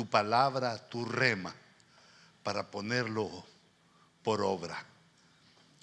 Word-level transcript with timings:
tu 0.00 0.08
palabra, 0.08 0.88
tu 0.88 1.04
rema, 1.04 1.54
para 2.42 2.70
ponerlo 2.70 3.44
por 4.22 4.40
obra. 4.40 4.82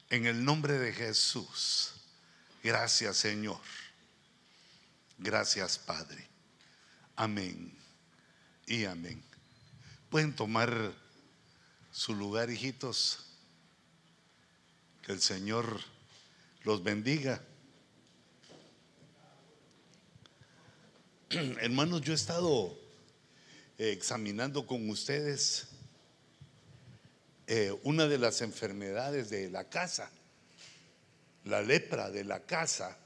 En 0.09 0.25
el 0.25 0.43
nombre 0.43 0.79
de 0.79 0.91
Jesús. 0.91 1.93
Gracias 2.63 3.17
Señor. 3.17 3.61
Gracias 5.19 5.77
Padre. 5.77 6.27
Amén 7.15 7.71
y 8.65 8.85
amén. 8.85 9.23
Pueden 10.09 10.35
tomar 10.35 10.95
su 11.91 12.15
lugar, 12.15 12.49
hijitos. 12.49 13.19
Que 15.03 15.11
el 15.11 15.21
Señor 15.21 15.79
los 16.63 16.81
bendiga. 16.81 17.39
Hermanos, 21.29 22.01
yo 22.01 22.13
he 22.13 22.15
estado 22.15 22.86
examinando 23.77 24.65
con 24.65 24.89
ustedes 24.89 25.67
eh, 27.47 27.73
una 27.83 28.07
de 28.07 28.17
las 28.17 28.41
enfermedades 28.41 29.29
de 29.29 29.49
la 29.49 29.69
casa, 29.69 30.11
la 31.45 31.61
lepra 31.61 32.09
de 32.09 32.23
la 32.23 32.41
casa, 32.41 32.97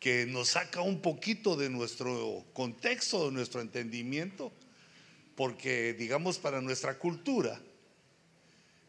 que 0.00 0.26
nos 0.26 0.50
saca 0.50 0.80
un 0.80 1.00
poquito 1.00 1.56
de 1.56 1.70
nuestro 1.70 2.44
contexto, 2.52 3.26
de 3.26 3.32
nuestro 3.32 3.60
entendimiento, 3.60 4.52
porque 5.36 5.94
digamos 5.94 6.38
para 6.38 6.60
nuestra 6.60 6.98
cultura, 6.98 7.60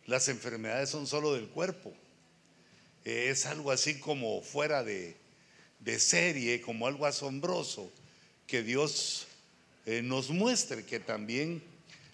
las 0.08 0.30
enfermedades 0.30 0.90
son 0.90 1.06
solo 1.06 1.34
del 1.34 1.50
cuerpo. 1.50 1.94
Eh, 3.06 3.30
es 3.30 3.46
algo 3.46 3.72
así 3.72 4.00
como 4.00 4.42
fuera 4.42 4.84
de, 4.84 5.18
serie, 6.00 6.62
como 6.62 6.88
algo 6.88 7.06
asombroso, 7.06 7.92
que 8.48 8.64
Dios 8.64 9.27
eh, 9.88 10.02
nos 10.02 10.30
muestre 10.30 10.86
que 10.86 11.00
también 11.00 11.64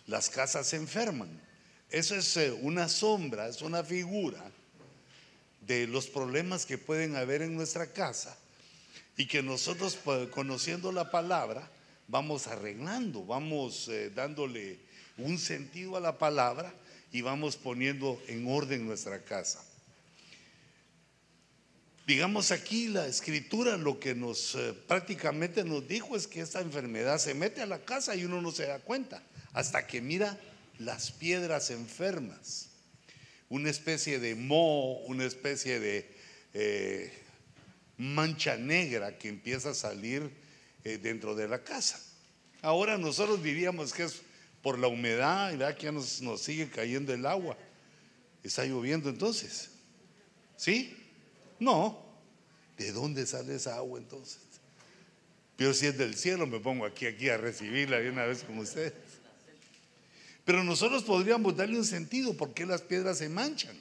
las 0.06 0.30
casas 0.30 0.68
se 0.68 0.76
enferman. 0.76 1.42
Eso 1.90 2.16
es 2.16 2.38
eh, 2.38 2.52
una 2.52 2.88
sombra, 2.88 3.48
es 3.48 3.64
una 3.64 3.84
figura 3.84 4.44
de 5.62 5.88
los 5.88 6.06
problemas 6.06 6.68
que 6.68 6.78
pueden 6.78 7.16
haber 7.16 7.42
en 7.42 7.56
nuestra 7.56 7.92
casa 7.92 8.38
y 9.18 9.28
que 9.28 9.42
nosotros 9.42 9.98
pues, 10.04 10.30
conociendo 10.30 10.92
la 10.92 11.10
palabra 11.10 11.68
vamos 12.08 12.46
arreglando, 12.46 13.26
vamos 13.26 13.88
eh, 13.88 14.12
dándole 14.14 14.78
un 15.18 15.40
sentido 15.40 15.98
a 15.98 16.00
la 16.00 16.20
palabra 16.20 16.72
y 17.12 17.22
vamos 17.22 17.56
poniendo 17.56 18.22
en 18.28 18.48
orden 18.48 18.86
nuestra 18.86 19.24
casa. 19.24 19.64
Digamos 22.06 22.52
aquí 22.52 22.90
la 22.90 23.08
escritura 23.08 23.78
lo 23.78 23.98
que 23.98 24.14
nos 24.14 24.56
eh, 24.56 24.74
prácticamente 24.88 25.64
nos 25.64 25.88
dijo 25.88 26.18
es 26.18 26.28
que 26.28 26.42
esta 26.42 26.60
enfermedad 26.60 27.18
se 27.18 27.34
mete 27.34 27.62
a 27.62 27.66
la 27.66 27.80
casa 27.80 28.14
y 28.14 28.26
uno 28.26 28.42
no 28.42 28.52
se 28.52 28.66
da 28.66 28.80
cuenta 28.80 29.24
hasta 29.54 29.88
que 29.88 30.02
mira 30.02 30.38
las 30.80 31.12
piedras 31.12 31.70
enfermas, 31.70 32.68
una 33.48 33.70
especie 33.70 34.20
de 34.20 34.36
moho, 34.36 34.98
una 35.06 35.24
especie 35.24 35.80
de 35.80 36.14
eh, 36.54 37.14
mancha 37.98 38.58
negra 38.58 39.18
que 39.18 39.30
empieza 39.30 39.70
a 39.70 39.74
salir 39.74 40.30
eh, 40.84 40.98
dentro 40.98 41.36
de 41.36 41.48
la 41.48 41.64
casa. 41.64 42.02
Ahora 42.62 42.98
nosotros 42.98 43.42
diríamos 43.42 43.94
que 43.94 44.04
es 44.04 44.24
por 44.62 44.78
la 44.78 44.88
humedad, 44.88 45.54
y 45.54 45.76
que 45.76 45.84
ya 45.86 45.92
nos, 45.94 46.22
nos 46.22 46.42
sigue 46.42 46.70
cayendo 46.70 47.14
el 47.14 47.26
agua. 47.26 47.58
Está 48.44 48.66
lloviendo 48.66 49.10
entonces. 49.10 49.70
¿Sí? 50.58 50.98
No. 51.60 52.04
¿De 52.78 52.92
dónde 52.92 53.26
sale 53.26 53.56
esa 53.56 53.76
agua 53.76 54.00
entonces? 54.00 54.40
Pero 55.56 55.74
si 55.74 55.88
es 55.88 55.98
del 55.98 56.16
cielo, 56.16 56.48
me 56.48 56.60
pongo 56.60 56.86
aquí, 56.86 57.06
aquí 57.06 57.30
a 57.30 57.38
recibirla 57.38 58.00
de 58.00 58.10
una 58.10 58.26
vez 58.26 58.44
con 58.44 58.58
ustedes. 58.58 58.94
Pero 60.46 60.64
nosotros 60.64 61.04
podríamos 61.04 61.56
darle 61.56 61.78
un 61.78 61.86
sentido 61.86 62.36
por 62.36 62.54
qué 62.54 62.66
las 62.66 62.82
piedras 62.82 63.20
se 63.20 63.30
manchan. 63.30 63.78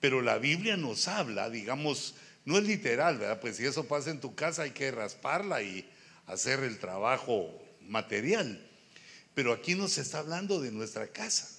Pero 0.00 0.22
la 0.22 0.38
Biblia 0.38 0.76
nos 0.76 1.08
habla, 1.08 1.50
digamos, 1.50 2.14
no 2.44 2.56
es 2.58 2.64
literal, 2.64 3.18
¿verdad? 3.18 3.40
Pues 3.40 3.56
si 3.56 3.66
eso 3.66 3.86
pasa 3.86 4.10
en 4.10 4.20
tu 4.20 4.34
casa 4.34 4.62
hay 4.62 4.70
que 4.70 4.90
rasparla 4.90 5.62
y 5.62 5.88
hacer 6.26 6.60
el 6.60 6.78
trabajo 6.78 7.52
material. 7.82 8.64
Pero 9.34 9.52
aquí 9.52 9.74
nos 9.74 9.98
está 9.98 10.20
hablando 10.20 10.60
de 10.60 10.72
nuestra 10.72 11.08
casa. 11.08 11.57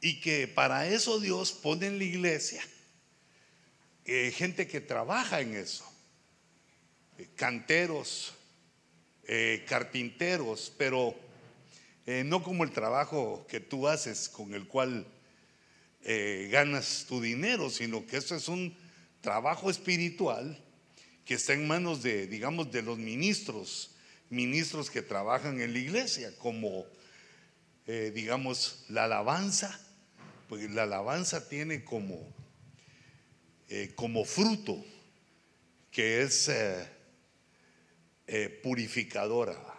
Y 0.00 0.20
que 0.20 0.46
para 0.46 0.88
eso 0.88 1.20
Dios 1.20 1.52
pone 1.52 1.86
en 1.86 1.98
la 1.98 2.04
iglesia 2.04 2.62
eh, 4.08 4.30
gente 4.30 4.68
que 4.68 4.80
trabaja 4.80 5.40
en 5.40 5.56
eso. 5.56 5.84
Eh, 7.18 7.26
canteros, 7.34 8.34
eh, 9.26 9.64
carpinteros, 9.68 10.72
pero 10.78 11.14
no 12.24 12.40
como 12.40 12.62
el 12.62 12.70
trabajo 12.70 13.44
que 13.48 13.58
tú 13.58 13.88
haces 13.88 14.28
con 14.28 14.54
el 14.54 14.68
cual 14.68 15.04
ganas 16.50 17.04
tu 17.08 17.20
dinero, 17.20 17.68
sino 17.68 18.06
que 18.06 18.16
esto 18.16 18.36
es 18.36 18.46
un 18.46 18.76
trabajo 19.20 19.70
espiritual 19.70 20.56
que 21.24 21.34
está 21.34 21.54
en 21.54 21.66
manos 21.66 22.04
de, 22.04 22.28
digamos, 22.28 22.70
de 22.70 22.82
los 22.82 22.96
ministros, 22.96 23.90
ministros 24.30 24.88
que 24.88 25.02
trabajan 25.02 25.60
en 25.60 25.72
la 25.72 25.80
iglesia, 25.80 26.32
como, 26.38 26.86
digamos, 27.86 28.84
la 28.88 29.06
alabanza, 29.06 29.84
pues 30.48 30.70
la 30.70 30.84
alabanza 30.84 31.48
tiene 31.48 31.84
como, 31.84 32.34
como 33.94 34.24
fruto 34.24 34.84
que 35.90 36.22
es 36.22 36.50
purificadora 38.62 39.76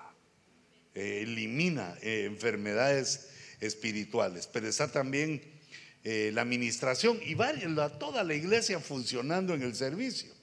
eh, 0.99 1.21
elimina 1.21 1.95
eh, 2.01 2.23
enfermedades 2.25 3.27
espirituales, 3.59 4.49
pero 4.51 4.67
está 4.67 4.91
también 4.91 5.43
eh, 6.03 6.31
la 6.33 6.41
administración 6.41 7.19
y 7.23 7.35
toda 7.99 8.23
la 8.23 8.33
iglesia 8.33 8.79
funcionando 8.79 9.53
en 9.53 9.61
el 9.61 9.75
servicio. 9.75 10.33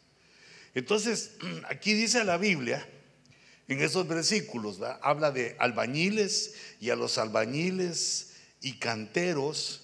Entonces, 0.76 1.32
aquí 1.68 1.94
dice 1.94 2.22
la 2.22 2.36
Biblia, 2.36 2.88
en 3.66 3.82
esos 3.82 4.06
versículos, 4.06 4.78
habla 5.02 5.32
de 5.32 5.56
albañiles 5.58 6.54
y 6.78 6.90
a 6.90 6.94
los 6.94 7.18
albañiles 7.18 8.34
y 8.60 8.74
canteros. 8.74 9.83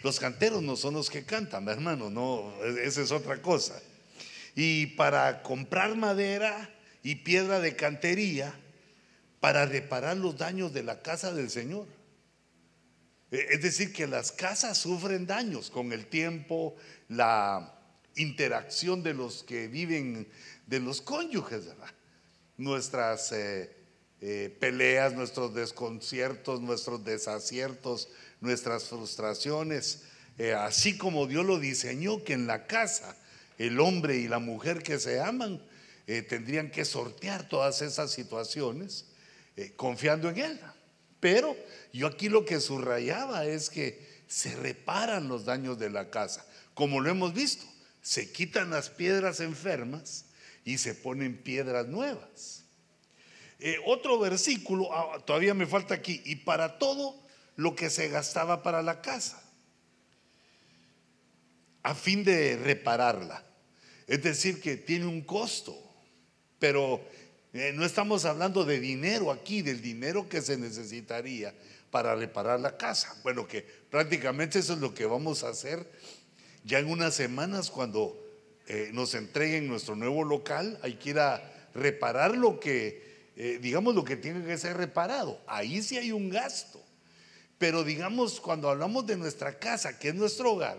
Los 0.00 0.20
canteros 0.20 0.62
no 0.62 0.76
son 0.76 0.94
los 0.94 1.10
que 1.10 1.24
cantan, 1.24 1.68
hermano, 1.68 2.08
no, 2.08 2.52
esa 2.64 3.02
es 3.02 3.10
otra 3.10 3.42
cosa. 3.42 3.80
Y 4.54 4.86
para 4.86 5.42
comprar 5.42 5.96
madera 5.96 6.70
y 7.02 7.16
piedra 7.16 7.60
de 7.60 7.74
cantería, 7.74 8.54
para 9.40 9.66
reparar 9.66 10.16
los 10.16 10.36
daños 10.36 10.72
de 10.72 10.82
la 10.82 11.02
casa 11.02 11.32
del 11.32 11.50
Señor. 11.50 11.86
Eh, 13.30 13.46
es 13.50 13.62
decir, 13.62 13.92
que 13.92 14.06
las 14.06 14.32
casas 14.32 14.78
sufren 14.78 15.26
daños 15.26 15.70
con 15.70 15.92
el 15.92 16.06
tiempo, 16.06 16.76
la 17.08 17.74
interacción 18.16 19.02
de 19.02 19.14
los 19.14 19.42
que 19.44 19.68
viven, 19.68 20.28
de 20.66 20.80
los 20.80 21.00
cónyuges, 21.00 21.64
Nuestras 22.56 23.30
eh, 23.30 23.72
eh, 24.20 24.56
peleas, 24.58 25.12
nuestros 25.12 25.54
desconciertos, 25.54 26.60
nuestros 26.60 27.04
desaciertos, 27.04 28.08
nuestras 28.40 28.84
frustraciones, 28.84 30.02
así 30.58 30.96
como 30.96 31.26
Dios 31.26 31.44
lo 31.44 31.58
diseñó, 31.58 32.22
que 32.22 32.34
en 32.34 32.46
la 32.46 32.66
casa 32.66 33.16
el 33.58 33.80
hombre 33.80 34.18
y 34.18 34.28
la 34.28 34.38
mujer 34.38 34.82
que 34.82 34.98
se 35.00 35.20
aman 35.20 35.60
tendrían 36.28 36.70
que 36.70 36.84
sortear 36.84 37.48
todas 37.48 37.82
esas 37.82 38.12
situaciones 38.12 39.06
eh, 39.58 39.72
confiando 39.74 40.30
en 40.30 40.38
Él. 40.38 40.60
Pero 41.18 41.56
yo 41.92 42.06
aquí 42.06 42.28
lo 42.28 42.44
que 42.44 42.60
subrayaba 42.60 43.44
es 43.44 43.70
que 43.70 44.06
se 44.28 44.54
reparan 44.54 45.26
los 45.26 45.44
daños 45.44 45.80
de 45.80 45.90
la 45.90 46.10
casa, 46.10 46.46
como 46.74 47.00
lo 47.00 47.10
hemos 47.10 47.34
visto. 47.34 47.66
Se 48.00 48.30
quitan 48.30 48.70
las 48.70 48.88
piedras 48.88 49.40
enfermas 49.40 50.26
y 50.64 50.78
se 50.78 50.94
ponen 50.94 51.36
piedras 51.36 51.88
nuevas. 51.88 52.62
Eh, 53.58 53.78
otro 53.84 54.20
versículo, 54.20 54.94
ah, 54.94 55.18
todavía 55.26 55.54
me 55.54 55.66
falta 55.66 55.94
aquí, 55.94 56.22
y 56.24 56.36
para 56.36 56.78
todo 56.78 57.20
lo 57.58 57.74
que 57.74 57.90
se 57.90 58.08
gastaba 58.08 58.62
para 58.62 58.82
la 58.82 59.02
casa, 59.02 59.42
a 61.82 61.92
fin 61.92 62.22
de 62.22 62.56
repararla. 62.56 63.44
Es 64.06 64.22
decir, 64.22 64.60
que 64.60 64.76
tiene 64.76 65.06
un 65.06 65.22
costo, 65.22 65.76
pero 66.60 67.04
eh, 67.52 67.72
no 67.74 67.84
estamos 67.84 68.24
hablando 68.26 68.64
de 68.64 68.78
dinero 68.78 69.32
aquí, 69.32 69.62
del 69.62 69.82
dinero 69.82 70.28
que 70.28 70.40
se 70.40 70.56
necesitaría 70.56 71.52
para 71.90 72.14
reparar 72.14 72.60
la 72.60 72.76
casa. 72.76 73.16
Bueno, 73.24 73.48
que 73.48 73.62
prácticamente 73.62 74.60
eso 74.60 74.74
es 74.74 74.78
lo 74.78 74.94
que 74.94 75.06
vamos 75.06 75.42
a 75.42 75.48
hacer 75.48 75.84
ya 76.62 76.78
en 76.78 76.86
unas 76.86 77.14
semanas 77.14 77.72
cuando 77.72 78.24
eh, 78.68 78.90
nos 78.92 79.14
entreguen 79.14 79.66
nuestro 79.66 79.96
nuevo 79.96 80.22
local. 80.22 80.78
Hay 80.80 80.94
que 80.94 81.10
ir 81.10 81.18
a 81.18 81.42
reparar 81.74 82.36
lo 82.36 82.60
que, 82.60 83.32
eh, 83.34 83.58
digamos, 83.60 83.96
lo 83.96 84.04
que 84.04 84.16
tiene 84.16 84.46
que 84.46 84.56
ser 84.58 84.76
reparado. 84.76 85.42
Ahí 85.48 85.82
sí 85.82 85.98
hay 85.98 86.12
un 86.12 86.30
gasto. 86.30 86.84
Pero 87.58 87.84
digamos, 87.84 88.40
cuando 88.40 88.70
hablamos 88.70 89.06
de 89.06 89.16
nuestra 89.16 89.58
casa, 89.58 89.98
que 89.98 90.08
es 90.08 90.14
nuestro 90.14 90.52
hogar, 90.52 90.78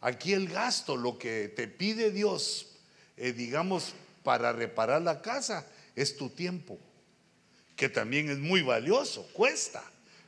aquí 0.00 0.32
el 0.32 0.48
gasto, 0.48 0.96
lo 0.96 1.18
que 1.18 1.48
te 1.48 1.66
pide 1.66 2.10
Dios, 2.10 2.68
digamos, 3.16 3.94
para 4.22 4.52
reparar 4.52 5.02
la 5.02 5.22
casa, 5.22 5.66
es 5.96 6.16
tu 6.16 6.28
tiempo 6.28 6.78
que 7.80 7.88
también 7.88 8.28
es 8.28 8.38
muy 8.38 8.60
valioso, 8.60 9.26
cuesta 9.32 9.82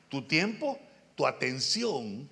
tu 0.09 0.27
tiempo, 0.27 0.81
tu 1.15 1.27
atención 1.27 2.27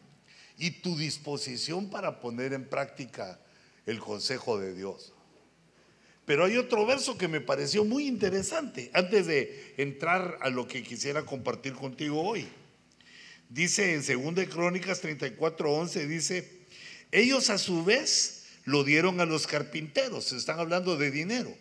y 0.56 0.70
tu 0.70 0.96
disposición 0.96 1.90
para 1.90 2.20
poner 2.20 2.54
en 2.54 2.66
práctica 2.66 3.38
el 3.84 3.98
consejo 3.98 4.58
de 4.58 4.72
Dios. 4.72 5.12
Pero 6.24 6.46
hay 6.46 6.56
otro 6.56 6.86
verso 6.86 7.18
que 7.18 7.28
me 7.28 7.42
pareció 7.42 7.84
muy 7.84 8.06
interesante 8.06 8.90
antes 8.94 9.26
de 9.26 9.74
entrar 9.76 10.38
a 10.40 10.48
lo 10.48 10.66
que 10.66 10.82
quisiera 10.82 11.26
compartir 11.26 11.74
contigo 11.74 12.22
hoy. 12.22 12.48
Dice 13.50 13.94
en 13.94 14.34
2 14.34 14.46
Crónicas 14.48 15.02
34:11 15.02 16.06
dice, 16.06 16.48
ellos 17.10 17.50
a 17.50 17.58
su 17.58 17.84
vez 17.84 18.44
lo 18.64 18.84
dieron 18.84 19.20
a 19.20 19.26
los 19.26 19.48
carpinteros, 19.48 20.32
están 20.32 20.60
hablando 20.60 20.96
de 20.96 21.10
dinero. 21.10 21.52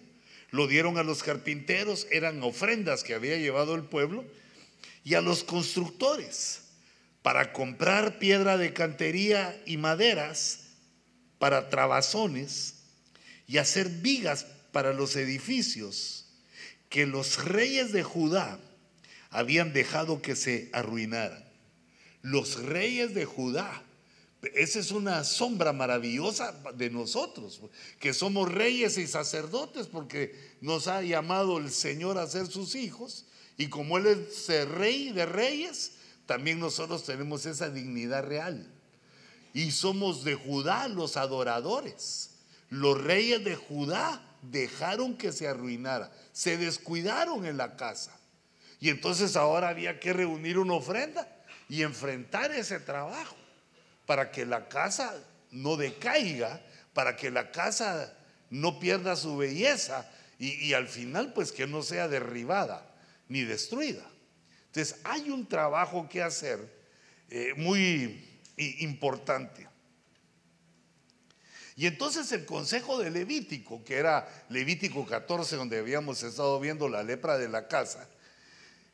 Lo 0.52 0.68
dieron 0.68 1.00
a 1.00 1.04
los 1.04 1.24
carpinteros, 1.24 2.06
eran 2.12 2.44
ofrendas 2.44 3.04
que 3.04 3.16
había 3.16 3.38
llevado 3.38 3.74
el 3.74 3.84
pueblo, 3.84 4.24
y 5.04 5.16
a 5.16 5.22
los 5.22 5.44
constructores 5.44 6.62
para 7.24 7.54
comprar 7.54 8.20
piedra 8.20 8.58
de 8.58 8.72
cantería 8.72 9.60
y 9.66 9.78
maderas 9.78 10.66
para 11.40 11.70
trabazones 11.70 12.76
y 13.48 13.58
hacer 13.58 13.90
vigas 13.90 14.46
para 14.72 14.94
los 14.94 15.16
edificios 15.16 16.28
que 16.90 17.08
los 17.08 17.44
reyes 17.46 17.92
de 17.92 18.04
Judá 18.04 18.60
habían 19.32 19.74
dejado 19.74 20.22
que 20.22 20.36
se 20.36 20.70
arruinaran. 20.72 21.49
Los 22.22 22.64
reyes 22.64 23.14
de 23.14 23.26
Judá. 23.26 23.84
Esa 24.56 24.80
es 24.80 24.92
una 24.92 25.24
sombra 25.26 25.74
maravillosa 25.74 26.54
de 26.76 26.90
nosotros, 26.90 27.62
que 28.00 28.14
somos 28.14 28.50
reyes 28.50 28.98
y 28.98 29.06
sacerdotes 29.06 29.88
porque 29.88 30.34
nos 30.62 30.88
ha 30.88 31.02
llamado 31.02 31.58
el 31.58 31.72
Señor 31.72 32.18
a 32.18 32.26
ser 32.26 32.48
sus 32.48 32.76
hijos 32.76 33.26
y 33.58 33.68
como 33.68 33.98
Él 33.98 34.08
es 34.08 34.70
rey 34.70 35.12
de 35.12 35.26
reyes, 35.26 35.92
también 36.26 36.62
nosotros 36.62 37.04
tenemos 37.04 37.46
esa 37.46 37.70
dignidad 37.70 38.24
real. 38.24 38.72
Y 39.54 39.72
somos 39.72 40.24
de 40.24 40.36
Judá 40.36 40.88
los 40.88 41.18
adoradores. 41.18 42.30
Los 42.70 43.02
reyes 43.02 43.44
de 43.44 43.58
Judá 43.58 44.24
dejaron 44.42 45.18
que 45.18 45.34
se 45.34 45.50
arruinara, 45.50 46.10
se 46.32 46.56
descuidaron 46.58 47.46
en 47.46 47.58
la 47.58 47.76
casa. 47.76 48.18
Y 48.80 48.88
entonces 48.88 49.36
ahora 49.36 49.68
había 49.68 50.00
que 50.00 50.14
reunir 50.14 50.58
una 50.58 50.76
ofrenda 50.76 51.28
y 51.70 51.84
enfrentar 51.84 52.52
ese 52.52 52.80
trabajo 52.80 53.38
para 54.08 54.32
que 54.32 54.46
la 54.46 54.68
casa 54.68 55.16
no 55.52 55.78
decaiga, 55.78 56.62
para 56.94 57.16
que 57.16 57.30
la 57.30 57.52
casa 57.52 58.12
no 58.50 58.80
pierda 58.80 59.16
su 59.16 59.38
belleza 59.38 60.12
y, 60.40 60.74
al 60.74 60.88
final 60.88 61.32
pues 61.34 61.52
que 61.52 61.68
no 61.68 61.84
sea 61.84 62.08
derribada 62.08 62.84
ni 63.28 63.44
destruida. 63.44 64.04
Entonces 64.68 65.00
hay 65.04 65.30
un 65.30 65.48
trabajo 65.48 66.10
que 66.10 66.24
hacer 66.24 66.60
eh, 67.30 67.54
muy 67.56 68.42
importante. 68.58 69.68
Y 71.76 71.86
entonces 71.86 72.32
el 72.32 72.46
consejo 72.46 72.98
de 72.98 73.12
Levítico, 73.12 73.84
que 73.84 73.96
era 73.96 74.28
Levítico 74.50 75.06
14, 75.06 75.56
donde 75.56 75.80
habíamos 75.80 76.24
estado 76.24 76.60
viendo 76.60 76.90
la 76.90 77.04
lepra 77.04 77.38
de 77.38 77.48
la 77.48 77.68
casa, 77.68 78.10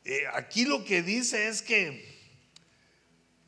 eh, 0.04 0.24
aquí 0.34 0.64
lo 0.64 0.84
que 0.84 1.02
dice 1.02 1.48
es 1.48 1.62
que 1.62 2.15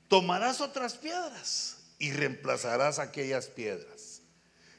tomarás 0.08 0.60
otras 0.60 0.94
piedras 0.94 1.76
y 1.98 2.12
reemplazarás 2.12 2.98
aquellas 2.98 3.46
piedras. 3.46 4.22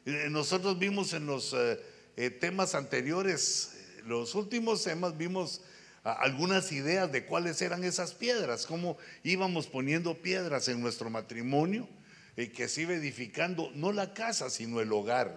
Eh, 0.06 0.28
nosotros 0.30 0.78
vimos 0.80 1.14
en 1.14 1.26
los 1.26 1.56
eh, 1.56 2.30
temas 2.30 2.76
anteriores, 2.76 3.74
los 4.06 4.36
últimos 4.36 4.84
temas, 4.84 5.18
vimos 5.18 5.62
algunas 6.04 6.72
ideas 6.72 7.12
de 7.12 7.26
cuáles 7.26 7.62
eran 7.62 7.84
esas 7.84 8.14
piedras, 8.14 8.66
cómo 8.66 8.98
íbamos 9.24 9.68
poniendo 9.68 10.16
piedras 10.22 10.68
en 10.70 10.82
nuestro 10.82 11.10
matrimonio 11.10 11.88
que 12.36 12.70
se 12.70 12.84
iba 12.84 12.94
edificando 12.94 13.70
no 13.76 13.92
la 13.92 14.14
casa, 14.14 14.50
sino 14.50 14.80
el 14.80 14.94
hogar, 14.94 15.36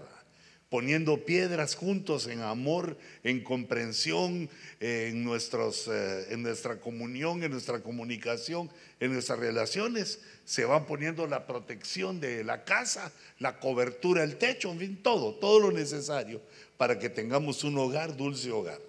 poniendo 0.72 1.26
piedras 1.26 1.74
juntos 1.74 2.26
en 2.26 2.40
amor, 2.40 2.96
en 3.22 3.44
comprensión, 3.44 4.48
en, 4.80 5.22
nuestros, 5.22 5.86
eh, 5.86 6.28
en 6.30 6.42
nuestra 6.42 6.80
comunión, 6.80 7.42
en 7.42 7.50
nuestra 7.50 7.82
comunicación, 7.82 8.70
en 8.98 9.12
nuestras 9.12 9.38
relaciones. 9.38 10.20
Se 10.46 10.64
va 10.64 10.86
poniendo 10.86 11.26
la 11.26 11.46
protección 11.46 12.20
de 12.20 12.42
la 12.42 12.64
casa, 12.64 13.12
la 13.38 13.60
cobertura, 13.60 14.24
el 14.24 14.38
techo, 14.38 14.72
en 14.72 14.78
fin, 14.78 15.02
todo, 15.02 15.34
todo 15.34 15.60
lo 15.60 15.72
necesario 15.72 16.40
para 16.78 16.98
que 16.98 17.10
tengamos 17.10 17.64
un 17.64 17.76
hogar, 17.76 18.16
dulce 18.16 18.50
hogar. 18.50 18.80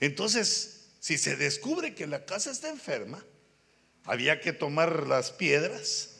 Entonces, 0.00 0.88
si 1.00 1.16
se 1.16 1.36
descubre 1.36 1.94
que 1.94 2.06
la 2.06 2.26
casa 2.26 2.50
está 2.50 2.68
enferma, 2.68 3.24
había 4.04 4.42
que 4.42 4.52
tomar 4.52 5.06
las 5.06 5.32
piedras, 5.32 6.16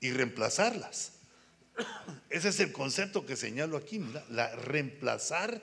y 0.00 0.10
reemplazarlas. 0.12 1.12
Ese 2.30 2.48
es 2.48 2.60
el 2.60 2.72
concepto 2.72 3.24
que 3.24 3.36
señalo 3.36 3.76
aquí, 3.76 4.04
la 4.30 4.54
reemplazar 4.54 5.62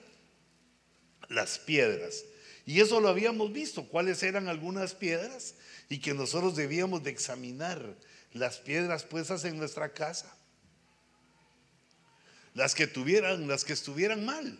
las 1.29 1.59
piedras. 1.59 2.23
Y 2.65 2.81
eso 2.81 2.99
lo 2.99 3.09
habíamos 3.09 3.53
visto, 3.53 3.87
cuáles 3.87 4.23
eran 4.23 4.47
algunas 4.47 4.95
piedras 4.95 5.55
y 5.89 5.99
que 5.99 6.13
nosotros 6.13 6.55
debíamos 6.55 7.03
de 7.03 7.11
examinar. 7.11 7.95
Las 8.33 8.57
piedras 8.57 9.03
puestas 9.03 9.45
en 9.45 9.57
nuestra 9.57 9.93
casa. 9.93 10.35
Las 12.53 12.75
que 12.75 12.87
tuvieran, 12.87 13.47
las 13.47 13.63
que 13.63 13.73
estuvieran 13.73 14.25
mal. 14.25 14.59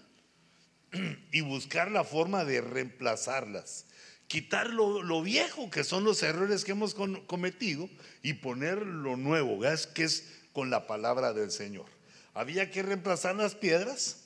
Y 1.31 1.42
buscar 1.42 1.92
la 1.92 2.04
forma 2.04 2.46
de 2.46 2.62
reemplazarlas. 2.62 3.86
Quitar 4.28 4.69
lo, 4.69 5.22
viejo, 5.22 5.69
que 5.69 5.84
son 5.84 6.04
los 6.04 6.24
errores 6.24 6.63
que 6.63 6.72
hemos 6.72 6.96
cometido, 6.96 7.90
y 8.24 8.34
poner 8.34 8.81
lo 8.81 9.18
nuevo, 9.18 9.60
que 9.94 10.04
es 10.04 10.30
con 10.56 10.69
la 10.69 10.88
palabra 10.88 11.34
del 11.34 11.52
Señor. 11.52 11.86
Había 12.34 12.72
que 12.72 12.81
reemplazar 12.81 13.36
las 13.36 13.56
piedras, 13.56 14.22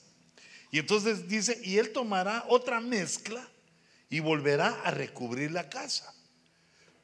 y 0.69 0.77
entonces 0.77 1.27
dice, 1.27 1.59
y 1.63 1.79
él 1.79 1.91
tomará 1.91 2.45
otra 2.47 2.79
mezcla 2.79 3.45
y 4.11 4.19
volverá 4.19 4.79
a 4.83 4.91
recubrir 4.91 5.51
la 5.51 5.69
casa. 5.69 6.13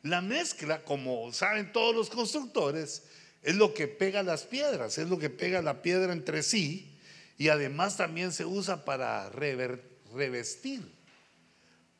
La 0.03 0.21
mezcla, 0.21 0.83
como 0.83 1.33
saben 1.33 1.73
todos 1.73 1.95
los 1.95 2.11
constructores, 2.11 3.05
es 3.41 3.55
lo 3.55 3.73
que 3.73 3.87
pega 3.87 4.21
las 4.21 4.43
piedras, 4.43 4.99
es 4.99 5.09
lo 5.09 5.17
que 5.17 5.31
pega 5.31 5.63
la 5.63 5.81
piedra 5.81 6.13
entre 6.13 6.43
sí, 6.43 6.99
y 7.39 7.49
además 7.49 7.97
también 7.97 8.31
se 8.31 8.45
usa 8.45 8.85
para 8.85 9.27
revestir, 9.31 10.87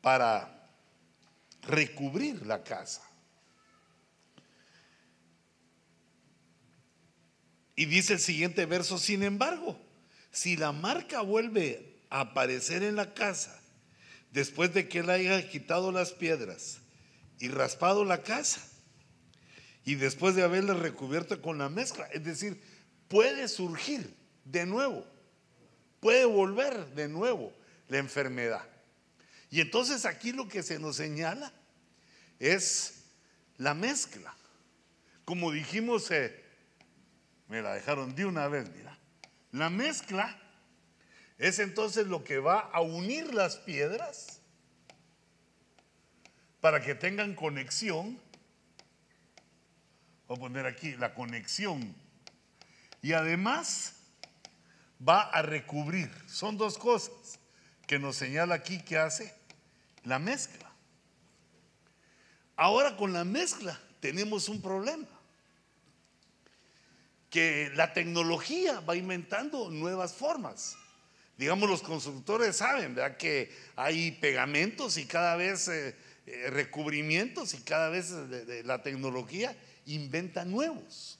para 0.00 0.70
recubrir 1.62 2.46
la 2.46 2.62
casa. 2.62 3.02
Y 7.76 7.84
dice 7.84 8.14
el 8.14 8.20
siguiente 8.20 8.64
verso, 8.64 8.98
sin 8.98 9.22
embargo, 9.22 9.78
si 10.32 10.56
la 10.56 10.72
marca 10.72 11.20
vuelve 11.20 11.94
a 12.08 12.20
aparecer 12.20 12.82
en 12.82 12.96
la 12.96 13.12
casa, 13.12 13.60
después 14.32 14.72
de 14.72 14.88
que 14.88 15.00
él 15.00 15.10
haya 15.10 15.48
quitado 15.48 15.92
las 15.92 16.12
piedras 16.12 16.78
y 17.38 17.48
raspado 17.48 18.04
la 18.04 18.22
casa, 18.22 18.66
y 19.84 19.94
después 19.94 20.34
de 20.34 20.42
haberla 20.42 20.74
recubierto 20.74 21.40
con 21.40 21.58
la 21.58 21.68
mezcla, 21.68 22.06
es 22.06 22.24
decir, 22.24 22.60
puede 23.08 23.46
surgir 23.46 24.16
de 24.44 24.64
nuevo, 24.64 25.06
puede 26.00 26.24
volver 26.24 26.94
de 26.94 27.08
nuevo 27.08 27.52
la 27.88 27.98
enfermedad. 27.98 28.66
Y 29.50 29.60
entonces 29.60 30.06
aquí 30.06 30.32
lo 30.32 30.48
que 30.48 30.62
se 30.62 30.78
nos 30.78 30.96
señala 30.96 31.52
es 32.40 33.04
la 33.58 33.74
mezcla. 33.74 34.34
Como 35.24 35.52
dijimos, 35.52 36.10
eh, 36.10 36.45
me 37.48 37.62
la 37.62 37.74
dejaron 37.74 38.14
de 38.14 38.26
una 38.26 38.48
vez, 38.48 38.68
mira. 38.70 38.98
La 39.52 39.70
mezcla 39.70 40.36
es 41.38 41.58
entonces 41.58 42.06
lo 42.06 42.24
que 42.24 42.38
va 42.38 42.60
a 42.60 42.80
unir 42.80 43.32
las 43.34 43.56
piedras 43.56 44.40
para 46.60 46.82
que 46.82 46.94
tengan 46.94 47.34
conexión. 47.34 48.18
Voy 50.26 50.36
a 50.36 50.40
poner 50.40 50.66
aquí 50.66 50.96
la 50.96 51.14
conexión. 51.14 51.94
Y 53.02 53.12
además 53.12 53.94
va 55.06 55.22
a 55.22 55.42
recubrir. 55.42 56.10
Son 56.26 56.56
dos 56.56 56.78
cosas 56.78 57.38
que 57.86 57.98
nos 57.98 58.16
señala 58.16 58.56
aquí 58.56 58.82
que 58.82 58.98
hace 58.98 59.32
la 60.02 60.18
mezcla. 60.18 60.72
Ahora 62.56 62.96
con 62.96 63.12
la 63.12 63.24
mezcla 63.24 63.78
tenemos 64.00 64.48
un 64.48 64.60
problema. 64.60 65.06
Que 67.36 67.70
la 67.74 67.92
tecnología 67.92 68.80
va 68.80 68.96
inventando 68.96 69.70
nuevas 69.70 70.14
formas. 70.14 70.74
Digamos, 71.36 71.68
los 71.68 71.82
constructores 71.82 72.56
saben 72.56 72.94
¿verdad? 72.94 73.18
que 73.18 73.54
hay 73.76 74.12
pegamentos 74.12 74.96
y 74.96 75.04
cada 75.04 75.36
vez 75.36 75.68
eh, 75.68 75.94
eh, 76.24 76.48
recubrimientos 76.48 77.52
y 77.52 77.58
cada 77.58 77.90
vez 77.90 78.10
la 78.64 78.82
tecnología 78.82 79.54
inventa 79.84 80.46
nuevos. 80.46 81.18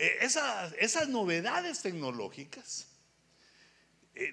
Eh, 0.00 0.18
esas, 0.22 1.08
novedades 1.08 1.82
tecnológicas, 1.82 2.88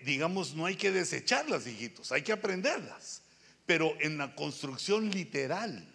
digamos, 0.05 0.55
no 0.55 0.65
hay 0.65 0.75
que 0.75 0.91
desecharlas, 0.91 1.67
hijitos, 1.67 2.11
hay 2.11 2.23
que 2.23 2.31
aprenderlas. 2.31 3.21
pero 3.67 3.95
en 3.99 4.17
la 4.17 4.33
construcción 4.33 5.11
literal, 5.11 5.87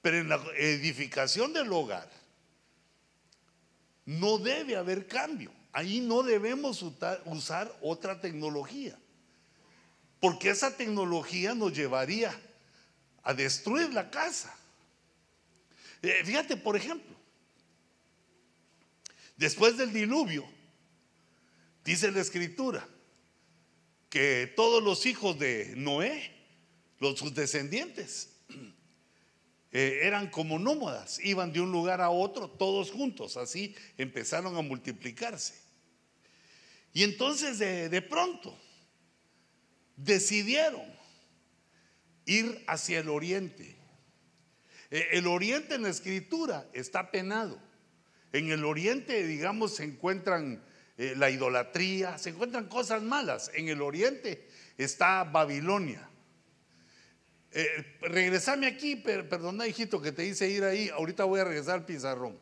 pero 0.00 0.16
en 0.16 0.30
la 0.30 0.42
edificación 0.56 1.52
del 1.52 1.70
hogar, 1.70 2.15
no 4.06 4.38
debe 4.38 4.76
haber 4.76 5.06
cambio. 5.06 5.52
Ahí 5.72 6.00
no 6.00 6.22
debemos 6.22 6.82
usar 7.26 7.76
otra 7.82 8.18
tecnología, 8.20 8.96
porque 10.20 10.48
esa 10.48 10.74
tecnología 10.74 11.54
nos 11.54 11.74
llevaría 11.74 12.34
a 13.22 13.34
destruir 13.34 13.92
la 13.92 14.10
casa. 14.10 14.56
Eh, 16.00 16.22
fíjate, 16.24 16.56
por 16.56 16.76
ejemplo, 16.76 17.14
después 19.36 19.76
del 19.76 19.92
diluvio, 19.92 20.46
dice 21.84 22.10
la 22.10 22.20
escritura, 22.20 22.88
que 24.08 24.50
todos 24.56 24.82
los 24.82 25.04
hijos 25.04 25.38
de 25.38 25.74
Noé, 25.76 26.32
los 27.00 27.18
sus 27.18 27.34
descendientes, 27.34 28.35
eh, 29.72 30.00
eran 30.02 30.30
como 30.30 30.58
nómadas, 30.58 31.18
iban 31.22 31.52
de 31.52 31.60
un 31.60 31.72
lugar 31.72 32.00
a 32.00 32.10
otro 32.10 32.48
todos 32.48 32.90
juntos, 32.90 33.36
así 33.36 33.74
empezaron 33.98 34.56
a 34.56 34.62
multiplicarse. 34.62 35.54
Y 36.92 37.02
entonces 37.02 37.58
de, 37.58 38.02
pronto 38.02 38.58
decidieron 39.96 40.84
ir 42.24 42.64
hacia 42.66 43.00
el 43.00 43.10
oriente. 43.10 43.76
Eh, 44.90 45.08
el 45.12 45.26
oriente 45.26 45.74
en 45.74 45.82
la 45.82 45.90
escritura 45.90 46.66
está 46.72 47.10
penado. 47.10 47.60
En 48.32 48.50
el 48.50 48.64
oriente, 48.64 49.26
digamos, 49.26 49.76
se 49.76 49.84
encuentran 49.84 50.62
eh, 50.96 51.12
la 51.16 51.28
idolatría, 51.28 52.16
se 52.16 52.30
encuentran 52.30 52.66
cosas 52.66 53.02
malas. 53.02 53.50
En 53.52 53.68
el 53.68 53.82
oriente 53.82 54.48
está 54.78 55.24
Babilonia. 55.24 56.08
Eh, 57.58 57.96
regresame 58.02 58.66
aquí, 58.66 58.96
perdona 58.96 59.66
hijito 59.66 60.02
que 60.02 60.12
te 60.12 60.26
hice 60.26 60.46
ir 60.46 60.62
ahí, 60.62 60.90
ahorita 60.90 61.24
voy 61.24 61.40
a 61.40 61.44
regresar 61.44 61.76
al 61.76 61.86
pizarrón. 61.86 62.38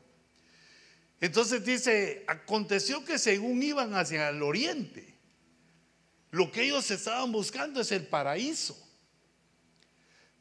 Entonces 1.21 1.65
dice, 1.65 2.25
aconteció 2.27 3.05
que 3.05 3.21
según 3.21 3.63
iban 3.63 3.95
hacia 3.95 4.31
el 4.31 4.43
oriente, 4.43 5.15
lo 6.33 6.51
que 6.51 6.65
ellos 6.65 6.91
estaban 6.91 7.31
buscando 7.31 7.81
es 7.81 7.93
el 7.93 8.09
paraíso. 8.09 8.77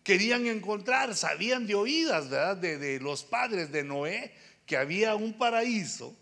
Querían 0.01 0.47
encontrar, 0.47 1.15
sabían 1.15 1.67
de 1.67 1.75
oídas, 1.75 2.31
¿verdad? 2.31 2.57
De, 2.57 2.79
de 2.79 2.99
los 2.99 3.23
padres 3.23 3.71
de 3.71 3.83
Noé, 3.83 4.33
que 4.65 4.75
había 4.75 5.13
un 5.13 5.37
paraíso. 5.37 6.17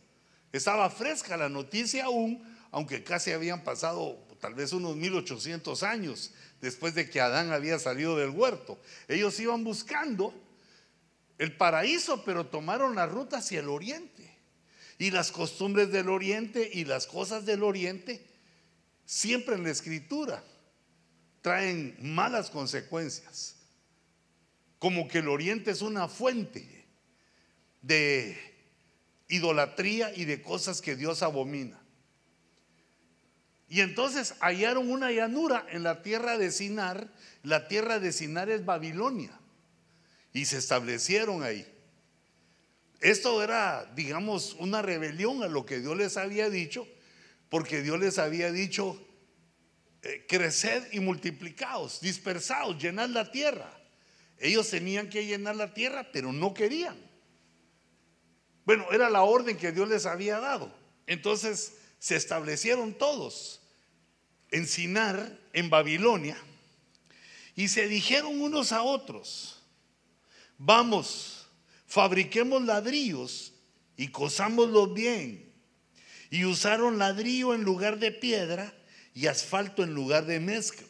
Estaba 0.52 0.90
fresca 0.90 1.38
la 1.38 1.48
noticia 1.48 2.04
aún, 2.04 2.44
aunque 2.72 3.02
casi 3.02 3.32
habían 3.32 3.64
pasado 3.64 4.28
tal 4.42 4.56
vez 4.56 4.74
unos 4.74 4.98
1800 4.98 5.84
años 5.84 6.34
después 6.62 6.94
de 6.94 7.10
que 7.10 7.20
Adán 7.20 7.52
había 7.52 7.80
salido 7.80 8.16
del 8.16 8.30
huerto. 8.30 8.80
Ellos 9.08 9.40
iban 9.40 9.64
buscando 9.64 10.34
el 11.38 11.58
paraíso, 11.58 12.24
pero 12.24 12.46
tomaron 12.46 12.96
la 12.96 13.08
ruta 13.08 13.38
hacia 13.38 13.60
el 13.60 13.70
oriente. 13.70 14.30
Y 15.00 15.10
las 15.10 15.32
costumbres 15.32 15.92
del 15.92 16.10
oriente 16.10 16.70
y 16.72 16.86
las 16.86 17.08
cosas 17.08 17.46
del 17.46 17.64
oriente, 17.64 18.24
siempre 19.06 19.56
en 19.56 19.64
la 19.64 19.72
escritura, 19.72 20.44
traen 21.42 21.98
malas 22.00 22.52
consecuencias. 22.52 23.56
Como 24.78 25.08
que 25.08 25.18
el 25.18 25.28
oriente 25.28 25.72
es 25.72 25.82
una 25.82 26.08
fuente 26.08 26.86
de 27.82 28.38
idolatría 29.28 30.14
y 30.16 30.26
de 30.26 30.44
cosas 30.44 30.82
que 30.82 30.96
Dios 30.96 31.24
abomina. 31.24 31.81
Y 33.72 33.80
entonces 33.80 34.36
hallaron 34.42 34.92
una 34.92 35.14
llanura 35.14 35.66
en 35.70 35.84
la 35.84 36.02
tierra 36.02 36.38
de 36.38 36.52
Sinar. 36.52 37.08
La 37.42 37.70
tierra 37.70 38.00
de 38.00 38.12
Sinar 38.12 38.50
es 38.50 38.66
Babilonia. 38.66 39.32
Y 40.34 40.44
se 40.44 40.58
establecieron 40.58 41.42
ahí. 41.42 41.66
Esto 43.00 43.42
era, 43.42 43.90
digamos, 43.96 44.58
una 44.60 44.82
rebelión 44.82 45.42
a 45.42 45.48
lo 45.48 45.66
que 45.66 45.80
Dios 45.80 45.96
les 45.96 46.18
había 46.18 46.50
dicho, 46.50 46.86
porque 47.48 47.82
Dios 47.82 47.98
les 47.98 48.20
había 48.20 48.52
dicho, 48.52 49.02
eh, 50.02 50.26
creced 50.28 50.92
y 50.92 51.00
multiplicaos, 51.00 52.02
dispersaos, 52.02 52.78
llenad 52.78 53.08
la 53.08 53.32
tierra. 53.32 53.72
Ellos 54.38 54.70
tenían 54.70 55.10
que 55.10 55.26
llenar 55.26 55.56
la 55.56 55.74
tierra, 55.74 56.10
pero 56.12 56.34
no 56.34 56.54
querían. 56.54 56.98
Bueno, 58.66 58.86
era 58.92 59.10
la 59.10 59.22
orden 59.22 59.56
que 59.56 59.72
Dios 59.72 59.88
les 59.88 60.06
había 60.06 60.42
dado. 60.42 60.76
Entonces 61.08 61.78
se 62.00 62.18
establecieron 62.18 62.94
todos 62.94 63.61
en 64.52 64.68
Sinar, 64.68 65.40
en 65.54 65.70
Babilonia, 65.70 66.38
y 67.56 67.70
se 67.70 67.88
dijeron 67.88 68.42
unos 68.42 68.72
a 68.72 68.84
otros, 68.84 69.62
vamos, 70.58 71.48
fabriquemos 71.88 72.62
ladrillos 72.62 73.54
y 73.98 74.10
cosámoslos 74.10 74.94
bien. 74.94 75.52
Y 76.30 76.46
usaron 76.46 76.98
ladrillo 76.98 77.54
en 77.54 77.64
lugar 77.64 78.00
de 78.00 78.12
piedra 78.12 78.74
y 79.14 79.28
asfalto 79.28 79.84
en 79.84 79.94
lugar 79.94 80.26
de 80.26 80.40
mezcla. 80.40 80.88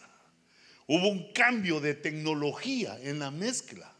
Hubo 0.85 1.07
un 1.07 1.33
cambio 1.33 1.79
de 1.79 1.95
tecnología 1.95 2.99
en 3.01 3.17
la 3.19 3.31
mezcla. 3.31 3.91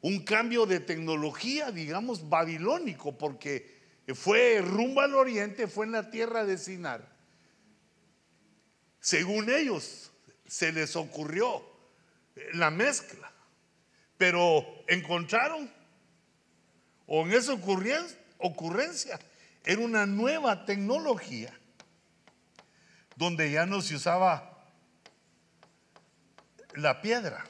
Un 0.00 0.20
cambio 0.20 0.64
de 0.64 0.80
tecnología, 0.80 1.70
digamos, 1.70 2.30
babilónico, 2.30 3.18
porque 3.18 3.78
fue 4.14 4.62
rumbo 4.62 5.02
al 5.02 5.14
oriente, 5.14 5.68
fue 5.68 5.84
en 5.84 5.92
la 5.92 6.10
tierra 6.10 6.46
de 6.46 6.56
Sinar 6.56 7.09
según 9.00 9.50
ellos, 9.50 10.12
se 10.46 10.72
les 10.72 10.94
ocurrió 10.96 11.64
la 12.52 12.70
mezcla, 12.70 13.32
pero 14.18 14.64
encontraron, 14.86 15.70
o 17.06 17.22
en 17.22 17.32
esa 17.32 17.54
ocurrencia, 17.54 19.18
era 19.64 19.80
una 19.80 20.06
nueva 20.06 20.64
tecnología 20.64 21.52
donde 23.16 23.50
ya 23.50 23.66
no 23.66 23.80
se 23.80 23.96
usaba 23.96 24.64
la 26.74 27.00
piedra, 27.00 27.44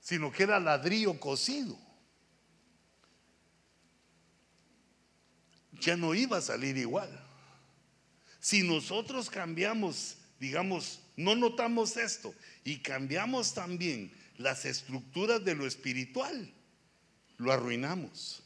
sino 0.00 0.30
que 0.30 0.42
era 0.42 0.60
ladrillo 0.60 1.18
cocido. 1.18 1.78
Ya 5.72 5.96
no 5.96 6.14
iba 6.14 6.38
a 6.38 6.42
salir 6.42 6.76
igual. 6.76 7.23
Si 8.44 8.62
nosotros 8.62 9.30
cambiamos, 9.30 10.18
digamos, 10.38 11.00
no 11.16 11.34
notamos 11.34 11.96
esto 11.96 12.34
y 12.62 12.76
cambiamos 12.80 13.54
también 13.54 14.12
las 14.36 14.66
estructuras 14.66 15.42
de 15.42 15.54
lo 15.54 15.66
espiritual, 15.66 16.52
lo 17.38 17.50
arruinamos. 17.50 18.42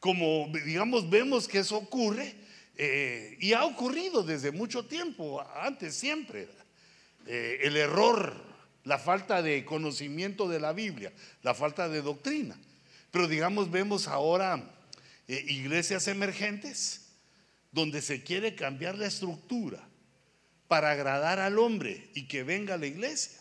Como, 0.00 0.50
digamos, 0.64 1.08
vemos 1.08 1.46
que 1.46 1.60
eso 1.60 1.76
ocurre 1.76 2.34
eh, 2.76 3.36
y 3.38 3.52
ha 3.52 3.66
ocurrido 3.66 4.24
desde 4.24 4.50
mucho 4.50 4.84
tiempo, 4.84 5.40
antes 5.60 5.94
siempre. 5.94 6.48
Eh, 7.28 7.60
el 7.62 7.76
error, 7.76 8.34
la 8.82 8.98
falta 8.98 9.42
de 9.42 9.64
conocimiento 9.64 10.48
de 10.48 10.58
la 10.58 10.72
Biblia, 10.72 11.12
la 11.44 11.54
falta 11.54 11.88
de 11.88 12.02
doctrina. 12.02 12.58
Pero 13.12 13.28
digamos, 13.28 13.70
vemos 13.70 14.08
ahora 14.08 14.60
eh, 15.28 15.44
iglesias 15.46 16.08
emergentes 16.08 17.01
donde 17.72 18.02
se 18.02 18.22
quiere 18.22 18.54
cambiar 18.54 18.96
la 18.96 19.06
estructura 19.06 19.88
para 20.68 20.92
agradar 20.92 21.38
al 21.38 21.58
hombre 21.58 22.10
y 22.14 22.28
que 22.28 22.44
venga 22.44 22.74
a 22.74 22.78
la 22.78 22.86
iglesia. 22.86 23.38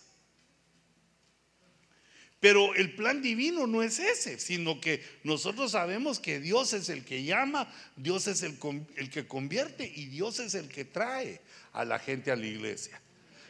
Pero 2.39 2.73
el 2.73 2.95
plan 2.95 3.21
divino 3.21 3.67
no 3.67 3.83
es 3.83 3.99
ese, 3.99 4.39
sino 4.39 4.81
que 4.81 5.03
nosotros 5.23 5.73
sabemos 5.73 6.19
que 6.19 6.39
Dios 6.39 6.73
es 6.73 6.89
el 6.89 7.05
que 7.05 7.23
llama, 7.23 7.71
Dios 7.95 8.25
es 8.25 8.41
el, 8.41 8.57
el, 8.95 9.11
que 9.11 9.27
convierte 9.27 9.91
y 9.95 10.05
Dios 10.05 10.39
es 10.39 10.55
el 10.55 10.67
que 10.67 10.83
trae 10.83 11.39
a 11.71 11.85
la 11.85 11.99
gente 11.99 12.31
a 12.31 12.35
la 12.35 12.47
iglesia. 12.47 12.99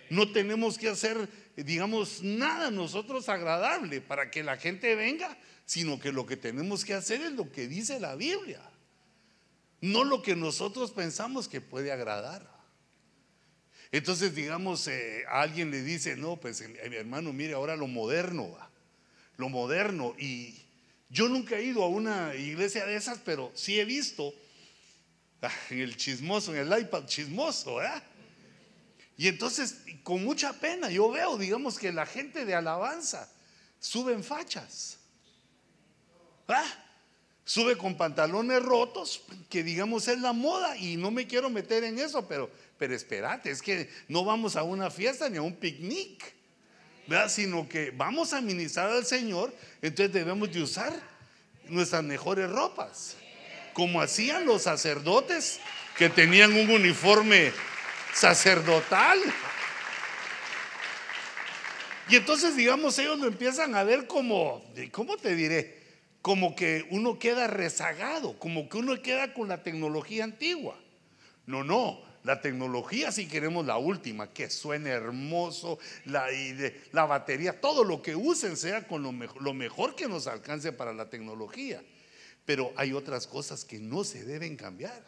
No 0.10 0.34
tenemos 0.34 0.78
que 0.78 0.90
hacer, 0.90 1.30
digamos, 1.56 2.22
nada 2.22 2.70
nosotros 2.70 3.30
agradable 3.30 4.02
para 4.02 4.30
que 4.30 4.44
la 4.44 4.58
gente 4.58 4.94
venga, 4.96 5.38
sino 5.66 5.98
que 5.98 6.12
lo 6.12 6.26
que 6.26 6.36
tenemos 6.36 6.84
que 6.84 6.94
hacer 6.94 7.22
es 7.22 7.32
lo 7.32 7.50
que 7.50 7.70
dice 7.70 7.98
la 7.98 8.16
Biblia 8.16 8.71
no 9.82 10.04
lo 10.04 10.22
que 10.22 10.36
nosotros 10.36 10.92
pensamos 10.92 11.48
que 11.48 11.60
puede 11.60 11.92
agradar. 11.92 12.50
Entonces, 13.92 14.34
digamos, 14.34 14.88
eh, 14.88 15.26
a 15.28 15.42
alguien 15.42 15.70
le 15.70 15.82
dice, 15.82 16.16
no, 16.16 16.38
pues 16.38 16.62
mi 16.62 16.96
hermano, 16.96 17.34
mire 17.34 17.54
ahora 17.54 17.76
lo 17.76 17.88
moderno, 17.88 18.58
lo 19.36 19.50
moderno. 19.50 20.16
Y 20.18 20.56
yo 21.10 21.28
nunca 21.28 21.58
he 21.58 21.64
ido 21.64 21.84
a 21.84 21.90
una 21.90 22.34
iglesia 22.36 22.86
de 22.86 22.96
esas, 22.96 23.20
pero 23.26 23.52
sí 23.54 23.80
he 23.80 23.86
visto 23.86 24.34
ah, 25.42 25.52
en 25.72 25.80
el 25.80 25.98
chismoso, 25.98 26.56
en 26.56 26.72
el 26.72 26.80
iPad 26.80 27.06
chismoso, 27.06 27.76
¿verdad? 27.76 28.02
Y 29.18 29.28
entonces, 29.28 29.82
con 30.04 30.24
mucha 30.24 30.54
pena, 30.54 30.90
yo 30.90 31.12
veo, 31.12 31.38
digamos, 31.38 31.78
que 31.78 31.92
la 31.92 32.06
gente 32.06 32.46
de 32.46 32.56
alabanza 32.56 33.30
suben 33.80 34.24
fachas. 34.24 35.00
¿Ah? 36.48 36.91
Sube 37.46 37.78
con 37.78 37.98
pantalones 37.98 38.62
rotos, 38.62 39.24
que 39.50 39.64
digamos 39.64 40.08
es 40.08 40.20
la 40.20 40.34
moda 40.34 40.78
y 40.78 40.98
no 40.98 41.12
me 41.12 41.28
quiero 41.28 41.50
meter 41.50 41.84
en 41.84 42.00
eso, 42.00 42.28
pero, 42.28 42.50
pero 42.78 42.96
espérate, 42.96 43.52
es 43.52 43.62
que 43.62 43.90
no 44.08 44.24
vamos 44.24 44.56
a 44.56 44.64
una 44.64 44.90
fiesta 44.90 45.30
ni 45.30 45.38
a 45.38 45.42
un 45.42 45.56
picnic, 45.56 46.34
¿verdad? 47.08 47.30
sino 47.30 47.68
que 47.68 47.92
vamos 47.92 48.34
a 48.34 48.42
ministrar 48.42 48.90
al 48.90 49.06
Señor, 49.06 49.54
entonces 49.82 50.14
debemos 50.14 50.52
de 50.52 50.62
usar 50.62 50.94
nuestras 51.68 52.04
mejores 52.04 52.50
ropas, 52.50 53.16
como 53.74 54.02
hacían 54.02 54.46
los 54.46 54.64
sacerdotes 54.64 55.60
que 55.98 56.10
tenían 56.10 56.54
un 56.54 56.70
uniforme 56.70 57.52
sacerdotal. 58.14 59.20
Y 62.10 62.18
entonces, 62.18 62.56
digamos, 62.56 62.98
ellos 63.00 63.20
lo 63.20 63.28
empiezan 63.28 63.74
a 63.76 63.84
ver 63.84 64.06
como, 64.06 64.66
¿cómo 64.92 65.16
te 65.18 65.36
diré? 65.36 65.81
Como 66.22 66.56
que 66.56 66.86
uno 66.92 67.18
queda 67.18 67.48
rezagado, 67.48 68.38
como 68.38 68.70
que 68.70 68.78
uno 68.78 69.02
queda 69.02 69.34
con 69.34 69.48
la 69.48 69.64
tecnología 69.64 70.24
antigua. 70.24 70.80
No, 71.48 71.64
no, 71.64 72.02
la 72.24 72.42
tecnología 72.42 73.12
si 73.12 73.28
queremos 73.28 73.66
la 73.66 73.78
última, 73.78 74.32
que 74.32 74.50
suene 74.50 74.92
hermoso, 74.92 75.80
la, 76.06 76.28
la 76.92 77.06
batería, 77.06 77.60
todo 77.60 77.84
lo 77.84 78.02
que 78.02 78.16
usen 78.16 78.56
sea 78.56 78.88
con 78.88 79.02
lo 79.02 79.12
lo 79.12 79.54
mejor 79.54 79.96
que 79.96 80.08
nos 80.08 80.28
alcance 80.28 80.72
para 80.72 80.94
la 80.94 81.10
tecnología. 81.10 81.84
Pero 82.46 82.72
hay 82.76 82.94
otras 82.94 83.28
cosas 83.28 83.66
que 83.66 83.80
no 83.80 84.04
se 84.04 84.24
deben 84.24 84.56
cambiar. 84.56 85.04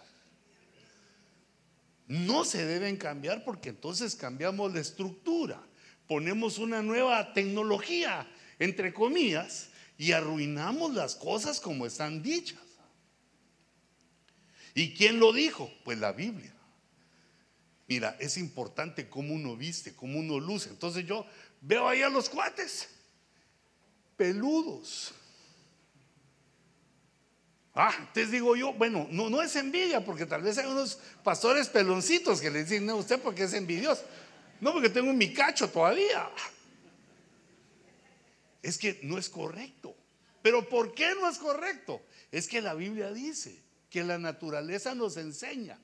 No 2.08 2.44
se 2.44 2.66
deben 2.66 2.98
cambiar 2.98 3.44
porque 3.44 3.70
entonces 3.70 4.16
cambiamos 4.16 4.74
la 4.74 4.80
estructura 4.80 5.64
ponemos 6.08 6.58
una 6.58 6.82
nueva 6.82 7.34
tecnología, 7.34 8.28
entre 8.60 8.94
comillas, 8.94 9.70
y 9.98 10.12
arruinamos 10.12 10.94
las 10.94 11.16
cosas 11.16 11.60
como 11.60 11.86
están 11.86 12.22
dichas. 12.22 12.60
¿Y 14.74 14.94
quién 14.94 15.20
lo 15.20 15.34
dijo? 15.34 15.72
Pues 15.84 16.00
la 16.00 16.12
Biblia. 16.12 16.54
Mira, 17.88 18.16
es 18.20 18.38
importante 18.38 19.08
cómo 19.08 19.34
uno 19.34 19.56
viste, 19.56 19.96
cómo 19.96 20.20
uno 20.20 20.40
luce. 20.40 20.70
Entonces 20.70 21.06
yo 21.06 21.26
veo 21.62 21.88
ahí 21.88 22.02
a 22.02 22.10
los 22.10 22.30
cuates, 22.30 22.90
peludos. 24.18 25.14
Ah, 27.76 27.94
entonces 28.00 28.32
digo 28.32 28.56
yo, 28.56 28.74
bueno, 28.74 29.08
no, 29.10 29.30
no 29.30 29.42
es 29.42 29.56
envidia, 29.56 30.06
porque 30.06 30.26
tal 30.26 30.44
vez 30.44 30.58
hay 30.60 30.68
unos 30.68 31.00
pastores 31.24 31.70
peloncitos 31.70 32.40
que 32.40 32.52
le 32.52 32.64
dicen, 32.64 32.86
no, 32.86 32.98
usted 32.98 33.20
porque 33.20 33.44
es 33.44 33.54
envidioso. 33.54 34.04
No, 34.62 34.74
porque 34.74 34.90
tengo 34.90 35.12
mi 35.12 35.34
cacho 35.34 35.70
todavía. 35.70 36.30
Es 38.64 38.80
que 38.80 39.00
no 39.04 39.20
es 39.20 39.30
correcto. 39.30 39.96
Pero 40.42 40.68
¿por 40.68 40.96
qué 40.96 41.14
no 41.14 41.30
es 41.30 41.38
correcto? 41.38 42.02
Es 42.32 42.48
que 42.48 42.62
la 42.62 42.74
Biblia 42.74 43.12
dice 43.12 43.62
que 43.90 44.04
la 44.04 44.18
naturaleza 44.18 44.96
nos 44.96 45.18
enseña 45.18 45.80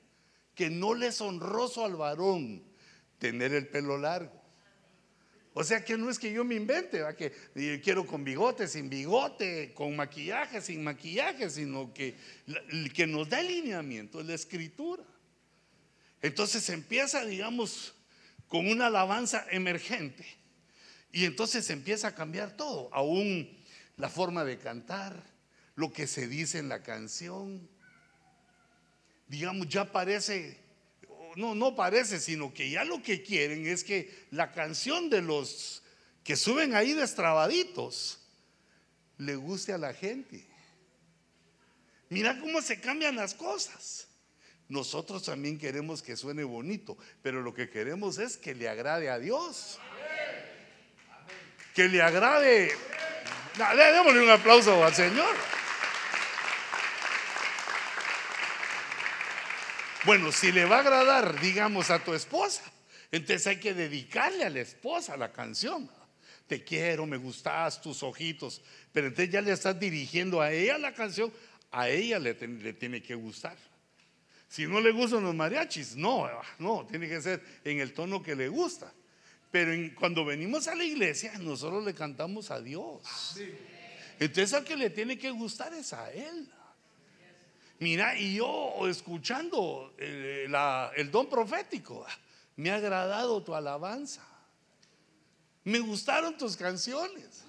que 0.54 0.68
no 0.68 0.94
le 0.94 1.06
es 1.06 1.20
honroso 1.20 1.84
al 1.84 1.96
varón 1.96 2.62
tener 3.18 3.54
el 3.54 3.68
pelo 3.68 3.96
largo. 3.96 4.40
O 5.52 5.64
sea 5.64 5.84
que 5.84 5.96
no 5.96 6.10
es 6.10 6.18
que 6.18 6.32
yo 6.32 6.44
me 6.44 6.54
invente, 6.54 7.02
que 7.16 7.80
quiero 7.82 8.06
con 8.06 8.24
bigote, 8.24 8.68
sin 8.68 8.88
bigote, 8.88 9.72
con 9.74 9.96
maquillaje, 9.96 10.60
sin 10.60 10.84
maquillaje, 10.84 11.50
sino 11.50 11.92
que, 11.92 12.14
que 12.94 13.06
nos 13.06 13.28
da 13.28 13.38
alineamiento 13.38 14.20
es 14.20 14.26
la 14.26 14.34
escritura. 14.34 15.02
Entonces 16.22 16.68
empieza, 16.68 17.24
digamos, 17.24 17.94
con 18.46 18.68
una 18.68 18.86
alabanza 18.86 19.46
emergente. 19.50 20.26
Y 21.12 21.24
entonces 21.24 21.68
empieza 21.70 22.08
a 22.08 22.14
cambiar 22.14 22.56
todo, 22.56 22.88
aún 22.92 23.48
la 23.96 24.08
forma 24.08 24.44
de 24.44 24.58
cantar, 24.58 25.22
lo 25.74 25.92
que 25.92 26.06
se 26.06 26.28
dice 26.28 26.58
en 26.58 26.68
la 26.68 26.82
canción. 26.82 27.68
Digamos, 29.26 29.68
ya 29.68 29.90
parece, 29.90 30.58
no, 31.36 31.54
no 31.54 31.74
parece, 31.74 32.20
sino 32.20 32.52
que 32.52 32.70
ya 32.70 32.84
lo 32.84 33.02
que 33.02 33.22
quieren 33.22 33.66
es 33.66 33.84
que 33.84 34.26
la 34.30 34.52
canción 34.52 35.10
de 35.10 35.22
los 35.22 35.82
que 36.22 36.36
suben 36.36 36.74
ahí 36.74 36.92
destrabaditos 36.92 38.20
le 39.18 39.36
guste 39.36 39.72
a 39.72 39.78
la 39.78 39.92
gente. 39.92 40.46
Mira 42.08 42.38
cómo 42.40 42.60
se 42.60 42.80
cambian 42.80 43.16
las 43.16 43.34
cosas. 43.34 44.08
Nosotros 44.68 45.24
también 45.24 45.58
queremos 45.58 46.02
que 46.02 46.16
suene 46.16 46.44
bonito, 46.44 46.96
pero 47.22 47.42
lo 47.42 47.54
que 47.54 47.68
queremos 47.70 48.18
es 48.18 48.36
que 48.36 48.54
le 48.54 48.68
agrade 48.68 49.10
a 49.10 49.18
Dios. 49.18 49.78
Que 51.74 51.88
le 51.88 52.02
agrade. 52.02 52.76
Démosle 53.56 54.22
un 54.22 54.30
aplauso 54.30 54.84
al 54.84 54.94
Señor. 54.94 55.34
Bueno, 60.04 60.32
si 60.32 60.50
le 60.50 60.64
va 60.64 60.76
a 60.76 60.80
agradar, 60.80 61.40
digamos, 61.40 61.90
a 61.90 62.02
tu 62.02 62.14
esposa, 62.14 62.62
entonces 63.12 63.46
hay 63.46 63.60
que 63.60 63.74
dedicarle 63.74 64.44
a 64.44 64.50
la 64.50 64.60
esposa 64.60 65.16
la 65.16 65.30
canción. 65.30 65.90
Te 66.46 66.64
quiero, 66.64 67.06
me 67.06 67.18
gustas, 67.18 67.80
tus 67.80 68.02
ojitos. 68.02 68.62
Pero 68.92 69.08
entonces 69.08 69.32
ya 69.32 69.40
le 69.42 69.52
estás 69.52 69.78
dirigiendo 69.78 70.40
a 70.40 70.50
ella 70.50 70.78
la 70.78 70.94
canción, 70.94 71.32
a 71.70 71.88
ella 71.88 72.18
le, 72.18 72.34
le 72.34 72.72
tiene 72.72 73.02
que 73.02 73.14
gustar. 73.14 73.56
Si 74.48 74.66
no 74.66 74.80
le 74.80 74.90
gustan 74.90 75.22
los 75.22 75.34
mariachis, 75.34 75.94
no, 75.94 76.28
no, 76.58 76.86
tiene 76.86 77.08
que 77.08 77.20
ser 77.20 77.40
en 77.62 77.78
el 77.78 77.92
tono 77.92 78.22
que 78.22 78.34
le 78.34 78.48
gusta. 78.48 78.92
Pero 79.50 79.72
cuando 79.98 80.24
venimos 80.24 80.68
a 80.68 80.74
la 80.74 80.84
iglesia, 80.84 81.36
nosotros 81.38 81.84
le 81.84 81.94
cantamos 81.94 82.50
a 82.50 82.60
Dios. 82.60 83.02
Entonces 84.18 84.52
al 84.54 84.64
que 84.64 84.76
le 84.76 84.90
tiene 84.90 85.18
que 85.18 85.30
gustar 85.30 85.72
es 85.74 85.92
a 85.92 86.10
Él. 86.12 86.48
Mira, 87.80 88.16
y 88.18 88.36
yo 88.36 88.86
escuchando 88.86 89.94
eh, 89.98 90.46
el 90.96 91.10
don 91.10 91.28
profético, 91.28 92.06
me 92.56 92.70
ha 92.70 92.76
agradado 92.76 93.42
tu 93.42 93.54
alabanza. 93.54 94.22
Me 95.64 95.78
gustaron 95.78 96.36
tus 96.36 96.56
canciones. 96.56 97.44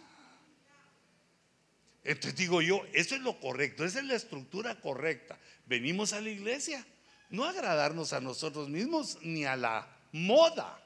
Entonces 2.03 2.35
digo 2.35 2.61
yo, 2.61 2.81
eso 2.93 3.15
es 3.15 3.21
lo 3.21 3.39
correcto, 3.39 3.85
esa 3.85 3.99
es 3.99 4.05
la 4.05 4.15
estructura 4.15 4.79
correcta. 4.79 5.37
Venimos 5.67 6.13
a 6.13 6.21
la 6.21 6.29
iglesia, 6.29 6.85
no 7.29 7.45
agradarnos 7.45 8.13
a 8.13 8.21
nosotros 8.21 8.69
mismos 8.69 9.19
ni 9.21 9.45
a 9.45 9.55
la 9.55 9.87
moda, 10.11 10.80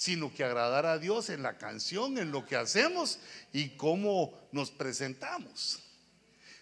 sino 0.00 0.32
que 0.32 0.42
agradar 0.42 0.86
a 0.86 0.98
Dios 0.98 1.28
en 1.28 1.42
la 1.42 1.58
canción, 1.58 2.16
en 2.16 2.30
lo 2.30 2.46
que 2.46 2.56
hacemos 2.56 3.18
y 3.52 3.76
cómo 3.76 4.32
nos 4.50 4.70
presentamos. 4.70 5.78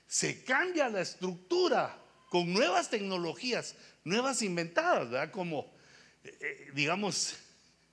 Se 0.09 0.43
cambia 0.43 0.89
la 0.89 1.03
estructura 1.03 1.97
con 2.31 2.53
nuevas 2.53 2.91
tecnologías, 2.91 3.77
nuevas 4.03 4.43
inventadas, 4.43 5.09
¿verdad? 5.09 5.31
Como, 5.31 5.73
eh, 6.25 6.37
eh, 6.41 6.71
digamos, 6.75 7.37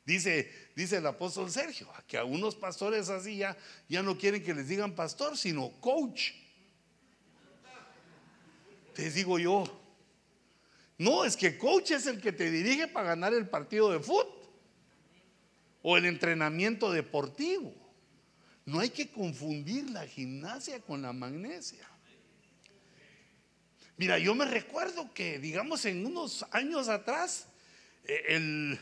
dice, 0.04 0.52
dice 0.76 0.98
el 0.98 1.06
apóstol 1.06 1.52
Sergio, 1.52 1.88
que 2.08 2.18
a 2.18 2.24
unos 2.24 2.56
pastores 2.56 3.10
así 3.10 3.38
ya, 3.38 3.56
ya 3.88 4.02
no 4.02 4.18
quieren 4.18 4.44
que 4.44 4.56
les 4.56 4.68
digan 4.68 4.96
pastor, 4.96 5.38
sino 5.38 5.70
coach. 5.80 6.32
Te 8.96 9.12
digo 9.12 9.38
yo, 9.38 9.64
no, 10.98 11.24
es 11.24 11.38
que 11.38 11.56
coach 11.56 11.92
es 11.92 12.08
el 12.08 12.20
que 12.20 12.32
te 12.32 12.50
dirige 12.50 12.88
para 12.88 13.10
ganar 13.10 13.32
el 13.36 13.48
partido 13.48 13.92
de 13.92 14.00
fútbol 14.00 14.45
o 15.88 15.98
el 15.98 16.08
entrenamiento 16.08 16.92
deportivo. 16.92 17.72
No 18.66 18.80
hay 18.80 18.90
que 18.90 19.08
confundir 19.08 19.88
la 19.92 20.08
gimnasia 20.08 20.82
con 20.82 21.04
la 21.04 21.14
magnesia. 21.14 21.88
Mira, 23.96 24.18
yo 24.18 24.34
me 24.34 24.46
recuerdo 24.46 25.14
que, 25.14 25.38
digamos, 25.38 25.86
en 25.86 26.04
unos 26.04 26.44
años 26.50 26.90
atrás, 26.90 27.46
eh, 28.06 28.80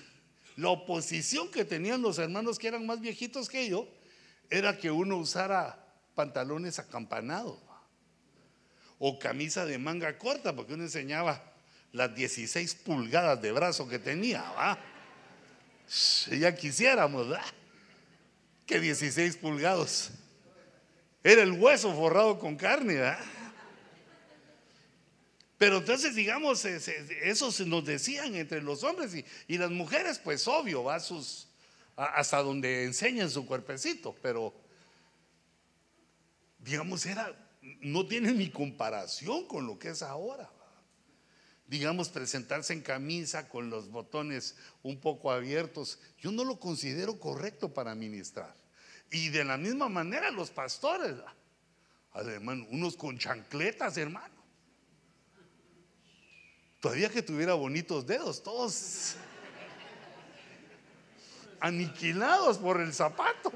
la 0.56 0.70
oposición 0.70 1.52
que 1.52 1.66
tenían 1.66 2.02
los 2.02 2.20
hermanos 2.20 2.58
que 2.58 2.70
eran 2.70 2.86
más 2.86 3.02
viejitos 3.02 3.50
que 3.50 3.68
yo 3.68 3.86
era 4.50 4.78
que 4.78 4.90
uno 4.90 5.18
usara 5.18 5.86
pantalones 6.16 6.80
acampanados 6.80 7.60
o 8.98 9.20
camisa 9.20 9.66
de 9.66 9.78
manga 9.78 10.18
corta, 10.18 10.56
porque 10.56 10.76
uno 10.76 10.84
enseñaba 10.84 11.52
las 11.92 12.16
16 12.16 12.76
pulgadas 12.76 13.42
de 13.42 13.52
brazo 13.52 13.90
que 13.90 14.00
tenía, 14.00 14.42
¿va? 14.52 14.93
Ya 16.32 16.56
quisiéramos. 16.56 17.28
Que 18.66 18.80
16 18.80 19.38
pulgadas. 19.38 20.12
Era 21.24 21.44
el 21.44 21.52
hueso 21.52 21.94
forrado 21.94 22.40
con 22.40 22.56
carne, 22.56 22.96
¿verdad? 22.96 23.20
Pero 25.58 25.78
entonces, 25.78 26.16
digamos, 26.16 26.66
eso 26.66 27.52
se 27.52 27.66
nos 27.66 27.86
decían 27.86 28.36
entre 28.36 28.62
los 28.62 28.84
hombres 28.84 29.24
y, 29.48 29.58
las 29.58 29.72
mujeres, 29.72 30.20
pues 30.20 30.46
obvio, 30.48 30.84
va 30.84 31.00
sus, 31.00 31.48
hasta 31.96 32.40
donde 32.40 32.84
enseñan 32.84 33.30
su 33.30 33.46
cuerpecito, 33.46 34.14
pero 34.22 34.54
digamos, 36.60 37.06
era, 37.06 37.34
no 37.80 38.06
tiene 38.06 38.34
ni 38.34 38.50
comparación 38.50 39.48
con 39.48 39.66
lo 39.66 39.80
que 39.80 39.90
es 39.90 40.02
ahora 40.02 40.50
digamos, 41.74 42.10
presentarse 42.10 42.72
en 42.72 42.82
camisa 42.82 43.50
con 43.50 43.72
los 43.72 43.90
botones 43.90 44.56
un 44.84 45.02
poco 45.02 45.32
abiertos, 45.32 45.98
yo 46.20 46.32
no 46.32 46.44
lo 46.44 46.60
considero 46.60 47.20
correcto 47.20 47.74
para 47.74 47.96
ministrar. 47.96 48.54
Y 49.10 49.30
de 49.30 49.44
la 49.44 49.58
misma 49.58 49.90
manera 49.90 50.30
los 50.30 50.52
pastores. 50.52 51.16
hermano, 52.14 52.68
unos 52.70 52.96
con 52.96 53.18
chancletas, 53.18 53.98
hermano. 53.98 54.36
Todavía 56.80 57.10
que 57.10 57.24
tuviera 57.24 57.56
bonitos 57.56 58.06
dedos, 58.06 58.44
todos 58.44 59.16
aniquilados 61.60 62.60
por 62.60 62.82
el 62.82 62.94
zapato. 62.94 63.52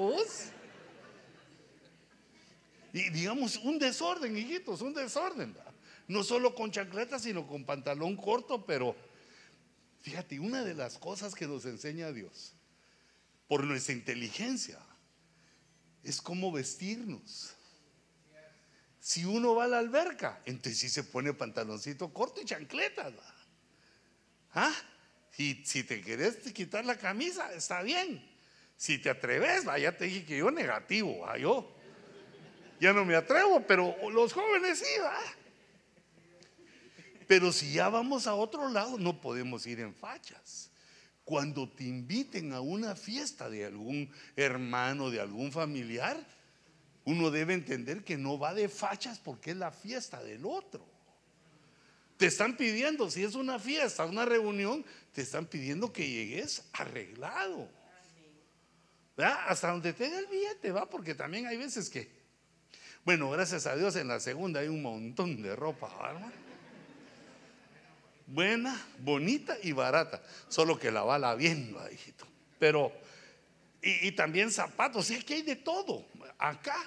Y 2.94 3.12
digamos, 3.12 3.58
un 3.58 3.78
desorden, 3.78 4.36
hijitos, 4.36 4.82
un 4.82 4.96
desorden. 4.96 5.56
No 6.08 6.24
solo 6.24 6.56
con 6.56 6.72
chancletas, 6.72 7.24
sino 7.24 7.48
con 7.48 7.66
pantalón 7.66 8.16
corto, 8.16 8.66
pero 8.66 8.96
fíjate, 10.02 10.40
una 10.40 10.64
de 10.64 10.74
las 10.74 10.98
cosas 10.98 11.36
que 11.36 11.48
nos 11.48 11.66
enseña 11.66 12.12
Dios, 12.12 12.54
por 13.48 13.64
nuestra 13.64 13.94
inteligencia, 13.94 14.80
es 16.04 16.22
cómo 16.22 16.52
vestirnos. 16.52 17.54
Si 19.00 19.26
uno 19.26 19.56
va 19.56 19.66
a 19.66 19.68
la 19.68 19.80
alberca, 19.80 20.42
entonces 20.46 20.80
sí 20.80 20.90
se 20.90 21.04
pone 21.04 21.34
pantaloncito 21.34 22.14
corto 22.14 22.42
y 22.42 22.46
chancletas. 22.46 23.14
¿Ah? 24.54 24.74
Y 25.38 25.64
si 25.66 25.84
te 25.84 26.02
querés 26.02 26.38
quitar 26.54 26.84
la 26.86 26.98
camisa, 26.98 27.54
está 27.54 27.82
bien. 27.84 28.26
Si 28.76 28.98
te 28.98 29.10
atreves, 29.10 29.66
ya 29.80 29.96
te 29.98 30.06
dije 30.06 30.26
que 30.26 30.38
yo 30.38 30.52
negativo, 30.52 31.26
yo 31.38 31.74
ya 32.80 32.94
no 32.94 33.06
me 33.06 33.16
atrevo, 33.16 33.62
pero 33.66 33.96
los 34.10 34.34
jóvenes 34.34 34.80
sí, 34.80 35.00
¿va? 35.02 35.20
Pero 37.28 37.52
si 37.52 37.74
ya 37.74 37.90
vamos 37.90 38.26
a 38.26 38.34
otro 38.34 38.70
lado, 38.70 38.98
no 38.98 39.20
podemos 39.20 39.68
ir 39.68 39.82
en 39.82 39.94
fachas. 39.94 40.72
Cuando 41.26 41.70
te 41.70 41.84
inviten 41.84 42.54
a 42.54 42.62
una 42.62 42.96
fiesta 42.96 43.50
de 43.50 43.66
algún 43.66 44.10
hermano, 44.38 45.10
de 45.10 45.20
algún 45.20 45.52
familiar, 45.52 46.18
uno 47.04 47.30
debe 47.30 47.54
entender 47.54 48.04
que 48.06 48.18
no 48.18 48.40
va 48.40 48.54
de 48.54 48.70
fachas 48.70 49.20
porque 49.20 49.52
es 49.52 49.58
la 49.58 49.72
fiesta 49.72 50.24
del 50.24 50.46
otro. 50.46 50.86
Te 52.16 52.28
están 52.28 52.56
pidiendo, 52.56 53.12
si 53.12 53.24
es 53.24 53.36
una 53.36 53.60
fiesta, 53.60 54.06
una 54.06 54.26
reunión, 54.26 54.86
te 55.12 55.22
están 55.22 55.46
pidiendo 55.46 55.92
que 55.92 56.10
llegues 56.10 56.64
arreglado. 56.74 57.70
Hasta 59.18 59.72
donde 59.72 59.94
tenga 59.94 60.18
el 60.18 60.28
billete, 60.28 60.72
va, 60.72 60.90
porque 60.90 61.14
también 61.14 61.46
hay 61.46 61.58
veces 61.58 61.90
que, 61.90 62.10
bueno, 63.04 63.30
gracias 63.30 63.68
a 63.68 63.76
Dios 63.76 63.96
en 63.98 64.08
la 64.08 64.20
segunda 64.20 64.62
hay 64.62 64.68
un 64.68 64.82
montón 64.82 65.42
de 65.42 65.56
ropa, 65.56 65.90
¿verdad? 66.02 66.32
Buena, 68.28 68.86
bonita 69.00 69.58
y 69.64 69.72
barata, 69.72 70.22
solo 70.50 70.78
que 70.78 70.92
la 70.92 71.02
bala 71.04 71.34
bien, 71.36 71.76
hijito. 71.92 72.28
Pero, 72.60 72.92
y, 73.82 74.08
y 74.08 74.12
también 74.12 74.52
zapatos, 74.52 75.08
sí, 75.08 75.16
aquí 75.16 75.34
hay 75.34 75.42
de 75.44 75.56
todo, 75.56 76.06
acá. 76.38 76.78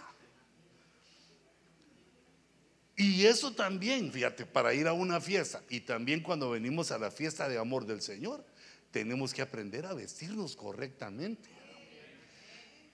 Y 2.97 3.25
eso 3.25 3.55
también, 3.55 4.13
fíjate, 4.13 4.45
para 4.45 4.75
ir 4.75 4.87
a 4.87 4.93
una 4.93 5.23
fiesta 5.23 5.63
y 5.71 5.81
también 5.81 6.21
cuando 6.21 6.51
venimos 6.51 6.91
a 6.91 6.99
la 6.99 7.11
fiesta 7.11 7.49
de 7.49 7.57
amor 7.57 7.87
del 7.87 8.03
Señor, 8.03 8.45
tenemos 8.91 9.33
que 9.33 9.41
aprender 9.41 9.87
a 9.87 9.95
vestirnos 9.95 10.55
correctamente. 10.55 11.49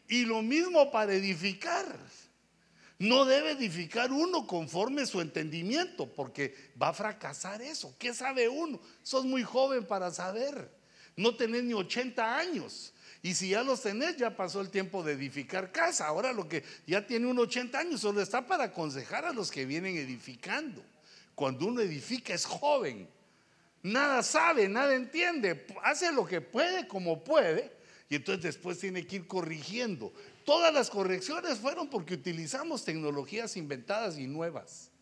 Y 0.09 0.25
lo 0.25 0.43
mismo 0.43 0.93
para 0.93 1.13
edificar. 1.15 1.87
No 2.99 3.27
debe 3.27 3.51
edificar 3.53 4.11
uno 4.11 4.47
conforme 4.47 5.05
su 5.05 5.21
entendimiento, 5.21 6.07
porque 6.07 6.55
va 6.81 6.89
a 6.89 6.95
fracasar 6.95 7.61
eso. 7.61 7.95
¿Qué 7.99 8.15
sabe 8.15 8.49
uno? 8.49 8.81
Sos 9.03 9.25
muy 9.25 9.43
joven 9.43 9.85
para 9.85 10.11
saber. 10.11 10.71
No 11.15 11.35
tenés 11.37 11.65
ni 11.65 11.75
80 11.75 12.39
años. 12.39 12.95
Y 13.23 13.35
si 13.35 13.51
ya 13.51 13.63
los 13.63 13.83
tenés, 13.83 14.17
ya 14.17 14.37
pasó 14.37 14.61
el 14.61 14.71
tiempo 14.71 15.03
de 15.03 15.13
edificar 15.13 15.73
casa. 15.73 16.07
Ahora 16.07 16.33
lo 16.33 16.49
que 16.49 16.63
ya 16.87 17.07
tiene 17.07 17.27
un 17.27 17.39
80 17.39 17.79
años 17.79 18.01
solo 18.01 18.23
está 18.23 18.47
para 18.47 18.65
aconsejar 18.65 19.25
a 19.25 19.33
los 19.33 19.51
que 19.51 19.67
vienen 19.67 19.97
edificando. 19.97 20.83
Cuando 21.35 21.67
uno 21.67 21.81
edifica 21.81 22.33
es 22.35 22.47
joven. 22.47 23.09
Nada 23.83 24.23
sabe, 24.23 24.69
nada 24.69 24.95
entiende. 24.95 25.67
Hace 25.83 26.13
lo 26.13 26.25
que 26.25 26.41
puede 26.41 26.89
como 26.89 27.23
puede. 27.25 27.73
Y 28.09 28.17
entonces 28.17 28.43
después 28.43 28.79
tiene 28.79 29.07
que 29.07 29.17
ir 29.17 29.27
corrigiendo. 29.27 30.13
Todas 30.47 30.73
las 30.73 30.91
correcciones 30.91 31.59
fueron 31.59 31.91
porque 31.91 32.15
utilizamos 32.15 32.85
tecnologías 32.85 33.57
inventadas 33.57 34.17
y 34.17 34.29
nuevas. 34.29 34.93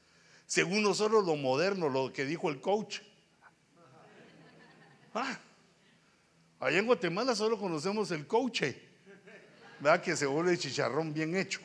Según 0.46 0.82
nosotros 0.82 1.26
lo 1.26 1.36
moderno, 1.36 1.90
lo 1.90 2.10
que 2.14 2.24
dijo 2.24 2.48
el 2.48 2.62
coach. 2.62 3.00
Ah, 5.12 5.38
Allá 6.58 6.78
en 6.78 6.86
Guatemala 6.86 7.34
solo 7.34 7.58
conocemos 7.58 8.10
el 8.10 8.26
coche, 8.26 8.80
¿verdad? 9.80 10.00
Que 10.00 10.16
se 10.16 10.24
vuelve 10.24 10.56
chicharrón 10.56 11.12
bien 11.12 11.36
hecho. 11.36 11.60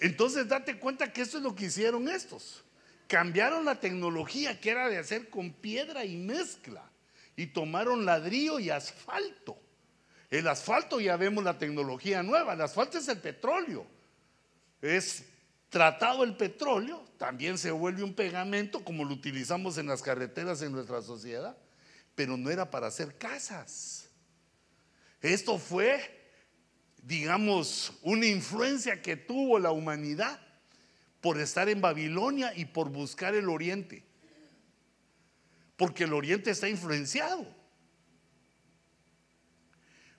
Entonces 0.00 0.48
date 0.48 0.76
cuenta 0.80 1.12
que 1.12 1.22
esto 1.22 1.36
es 1.36 1.44
lo 1.44 1.54
que 1.54 1.66
hicieron 1.66 2.08
estos. 2.08 2.64
Cambiaron 3.06 3.64
la 3.64 3.78
tecnología 3.78 4.60
que 4.60 4.70
era 4.70 4.88
de 4.88 4.98
hacer 4.98 5.30
con 5.30 5.52
piedra 5.52 6.04
y 6.04 6.16
mezcla 6.16 6.82
y 7.36 7.46
tomaron 7.46 8.04
ladrillo 8.04 8.58
y 8.58 8.70
asfalto. 8.70 9.56
El 10.30 10.48
asfalto 10.48 11.00
ya 11.00 11.16
vemos 11.16 11.44
la 11.44 11.58
tecnología 11.58 12.22
nueva. 12.22 12.54
El 12.54 12.60
asfalto 12.60 12.98
es 12.98 13.08
el 13.08 13.18
petróleo. 13.18 13.86
Es 14.82 15.24
tratado 15.68 16.24
el 16.24 16.36
petróleo, 16.36 17.04
también 17.18 17.58
se 17.58 17.70
vuelve 17.70 18.02
un 18.02 18.14
pegamento 18.14 18.84
como 18.84 19.04
lo 19.04 19.12
utilizamos 19.12 19.78
en 19.78 19.86
las 19.86 20.00
carreteras 20.00 20.62
en 20.62 20.72
nuestra 20.72 21.02
sociedad 21.02 21.56
pero 22.16 22.36
no 22.36 22.50
era 22.50 22.68
para 22.68 22.88
hacer 22.88 23.16
casas. 23.16 24.08
Esto 25.20 25.58
fue, 25.58 26.00
digamos, 27.02 27.92
una 28.02 28.26
influencia 28.26 29.00
que 29.02 29.16
tuvo 29.16 29.58
la 29.60 29.70
humanidad 29.70 30.40
por 31.20 31.38
estar 31.38 31.68
en 31.68 31.80
Babilonia 31.80 32.52
y 32.56 32.64
por 32.64 32.88
buscar 32.88 33.34
el 33.34 33.48
oriente. 33.48 34.02
Porque 35.76 36.04
el 36.04 36.14
oriente 36.14 36.50
está 36.50 36.68
influenciado 36.68 37.46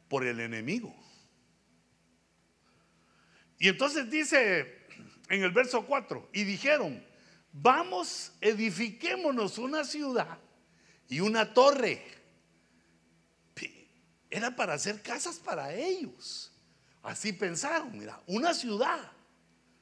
por 0.07 0.25
el 0.25 0.39
enemigo. 0.39 0.95
Y 3.59 3.69
entonces 3.69 4.09
dice 4.09 4.85
en 5.29 5.43
el 5.43 5.51
verso 5.51 5.85
4, 5.85 6.29
y 6.33 6.43
dijeron, 6.43 7.03
vamos, 7.51 8.31
edifiquémonos 8.41 9.57
una 9.57 9.83
ciudad 9.83 10.37
y 11.09 11.19
una 11.19 11.53
torre. 11.53 12.01
Era 14.29 14.55
para 14.55 14.73
hacer 14.73 15.01
casas 15.01 15.39
para 15.39 15.73
ellos. 15.73 16.51
Así 17.01 17.31
pensaron, 17.31 17.97
mira, 17.97 18.21
una 18.27 18.53
ciudad. 18.53 19.11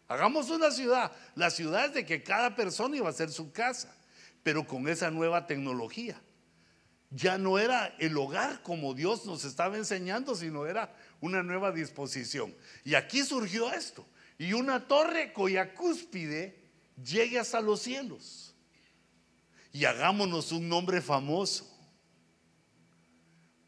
Hagamos 0.07 0.49
una 0.51 0.69
ciudad. 0.69 1.11
La 1.33 1.49
ciudad 1.49 1.85
es 1.85 1.93
de 1.93 2.05
que 2.05 2.21
cada 2.21 2.55
persona 2.55 2.95
iba 2.95 3.07
a 3.07 3.09
hacer 3.09 3.31
su 3.31 3.51
casa, 3.51 3.95
pero 4.43 4.67
con 4.67 4.88
esa 4.88 5.09
nueva 5.09 5.47
tecnología. 5.47 6.21
Ya 7.11 7.37
no 7.37 7.59
era 7.59 7.95
el 7.99 8.17
hogar 8.17 8.61
como 8.63 8.93
Dios 8.93 9.25
nos 9.25 9.45
estaba 9.45 9.77
enseñando, 9.77 10.35
sino 10.35 10.65
era 10.65 10.93
una 11.21 11.43
nueva 11.43 11.71
disposición. 11.71 12.53
Y 12.83 12.95
aquí 12.95 13.23
surgió 13.23 13.71
esto. 13.71 14.05
Y 14.37 14.53
una 14.53 14.87
torre 14.87 15.31
cuya 15.31 15.73
cúspide 15.73 16.59
llegue 17.03 17.39
hasta 17.39 17.61
los 17.61 17.81
cielos 17.81 18.45
y 19.75 19.83
hagámonos 19.83 20.53
un 20.53 20.69
nombre 20.69 21.01
famoso 21.01 21.69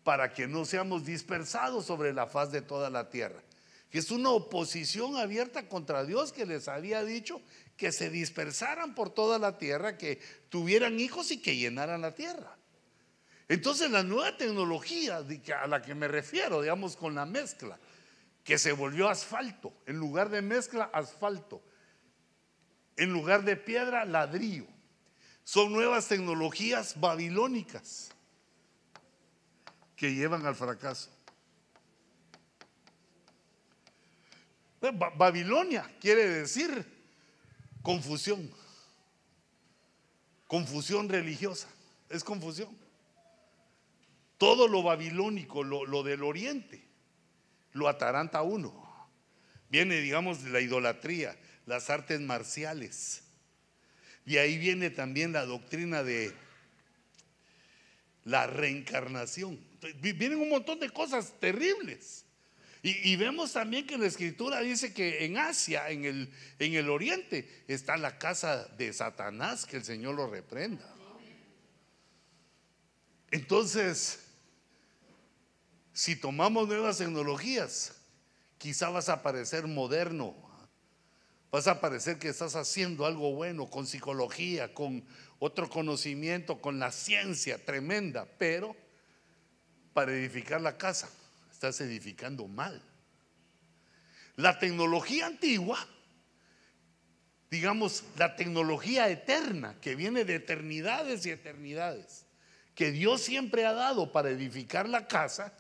para 0.03 0.33
que 0.33 0.47
no 0.47 0.63
seamos 0.63 1.05
dispersados 1.05 1.85
sobre 1.85 2.13
la 2.13 2.27
faz 2.27 2.49
de 2.49 2.61
toda 2.61 2.89
la 2.89 3.09
tierra. 3.09 3.43
Que 3.89 3.99
es 3.99 4.09
una 4.09 4.29
oposición 4.29 5.17
abierta 5.17 5.67
contra 5.67 6.05
Dios 6.05 6.31
que 6.31 6.45
les 6.45 6.69
había 6.69 7.03
dicho 7.03 7.41
que 7.75 7.91
se 7.91 8.09
dispersaran 8.09 8.95
por 8.95 9.09
toda 9.09 9.37
la 9.37 9.57
tierra, 9.57 9.97
que 9.97 10.21
tuvieran 10.47 10.97
hijos 11.01 11.31
y 11.31 11.41
que 11.41 11.57
llenaran 11.57 11.99
la 11.99 12.15
tierra. 12.15 12.56
Entonces 13.49 13.89
la 13.89 14.03
nueva 14.03 14.35
tecnología 14.37 15.17
a 15.17 15.67
la 15.67 15.81
que 15.81 15.95
me 15.95 16.07
refiero, 16.07 16.61
digamos, 16.61 16.97
con 16.97 17.15
la 17.15 17.25
mezcla, 17.25 17.79
que 18.43 18.57
se 18.57 18.73
volvió 18.73 19.09
asfalto, 19.09 19.73
en 19.85 19.97
lugar 19.97 20.29
de 20.29 20.41
mezcla, 20.41 20.89
asfalto, 20.93 21.61
en 22.97 23.11
lugar 23.13 23.43
de 23.43 23.55
piedra, 23.55 24.05
ladrillo. 24.05 24.65
Son 25.43 25.71
nuevas 25.71 26.07
tecnologías 26.07 26.99
babilónicas 26.99 28.09
que 29.95 30.13
llevan 30.13 30.45
al 30.45 30.55
fracaso. 30.55 31.09
Babilonia 35.15 35.89
quiere 35.99 36.27
decir 36.29 36.85
confusión, 37.81 38.51
confusión 40.47 41.09
religiosa, 41.09 41.67
es 42.09 42.23
confusión. 42.23 42.86
Todo 44.37 44.67
lo 44.67 44.83
babilónico, 44.83 45.63
lo, 45.63 45.85
lo 45.85 46.03
del 46.03 46.23
oriente, 46.23 46.83
lo 47.73 47.87
ataranta 47.87 48.41
uno. 48.41 48.85
Viene, 49.69 49.95
digamos, 49.97 50.43
la 50.43 50.61
idolatría, 50.61 51.37
las 51.65 51.89
artes 51.89 52.19
marciales 52.21 53.23
y 54.27 54.37
ahí 54.37 54.57
viene 54.57 54.89
también 54.89 55.31
la 55.31 55.45
doctrina 55.45 56.03
de 56.03 56.33
la 58.25 58.45
reencarnación. 58.45 59.57
Vienen 60.01 60.39
un 60.39 60.49
montón 60.49 60.81
de 60.81 60.89
cosas 60.89 61.39
terribles. 61.39 62.25
Y, 62.83 63.15
vemos 63.15 63.53
también 63.53 63.87
que 63.87 63.97
la 63.97 64.05
escritura 64.05 64.59
dice 64.59 64.93
que 64.93 65.25
en 65.25 65.37
Asia, 65.37 65.89
en 65.89 66.05
el, 66.05 66.29
en 66.59 66.73
el 66.73 66.89
oriente, 66.89 67.63
está 67.67 67.97
la 67.97 68.17
casa 68.17 68.65
de 68.77 68.93
Satanás, 68.93 69.65
que 69.65 69.77
el 69.77 69.83
Señor 69.83 70.15
lo 70.15 70.29
reprenda. 70.29 70.93
Entonces, 73.31 74.26
si 75.97 76.15
tomamos 76.15 76.67
nuevas 76.67 76.99
tecnologías, 76.99 77.91
quizá 78.59 78.89
vas 78.89 79.09
a 79.09 79.23
parecer 79.23 79.65
moderno, 79.65 80.35
vas 81.49 81.65
a 81.65 81.81
parecer 81.81 82.19
que 82.19 82.29
estás 82.29 82.55
haciendo 82.55 83.07
algo 83.07 83.33
bueno 83.33 83.67
con 83.67 83.87
psicología, 83.87 84.75
con 84.75 85.03
otro 85.39 85.67
conocimiento, 85.67 86.61
con 86.61 86.77
la 86.77 86.91
ciencia 86.91 87.57
tremenda, 87.65 88.27
pero 88.37 88.75
para 89.93 90.11
edificar 90.11 90.61
la 90.61 90.77
casa 90.77 91.09
estás 91.51 91.81
edificando 91.81 92.47
mal. 92.47 92.79
La 94.35 94.59
tecnología 94.59 95.25
antigua, 95.25 95.79
digamos, 97.49 98.03
la 98.17 98.35
tecnología 98.35 99.09
eterna, 99.09 99.75
que 99.81 99.95
viene 99.95 100.25
de 100.25 100.35
eternidades 100.35 101.25
y 101.25 101.31
eternidades, 101.31 102.27
que 102.75 102.91
Dios 102.91 103.21
siempre 103.21 103.65
ha 103.65 103.73
dado 103.73 104.11
para 104.11 104.29
edificar 104.29 104.87
la 104.87 105.07
casa, 105.07 105.57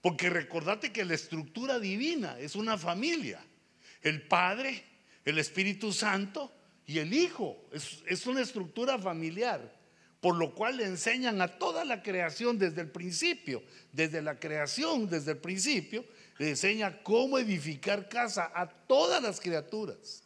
porque 0.00 0.30
recordate 0.30 0.92
que 0.92 1.04
la 1.04 1.14
estructura 1.14 1.78
divina 1.78 2.38
es 2.38 2.54
una 2.54 2.78
familia. 2.78 3.44
El 4.00 4.22
Padre, 4.22 4.84
el 5.24 5.38
Espíritu 5.38 5.92
Santo 5.92 6.52
y 6.86 6.98
el 6.98 7.12
Hijo. 7.12 7.68
Es, 7.72 8.02
es, 8.06 8.26
una 8.26 8.42
estructura 8.42 8.98
familiar. 8.98 9.76
Por 10.20 10.36
lo 10.36 10.54
cual 10.54 10.78
le 10.78 10.84
enseñan 10.84 11.40
a 11.40 11.58
toda 11.58 11.84
la 11.84 12.02
creación 12.02 12.58
desde 12.58 12.80
el 12.80 12.90
principio. 12.90 13.62
Desde 13.92 14.22
la 14.22 14.38
creación, 14.38 15.08
desde 15.08 15.32
el 15.32 15.38
principio, 15.38 16.04
le 16.38 16.50
enseña 16.50 17.02
cómo 17.02 17.38
edificar 17.38 18.08
casa 18.08 18.52
a 18.54 18.68
todas 18.68 19.20
las 19.20 19.40
criaturas. 19.40 20.22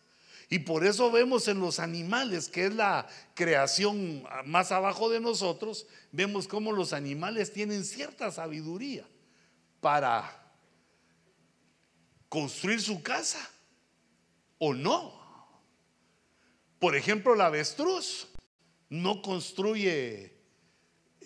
Y 0.51 0.59
por 0.59 0.85
eso 0.85 1.11
vemos 1.11 1.49
en 1.49 1.61
los 1.61 1.79
animales, 1.79 2.49
que 2.49 2.67
es 2.67 2.75
la 2.75 3.07
creación 3.35 4.23
más 4.45 4.71
abajo 4.71 5.09
de 5.09 5.19
nosotros, 5.19 5.87
vemos 6.11 6.47
cómo 6.47 6.73
los 6.73 6.93
animales 6.93 7.55
tienen 7.55 7.85
cierta 7.85 8.31
sabiduría 8.31 9.07
para 9.83 10.41
construir 12.29 12.81
su 12.81 13.03
casa 13.03 13.51
o 14.59 14.73
no. 14.73 15.21
Por 16.79 16.97
ejemplo, 16.97 17.35
la 17.35 17.47
avestruz 17.47 18.29
no 18.89 19.21
construye 19.21 20.33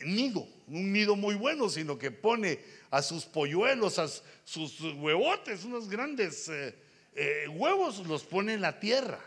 nido, 0.05 0.49
un 0.67 0.93
nido 0.93 1.17
muy 1.17 1.35
bueno, 1.35 1.69
sino 1.69 1.99
que 1.99 2.11
pone 2.11 2.59
a 2.91 3.03
sus 3.03 3.27
polluelos, 3.27 3.99
a 3.99 4.09
sus 4.45 4.81
huevotes, 4.81 5.65
unos 5.65 5.89
grandes... 5.89 6.49
Eh, 6.49 6.83
eh, 7.19 7.49
huevos 7.49 8.07
los 8.07 8.25
pone 8.25 8.53
en 8.53 8.61
la 8.61 8.79
tierra, 8.79 9.19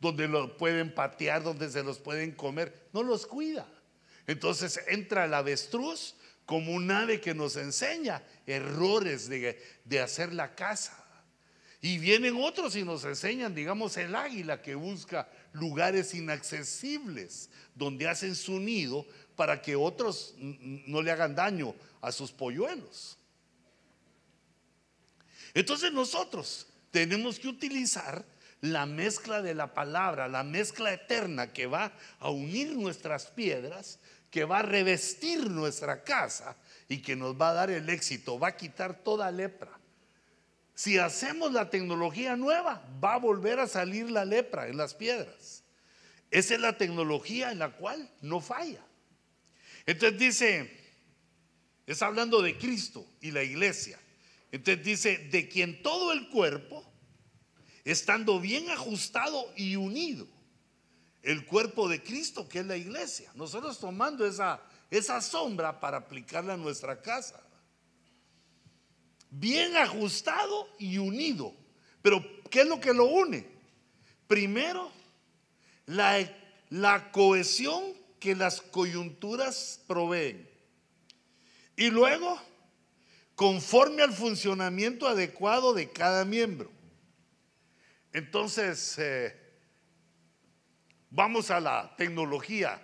donde 0.00 0.26
los 0.26 0.50
pueden 0.52 0.92
patear, 0.92 1.40
donde 1.44 1.70
se 1.70 1.84
los 1.84 2.00
pueden 2.00 2.32
comer, 2.32 2.88
no 2.92 3.04
los 3.04 3.26
cuida. 3.26 3.64
Entonces 4.26 4.80
entra 4.88 5.24
el 5.26 5.34
avestruz 5.34 6.16
como 6.50 6.72
un 6.72 6.90
ave 6.90 7.20
que 7.20 7.32
nos 7.32 7.54
enseña 7.54 8.24
errores 8.44 9.28
de, 9.28 9.62
de 9.84 10.00
hacer 10.00 10.32
la 10.32 10.56
casa. 10.56 10.96
Y 11.80 11.98
vienen 11.98 12.42
otros 12.42 12.74
y 12.74 12.82
nos 12.82 13.04
enseñan, 13.04 13.54
digamos, 13.54 13.96
el 13.96 14.16
águila 14.16 14.60
que 14.60 14.74
busca 14.74 15.28
lugares 15.52 16.12
inaccesibles 16.12 17.50
donde 17.76 18.08
hacen 18.08 18.34
su 18.34 18.58
nido 18.58 19.06
para 19.36 19.62
que 19.62 19.76
otros 19.76 20.34
no 20.40 21.00
le 21.02 21.12
hagan 21.12 21.36
daño 21.36 21.72
a 22.00 22.10
sus 22.10 22.32
polluelos. 22.32 23.16
Entonces 25.54 25.92
nosotros 25.92 26.66
tenemos 26.90 27.38
que 27.38 27.46
utilizar 27.46 28.24
la 28.60 28.86
mezcla 28.86 29.40
de 29.40 29.54
la 29.54 29.72
palabra, 29.72 30.26
la 30.26 30.42
mezcla 30.42 30.92
eterna 30.92 31.52
que 31.52 31.68
va 31.68 31.92
a 32.18 32.30
unir 32.30 32.74
nuestras 32.74 33.26
piedras, 33.26 34.00
que 34.30 34.44
va 34.44 34.60
a 34.60 34.62
revestir 34.62 35.50
nuestra 35.50 36.04
casa 36.04 36.56
y 36.88 37.02
que 37.02 37.16
nos 37.16 37.34
va 37.40 37.50
a 37.50 37.54
dar 37.54 37.70
el 37.70 37.88
éxito, 37.90 38.38
va 38.38 38.48
a 38.48 38.56
quitar 38.56 39.02
toda 39.02 39.30
lepra. 39.30 39.78
Si 40.74 40.98
hacemos 40.98 41.52
la 41.52 41.68
tecnología 41.68 42.36
nueva, 42.36 42.82
va 43.02 43.14
a 43.14 43.18
volver 43.18 43.58
a 43.60 43.66
salir 43.66 44.10
la 44.10 44.24
lepra 44.24 44.68
en 44.68 44.76
las 44.76 44.94
piedras. 44.94 45.62
Esa 46.30 46.54
es 46.54 46.60
la 46.60 46.78
tecnología 46.78 47.50
en 47.50 47.58
la 47.58 47.70
cual 47.70 48.08
no 48.22 48.40
falla. 48.40 48.82
Entonces 49.84 50.18
dice, 50.18 50.80
es 51.86 52.00
hablando 52.02 52.40
de 52.40 52.56
Cristo 52.56 53.04
y 53.20 53.32
la 53.32 53.42
iglesia. 53.42 53.98
Entonces 54.52 54.84
dice, 54.84 55.18
de 55.18 55.48
quien 55.48 55.82
todo 55.82 56.12
el 56.12 56.28
cuerpo, 56.28 56.84
estando 57.84 58.38
bien 58.40 58.70
ajustado 58.70 59.52
y 59.56 59.76
unido, 59.76 60.26
el 61.22 61.44
cuerpo 61.44 61.88
de 61.88 62.02
Cristo, 62.02 62.48
que 62.48 62.60
es 62.60 62.66
la 62.66 62.76
iglesia. 62.76 63.30
Nosotros 63.34 63.78
tomando 63.78 64.26
esa, 64.26 64.60
esa 64.90 65.20
sombra 65.20 65.78
para 65.78 65.98
aplicarla 65.98 66.54
a 66.54 66.56
nuestra 66.56 67.00
casa. 67.00 67.40
Bien 69.30 69.76
ajustado 69.76 70.68
y 70.78 70.98
unido. 70.98 71.54
Pero, 72.02 72.24
¿qué 72.50 72.62
es 72.62 72.66
lo 72.66 72.80
que 72.80 72.92
lo 72.92 73.04
une? 73.04 73.46
Primero, 74.26 74.90
la, 75.86 76.18
la 76.70 77.12
cohesión 77.12 77.94
que 78.18 78.34
las 78.34 78.60
coyunturas 78.60 79.80
proveen. 79.86 80.48
Y 81.76 81.90
luego, 81.90 82.40
conforme 83.34 84.02
al 84.02 84.12
funcionamiento 84.12 85.08
adecuado 85.08 85.72
de 85.72 85.90
cada 85.90 86.24
miembro. 86.24 86.70
Entonces, 88.12 88.96
eh, 88.98 89.39
vamos 91.10 91.50
a 91.50 91.60
la 91.60 91.94
tecnología 91.96 92.80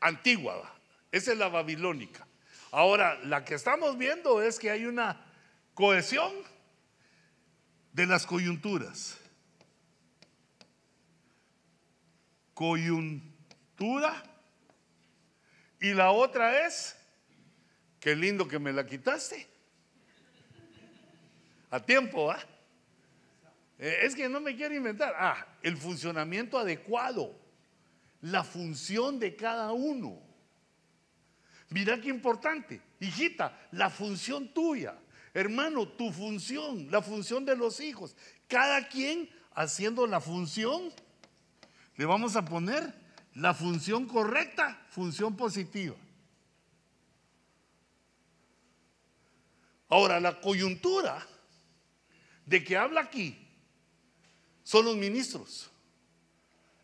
antigua, 0.00 0.72
esa 1.10 1.32
es 1.32 1.38
la 1.38 1.48
babilónica. 1.48 2.26
Ahora, 2.70 3.18
la 3.24 3.44
que 3.44 3.54
estamos 3.54 3.96
viendo 3.96 4.42
es 4.42 4.58
que 4.58 4.70
hay 4.70 4.84
una 4.84 5.24
cohesión 5.74 6.32
de 7.92 8.06
las 8.06 8.26
coyunturas. 8.26 9.18
Coyuntura. 12.54 14.22
Y 15.80 15.94
la 15.94 16.10
otra 16.10 16.66
es 16.66 16.98
Qué 18.00 18.14
lindo 18.14 18.46
que 18.46 18.58
me 18.58 18.72
la 18.72 18.86
quitaste. 18.86 19.46
A 21.70 21.80
tiempo, 21.80 22.30
¿ah? 22.30 22.38
Es 23.78 24.16
que 24.16 24.28
no 24.28 24.40
me 24.40 24.56
quiero 24.56 24.74
inventar. 24.74 25.14
Ah, 25.16 25.46
el 25.62 25.76
funcionamiento 25.76 26.58
adecuado. 26.58 27.38
La 28.20 28.42
función 28.42 29.20
de 29.20 29.36
cada 29.36 29.72
uno. 29.72 30.20
Mira 31.70 32.00
qué 32.00 32.08
importante. 32.08 32.80
Hijita, 32.98 33.68
la 33.70 33.88
función 33.88 34.52
tuya. 34.52 34.98
Hermano, 35.32 35.86
tu 35.86 36.10
función, 36.10 36.90
la 36.90 37.00
función 37.00 37.44
de 37.44 37.56
los 37.56 37.78
hijos. 37.78 38.16
Cada 38.48 38.88
quien 38.88 39.30
haciendo 39.52 40.06
la 40.06 40.20
función. 40.20 40.92
Le 41.94 42.04
vamos 42.04 42.34
a 42.34 42.44
poner 42.44 42.92
la 43.34 43.54
función 43.54 44.06
correcta, 44.06 44.84
función 44.90 45.36
positiva. 45.36 45.94
Ahora, 49.88 50.18
la 50.18 50.40
coyuntura 50.40 51.24
de 52.44 52.64
que 52.64 52.76
habla 52.76 53.02
aquí 53.02 53.47
son 54.68 54.84
los 54.84 54.96
ministros. 54.98 55.70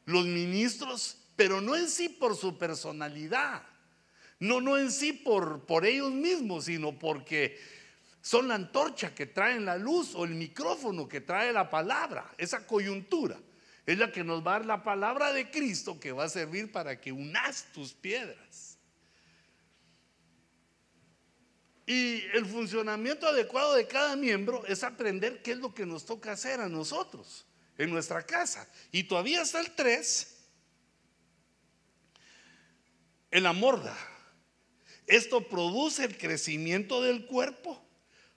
Los 0.07 0.25
ministros, 0.25 1.19
pero 1.37 1.61
no 1.61 1.77
en 1.77 1.91
sí 1.91 2.09
por 2.09 2.35
su 2.35 2.57
personalidad, 2.57 3.63
no, 4.39 4.63
no 4.63 4.79
en 4.79 4.91
sí 4.91 5.13
por, 5.13 5.67
por 5.67 5.85
ellos 5.85 6.11
mismos, 6.11 6.65
sino 6.65 6.99
porque 6.99 7.61
son 8.23 8.49
la 8.49 8.55
antorcha 8.55 9.15
que 9.15 9.27
traen 9.27 9.67
la 9.67 9.77
luz 9.77 10.15
o 10.15 10.25
el 10.25 10.31
micrófono 10.31 11.07
que 11.07 11.21
trae 11.21 11.53
la 11.53 11.69
palabra. 11.69 12.33
Esa 12.39 12.67
coyuntura 12.67 13.39
es 13.85 13.99
la 13.99 14.11
que 14.11 14.25
nos 14.25 14.41
va 14.41 14.55
a 14.55 14.59
dar 14.61 14.67
la 14.67 14.83
palabra 14.83 15.35
de 15.35 15.51
Cristo 15.51 16.01
que 16.01 16.13
va 16.13 16.25
a 16.25 16.31
servir 16.31 16.73
para 16.73 16.99
que 16.99 17.13
unas 17.13 17.71
tus 17.75 17.93
piedras. 17.93 18.79
Y 21.87 22.23
el 22.33 22.47
funcionamiento 22.47 23.29
adecuado 23.29 23.75
de 23.75 23.87
cada 23.87 24.17
miembro 24.17 24.65
es 24.65 24.83
aprender 24.83 25.43
qué 25.43 25.51
es 25.51 25.59
lo 25.59 25.75
que 25.75 25.85
nos 25.85 26.07
toca 26.07 26.33
hacer 26.33 26.63
a 26.63 26.69
nosotros 26.71 27.45
en 27.79 27.91
nuestra 27.91 28.25
casa. 28.25 28.69
Y 28.93 29.05
todavía 29.05 29.43
está 29.43 29.61
el 29.61 29.75
3, 29.75 30.37
el 33.31 33.47
amor. 33.47 33.83
Esto 35.07 35.49
produce 35.49 36.05
el 36.05 36.17
crecimiento 36.17 37.03
del 37.03 37.27
cuerpo 37.27 37.85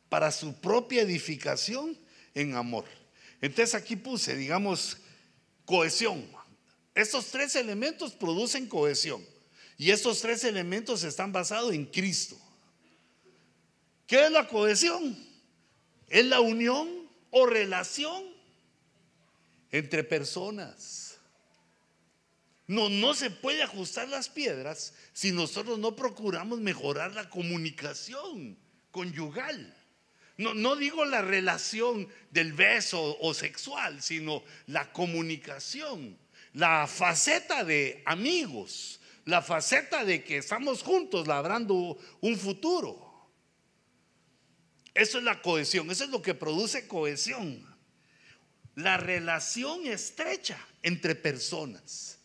para 0.09 0.31
su 0.31 0.59
propia 0.59 1.01
edificación 1.01 1.97
en 2.33 2.55
amor. 2.55 2.85
Entonces 3.41 3.75
aquí 3.75 3.95
puse, 3.95 4.35
digamos, 4.35 4.97
cohesión. 5.65 6.25
Estos 6.95 7.27
tres 7.27 7.55
elementos 7.55 8.13
producen 8.13 8.67
cohesión. 8.67 9.23
Y 9.77 9.91
estos 9.91 10.21
tres 10.21 10.43
elementos 10.43 11.03
están 11.03 11.31
basados 11.31 11.73
en 11.73 11.85
Cristo. 11.85 12.35
¿Qué 14.07 14.25
es 14.25 14.31
la 14.31 14.47
cohesión? 14.47 15.15
Es 16.07 16.25
la 16.25 16.39
unión 16.39 17.07
o 17.29 17.45
relación 17.45 18.36
entre 19.71 20.03
personas. 20.03 21.19
No, 22.67 22.89
no 22.89 23.13
se 23.13 23.31
puede 23.31 23.63
ajustar 23.63 24.09
las 24.09 24.27
piedras 24.27 24.93
si 25.13 25.31
nosotros 25.31 25.79
no 25.79 25.95
procuramos 25.95 26.59
mejorar 26.59 27.13
la 27.13 27.29
comunicación 27.29 28.57
conyugal. 28.91 29.73
No, 30.37 30.53
no 30.53 30.75
digo 30.75 31.05
la 31.05 31.21
relación 31.21 32.07
del 32.29 32.53
beso 32.53 33.17
o 33.21 33.33
sexual, 33.33 34.01
sino 34.03 34.43
la 34.67 34.91
comunicación, 34.91 36.17
la 36.53 36.87
faceta 36.87 37.63
de 37.63 38.03
amigos, 38.05 38.99
la 39.25 39.41
faceta 39.41 40.03
de 40.03 40.23
que 40.23 40.37
estamos 40.37 40.83
juntos 40.83 41.27
labrando 41.27 41.97
un 42.21 42.37
futuro. 42.37 43.29
Eso 44.93 45.19
es 45.19 45.23
la 45.23 45.41
cohesión, 45.41 45.89
eso 45.89 46.03
es 46.03 46.09
lo 46.09 46.21
que 46.21 46.33
produce 46.33 46.87
cohesión. 46.87 47.76
La 48.77 48.95
relación 48.95 49.87
estrecha 49.87 50.55
entre 50.83 51.15
personas. 51.15 52.19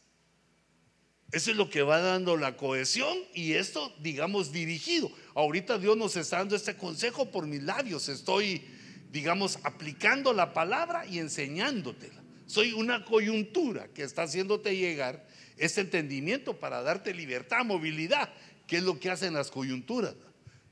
Eso 1.31 1.51
es 1.51 1.57
lo 1.57 1.71
que 1.71 1.81
va 1.81 1.99
dando 1.99 2.37
la 2.37 2.59
cohesión 2.59 3.17
y 3.33 3.55
esto, 3.55 3.91
digamos, 4.01 4.53
dirigido. 4.53 5.11
Ahorita 5.35 5.79
Dios 5.79 5.97
nos 5.97 6.15
está 6.15 6.37
dando 6.37 6.55
este 6.55 6.77
consejo 6.77 7.31
por 7.31 7.47
mis 7.47 7.63
labios. 7.63 8.11
Estoy, 8.11 8.67
digamos, 9.11 9.61
aplicando 9.63 10.35
la 10.35 10.53
palabra 10.53 11.07
y 11.07 11.21
enseñándotela. 11.21 12.23
Soy 12.45 12.75
una 12.75 13.07
coyuntura 13.07 13.89
que 13.89 14.03
está 14.03 14.25
haciéndote 14.25 14.77
llegar 14.77 15.27
este 15.57 15.81
entendimiento 15.81 16.61
para 16.61 16.83
darte 16.83 17.15
libertad, 17.15 17.65
movilidad, 17.65 18.29
que 18.67 18.77
es 18.77 18.83
lo 18.83 19.01
que 19.01 19.09
hacen 19.09 19.33
las 19.33 19.51
coyunturas. 19.51 20.15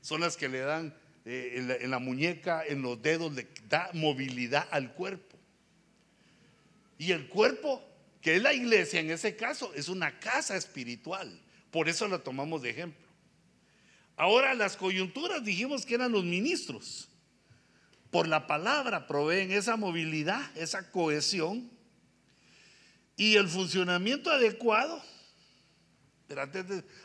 Son 0.01 0.21
las 0.21 0.37
que 0.37 0.47
le 0.47 0.59
dan 0.59 0.93
eh, 1.25 1.79
en, 1.81 1.89
la, 1.89 1.97
muñeca, 1.97 2.63
en 2.67 2.83
los 2.83 3.01
dedos, 3.01 3.33
le 3.33 3.47
da 3.67 3.89
movilidad 3.93 4.67
al 4.69 4.93
cuerpo. 4.93 5.30
Y 7.01 7.13
el 7.13 7.27
cuerpo, 7.27 7.83
que 8.21 8.35
es 8.35 8.43
la 8.43 8.53
iglesia 8.53 8.99
en 8.99 9.09
ese 9.09 9.35
caso, 9.35 9.73
es 9.73 9.89
una 9.89 10.19
casa 10.19 10.55
espiritual. 10.55 11.41
Por 11.71 11.89
eso 11.89 12.07
la 12.07 12.19
tomamos 12.19 12.61
de 12.61 12.69
ejemplo. 12.69 13.07
Ahora 14.15 14.53
las 14.53 14.77
coyunturas 14.77 15.43
dijimos 15.43 15.83
que 15.83 15.95
eran 15.95 16.11
los 16.11 16.23
ministros. 16.23 17.09
Por 18.11 18.27
la 18.27 18.45
palabra 18.45 19.07
proveen 19.07 19.51
esa 19.51 19.77
movilidad, 19.77 20.55
esa 20.55 20.91
cohesión 20.91 21.71
y 23.17 23.35
el 23.35 23.47
funcionamiento 23.47 24.29
adecuado. 24.29 25.01
Pero 26.27 26.43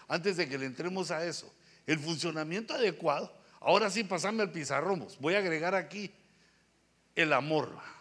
antes 0.09 0.37
de, 0.37 0.47
que 0.47 0.59
le 0.59 0.67
entremos 0.67 1.11
a 1.11 1.27
eso, 1.27 1.51
el 1.87 1.99
funcionamiento 1.99 2.75
adecuado 2.75 3.35
Ahora 3.61 3.89
sí, 3.89 4.05
pasame 4.05 4.43
al 4.43 4.53
pizarrón. 4.53 5.09
Voy 5.21 5.37
a 5.37 5.39
agregar 5.39 5.75
aquí 5.75 6.13
el 7.15 7.33
amor. 7.33 7.96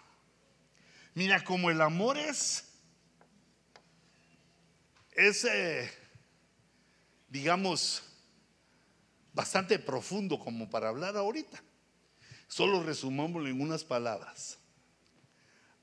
Mira, 1.15 1.43
como 1.43 1.71
el 1.71 1.81
amor 1.81 2.17
es, 2.17 2.65
es, 5.13 5.43
eh, 5.45 5.91
digamos, 7.27 8.03
bastante 9.33 9.79
profundo 9.79 10.37
como 10.37 10.69
para 10.69 10.89
hablar 10.89 11.17
ahorita. 11.17 11.63
Solo 12.47 12.83
resumámoslo 12.83 13.49
en 13.49 13.59
unas 13.59 13.83
palabras. 13.83 14.59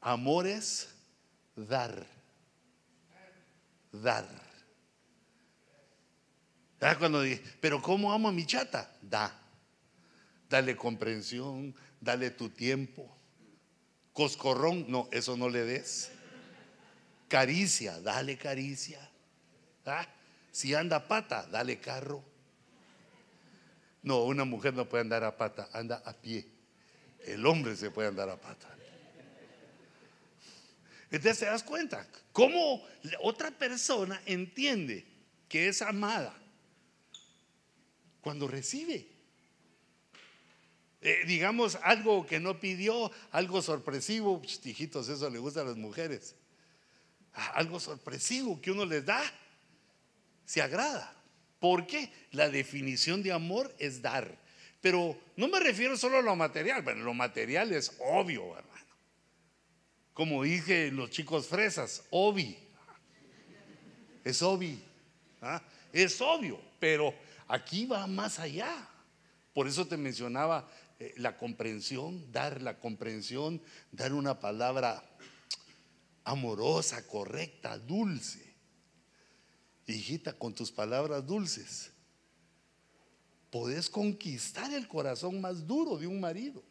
Amor 0.01 0.47
es 0.47 0.95
dar. 1.57 2.07
Dar. 3.91 4.29
Cuando 6.99 7.23
dije, 7.23 7.43
pero 7.61 7.83
¿cómo 7.83 8.13
amo 8.13 8.29
a 8.29 8.33
mi 8.33 8.47
chata? 8.47 8.95
Da 9.03 9.43
dale 10.53 10.77
comprensión, 10.77 11.75
dale 12.01 12.31
tu 12.31 12.51
tiempo. 12.51 13.11
Coscorrón, 14.13 14.87
no, 14.89 15.09
eso 15.11 15.37
no 15.37 15.49
le 15.49 15.65
des. 15.65 16.11
Caricia, 17.29 18.01
dale 18.01 18.37
caricia. 18.37 19.01
¿Ah? 19.87 20.07
Si 20.51 20.75
anda 20.75 21.09
pata, 21.09 21.47
dale 21.47 21.81
carro. 21.81 22.23
No, 24.03 24.25
una 24.25 24.45
mujer 24.45 24.75
no 24.75 24.89
puede 24.89 25.03
andar 25.03 25.25
a 25.25 25.37
pata, 25.37 25.69
anda 25.73 26.03
a 26.05 26.13
pie. 26.13 26.47
El 27.25 27.47
hombre 27.47 27.77
se 27.77 27.91
puede 27.91 28.09
andar 28.09 28.29
a 28.29 28.37
pata. 28.37 28.69
Entonces 31.11 31.41
te 31.41 31.45
das 31.45 31.63
cuenta 31.63 32.07
cómo 32.33 32.83
otra 33.21 33.51
persona 33.51 34.21
entiende 34.25 35.07
que 35.47 35.69
es 35.69 35.83
amada 35.83 36.35
cuando 38.23 38.49
recibe. 38.49 39.12
Eh, 41.05 41.25
digamos, 41.27 41.77
algo 41.83 42.25
que 42.25 42.39
no 42.39 42.61
pidió, 42.61 43.11
algo 43.33 43.61
sorpresivo, 43.61 44.41
hijitos, 44.65 45.09
eso 45.09 45.29
le 45.29 45.41
gusta 45.41 45.63
a 45.63 45.65
las 45.65 45.77
mujeres. 45.77 46.37
Ah, 47.35 47.55
algo 47.57 47.81
sorpresivo 47.81 48.61
que 48.61 48.71
uno 48.71 48.85
les 48.85 49.05
da, 49.05 49.21
se 50.45 50.63
agrada. 50.63 51.13
Porque 51.59 52.13
la 52.31 52.49
definición 52.49 53.23
de 53.23 53.33
amor 53.33 53.75
es 53.79 54.01
dar. 54.01 54.39
Pero 54.81 55.19
no 55.37 55.49
me 55.49 55.59
refiero 55.59 55.97
solo 55.97 56.19
a 56.19 56.23
lo 56.23 56.37
material, 56.37 56.83
bueno, 56.83 57.03
lo 57.03 57.15
material 57.15 57.73
es 57.73 57.97
obvio, 57.99 58.57
hermano. 58.57 58.73
Como 60.15 60.45
dije 60.45 60.93
los 60.93 61.11
chicos 61.11 61.49
fresas, 61.49 62.05
obvio. 62.11 62.57
Es 64.25 64.41
obvio. 64.41 64.77
¿ah? 65.41 65.61
Es 65.93 66.21
obvio, 66.21 66.61
pero 66.79 67.13
aquí 67.49 67.87
va 67.87 68.07
más 68.07 68.39
allá. 68.39 68.89
Por 69.53 69.69
eso 69.69 69.87
te 69.87 69.97
mencionaba 69.97 70.69
eh, 70.99 71.15
la 71.17 71.37
comprensión, 71.37 72.31
dar 72.33 72.63
la 72.63 72.79
comprensión, 72.79 73.61
dar 73.91 74.15
una 74.15 74.39
palabra 74.39 75.05
amorosa, 76.25 77.07
correcta, 77.07 77.79
dulce. 77.79 78.55
Hijita, 79.87 80.33
con 80.33 80.55
tus 80.55 80.71
palabras 80.71 81.27
dulces, 81.27 81.93
podés 83.51 83.91
conquistar 83.91 84.73
el 84.73 84.89
corazón 84.89 85.41
más 85.41 85.67
duro 85.67 85.99
de 85.99 86.07
un 86.07 86.21
marido. 86.21 86.63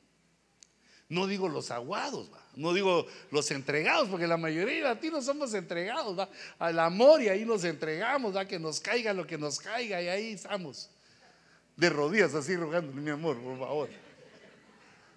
No 1.08 1.28
digo 1.28 1.50
los 1.50 1.72
aguados, 1.72 2.32
no 2.56 2.74
digo 2.74 3.06
los 3.32 3.52
entregados, 3.52 4.08
porque 4.08 4.28
la 4.28 4.38
mayoría 4.38 4.76
de 4.76 4.82
latinos 4.82 5.26
somos 5.26 5.54
entregados 5.54 6.26
al 6.58 6.80
amor 6.80 7.22
y 7.22 7.28
ahí 7.28 7.44
nos 7.44 7.66
entregamos, 7.66 8.34
¿va? 8.34 8.48
que 8.48 8.58
nos 8.58 8.80
caiga 8.80 9.14
lo 9.14 9.28
que 9.28 9.38
nos 9.38 9.60
caiga 9.60 10.02
y 10.02 10.08
ahí 10.08 10.32
estamos 10.32 10.90
de 11.82 11.90
rodillas 11.90 12.34
así 12.34 12.56
rogándole 12.56 13.02
mi 13.02 13.10
amor, 13.10 13.38
por 13.42 13.60
favor 13.60 13.90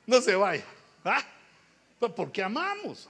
no 0.06 0.20
se 0.20 0.34
vaya. 0.34 0.64
¿Ah? 1.04 1.22
Pues 1.98 2.12
porque 2.12 2.42
amamos. 2.42 3.08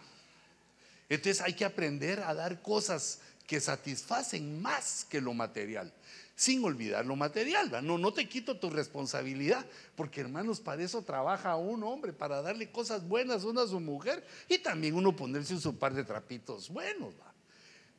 Entonces 1.09 1.41
hay 1.43 1.55
que 1.55 1.65
aprender 1.65 2.21
a 2.21 2.35
dar 2.35 2.61
cosas 2.63 3.21
que 3.47 3.61
satisfacen 3.61 4.63
más 4.63 5.05
que 5.05 5.21
lo 5.21 5.35
material, 5.35 5.93
sin 6.35 6.65
olvidar 6.65 7.05
lo 7.05 7.15
material. 7.15 7.71
No, 7.85 7.99
no 7.99 8.13
te 8.13 8.29
quito 8.29 8.59
tu 8.59 8.71
responsabilidad, 8.71 9.67
porque 9.97 10.23
hermanos, 10.23 10.61
para 10.61 10.83
eso 10.83 11.03
trabaja 11.03 11.55
un 11.57 11.83
hombre, 11.83 12.13
para 12.13 12.41
darle 12.41 12.71
cosas 12.71 13.07
buenas 13.07 13.45
una 13.45 13.63
a 13.63 13.67
su 13.67 13.81
mujer 13.81 14.27
y 14.49 14.59
también 14.59 14.95
uno 14.95 15.15
ponerse 15.15 15.59
su 15.61 15.77
par 15.79 15.93
de 15.93 16.05
trapitos 16.05 16.71
buenos. 16.71 17.15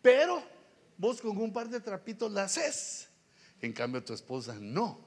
Pero 0.02 0.44
vos 0.98 1.22
con 1.22 1.38
un 1.38 1.54
par 1.54 1.70
de 1.70 1.80
trapitos 1.80 2.32
la 2.32 2.44
haces, 2.44 3.08
en 3.62 3.72
cambio 3.72 4.04
tu 4.04 4.14
esposa 4.14 4.56
no. 4.60 5.05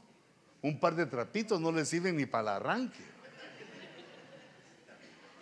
Un 0.63 0.79
par 0.81 0.95
de 0.95 1.07
trapitos 1.07 1.61
no 1.61 1.71
le 1.71 1.85
sirven 1.85 2.17
ni 2.17 2.27
para 2.27 2.43
el 2.43 2.63
arranque. 2.63 3.19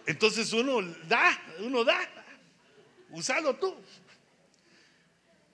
Entonces 0.07 0.53
uno 0.53 0.83
da, 1.09 1.39
uno 1.61 1.85
da, 1.85 1.99
usalo 3.11 3.57
tú. 3.57 3.75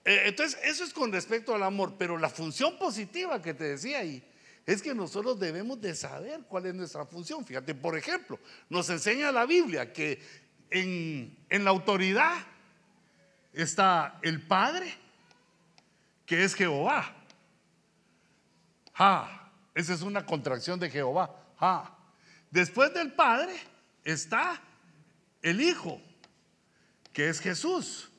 Eh, 0.05 0.23
entonces, 0.25 0.59
eso 0.63 0.83
es 0.83 0.93
con 0.93 1.11
respecto 1.11 1.55
al 1.55 1.63
amor, 1.63 1.95
pero 1.97 2.17
la 2.17 2.29
función 2.29 2.77
positiva 2.77 3.41
que 3.41 3.53
te 3.53 3.63
decía 3.63 3.99
ahí 3.99 4.23
es 4.65 4.81
que 4.81 4.93
nosotros 4.93 5.39
debemos 5.39 5.81
de 5.81 5.95
saber 5.95 6.41
cuál 6.47 6.65
es 6.67 6.75
nuestra 6.75 7.05
función. 7.05 7.45
Fíjate, 7.45 7.73
por 7.73 7.97
ejemplo, 7.97 8.39
nos 8.69 8.89
enseña 8.89 9.31
la 9.31 9.45
Biblia 9.45 9.91
que 9.91 10.21
en, 10.69 11.37
en 11.49 11.63
la 11.63 11.71
autoridad 11.71 12.45
está 13.53 14.19
el 14.21 14.41
Padre, 14.41 14.93
que 16.25 16.43
es 16.43 16.53
Jehová. 16.53 17.15
Ja, 18.93 19.42
esa 19.75 19.93
es 19.93 20.01
una 20.01 20.25
contracción 20.25 20.79
de 20.79 20.89
Jehová. 20.89 21.35
Ja. 21.57 21.97
Después 22.51 22.93
del 22.93 23.13
Padre 23.13 23.55
está 24.03 24.61
el 25.41 25.61
Hijo, 25.61 26.01
que 27.11 27.29
es 27.29 27.39
Jesús. 27.39 28.09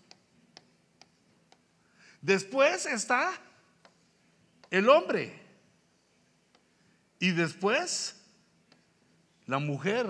Después 2.21 2.87
está 2.87 3.33
el 4.71 4.89
hombre. 4.89 5.41
Y 7.19 7.31
después 7.31 8.21
la 9.47 9.59
mujer. 9.59 10.07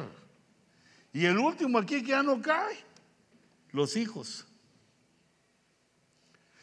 Y 1.12 1.26
el 1.26 1.38
último 1.38 1.78
aquí 1.78 2.02
que 2.02 2.08
ya 2.08 2.22
no 2.22 2.40
cae, 2.40 2.76
los 3.72 3.96
hijos. 3.96 4.46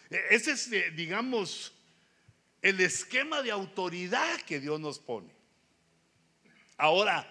E, 0.09 0.19
ese 0.32 0.51
es, 0.51 0.71
eh, 0.71 0.91
digamos, 0.91 1.73
el 2.62 2.80
esquema 2.80 3.41
de 3.41 3.51
autoridad 3.51 4.39
que 4.41 4.59
Dios 4.59 4.80
nos 4.80 4.99
pone. 4.99 5.32
Ahora, 6.78 7.28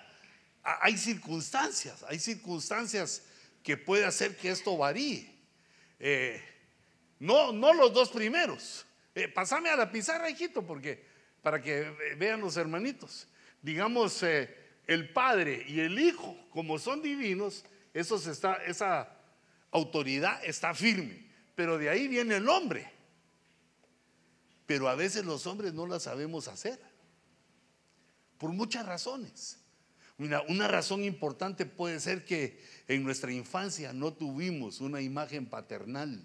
hay 0.63 0.97
circunstancias, 0.97 2.05
hay 2.09 2.19
circunstancias 2.19 3.23
que 3.63 3.77
puede 3.77 4.05
hacer 4.05 4.37
que 4.37 4.51
esto 4.51 4.77
varíe. 4.77 5.33
Eh, 5.99 6.43
no, 7.19 7.53
no 7.53 7.73
los 7.73 7.93
dos 7.93 8.11
primeros. 8.11 8.87
Eh, 9.15 9.29
pasame 9.29 9.71
a 9.71 9.77
la 9.77 9.91
pizarra, 9.91 10.31
hijito, 10.31 10.67
porque 10.67 11.05
para 11.43 11.61
que 11.61 12.15
vean 12.17 12.41
los 12.41 12.57
hermanitos. 12.57 13.29
Digamos, 13.63 14.23
eh, 14.23 14.57
el 14.87 15.13
Padre 15.13 15.65
y 15.69 15.81
el 15.81 15.99
Hijo, 15.99 16.37
como 16.51 16.79
son 16.79 17.03
divinos, 17.03 17.65
esa 17.93 19.17
autoridad 19.71 20.45
está 20.45 20.75
firme. 20.75 21.27
Pero 21.55 21.79
de 21.79 21.91
ahí 21.91 22.09
viene 22.09 22.37
el 22.37 22.49
hombre. 22.49 23.00
Pero 24.71 24.89
a 24.89 24.95
veces 24.95 25.25
los 25.25 25.49
hombres 25.49 25.75
no 25.75 25.85
la 25.85 25.99
sabemos 25.99 26.47
hacer. 26.47 26.79
Por 28.39 28.53
muchas 28.53 28.87
razones. 28.87 29.59
una 30.17 30.69
razón 30.69 31.03
importante 31.03 31.67
puede 31.67 31.99
ser 31.99 32.25
que 32.25 32.63
en 32.87 33.03
nuestra 33.03 33.33
infancia 33.33 33.93
no 33.93 34.13
tuvimos 34.13 34.81
una 34.81 35.01
imagen 35.01 35.47
paternal. 35.47 36.25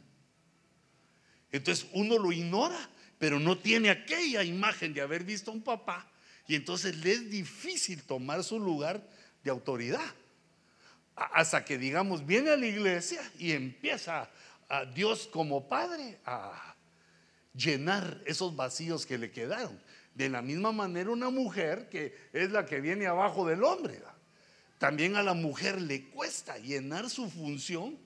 Entonces 1.51 1.87
uno 1.93 2.19
lo 2.19 2.31
ignora, 2.31 2.77
pero 3.17 3.39
no 3.39 3.57
tiene 3.57 3.89
aquella 3.89 4.43
imagen 4.43 4.93
de 4.93 5.01
haber 5.01 5.23
visto 5.23 5.49
a 5.49 5.55
un 5.55 5.63
papá 5.63 6.07
y 6.47 6.53
entonces 6.53 6.95
le 6.97 7.13
es 7.13 7.31
difícil 7.31 8.03
tomar 8.03 8.43
su 8.43 8.59
lugar 8.59 9.09
de 9.43 9.49
autoridad. 9.49 10.13
Hasta 11.15 11.65
que, 11.65 11.79
digamos, 11.79 12.23
viene 12.23 12.51
a 12.51 12.57
la 12.57 12.67
iglesia 12.67 13.27
y 13.39 13.53
empieza 13.53 14.29
a 14.69 14.85
Dios 14.85 15.25
como 15.25 15.67
Padre 15.67 16.19
a 16.25 16.74
llenar 17.56 18.22
esos 18.26 18.56
vacíos 18.56 19.06
que 19.06 19.18
le 19.18 19.32
quedaron. 19.32 19.80
De 20.14 20.30
la 20.30 20.41
misma 20.41 20.72
manera 20.72 21.10
una 21.12 21.30
mujer 21.30 21.89
que 21.89 22.16
es 22.32 22.51
la 22.51 22.66
que 22.66 22.80
viene 22.82 23.08
abajo 23.08 23.47
del 23.47 23.64
hombre. 23.64 24.01
También 24.78 25.16
a 25.16 25.24
la 25.24 25.34
mujer 25.34 25.82
le 25.82 26.10
cuesta 26.10 26.58
llenar 26.58 27.10
su 27.10 27.30
función 27.30 27.97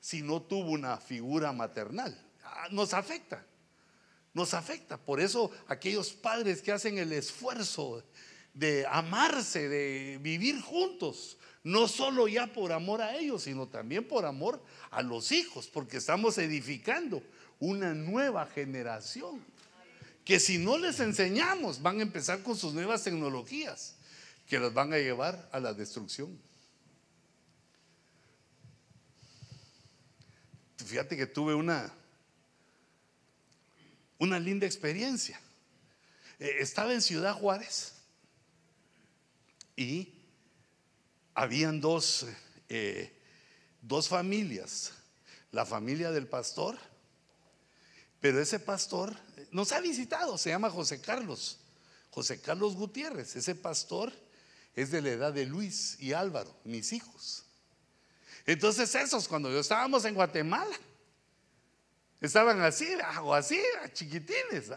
si 0.00 0.22
no 0.22 0.42
tuvo 0.42 0.70
una 0.70 0.96
figura 0.98 1.52
maternal. 1.52 2.16
Ah, 2.44 2.68
nos 2.70 2.94
afecta, 2.94 3.44
nos 4.32 4.54
afecta. 4.54 4.96
Por 4.96 5.20
eso 5.20 5.50
aquellos 5.66 6.12
padres 6.12 6.62
que 6.62 6.72
hacen 6.72 6.98
el 6.98 7.12
esfuerzo 7.12 8.04
de 8.54 8.86
amarse, 8.88 9.68
de 9.68 10.18
vivir 10.20 10.60
juntos, 10.60 11.38
no 11.62 11.86
solo 11.86 12.28
ya 12.28 12.46
por 12.52 12.72
amor 12.72 13.02
a 13.02 13.16
ellos, 13.16 13.42
sino 13.42 13.68
también 13.68 14.06
por 14.06 14.24
amor 14.24 14.62
a 14.90 15.02
los 15.02 15.32
hijos, 15.32 15.68
porque 15.68 15.98
estamos 15.98 16.38
edificando 16.38 17.22
una 17.60 17.94
nueva 17.94 18.46
generación 18.46 19.44
que 20.24 20.38
si 20.38 20.58
no 20.58 20.78
les 20.78 21.00
enseñamos 21.00 21.82
van 21.82 22.00
a 22.00 22.02
empezar 22.02 22.42
con 22.42 22.56
sus 22.56 22.74
nuevas 22.74 23.02
tecnologías 23.02 23.94
que 24.46 24.58
los 24.58 24.72
van 24.74 24.92
a 24.92 24.98
llevar 24.98 25.48
a 25.52 25.60
la 25.60 25.74
destrucción. 25.74 26.38
Fíjate 30.84 31.16
que 31.16 31.26
tuve 31.26 31.54
una 31.54 31.92
una 34.18 34.38
linda 34.38 34.66
experiencia. 34.66 35.40
Eh, 36.38 36.56
estaba 36.60 36.92
en 36.92 37.00
Ciudad 37.00 37.34
Juárez 37.34 37.94
y 39.76 40.12
habían 41.34 41.80
dos, 41.80 42.26
eh, 42.68 43.12
dos 43.80 44.08
familias. 44.08 44.92
La 45.52 45.64
familia 45.64 46.10
del 46.10 46.26
pastor, 46.26 46.78
pero 48.20 48.40
ese 48.40 48.58
pastor 48.58 49.16
nos 49.50 49.72
ha 49.72 49.80
visitado, 49.80 50.36
se 50.38 50.50
llama 50.50 50.70
José 50.70 51.00
Carlos, 51.00 51.58
José 52.10 52.40
Carlos 52.40 52.74
Gutiérrez. 52.74 53.36
Ese 53.36 53.54
pastor 53.54 54.12
es 54.74 54.90
de 54.90 55.02
la 55.02 55.10
edad 55.10 55.32
de 55.32 55.46
Luis 55.46 55.96
y 56.00 56.12
Álvaro, 56.12 56.54
mis 56.64 56.92
hijos. 56.92 57.44
Entonces 58.46 58.94
esos, 58.94 59.28
cuando 59.28 59.50
yo 59.50 59.60
estábamos 59.60 60.04
en 60.04 60.14
Guatemala, 60.14 60.76
Estaban 62.20 62.60
así, 62.62 62.88
o 63.22 63.34
así, 63.34 63.60
chiquitines. 63.92 64.72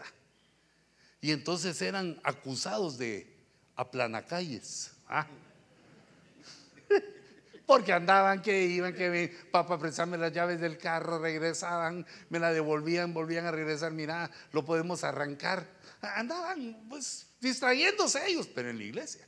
Y 1.20 1.32
entonces 1.32 1.80
eran 1.82 2.20
acusados 2.22 2.98
de 2.98 3.26
aplanacalles. 3.74 4.92
¿ah? 5.08 5.26
Porque 7.66 7.92
andaban, 7.92 8.42
que 8.42 8.64
iban, 8.64 8.92
que 8.94 9.34
papá, 9.50 9.78
prestarme 9.78 10.18
las 10.18 10.32
llaves 10.32 10.60
del 10.60 10.78
carro, 10.78 11.18
regresaban, 11.18 12.04
me 12.28 12.38
la 12.38 12.52
devolvían, 12.52 13.14
volvían 13.14 13.46
a 13.46 13.52
regresar, 13.52 13.92
mira, 13.92 14.30
lo 14.52 14.64
podemos 14.64 15.04
arrancar. 15.04 15.66
Andaban, 16.00 16.86
pues, 16.88 17.26
distrayéndose 17.40 18.26
ellos, 18.28 18.48
pero 18.52 18.70
en 18.70 18.78
la 18.78 18.84
iglesia. 18.84 19.26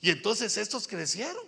Y 0.00 0.10
entonces 0.10 0.56
estos 0.56 0.86
crecieron, 0.86 1.44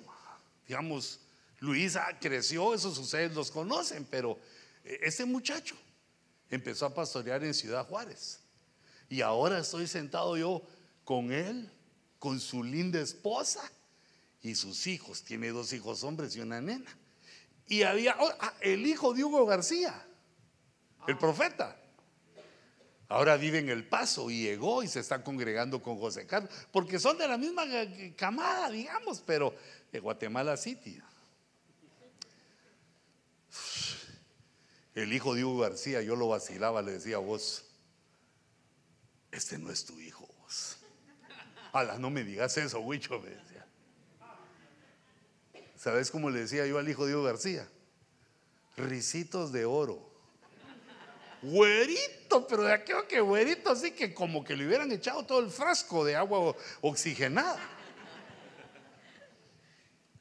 digamos, 0.67 1.21
Luisa 1.61 2.07
creció, 2.21 2.75
esos 2.75 2.99
ustedes 2.99 3.35
los 3.35 3.51
conocen, 3.51 4.05
pero 4.05 4.39
eh, 4.85 5.01
ese 5.03 5.25
muchacho 5.25 5.77
empezó 6.51 6.87
a 6.87 6.95
pastorear 6.95 7.45
en 7.45 7.55
Ciudad 7.55 7.87
Juárez. 7.87 8.41
Y 9.09 9.23
ahora 9.23 9.59
estoy 9.59 9.87
sentado 9.87 10.37
yo 10.37 10.63
con 11.05 11.33
él, 11.33 11.71
con 12.19 12.41
su 12.41 12.62
linda 12.62 13.01
esposa 13.01 13.62
y 14.43 14.55
sus 14.55 14.87
hijos. 14.87 15.23
Tiene 15.23 15.49
dos 15.51 15.73
hijos 15.73 16.05
hombres 16.05 16.37
y 16.37 16.41
una 16.41 16.61
nena. 16.61 16.97
Y 17.66 17.83
había 17.83 18.16
oh, 18.19 18.31
ah, 18.41 18.55
el 18.61 18.87
hijo 18.87 19.12
de 19.12 19.25
Hugo 19.25 19.45
García, 19.47 20.07
el 21.07 21.19
profeta. 21.19 21.77
Ahora 23.09 23.37
vive 23.37 23.59
en 23.59 23.71
El 23.71 23.87
Paso 23.89 24.31
y 24.31 24.43
llegó 24.43 24.83
y 24.83 24.89
se 24.89 25.01
está 25.01 25.25
congregando 25.25 25.83
con 25.83 25.99
José 25.99 26.27
Carlos, 26.27 26.53
porque 26.71 26.99
son 26.99 27.16
de 27.16 27.27
la 27.27 27.39
misma 27.39 27.64
camada, 28.16 28.71
digamos, 28.71 29.23
pero 29.25 29.55
de 29.91 30.01
Guatemala 30.01 30.57
City. 30.57 31.01
el 34.95 35.12
hijo 35.12 35.35
de 35.35 35.45
Hugo 35.45 35.61
García, 35.61 36.03
yo 36.03 36.16
lo 36.16 36.29
vacilaba, 36.29 36.83
le 36.83 36.93
decía 36.93 37.16
a 37.16 37.21
vos, 37.21 37.64
este 39.31 39.59
no 39.59 39.71
es 39.71 39.85
tu 39.85 39.99
hijo. 40.01 40.18
No 41.99 42.11
me 42.11 42.24
digas 42.24 42.57
eso, 42.57 42.81
Huicho, 42.81 43.20
me 43.20 43.31
decía. 43.31 43.66
¿Sabes 45.76 46.11
cómo 46.11 46.29
le 46.31 46.41
decía 46.41 46.66
yo 46.66 46.79
al 46.79 46.89
hijo 46.89 47.07
de 47.07 47.14
Hugo 47.14 47.24
García? 47.24 47.68
Risitos 48.76 49.53
de 49.53 49.64
oro. 49.64 50.09
Güerito, 51.41 52.47
pero 52.49 52.64
de 52.64 52.72
aquello 52.72 53.07
que 53.07 53.20
güerito, 53.20 53.70
así 53.70 53.93
que 53.93 54.12
como 54.12 54.43
que 54.43 54.57
le 54.57 54.66
hubieran 54.66 54.91
echado 54.91 55.24
todo 55.24 55.39
el 55.39 55.51
frasco 55.51 56.05
de 56.05 56.16
agua 56.16 56.57
oxigenada. 56.81 57.61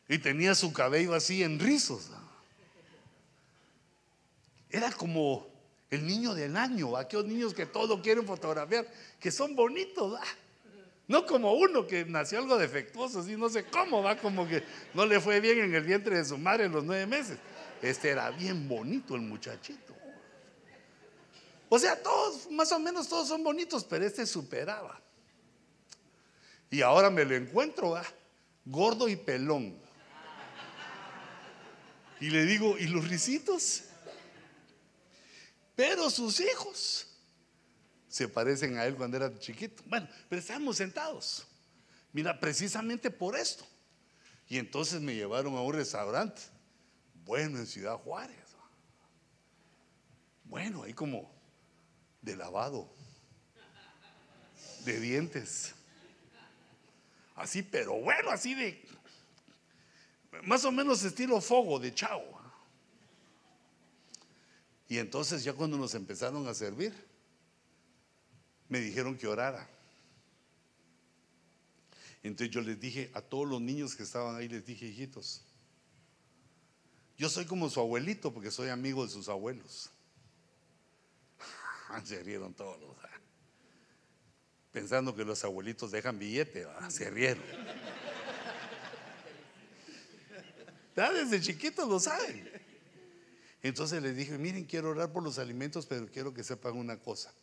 Y 0.07 0.19
tenía 0.19 0.53
su 0.53 0.71
cabello 0.71 1.15
así 1.15 1.41
en 1.41 1.59
rizos. 1.59 2.11
Era 4.69 4.91
como 4.91 5.47
el 5.89 6.05
niño 6.05 6.35
del 6.35 6.55
año, 6.55 6.95
aquellos 6.95 7.25
niños 7.25 7.53
que 7.53 7.65
todo 7.65 8.01
quieren 8.01 8.25
fotografiar, 8.25 8.87
que 9.19 9.31
son 9.31 9.55
bonitos, 9.55 10.19
No 11.07 11.25
como 11.25 11.53
uno 11.53 11.87
que 11.87 12.03
nació 12.03 12.39
algo 12.39 12.57
defectuoso, 12.57 13.21
así 13.21 13.37
no 13.37 13.47
sé 13.49 13.65
cómo, 13.65 14.03
va 14.03 14.17
como 14.17 14.47
que 14.47 14.63
no 14.93 15.05
le 15.05 15.21
fue 15.21 15.39
bien 15.39 15.59
en 15.59 15.73
el 15.73 15.83
vientre 15.83 16.17
de 16.17 16.25
su 16.25 16.37
madre 16.37 16.65
en 16.65 16.73
los 16.73 16.83
nueve 16.83 17.05
meses. 17.05 17.37
Este 17.81 18.09
era 18.09 18.29
bien 18.31 18.67
bonito 18.67 19.15
el 19.15 19.21
muchachito. 19.21 19.95
O 21.69 21.79
sea, 21.79 22.01
todos, 22.01 22.51
más 22.51 22.71
o 22.71 22.79
menos 22.79 23.07
todos 23.07 23.27
son 23.27 23.43
bonitos, 23.43 23.85
pero 23.85 24.05
este 24.05 24.25
superaba. 24.25 25.01
Y 26.69 26.81
ahora 26.81 27.09
me 27.09 27.23
lo 27.23 27.35
encuentro, 27.35 27.99
gordo 28.65 29.07
y 29.07 29.15
pelón. 29.15 29.77
Y 32.19 32.29
le 32.29 32.45
digo, 32.45 32.77
¿y 32.77 32.87
los 32.87 33.07
risitos? 33.07 33.83
Pero 35.75 36.09
sus 36.09 36.39
hijos 36.39 37.06
se 38.17 38.27
parecen 38.27 38.79
a 38.79 38.85
él 38.87 38.95
cuando 38.95 39.15
era 39.15 39.37
chiquito. 39.37 39.83
Bueno, 39.85 40.09
pero 40.27 40.39
estábamos 40.39 40.77
sentados. 40.77 41.45
Mira, 42.11 42.39
precisamente 42.39 43.11
por 43.11 43.35
esto. 43.35 43.63
Y 44.49 44.57
entonces 44.57 44.99
me 44.99 45.13
llevaron 45.13 45.55
a 45.55 45.61
un 45.61 45.71
restaurante, 45.71 46.41
bueno, 47.25 47.59
en 47.59 47.67
Ciudad 47.67 47.95
Juárez. 47.97 48.35
Bueno, 50.45 50.81
ahí 50.81 50.93
como 50.93 51.31
de 52.23 52.35
lavado, 52.35 52.91
de 54.83 54.99
dientes. 54.99 55.75
Así, 57.35 57.61
pero 57.61 58.01
bueno, 58.01 58.31
así 58.31 58.55
de, 58.55 58.83
más 60.41 60.65
o 60.65 60.71
menos 60.71 61.03
estilo 61.03 61.39
fogo 61.39 61.77
de 61.77 61.93
chavo. 61.93 62.41
Y 64.89 64.97
entonces 64.97 65.43
ya 65.43 65.53
cuando 65.53 65.77
nos 65.77 65.93
empezaron 65.93 66.47
a 66.47 66.55
servir, 66.55 67.06
me 68.69 68.79
dijeron 68.79 69.17
que 69.17 69.27
orara. 69.27 69.67
Entonces 72.23 72.53
yo 72.53 72.61
les 72.61 72.79
dije 72.79 73.11
a 73.13 73.21
todos 73.21 73.47
los 73.47 73.61
niños 73.61 73.95
que 73.95 74.03
estaban 74.03 74.35
ahí, 74.35 74.47
les 74.47 74.65
dije, 74.65 74.85
hijitos, 74.85 75.41
yo 77.17 77.29
soy 77.29 77.45
como 77.45 77.69
su 77.69 77.79
abuelito 77.79 78.33
porque 78.33 78.51
soy 78.51 78.69
amigo 78.69 79.05
de 79.05 79.11
sus 79.11 79.29
abuelos. 79.29 79.89
Se 82.03 82.21
rieron 82.23 82.53
todos. 82.53 82.77
pensando 84.71 85.15
que 85.15 85.25
los 85.25 85.43
abuelitos 85.43 85.91
dejan 85.91 86.19
billete, 86.19 86.67
se 86.89 87.09
rieron. 87.09 87.43
Desde 90.95 91.41
chiquitos 91.41 91.87
lo 91.87 91.99
saben. 91.99 92.49
Entonces 93.63 94.01
les 94.01 94.15
dije, 94.15 94.37
miren, 94.37 94.65
quiero 94.65 94.89
orar 94.89 95.11
por 95.11 95.23
los 95.23 95.39
alimentos, 95.39 95.85
pero 95.85 96.07
quiero 96.07 96.33
que 96.33 96.43
sepan 96.43 96.75
una 96.75 96.99
cosa. 96.99 97.33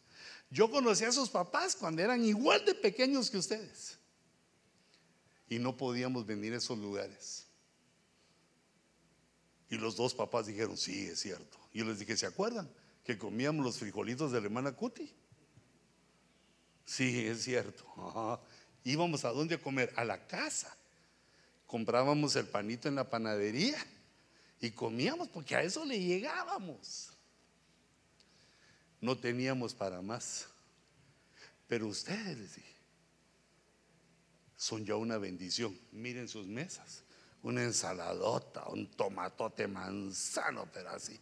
Yo 0.51 0.71
conocí 0.71 1.05
a 1.05 1.13
sus 1.13 1.29
papás 1.29 1.75
cuando 1.75 2.03
eran 2.03 2.25
igual 2.25 2.65
de 2.65 2.75
pequeños 2.75 3.31
que 3.31 3.39
ustedes. 3.39 3.99
Y 5.49 5.59
no 5.59 5.77
podíamos 5.77 6.27
venir 6.27 6.53
a 6.55 6.59
esos 6.59 6.79
lugares. 6.79 7.47
Y 9.69 9.77
los 9.77 9.97
dos 9.97 10.15
papás 10.15 10.47
dijeron, 10.47 10.77
sí, 10.77 11.07
es 11.07 11.21
cierto. 11.21 11.59
Y 11.73 11.81
yo 11.81 11.85
les 11.85 11.99
dije, 11.99 12.17
¿se 12.17 12.27
acuerdan 12.27 12.71
que 13.03 13.19
comíamos 13.19 13.65
los 13.65 13.79
frijolitos 13.79 14.31
de 14.31 14.41
la 14.41 14.47
hermana 14.47 14.73
Cuti? 14.73 15.13
Sí, 16.85 17.27
es 17.27 17.43
cierto. 17.43 18.41
Íbamos 18.85 19.25
a 19.25 19.31
dónde 19.31 19.59
comer? 19.59 19.93
A 19.97 20.05
la 20.05 20.27
casa. 20.27 20.77
Comprábamos 21.67 22.37
el 22.37 22.47
panito 22.47 22.89
en 22.89 22.95
la 22.95 23.09
panadería 23.09 23.85
y 24.61 24.71
comíamos 24.71 25.29
porque 25.29 25.57
a 25.57 25.63
eso 25.63 25.85
le 25.85 25.99
llegábamos. 25.99 27.14
No 29.05 29.19
teníamos 29.19 29.75
para 29.75 30.01
más. 30.01 30.49
Pero 31.69 31.89
ustedes, 31.89 32.59
son 34.57 34.87
ya 34.87 34.97
una 34.97 35.19
bendición. 35.19 35.79
Miren 35.93 36.27
sus 36.27 36.47
mesas. 36.47 37.03
Una 37.43 37.63
ensaladota, 37.65 38.67
un 38.69 38.91
tomatote 38.93 39.69
manzano, 39.69 40.67
pero 40.73 40.89
así. 40.89 41.21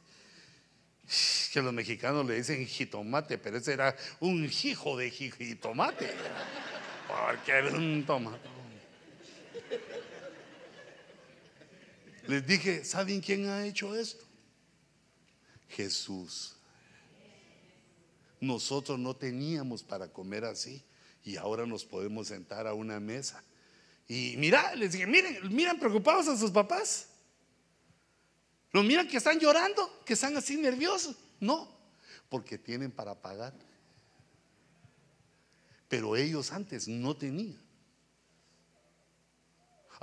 Que 1.53 1.61
los 1.61 1.73
mexicanos 1.73 2.25
le 2.25 2.37
dicen 2.37 2.65
jitomate, 2.65 3.37
pero 3.37 3.57
ese 3.59 3.73
era 3.73 3.97
un 4.21 4.49
hijo 4.63 4.97
de 4.97 5.11
jitomate. 5.11 6.09
Porque 7.09 7.51
era 7.51 7.73
un 7.73 8.07
tomate. 8.07 8.49
Les 12.29 12.47
dije, 12.47 12.85
¿saben 12.85 13.21
quién 13.21 13.49
ha 13.49 13.67
hecho 13.67 13.93
esto? 13.97 14.25
Jesús. 15.69 16.62
Nosotros 18.43 18.99
no 18.99 19.15
teníamos 19.15 19.85
para 19.85 20.09
comer 20.09 20.45
así 20.45 20.83
y 21.25 21.37
ahora 21.37 21.65
nos 21.65 21.85
podemos 21.85 22.27
sentar 22.27 22.67
a 22.67 22.75
una 22.75 22.99
mesa. 22.99 23.41
Y 24.09 24.35
mira, 24.37 24.75
les 24.75 24.91
dije, 24.91 25.07
miren, 25.07 25.55
miran 25.55 25.79
preocupados 25.79 26.27
a 26.27 26.37
sus 26.37 26.51
papás. 26.51 27.07
Los 28.73 28.85
miran 28.85 29.07
que 29.07 29.19
están 29.19 29.39
llorando, 29.39 30.03
que 30.05 30.15
están 30.15 30.37
así 30.37 30.57
nerviosos. 30.57 31.15
No, 31.39 31.69
porque 32.29 32.59
tienen 32.59 32.91
para 32.91 33.15
pagar. 33.15 33.55
Pero 35.89 36.17
ellos 36.17 36.51
antes 36.51 36.89
no 36.89 37.17
tenían. 37.17 37.63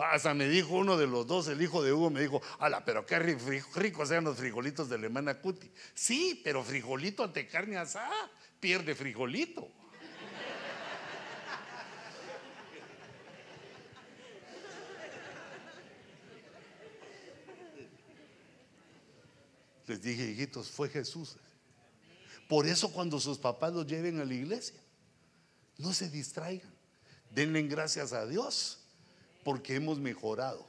Hasta 0.01 0.33
me 0.33 0.47
dijo 0.47 0.75
uno 0.75 0.95
de 0.97 1.07
los 1.07 1.27
dos, 1.27 1.47
el 1.49 1.61
hijo 1.61 1.83
de 1.83 1.91
Hugo, 1.91 2.09
me 2.09 2.21
dijo, 2.21 2.41
ala, 2.59 2.85
pero 2.85 3.05
qué 3.05 3.19
ricos 3.19 4.09
eran 4.11 4.23
los 4.23 4.37
frijolitos 4.37 4.87
de 4.87 4.95
Alemana 4.95 5.39
Cuti. 5.41 5.69
Sí, 5.93 6.39
pero 6.41 6.63
frijolito 6.63 7.23
ante 7.23 7.47
carne 7.47 7.77
asada 7.77 8.31
pierde 8.61 8.95
frijolito. 8.95 9.69
Les 19.87 20.01
dije, 20.01 20.23
hijitos, 20.29 20.69
fue 20.69 20.87
Jesús. 20.87 21.35
Por 22.47 22.67
eso 22.67 22.91
cuando 22.93 23.19
sus 23.19 23.37
papás 23.37 23.73
los 23.73 23.85
lleven 23.85 24.21
a 24.21 24.25
la 24.25 24.33
iglesia, 24.33 24.79
no 25.77 25.93
se 25.93 26.09
distraigan. 26.09 26.71
Denle 27.31 27.63
gracias 27.63 28.13
a 28.13 28.25
Dios 28.25 28.78
porque 29.43 29.75
hemos 29.75 29.99
mejorado. 29.99 30.67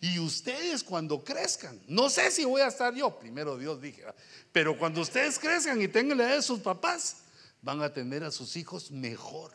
Y 0.00 0.18
ustedes 0.18 0.84
cuando 0.84 1.24
crezcan, 1.24 1.80
no 1.88 2.10
sé 2.10 2.30
si 2.30 2.44
voy 2.44 2.60
a 2.60 2.68
estar 2.68 2.94
yo, 2.94 3.18
primero 3.18 3.56
Dios 3.56 3.80
dije, 3.80 4.04
pero 4.52 4.78
cuando 4.78 5.00
ustedes 5.00 5.38
crezcan 5.38 5.80
y 5.80 5.88
tengan 5.88 6.18
la 6.18 6.24
edad 6.24 6.36
de 6.36 6.42
sus 6.42 6.60
papás, 6.60 7.22
van 7.62 7.82
a 7.82 7.92
tener 7.92 8.22
a 8.22 8.30
sus 8.30 8.56
hijos 8.56 8.90
mejor. 8.90 9.52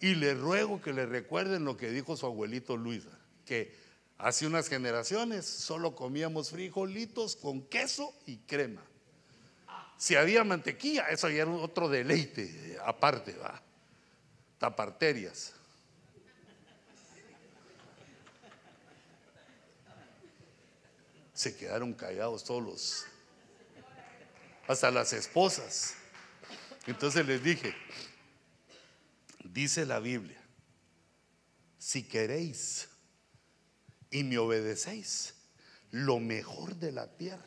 Y 0.00 0.14
le 0.14 0.34
ruego 0.34 0.80
que 0.80 0.92
le 0.92 1.06
recuerden 1.06 1.64
lo 1.64 1.76
que 1.76 1.90
dijo 1.90 2.16
su 2.16 2.26
abuelito 2.26 2.76
Luisa, 2.76 3.18
que 3.44 3.74
hace 4.16 4.46
unas 4.46 4.68
generaciones 4.68 5.46
solo 5.46 5.94
comíamos 5.94 6.50
frijolitos 6.50 7.36
con 7.36 7.62
queso 7.62 8.14
y 8.26 8.38
crema. 8.38 8.82
Si 9.96 10.14
había 10.14 10.44
mantequilla, 10.44 11.08
eso 11.08 11.28
ya 11.28 11.42
era 11.42 11.50
otro 11.50 11.88
deleite 11.88 12.78
aparte, 12.84 13.32
va. 13.32 13.60
Taparterias. 14.58 15.54
Se 21.38 21.54
quedaron 21.54 21.92
callados 21.94 22.42
todos 22.42 22.60
los, 22.60 23.06
hasta 24.66 24.90
las 24.90 25.12
esposas. 25.12 25.94
Entonces 26.84 27.24
les 27.24 27.40
dije, 27.40 27.76
dice 29.44 29.86
la 29.86 30.00
Biblia, 30.00 30.42
si 31.78 32.02
queréis 32.02 32.88
y 34.10 34.24
me 34.24 34.36
obedecéis, 34.36 35.34
lo 35.92 36.18
mejor 36.18 36.74
de 36.74 36.90
la 36.90 37.06
tierra 37.06 37.46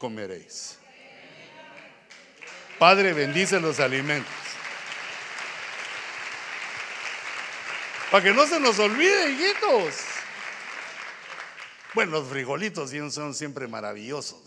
comeréis. 0.00 0.76
Padre, 2.76 3.12
bendice 3.12 3.60
los 3.60 3.78
alimentos. 3.78 4.34
Para 8.10 8.24
que 8.24 8.34
no 8.34 8.48
se 8.48 8.58
nos 8.58 8.76
olvide, 8.80 9.30
hijitos. 9.30 10.15
Bueno, 11.96 12.12
los 12.12 12.28
frijolitos 12.28 12.90
son 13.10 13.32
siempre 13.32 13.66
maravillosos. 13.66 14.42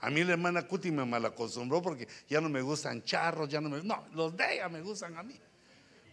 A 0.00 0.10
mí 0.10 0.24
la 0.24 0.32
hermana 0.32 0.66
Cuti 0.66 0.90
me 0.90 1.04
malacostumbró 1.04 1.80
porque 1.80 2.08
ya 2.28 2.40
no 2.40 2.48
me 2.48 2.62
gustan 2.62 3.04
charros, 3.04 3.48
ya 3.48 3.60
no 3.60 3.68
me... 3.68 3.80
No, 3.84 4.04
los 4.12 4.36
de 4.36 4.54
ella 4.54 4.68
me 4.68 4.80
gustan 4.80 5.16
a 5.16 5.22
mí. 5.22 5.38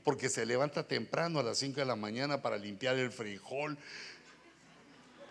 Porque 0.03 0.29
se 0.29 0.45
levanta 0.45 0.83
temprano 0.83 1.39
a 1.39 1.43
las 1.43 1.57
5 1.57 1.79
de 1.79 1.85
la 1.87 1.95
mañana 1.95 2.43
para 2.43 2.57
limpiar 2.57 2.95
el 2.95 3.11
frijol, 3.11 3.75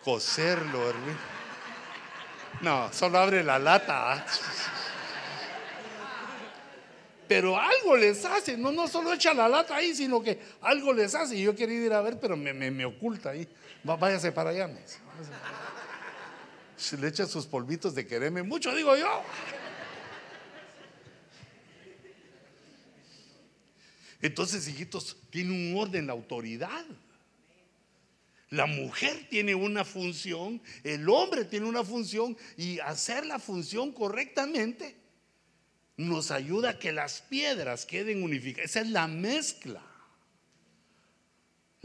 cocerlo, 0.03 0.89
hermano. 0.89 1.17
No, 2.59 2.91
solo 2.91 3.17
abre 3.17 3.41
la 3.41 3.57
lata. 3.57 4.15
¿ah? 4.15 4.25
Pero 7.25 7.57
algo 7.57 7.95
les 7.95 8.25
hace, 8.25 8.57
no, 8.57 8.73
no 8.73 8.85
solo 8.89 9.13
echa 9.13 9.33
la 9.33 9.47
lata 9.47 9.77
ahí, 9.77 9.95
sino 9.95 10.21
que 10.21 10.41
algo 10.59 10.91
les 10.91 11.15
hace. 11.15 11.37
Y 11.37 11.43
yo 11.43 11.55
quería 11.55 11.85
ir 11.85 11.93
a 11.93 12.01
ver, 12.01 12.19
pero 12.19 12.35
me, 12.35 12.53
me, 12.53 12.83
oculta 12.83 13.29
ahí. 13.29 13.47
váyase 13.85 14.33
para 14.33 14.49
allá. 14.49 14.67
Me 14.67 14.81
le 16.97 17.07
echa 17.07 17.25
sus 17.25 17.45
polvitos 17.45 17.95
de 17.95 18.05
quererme 18.05 18.43
mucho, 18.43 18.73
digo 18.75 18.95
yo. 18.95 19.23
Entonces, 24.21 24.67
hijitos, 24.67 25.17
tiene 25.29 25.51
un 25.51 25.77
orden 25.79 26.07
la 26.07 26.13
autoridad. 26.13 26.85
La 28.49 28.65
mujer 28.65 29.27
tiene 29.29 29.55
una 29.55 29.83
función, 29.83 30.61
el 30.83 31.09
hombre 31.09 31.43
tiene 31.43 31.65
una 31.65 31.83
función 31.83 32.37
y 32.55 32.79
hacer 32.79 33.25
la 33.25 33.39
función 33.39 33.91
correctamente 33.91 34.95
nos 35.97 36.31
ayuda 36.31 36.71
a 36.71 36.79
que 36.79 36.93
las 36.93 37.21
piedras 37.21 37.85
queden 37.85 38.23
unificadas. 38.23 38.69
Esa 38.69 38.81
es 38.81 38.89
la 38.89 39.07
mezcla. 39.07 39.81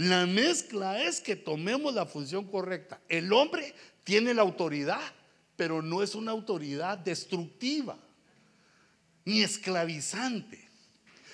La 0.03 0.27
mezcla 0.27 1.01
es 1.01 1.21
que 1.21 1.37
tomemos 1.37 1.95
la 1.95 2.07
función 2.07 2.45
correcta. 2.49 3.01
El 3.09 3.33
hombre 3.33 3.73
tiene 4.03 4.35
la 4.35 4.43
autoridad, 4.43 5.01
pero 5.55 5.81
no 5.81 6.03
es 6.03 6.17
una 6.17 6.33
autoridad 6.33 6.99
destructiva 6.99 7.97
ni 9.25 9.43
esclavizante, 9.43 10.69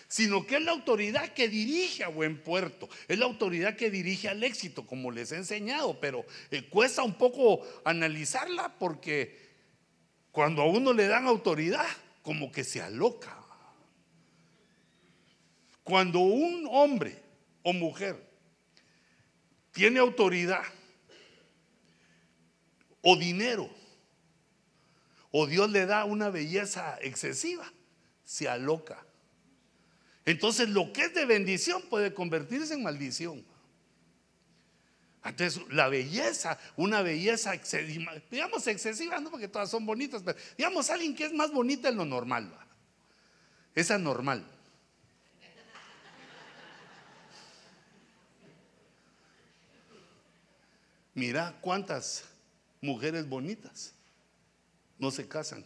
sino 0.07 0.47
que 0.47 0.57
es 0.57 0.63
la 0.63 0.73
autoridad 0.73 1.33
que 1.33 1.49
dirige 1.49 2.05
a 2.05 2.09
buen 2.09 2.43
puerto, 2.43 2.91
es 3.09 3.19
la 3.19 3.25
autoridad 3.25 3.75
que 3.75 3.91
dirige 3.91 4.29
al 4.29 4.45
éxito, 4.45 4.87
como 4.87 5.11
les 5.11 5.33
he 5.33 5.37
enseñado, 5.37 5.99
pero 5.99 6.27
eh, 6.51 6.69
cuesta 6.69 7.03
un 7.03 7.15
poco 7.15 7.63
analizarla 7.87 8.79
porque 8.79 9.49
cuando 10.31 10.61
a 10.61 10.67
uno 10.67 10.93
le 10.93 11.07
dan 11.07 11.27
autoridad, 11.27 11.87
como 12.21 12.53
que 12.53 12.65
se 12.65 12.83
aloca. 12.83 13.35
Cuando 15.83 16.19
un 16.19 16.69
hombre 16.71 17.17
o 17.63 17.73
mujer 17.73 18.28
tiene 19.79 20.01
autoridad, 20.01 20.65
o 23.01 23.15
dinero, 23.15 23.71
o 25.31 25.47
Dios 25.47 25.71
le 25.71 25.87
da 25.87 26.05
una 26.05 26.31
belleza 26.31 26.99
excesiva, 27.01 27.73
se 28.25 28.49
aloca. 28.49 29.07
Entonces 30.25 30.69
lo 30.69 30.93
que 30.93 31.03
es 31.03 31.15
de 31.15 31.27
bendición 31.27 31.81
puede 31.83 32.13
convertirse 32.13 32.75
en 32.75 32.83
maldición. 32.83 33.47
Entonces, 35.25 35.63
la 35.71 35.89
belleza, 35.89 36.59
una 36.75 37.03
belleza 37.03 37.55
excesiva, 37.55 38.15
digamos 38.33 38.67
excesiva, 38.67 39.21
no 39.21 39.31
porque 39.31 39.47
todas 39.47 39.71
son 39.71 39.87
bonitas, 39.87 40.25
pero 40.25 40.37
digamos 40.57 40.91
alguien 40.91 41.15
que 41.15 41.27
es 41.27 41.33
más 41.33 41.53
bonita 41.53 41.89
en 41.89 41.99
lo 41.99 42.05
normal. 42.05 42.53
Esa 43.77 43.97
normal. 43.97 44.45
Mira 51.19 51.59
cuántas 51.61 52.23
mujeres 52.81 53.29
bonitas 53.29 53.93
no 55.01 55.11
se 55.11 55.27
casan. 55.27 55.65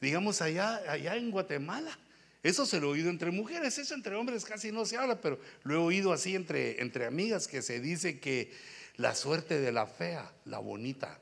Digamos 0.00 0.40
allá, 0.40 0.76
allá 0.90 1.16
en 1.16 1.30
Guatemala, 1.30 1.98
eso 2.42 2.64
se 2.64 2.80
lo 2.80 2.86
he 2.86 2.90
oído 2.92 3.10
entre 3.10 3.30
mujeres, 3.30 3.76
eso 3.76 3.92
entre 3.92 4.16
hombres 4.16 4.46
casi 4.46 4.72
no 4.72 4.86
se 4.86 4.96
habla, 4.96 5.20
pero 5.20 5.38
lo 5.64 5.74
he 5.74 5.76
oído 5.76 6.14
así 6.14 6.34
entre, 6.34 6.80
entre 6.80 7.04
amigas 7.04 7.46
que 7.46 7.60
se 7.60 7.78
dice 7.78 8.18
que 8.20 8.56
la 8.96 9.14
suerte 9.14 9.60
de 9.60 9.70
la 9.70 9.86
fea, 9.86 10.32
la 10.46 10.58
bonita, 10.58 11.20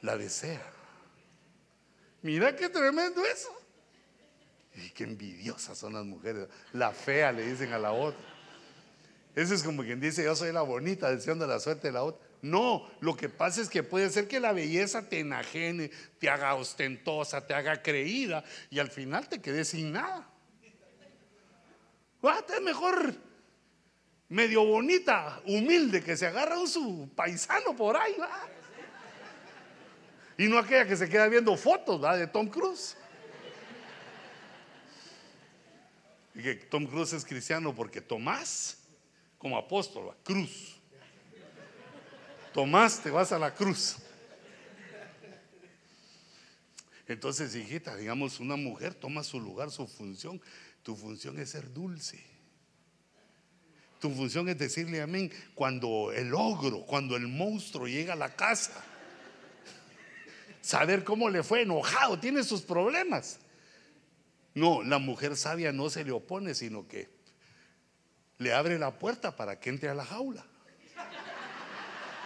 la 0.00 0.16
desea. 0.16 0.64
Mira 2.22 2.56
qué 2.56 2.70
tremendo 2.70 3.22
eso. 3.26 3.54
Y 4.76 4.88
qué 4.92 5.04
envidiosas 5.04 5.76
son 5.76 5.92
las 5.92 6.06
mujeres. 6.06 6.48
La 6.72 6.90
fea 6.92 7.32
le 7.32 7.46
dicen 7.46 7.74
a 7.74 7.78
la 7.78 7.92
otra. 7.92 8.37
Eso 9.34 9.54
es 9.54 9.62
como 9.62 9.82
quien 9.82 10.00
dice, 10.00 10.24
yo 10.24 10.34
soy 10.34 10.52
la 10.52 10.62
bonita, 10.62 11.10
deseando 11.10 11.46
la 11.46 11.60
suerte 11.60 11.88
de 11.88 11.92
la 11.92 12.02
otra. 12.02 12.26
No, 12.40 12.88
lo 13.00 13.16
que 13.16 13.28
pasa 13.28 13.60
es 13.60 13.68
que 13.68 13.82
puede 13.82 14.10
ser 14.10 14.28
que 14.28 14.40
la 14.40 14.52
belleza 14.52 15.08
te 15.08 15.20
enajene, 15.20 15.90
te 16.18 16.28
haga 16.28 16.54
ostentosa, 16.54 17.46
te 17.46 17.54
haga 17.54 17.82
creída 17.82 18.44
y 18.70 18.78
al 18.78 18.90
final 18.90 19.28
te 19.28 19.40
quedes 19.40 19.68
sin 19.68 19.92
nada. 19.92 20.28
Ah, 22.22 22.44
es 22.48 22.62
mejor 22.62 23.14
medio 24.28 24.64
bonita, 24.64 25.40
humilde, 25.46 26.02
que 26.02 26.16
se 26.16 26.26
agarra 26.26 26.58
un 26.58 26.68
su 26.68 27.10
paisano 27.14 27.74
por 27.74 27.96
ahí, 27.96 28.14
Y 30.36 30.46
no 30.46 30.58
aquella 30.58 30.86
que 30.86 30.96
se 30.96 31.08
queda 31.08 31.28
viendo 31.28 31.56
fotos 31.56 32.00
de 32.18 32.26
Tom 32.26 32.48
Cruise. 32.48 32.96
Y 36.34 36.42
que 36.42 36.54
Tom 36.54 36.86
Cruise 36.86 37.14
es 37.14 37.24
cristiano 37.24 37.74
porque 37.74 38.00
Tomás, 38.00 38.77
como 39.38 39.56
apóstol, 39.56 40.14
cruz. 40.22 40.76
Tomás, 42.52 43.00
te 43.00 43.10
vas 43.10 43.32
a 43.32 43.38
la 43.38 43.54
cruz. 43.54 43.96
Entonces, 47.06 47.54
hijita, 47.54 47.96
digamos, 47.96 48.40
una 48.40 48.56
mujer 48.56 48.94
toma 48.94 49.22
su 49.22 49.40
lugar, 49.40 49.70
su 49.70 49.86
función. 49.86 50.40
Tu 50.82 50.94
función 50.94 51.38
es 51.38 51.50
ser 51.50 51.72
dulce. 51.72 52.22
Tu 54.00 54.10
función 54.10 54.48
es 54.48 54.58
decirle 54.58 55.00
amén 55.00 55.32
cuando 55.54 56.12
el 56.12 56.34
ogro, 56.34 56.84
cuando 56.84 57.16
el 57.16 57.26
monstruo 57.26 57.88
llega 57.88 58.12
a 58.12 58.16
la 58.16 58.36
casa. 58.36 58.84
Saber 60.60 61.02
cómo 61.02 61.30
le 61.30 61.42
fue 61.42 61.62
enojado, 61.62 62.18
tiene 62.20 62.44
sus 62.44 62.62
problemas. 62.62 63.38
No, 64.54 64.82
la 64.82 64.98
mujer 64.98 65.36
sabia 65.36 65.72
no 65.72 65.88
se 65.88 66.04
le 66.04 66.12
opone, 66.12 66.54
sino 66.54 66.86
que 66.86 67.08
le 68.38 68.52
abre 68.52 68.78
la 68.78 68.92
puerta 68.92 69.34
para 69.34 69.58
que 69.58 69.70
entre 69.70 69.88
a 69.88 69.94
la 69.94 70.04
jaula. 70.04 70.44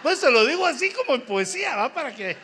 Pues 0.01 0.19
se 0.19 0.29
lo 0.29 0.45
digo 0.45 0.65
así 0.65 0.91
como 0.91 1.15
en 1.15 1.21
poesía, 1.21 1.75
¿va? 1.75 1.93
Para 1.93 2.13
que. 2.13 2.35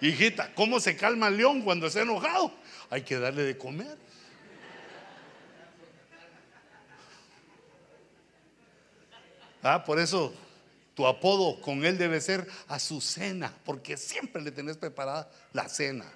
Hijita, 0.00 0.52
¿cómo 0.54 0.80
se 0.80 0.96
calma 0.96 1.28
el 1.28 1.36
león 1.36 1.62
cuando 1.62 1.86
está 1.86 2.00
enojado? 2.00 2.52
Hay 2.90 3.02
que 3.02 3.18
darle 3.18 3.44
de 3.44 3.56
comer. 3.56 3.96
Ah, 9.62 9.84
por 9.84 10.00
eso 10.00 10.34
tu 10.94 11.06
apodo 11.06 11.60
con 11.60 11.84
él 11.84 11.96
debe 11.98 12.20
ser 12.20 12.48
Azucena, 12.68 13.52
porque 13.64 13.96
siempre 13.96 14.42
le 14.42 14.50
tenés 14.50 14.76
preparada 14.76 15.30
la 15.52 15.68
cena. 15.68 16.06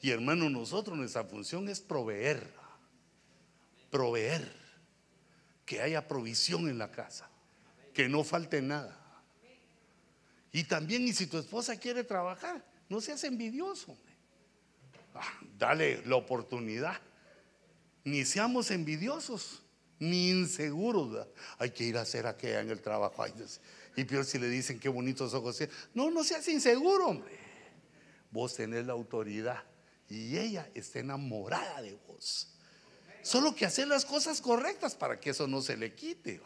Y 0.00 0.10
hermano, 0.10 0.50
nosotros 0.50 0.96
nuestra 0.96 1.24
función 1.24 1.68
es 1.68 1.80
proveer, 1.80 2.52
proveer, 3.90 4.66
que 5.64 5.80
haya 5.80 6.06
provisión 6.06 6.68
en 6.68 6.78
la 6.78 6.90
casa, 6.92 7.28
que 7.92 8.08
no 8.08 8.22
falte 8.22 8.62
nada. 8.62 8.96
Y 10.52 10.64
también, 10.64 11.06
y 11.06 11.12
si 11.12 11.26
tu 11.26 11.38
esposa 11.38 11.76
quiere 11.78 12.04
trabajar, 12.04 12.64
no 12.88 13.00
seas 13.00 13.24
envidioso. 13.24 13.96
Ah, 15.14 15.38
dale 15.58 16.02
la 16.06 16.16
oportunidad. 16.16 16.98
Ni 18.04 18.24
seamos 18.24 18.70
envidiosos, 18.70 19.62
ni 19.98 20.30
inseguros. 20.30 21.26
Hay 21.58 21.70
que 21.70 21.84
ir 21.84 21.98
a 21.98 22.02
hacer 22.02 22.26
aquella 22.26 22.60
en 22.60 22.70
el 22.70 22.80
trabajo. 22.80 23.24
y 23.96 24.04
peor 24.04 24.24
si 24.24 24.38
le 24.38 24.48
dicen 24.48 24.78
qué 24.78 24.88
bonitos 24.88 25.34
ojos. 25.34 25.58
No, 25.94 26.10
no 26.10 26.22
seas 26.22 26.46
inseguro. 26.48 27.22
Vos 28.30 28.54
tenés 28.54 28.86
la 28.86 28.92
autoridad 28.92 29.64
y 30.08 30.36
ella 30.38 30.70
está 30.74 31.00
enamorada 31.00 31.82
de 31.82 31.94
vos. 32.06 32.48
Solo 33.22 33.54
que 33.54 33.66
hacer 33.66 33.88
las 33.88 34.04
cosas 34.04 34.40
correctas 34.40 34.94
para 34.94 35.18
que 35.18 35.30
eso 35.30 35.48
no 35.48 35.60
se 35.60 35.76
le 35.76 35.94
quite. 35.94 36.40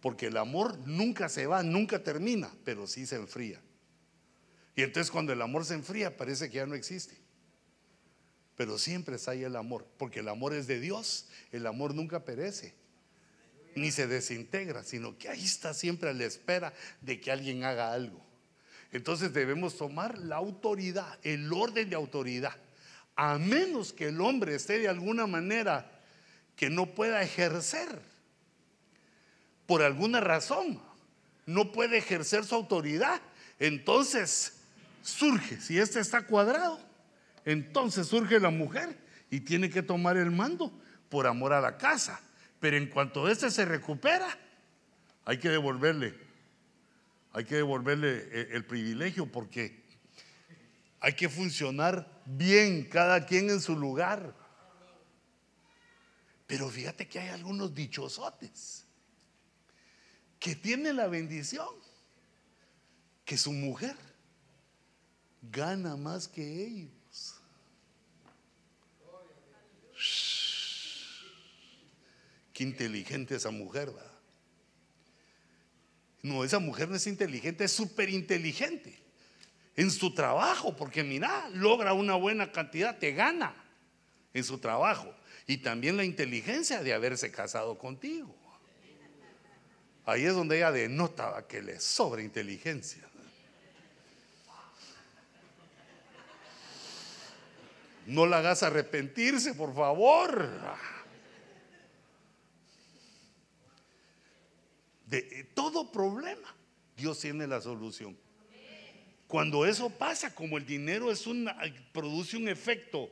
Porque 0.00 0.26
el 0.26 0.36
amor 0.36 0.78
nunca 0.86 1.28
se 1.28 1.46
va, 1.46 1.62
nunca 1.62 2.02
termina, 2.02 2.50
pero 2.64 2.86
sí 2.86 3.06
se 3.06 3.16
enfría. 3.16 3.60
Y 4.74 4.82
entonces 4.82 5.10
cuando 5.10 5.32
el 5.32 5.40
amor 5.40 5.64
se 5.64 5.74
enfría 5.74 6.16
parece 6.16 6.50
que 6.50 6.56
ya 6.56 6.66
no 6.66 6.74
existe. 6.74 7.16
Pero 8.56 8.78
siempre 8.78 9.16
está 9.16 9.32
ahí 9.32 9.44
el 9.44 9.56
amor, 9.56 9.86
porque 9.98 10.20
el 10.20 10.28
amor 10.28 10.54
es 10.54 10.66
de 10.66 10.80
Dios, 10.80 11.26
el 11.52 11.66
amor 11.66 11.94
nunca 11.94 12.24
perece, 12.24 12.74
ni 13.74 13.92
se 13.92 14.06
desintegra, 14.06 14.82
sino 14.82 15.18
que 15.18 15.28
ahí 15.28 15.44
está 15.44 15.74
siempre 15.74 16.10
a 16.10 16.14
la 16.14 16.24
espera 16.24 16.72
de 17.02 17.20
que 17.20 17.30
alguien 17.30 17.64
haga 17.64 17.92
algo. 17.92 18.24
Entonces 18.96 19.34
debemos 19.34 19.76
tomar 19.76 20.16
la 20.16 20.36
autoridad, 20.36 21.18
el 21.22 21.52
orden 21.52 21.90
de 21.90 21.96
autoridad. 21.96 22.56
A 23.14 23.36
menos 23.36 23.92
que 23.92 24.08
el 24.08 24.22
hombre 24.22 24.54
esté 24.54 24.78
de 24.78 24.88
alguna 24.88 25.26
manera 25.26 26.00
que 26.56 26.70
no 26.70 26.86
pueda 26.86 27.22
ejercer, 27.22 28.00
por 29.66 29.82
alguna 29.82 30.20
razón, 30.20 30.80
no 31.44 31.72
puede 31.72 31.98
ejercer 31.98 32.44
su 32.44 32.54
autoridad, 32.54 33.20
entonces 33.58 34.60
surge, 35.02 35.60
si 35.60 35.78
este 35.78 36.00
está 36.00 36.22
cuadrado, 36.22 36.80
entonces 37.44 38.06
surge 38.06 38.40
la 38.40 38.50
mujer 38.50 38.96
y 39.30 39.40
tiene 39.40 39.68
que 39.68 39.82
tomar 39.82 40.16
el 40.16 40.30
mando 40.30 40.72
por 41.10 41.26
amor 41.26 41.52
a 41.52 41.60
la 41.60 41.76
casa. 41.76 42.18
Pero 42.60 42.78
en 42.78 42.86
cuanto 42.86 43.28
este 43.28 43.50
se 43.50 43.66
recupera, 43.66 44.26
hay 45.26 45.38
que 45.38 45.50
devolverle 45.50 46.25
hay 47.36 47.44
que 47.44 47.56
devolverle 47.56 48.16
eh, 48.32 48.48
el 48.52 48.64
privilegio 48.64 49.30
porque 49.30 49.84
hay 51.00 51.12
que 51.12 51.28
funcionar 51.28 52.22
bien, 52.24 52.88
cada 52.88 53.26
quien 53.26 53.50
en 53.50 53.60
su 53.60 53.76
lugar. 53.76 54.34
Pero 56.46 56.70
fíjate 56.70 57.06
que 57.06 57.18
hay 57.18 57.28
algunos 57.28 57.74
dichosotes 57.74 58.86
que 60.38 60.56
tienen 60.56 60.96
la 60.96 61.08
bendición 61.08 61.68
que 63.26 63.36
su 63.36 63.52
mujer 63.52 63.96
gana 65.42 65.94
más 65.94 66.28
que 66.28 66.64
ellos. 66.66 67.34
Qué 72.54 72.64
inteligente 72.64 73.34
esa 73.34 73.50
mujer, 73.50 73.90
¿verdad? 73.90 74.15
No, 76.26 76.42
esa 76.42 76.58
mujer 76.58 76.88
no 76.88 76.96
es 76.96 77.06
inteligente, 77.06 77.62
es 77.62 77.70
súper 77.70 78.10
inteligente 78.10 78.98
en 79.76 79.92
su 79.92 80.12
trabajo, 80.12 80.74
porque 80.74 81.04
mira, 81.04 81.48
logra 81.50 81.92
una 81.92 82.16
buena 82.16 82.50
cantidad, 82.50 82.98
te 82.98 83.12
gana 83.12 83.54
en 84.34 84.42
su 84.42 84.58
trabajo. 84.58 85.14
Y 85.46 85.58
también 85.58 85.96
la 85.96 86.02
inteligencia 86.02 86.82
de 86.82 86.92
haberse 86.92 87.30
casado 87.30 87.78
contigo. 87.78 88.34
Ahí 90.04 90.24
es 90.24 90.34
donde 90.34 90.56
ella 90.56 90.72
denota 90.72 91.46
que 91.46 91.62
le 91.62 91.78
sobra 91.78 92.20
inteligencia. 92.20 93.08
No 98.06 98.26
la 98.26 98.38
hagas 98.38 98.64
arrepentirse, 98.64 99.54
por 99.54 99.72
favor. 99.72 100.50
de 105.06 105.18
eh, 105.18 105.44
todo 105.76 105.92
problema, 105.92 106.56
Dios 106.96 107.20
tiene 107.20 107.46
la 107.46 107.60
solución. 107.60 108.16
Cuando 109.26 109.66
eso 109.66 109.90
pasa, 109.90 110.34
como 110.34 110.56
el 110.56 110.64
dinero 110.64 111.10
es 111.10 111.28
produce 111.92 112.38
un 112.38 112.48
efecto 112.48 113.10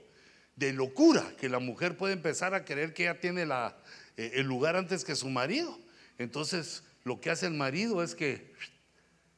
de 0.56 0.72
locura, 0.72 1.34
que 1.38 1.50
la 1.50 1.58
mujer 1.58 1.98
puede 1.98 2.14
empezar 2.14 2.54
a 2.54 2.64
creer 2.64 2.94
que 2.94 3.02
ella 3.02 3.20
tiene 3.20 3.42
eh, 3.42 4.30
el 4.34 4.46
lugar 4.46 4.76
antes 4.76 5.04
que 5.04 5.14
su 5.14 5.28
marido. 5.28 5.78
Entonces, 6.16 6.84
lo 7.02 7.20
que 7.20 7.28
hace 7.28 7.46
el 7.46 7.54
marido 7.54 8.02
es 8.02 8.14
que 8.14 8.54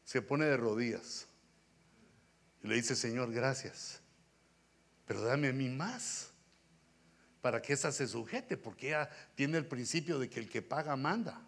se 0.04 0.22
pone 0.22 0.44
de 0.44 0.56
rodillas 0.56 1.26
y 2.62 2.68
le 2.68 2.76
dice, 2.76 2.94
Señor, 2.94 3.32
gracias, 3.32 4.00
pero 5.04 5.22
dame 5.22 5.48
a 5.48 5.52
mí 5.52 5.68
más 5.68 6.30
para 7.40 7.60
que 7.60 7.72
esa 7.72 7.90
se 7.90 8.06
sujete, 8.06 8.56
porque 8.56 8.88
ella 8.88 9.10
tiene 9.34 9.58
el 9.58 9.66
principio 9.66 10.20
de 10.20 10.30
que 10.30 10.38
el 10.38 10.48
que 10.48 10.62
paga 10.62 10.94
manda. 10.94 11.42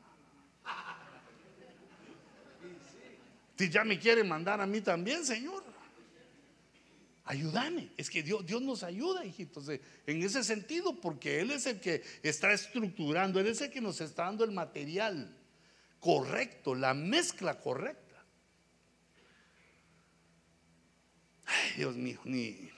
Si 3.59 3.69
ya 3.69 3.83
me 3.83 3.99
quiere 3.99 4.23
mandar 4.23 4.61
a 4.61 4.67
mí 4.67 4.81
también, 4.81 5.25
Señor. 5.25 5.65
ayúdame. 7.25 7.91
Es 7.97 8.09
que 8.09 8.23
Dios, 8.23 8.47
Dios 8.47 8.63
nos 8.63 8.85
ayuda, 8.85 9.25
hijitos, 9.25 9.69
en 9.69 10.23
ese 10.23 10.45
sentido, 10.45 11.01
porque 11.01 11.41
Él 11.41 11.51
es 11.51 11.67
el 11.67 11.81
que 11.81 12.03
está 12.23 12.53
estructurando, 12.53 13.41
Él 13.41 13.49
es 13.49 13.61
el 13.61 13.71
que 13.71 13.81
nos 13.81 14.01
está 14.01 14.25
dando 14.25 14.45
el 14.45 14.53
material 14.53 15.37
correcto, 15.99 16.75
la 16.75 16.95
mezcla 16.95 17.59
correcta. 17.59 18.25
Ay, 21.47 21.73
Dios 21.79 21.97
mío, 21.97 22.21
ni 22.25 22.71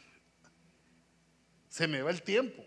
se 1.68 1.86
me 1.86 2.00
va 2.00 2.10
el 2.10 2.22
tiempo. 2.22 2.64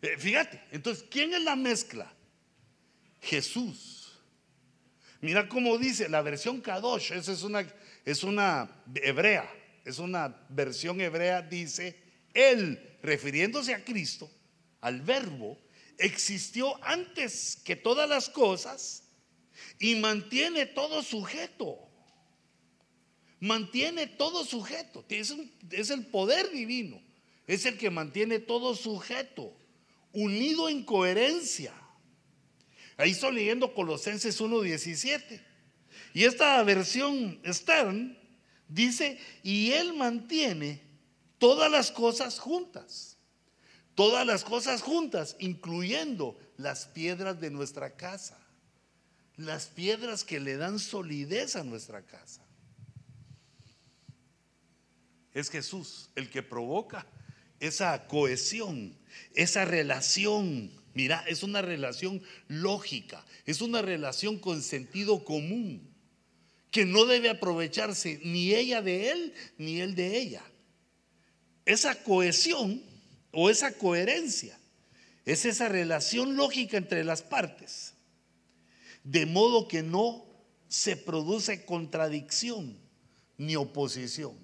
Eh, 0.00 0.16
fíjate, 0.18 0.62
entonces, 0.70 1.04
¿quién 1.10 1.34
es 1.34 1.42
la 1.42 1.56
mezcla? 1.56 2.12
Jesús. 3.20 4.03
Mira 5.24 5.48
cómo 5.48 5.78
dice 5.78 6.10
la 6.10 6.20
versión 6.20 6.60
Kadosh, 6.60 7.12
esa 7.12 7.32
es 7.32 7.42
una, 7.44 7.66
es 8.04 8.24
una 8.24 8.70
hebrea, 8.94 9.50
es 9.82 9.98
una 9.98 10.36
versión 10.50 11.00
hebrea, 11.00 11.40
dice, 11.40 11.96
Él, 12.34 12.98
refiriéndose 13.02 13.72
a 13.72 13.82
Cristo, 13.82 14.30
al 14.82 15.00
verbo, 15.00 15.58
existió 15.96 16.76
antes 16.84 17.58
que 17.64 17.74
todas 17.74 18.06
las 18.06 18.28
cosas 18.28 19.04
y 19.78 19.94
mantiene 19.94 20.66
todo 20.66 21.02
sujeto. 21.02 21.78
Mantiene 23.40 24.06
todo 24.06 24.44
sujeto. 24.44 25.06
Es, 25.08 25.34
es 25.70 25.88
el 25.88 26.04
poder 26.04 26.50
divino. 26.50 27.00
Es 27.46 27.64
el 27.64 27.78
que 27.78 27.88
mantiene 27.88 28.40
todo 28.40 28.74
sujeto, 28.74 29.56
unido 30.12 30.68
en 30.68 30.84
coherencia. 30.84 31.72
Ahí 32.96 33.10
estoy 33.10 33.34
leyendo 33.34 33.74
Colosenses 33.74 34.40
1.17. 34.40 35.40
Y 36.12 36.24
esta 36.24 36.62
versión 36.62 37.40
Stern 37.44 38.16
dice, 38.68 39.18
y 39.42 39.72
Él 39.72 39.94
mantiene 39.94 40.80
todas 41.38 41.70
las 41.70 41.90
cosas 41.90 42.38
juntas. 42.38 43.16
Todas 43.94 44.26
las 44.26 44.44
cosas 44.44 44.82
juntas, 44.82 45.36
incluyendo 45.38 46.38
las 46.56 46.86
piedras 46.86 47.40
de 47.40 47.50
nuestra 47.50 47.96
casa. 47.96 48.38
Las 49.36 49.66
piedras 49.66 50.24
que 50.24 50.40
le 50.40 50.56
dan 50.56 50.78
solidez 50.78 51.56
a 51.56 51.64
nuestra 51.64 52.02
casa. 52.02 52.44
Es 55.32 55.50
Jesús 55.50 56.10
el 56.14 56.30
que 56.30 56.42
provoca 56.42 57.06
esa 57.58 58.06
cohesión, 58.06 58.96
esa 59.34 59.64
relación. 59.64 60.70
Mira, 60.94 61.24
es 61.26 61.42
una 61.42 61.60
relación 61.60 62.22
lógica, 62.48 63.24
es 63.46 63.60
una 63.60 63.82
relación 63.82 64.38
con 64.38 64.62
sentido 64.62 65.24
común, 65.24 65.92
que 66.70 66.84
no 66.84 67.04
debe 67.04 67.30
aprovecharse 67.30 68.20
ni 68.24 68.54
ella 68.54 68.80
de 68.80 69.10
él, 69.10 69.34
ni 69.58 69.80
él 69.80 69.94
de 69.94 70.18
ella. 70.18 70.42
Esa 71.64 72.02
cohesión 72.02 72.82
o 73.32 73.50
esa 73.50 73.76
coherencia 73.76 74.58
es 75.24 75.44
esa 75.44 75.68
relación 75.68 76.36
lógica 76.36 76.76
entre 76.76 77.04
las 77.04 77.22
partes, 77.22 77.94
de 79.02 79.26
modo 79.26 79.68
que 79.68 79.82
no 79.82 80.24
se 80.68 80.96
produce 80.96 81.64
contradicción 81.64 82.78
ni 83.36 83.56
oposición. 83.56 84.36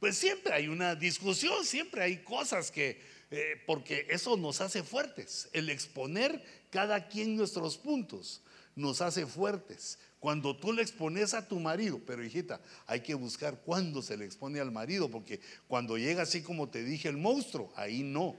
Pues 0.00 0.16
siempre 0.16 0.54
hay 0.54 0.68
una 0.68 0.94
discusión, 0.94 1.64
siempre 1.64 2.02
hay 2.02 2.18
cosas 2.18 2.70
que, 2.70 3.00
eh, 3.30 3.60
porque 3.66 4.06
eso 4.10 4.36
nos 4.36 4.60
hace 4.60 4.82
fuertes. 4.82 5.48
El 5.52 5.68
exponer 5.70 6.42
cada 6.70 7.08
quien 7.08 7.36
nuestros 7.36 7.76
puntos 7.76 8.42
nos 8.76 9.00
hace 9.00 9.26
fuertes. 9.26 9.98
Cuando 10.20 10.56
tú 10.56 10.72
le 10.72 10.82
expones 10.82 11.34
a 11.34 11.46
tu 11.46 11.58
marido, 11.58 12.00
pero 12.06 12.24
hijita, 12.24 12.60
hay 12.86 13.00
que 13.00 13.14
buscar 13.14 13.60
cuándo 13.64 14.02
se 14.02 14.16
le 14.16 14.24
expone 14.24 14.60
al 14.60 14.70
marido, 14.70 15.10
porque 15.10 15.40
cuando 15.66 15.98
llega 15.98 16.22
así 16.22 16.42
como 16.42 16.68
te 16.68 16.84
dije 16.84 17.08
el 17.08 17.16
monstruo, 17.16 17.72
ahí 17.76 18.02
no. 18.02 18.36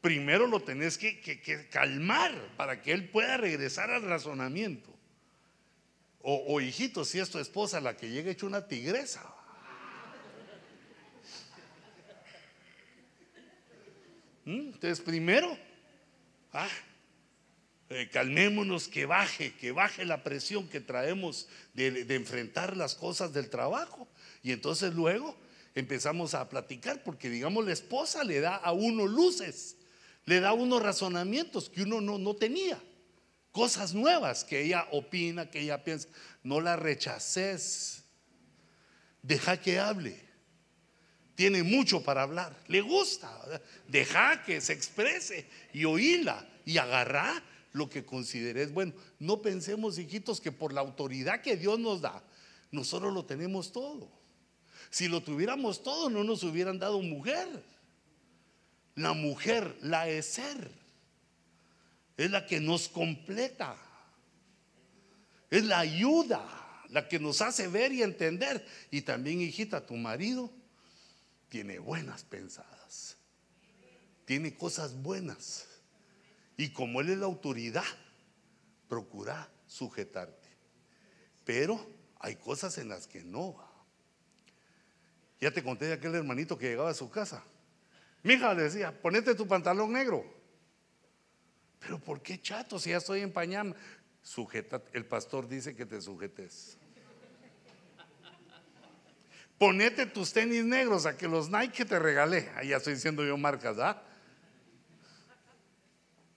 Primero 0.00 0.46
lo 0.46 0.60
tenés 0.60 0.98
que, 0.98 1.68
calmar 1.70 2.54
para 2.56 2.82
que 2.82 2.92
él 2.92 3.08
pueda 3.10 3.36
regresar 3.36 3.90
al 3.90 4.02
razonamiento. 4.02 4.94
O, 6.20 6.54
o 6.54 6.60
hijito, 6.60 7.04
si 7.04 7.18
es 7.18 7.30
tu 7.30 7.38
esposa 7.38 7.80
la 7.80 7.96
que 7.96 8.10
llega 8.10 8.30
hecho 8.30 8.46
una 8.46 8.66
tigresa. 8.68 9.35
Entonces, 14.46 15.00
primero, 15.00 15.58
ah, 16.52 16.68
eh, 17.90 18.08
calmémonos, 18.12 18.86
que 18.86 19.04
baje, 19.04 19.52
que 19.54 19.72
baje 19.72 20.04
la 20.04 20.22
presión 20.22 20.68
que 20.68 20.80
traemos 20.80 21.48
de, 21.74 22.04
de, 22.04 22.14
enfrentar 22.14 22.76
las 22.76 22.94
cosas 22.94 23.32
del 23.32 23.50
trabajo. 23.50 24.08
Y 24.42 24.52
entonces 24.52 24.94
luego 24.94 25.36
empezamos 25.74 26.34
a 26.34 26.48
platicar, 26.48 27.02
porque 27.02 27.28
digamos 27.28 27.64
la 27.64 27.72
esposa 27.72 28.22
le 28.22 28.40
da 28.40 28.54
a 28.54 28.72
uno 28.72 29.06
luces, 29.06 29.76
le 30.24 30.38
da 30.38 30.50
a 30.50 30.54
uno 30.54 30.78
razonamientos 30.78 31.68
que 31.68 31.82
uno 31.82 32.00
no, 32.00 32.16
no 32.16 32.34
tenía, 32.34 32.80
cosas 33.50 33.94
nuevas 33.94 34.44
que 34.44 34.62
ella 34.62 34.86
opina, 34.92 35.50
que 35.50 35.60
ella 35.60 35.82
piensa. 35.82 36.08
No 36.44 36.60
la 36.60 36.76
rechaces, 36.76 38.04
deja 39.22 39.60
que 39.60 39.80
hable 39.80 40.25
tiene 41.36 41.62
mucho 41.62 42.02
para 42.02 42.22
hablar, 42.22 42.56
le 42.66 42.80
gusta, 42.80 43.30
deja 43.86 44.42
que 44.42 44.60
se 44.60 44.72
exprese 44.72 45.46
y 45.72 45.84
oíla 45.84 46.48
y 46.64 46.78
agarra 46.78 47.42
lo 47.72 47.90
que 47.90 48.06
consideres 48.06 48.72
bueno. 48.72 48.94
No 49.18 49.42
pensemos, 49.42 49.98
hijitos, 49.98 50.40
que 50.40 50.50
por 50.50 50.72
la 50.72 50.80
autoridad 50.80 51.42
que 51.42 51.56
Dios 51.56 51.78
nos 51.78 52.00
da, 52.00 52.22
nosotros 52.72 53.12
lo 53.12 53.26
tenemos 53.26 53.70
todo. 53.70 54.08
Si 54.90 55.08
lo 55.08 55.22
tuviéramos 55.22 55.82
todo, 55.82 56.08
no 56.08 56.24
nos 56.24 56.42
hubieran 56.42 56.78
dado 56.78 57.02
mujer. 57.02 57.46
La 58.94 59.12
mujer, 59.12 59.76
la 59.82 60.06
ser, 60.22 60.70
es 62.16 62.30
la 62.30 62.46
que 62.46 62.60
nos 62.60 62.88
completa, 62.88 63.76
es 65.50 65.64
la 65.64 65.80
ayuda, 65.80 66.42
la 66.88 67.06
que 67.06 67.18
nos 67.18 67.42
hace 67.42 67.68
ver 67.68 67.92
y 67.92 68.02
entender. 68.02 68.66
Y 68.90 69.02
también, 69.02 69.42
hijita, 69.42 69.84
tu 69.84 69.96
marido 69.96 70.50
tiene 71.56 71.78
buenas 71.78 72.22
pensadas, 72.22 73.16
tiene 74.26 74.54
cosas 74.54 74.94
buenas. 74.94 75.66
Y 76.58 76.68
como 76.68 77.00
Él 77.00 77.08
es 77.08 77.16
la 77.16 77.24
autoridad, 77.24 77.82
procura 78.88 79.50
sujetarte. 79.66 80.50
Pero 81.46 81.80
hay 82.18 82.36
cosas 82.36 82.76
en 82.76 82.90
las 82.90 83.06
que 83.06 83.24
no 83.24 83.54
va. 83.54 83.72
Ya 85.40 85.50
te 85.50 85.62
conté 85.62 85.86
de 85.86 85.94
aquel 85.94 86.14
hermanito 86.14 86.58
que 86.58 86.68
llegaba 86.68 86.90
a 86.90 86.94
su 86.94 87.08
casa. 87.08 87.42
Mi 88.22 88.34
hija 88.34 88.52
le 88.52 88.64
decía, 88.64 88.92
ponete 89.00 89.34
tu 89.34 89.48
pantalón 89.48 89.94
negro. 89.94 90.30
Pero 91.78 91.98
¿por 91.98 92.20
qué 92.20 92.38
chato 92.38 92.78
si 92.78 92.90
ya 92.90 92.98
estoy 92.98 93.22
en 93.22 93.32
pañama? 93.32 93.74
Sujeta, 94.20 94.82
el 94.92 95.06
pastor 95.06 95.48
dice 95.48 95.74
que 95.74 95.86
te 95.86 96.02
sujetes. 96.02 96.76
Ponete 99.58 100.04
tus 100.04 100.32
tenis 100.32 100.64
negros 100.64 101.06
a 101.06 101.16
que 101.16 101.26
los 101.26 101.48
Nike 101.48 101.86
te 101.86 101.98
regalé. 101.98 102.50
Ahí 102.56 102.68
ya 102.68 102.76
estoy 102.76 102.94
diciendo 102.94 103.24
yo 103.24 103.38
marcas, 103.38 103.78
¿ah? 103.78 104.02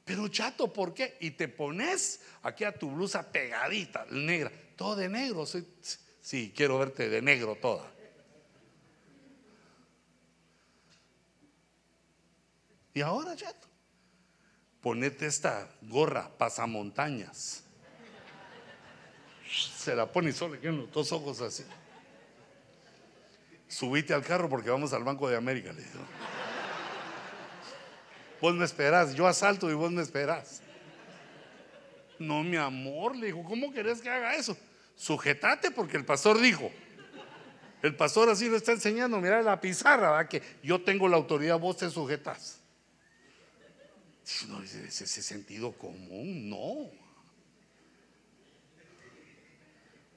Pero 0.05 0.28
chato, 0.30 0.72
¿por 0.72 0.93
qué? 0.93 1.17
Y 1.20 1.32
te 1.32 1.47
pones 1.49 2.22
aquí 2.41 2.63
a 2.63 2.72
tu 2.72 2.91
blusa 2.91 3.30
pegadita, 3.32 4.05
negra, 4.09 4.51
todo 4.76 4.95
de 4.95 5.09
negro. 5.09 5.45
Sí, 6.22 6.53
quiero 6.55 6.80
verte 6.80 7.09
de 7.09 7.22
negro 7.22 7.55
toda. 7.55 7.91
Y 12.93 13.01
ahora, 13.01 13.36
chato, 13.36 13.67
ponete 14.82 15.28
esta 15.28 15.70
gorra 15.82 16.30
pasamontañas. 16.38 17.63
Se 19.76 19.93
la 19.93 20.11
pone 20.11 20.30
y 20.30 20.34
solo 20.34 20.55
le 20.55 20.72
los 20.72 20.91
dos 20.91 21.11
ojos 21.11 21.41
así 21.41 21.63
subite 23.70 24.13
al 24.13 24.24
carro 24.24 24.49
porque 24.49 24.70
vamos 24.70 24.91
al 24.91 25.03
Banco 25.05 25.30
de 25.30 25.38
América, 25.38 25.72
le 25.72 25.82
dijo. 25.82 25.99
Vos 28.41 28.55
me 28.55 28.65
esperás, 28.65 29.15
yo 29.15 29.28
asalto 29.28 29.70
y 29.70 29.74
vos 29.74 29.91
me 29.91 30.01
esperás. 30.01 30.61
No, 32.17 32.43
mi 32.43 32.57
amor, 32.57 33.15
le 33.15 33.28
dijo, 33.28 33.43
¿cómo 33.45 33.72
querés 33.72 34.01
que 34.01 34.09
haga 34.09 34.36
eso? 34.36 34.57
Sujetate 34.95 35.72
porque 35.72 35.95
el 35.95 36.03
pastor 36.03 36.39
dijo. 36.41 36.70
El 37.82 37.95
pastor 37.95 38.30
así 38.30 38.49
lo 38.49 38.57
está 38.57 38.74
enseñando, 38.74 39.22
mira 39.22 39.41
la 39.41 39.61
pizarra, 39.61 40.09
¿va? 40.09 40.28
que 40.28 40.41
yo 40.61 40.82
tengo 40.84 41.07
la 41.07 41.15
autoridad, 41.15 41.57
vos 41.57 41.78
te 41.78 41.89
sujetas. 41.89 42.59
No, 44.47 44.61
ese, 44.61 44.86
ese 44.86 45.22
sentido 45.22 45.72
común, 45.72 46.49
no. 46.49 46.91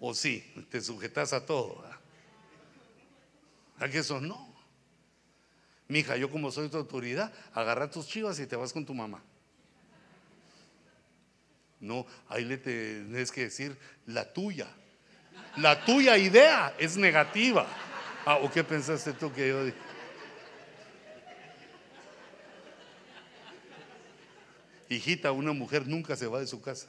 O 0.00 0.14
sí, 0.14 0.52
te 0.70 0.80
sujetas 0.80 1.32
a 1.32 1.46
todo. 1.46 1.84
¿A 3.78 3.88
que 3.88 3.98
eso 3.98 4.20
no? 4.20 4.52
Mija, 5.88 6.16
yo 6.16 6.30
como 6.30 6.50
soy 6.50 6.68
tu 6.68 6.78
autoridad, 6.78 7.32
agarra 7.52 7.90
tus 7.90 8.06
chivas 8.06 8.38
y 8.40 8.46
te 8.46 8.56
vas 8.56 8.72
con 8.72 8.86
tu 8.86 8.94
mamá. 8.94 9.22
No, 11.80 12.06
ahí 12.28 12.44
le 12.44 12.58
tienes 12.58 13.32
que 13.32 13.42
decir 13.42 13.76
la 14.06 14.32
tuya. 14.32 14.68
La 15.56 15.84
tuya 15.84 16.16
idea 16.16 16.74
es 16.78 16.96
negativa. 16.96 17.66
Ah, 18.24 18.36
¿o 18.36 18.50
qué 18.50 18.62
pensaste 18.62 19.12
tú 19.12 19.32
que 19.32 19.48
yo 19.48 19.64
dije? 19.64 19.76
Hijita, 24.88 25.32
una 25.32 25.52
mujer 25.52 25.86
nunca 25.86 26.14
se 26.16 26.26
va 26.26 26.38
de 26.38 26.46
su 26.46 26.60
casa. 26.60 26.88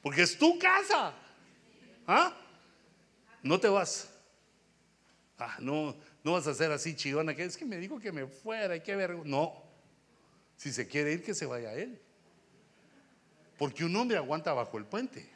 Porque 0.00 0.22
es 0.22 0.38
tu 0.38 0.58
casa. 0.58 1.12
¿Ah? 2.06 2.34
No 3.42 3.60
te 3.60 3.68
vas. 3.68 4.11
Ah, 5.44 5.56
no, 5.58 5.96
no 6.22 6.32
vas 6.32 6.46
a 6.46 6.54
ser 6.54 6.70
así 6.70 6.94
chillona 6.94 7.34
que 7.34 7.42
es 7.42 7.56
que 7.56 7.64
me 7.64 7.76
dijo 7.78 7.98
que 7.98 8.12
me 8.12 8.28
fuera, 8.28 8.74
hay 8.74 8.80
que 8.80 8.94
ver. 8.94 9.26
No. 9.26 9.60
Si 10.56 10.72
se 10.72 10.86
quiere 10.86 11.12
ir, 11.12 11.24
que 11.24 11.34
se 11.34 11.46
vaya 11.46 11.74
él. 11.74 12.00
Porque 13.58 13.84
un 13.84 13.96
hombre 13.96 14.16
aguanta 14.16 14.52
bajo 14.52 14.78
el 14.78 14.84
puente. 14.84 15.28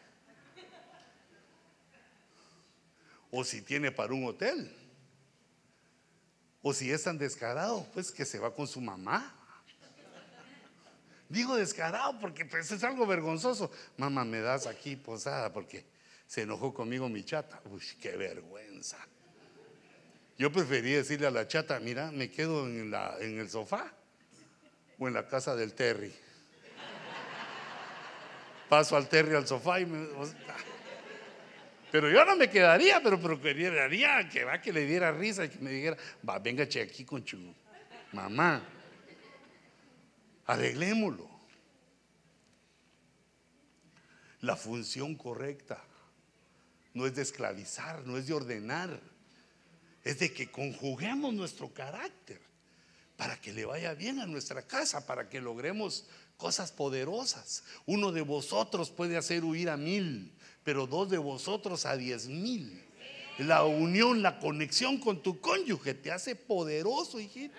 O 3.33 3.43
si 3.43 3.63
tiene 3.63 3.91
para 3.91 4.15
un 4.15 4.25
hotel. 4.25 4.73
O 6.63 6.73
si 6.73 6.93
es 6.93 7.03
tan 7.03 7.19
descarado, 7.19 7.85
pues 7.93 8.13
que 8.13 8.25
se 8.25 8.39
va 8.39 8.55
con 8.55 8.69
su 8.69 8.81
mamá. 8.81 9.35
Digo 11.29 11.57
descarado 11.57 12.21
porque 12.21 12.45
pues 12.45 12.71
es 12.71 12.85
algo 12.85 13.07
vergonzoso. 13.07 13.73
Mamá, 13.97 14.25
me 14.25 14.41
das 14.41 14.69
aquí 14.69 14.95
posada 14.95 15.53
porque 15.53 15.85
se 16.29 16.43
enojó 16.43 16.73
conmigo 16.73 17.09
mi 17.09 17.25
chata. 17.25 17.61
Uy, 17.65 17.83
qué 18.01 18.17
vergüenza. 18.17 18.99
Yo 20.39 20.53
prefería 20.53 20.99
decirle 20.99 21.27
a 21.27 21.31
la 21.31 21.49
chata, 21.49 21.81
mira, 21.81 22.11
me 22.11 22.31
quedo 22.31 22.67
en, 22.67 22.93
el 23.39 23.49
sofá 23.49 23.93
o 24.99 25.09
en 25.09 25.15
la 25.15 25.27
casa 25.27 25.57
del 25.57 25.73
Terry. 25.73 26.15
Paso 28.69 28.97
al 28.97 29.09
Terry 29.09 29.35
al 29.35 29.47
sofá 29.47 29.81
y 29.81 29.87
me... 29.87 30.07
Pero 31.91 32.11
yo 32.11 32.25
no 32.25 32.37
me 32.37 32.51
quedaría, 32.51 33.01
pero 33.03 33.19
procuraría 33.19 34.29
que 34.29 34.45
va 34.45 34.61
que 34.61 34.73
le 34.73 34.85
diera 34.85 35.13
risa 35.13 35.45
y 35.47 35.49
que 35.49 35.59
me 35.61 35.71
dijera, 35.71 35.97
va, 36.29 36.39
venga 36.39 36.65
aquí 36.65 37.05
con 37.05 37.25
chu 37.25 37.55
mamá. 38.13 38.63
Arreglémoslo. 40.47 41.31
La 44.43 44.57
función 44.57 45.15
correcta 45.15 45.83
no 46.93 47.07
es 47.07 47.15
de 47.15 47.23
esclavizar, 47.23 48.07
no 48.07 48.17
es 48.19 48.27
de 48.27 48.35
ordenar, 48.35 49.01
es 50.07 50.21
de 50.21 50.33
que 50.33 50.49
conjuguemos 50.53 51.35
nuestro 51.35 51.75
carácter 51.75 52.41
para 53.17 53.41
que 53.41 53.53
le 53.53 53.65
vaya 53.65 53.93
bien 53.95 54.21
a 54.21 54.27
nuestra 54.27 54.63
casa, 54.63 55.05
para 55.05 55.29
que 55.29 55.41
logremos 55.41 56.07
cosas 56.37 56.71
poderosas. 56.71 57.65
Uno 57.87 58.13
de 58.13 58.21
vosotros 58.21 58.91
puede 58.91 59.17
hacer 59.17 59.43
huir 59.43 59.69
a 59.69 59.77
mil, 59.77 60.33
pero 60.63 60.87
dos 60.87 61.11
de 61.11 61.19
vosotros 61.19 61.87
a 61.87 61.97
diez 61.97 62.29
mil. 62.29 62.85
La 63.39 63.65
unión, 63.65 64.23
la 64.23 64.39
conexión 64.39 64.99
con 64.99 65.25
tu 65.25 65.41
cónyuge 65.41 65.95
te 65.95 66.13
hace 66.13 66.37
poderoso, 66.37 67.19
hijito. 67.19 67.57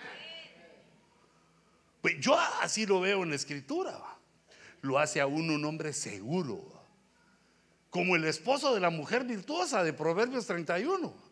Pues 2.00 2.14
yo 2.18 2.34
así 2.62 2.86
lo 2.86 3.00
veo 3.00 3.24
en 3.24 3.28
la 3.28 3.36
escritura. 3.36 4.00
Lo 4.80 4.98
hace 4.98 5.20
a 5.20 5.26
uno 5.26 5.52
un 5.52 5.66
hombre 5.66 5.92
seguro. 5.92 6.64
Como 7.90 8.16
el 8.16 8.24
esposo 8.24 8.72
de 8.72 8.80
la 8.80 8.88
mujer 8.88 9.24
virtuosa 9.24 9.84
de 9.84 9.92
Proverbios 9.92 10.46
31, 10.46 11.27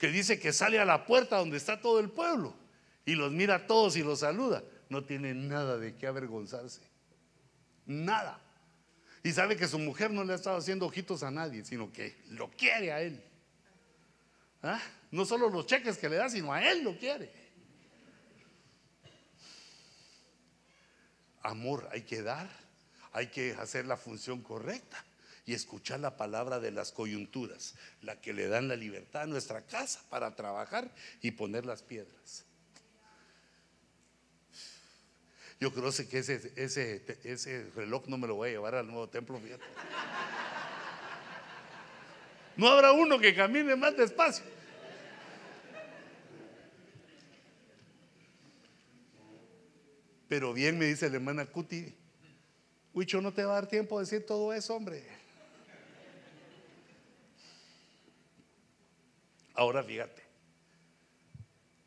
que 0.00 0.08
dice 0.08 0.40
que 0.40 0.54
sale 0.54 0.80
a 0.80 0.86
la 0.86 1.04
puerta 1.04 1.36
donde 1.36 1.58
está 1.58 1.78
todo 1.78 2.00
el 2.00 2.08
pueblo 2.08 2.54
y 3.04 3.14
los 3.14 3.30
mira 3.30 3.56
a 3.56 3.66
todos 3.66 3.98
y 3.98 4.02
los 4.02 4.20
saluda. 4.20 4.64
No 4.88 5.04
tiene 5.04 5.34
nada 5.34 5.76
de 5.76 5.94
qué 5.94 6.06
avergonzarse. 6.06 6.80
Nada. 7.84 8.40
Y 9.22 9.30
sabe 9.32 9.58
que 9.58 9.68
su 9.68 9.78
mujer 9.78 10.10
no 10.10 10.24
le 10.24 10.32
ha 10.32 10.36
estado 10.36 10.56
haciendo 10.56 10.86
ojitos 10.86 11.22
a 11.22 11.30
nadie, 11.30 11.66
sino 11.66 11.92
que 11.92 12.16
lo 12.30 12.50
quiere 12.50 12.92
a 12.92 13.02
él. 13.02 13.22
¿Ah? 14.62 14.80
No 15.10 15.26
solo 15.26 15.50
los 15.50 15.66
cheques 15.66 15.98
que 15.98 16.08
le 16.08 16.16
da, 16.16 16.30
sino 16.30 16.50
a 16.50 16.66
él 16.66 16.82
lo 16.82 16.96
quiere. 16.96 17.30
Amor 21.42 21.86
hay 21.92 22.02
que 22.02 22.22
dar, 22.22 22.48
hay 23.12 23.26
que 23.26 23.52
hacer 23.52 23.84
la 23.84 23.98
función 23.98 24.40
correcta 24.40 25.04
y 25.46 25.54
escuchar 25.54 26.00
la 26.00 26.16
palabra 26.16 26.60
de 26.60 26.70
las 26.70 26.92
coyunturas, 26.92 27.74
la 28.02 28.20
que 28.20 28.32
le 28.32 28.48
dan 28.48 28.68
la 28.68 28.76
libertad 28.76 29.22
a 29.22 29.26
nuestra 29.26 29.62
casa 29.62 30.00
para 30.10 30.34
trabajar 30.36 30.90
y 31.22 31.32
poner 31.32 31.66
las 31.66 31.82
piedras. 31.82 32.44
Yo 35.60 35.72
creo 35.72 35.90
que 36.08 36.18
ese, 36.18 36.52
ese, 36.56 37.04
ese 37.22 37.70
reloj 37.76 38.06
no 38.06 38.16
me 38.16 38.26
lo 38.26 38.34
voy 38.34 38.48
a 38.48 38.52
llevar 38.52 38.74
al 38.74 38.86
nuevo 38.86 39.08
templo. 39.08 39.38
No 42.56 42.68
habrá 42.68 42.92
uno 42.92 43.18
que 43.18 43.34
camine 43.34 43.76
más 43.76 43.94
despacio. 43.96 44.44
Pero 50.28 50.52
bien 50.54 50.78
me 50.78 50.86
dice 50.86 51.10
la 51.10 51.16
hermana 51.16 51.44
Cuti, 51.44 51.92
Huicho 52.94 53.20
no 53.20 53.32
te 53.32 53.44
va 53.44 53.52
a 53.52 53.54
dar 53.56 53.66
tiempo 53.68 53.98
de 53.98 54.04
decir 54.04 54.24
todo 54.24 54.52
eso, 54.54 54.76
hombre. 54.76 55.19
Ahora 59.60 59.82
fíjate, 59.82 60.22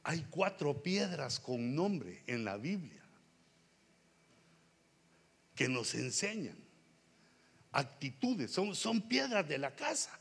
hay 0.03 0.23
cuatro 0.29 0.83
piedras 0.83 1.39
con 1.39 1.73
nombre 1.73 2.21
en 2.27 2.45
la 2.45 2.55
Biblia 2.55 3.01
que 5.55 5.67
nos 5.67 5.95
enseñan 5.95 6.55
actitudes, 7.71 8.51
son, 8.51 8.75
son 8.75 9.01
piedras 9.01 9.49
de 9.49 9.57
la 9.57 9.75
casa, 9.75 10.19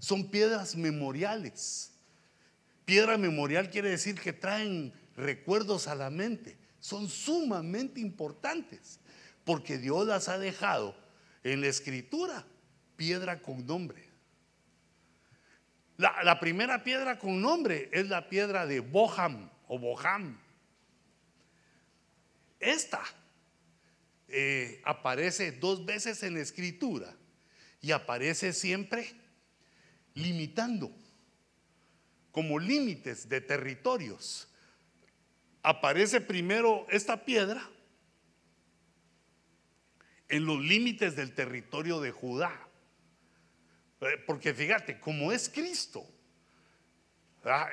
son 0.00 0.28
piedras 0.28 0.74
memoriales. 0.74 1.92
Piedra 2.84 3.16
memorial 3.16 3.70
quiere 3.70 3.90
decir 3.90 4.20
que 4.20 4.32
traen 4.32 4.92
recuerdos 5.16 5.86
a 5.86 5.94
la 5.94 6.10
mente 6.10 6.58
son 6.80 7.08
sumamente 7.08 8.00
importantes, 8.00 8.98
porque 9.44 9.78
Dios 9.78 10.04
las 10.04 10.28
ha 10.28 10.36
dejado 10.36 10.96
en 11.44 11.60
la 11.60 11.68
escritura, 11.68 12.44
piedra 12.96 13.40
con 13.40 13.64
nombre. 13.64 14.07
La, 15.98 16.40
primera 16.40 16.82
piedra 16.82 17.18
con 17.18 17.42
nombre 17.42 17.90
es 17.92 18.08
la 18.08 18.28
piedra 18.30 18.66
de 18.66 18.80
Boham 18.80 19.50
o 19.66 19.78
Boham. 19.78 20.40
Esta 22.58 23.02
eh, 24.28 24.80
aparece 24.84 25.52
dos 25.52 25.84
veces 25.84 26.22
en 26.22 26.34
la 26.34 26.40
escritura 26.40 27.14
y 27.80 27.90
aparece 27.90 28.52
siempre 28.52 29.12
limitando, 30.14 30.90
como 32.32 32.58
límites 32.58 33.28
de 33.28 33.40
territorios 33.40 34.48
aparece 35.62 36.20
primero 36.20 36.86
esta 36.88 37.24
piedra 37.24 37.68
en 40.28 40.46
los 40.46 40.60
límites 40.60 41.16
del 41.16 41.34
territorio 41.34 42.00
de 42.00 42.10
Judá. 42.10 42.67
Eh, 44.00 44.22
porque 44.26 44.54
fíjate, 44.54 45.00
como 45.00 45.32
es 45.32 45.48
Cristo, 45.48 46.06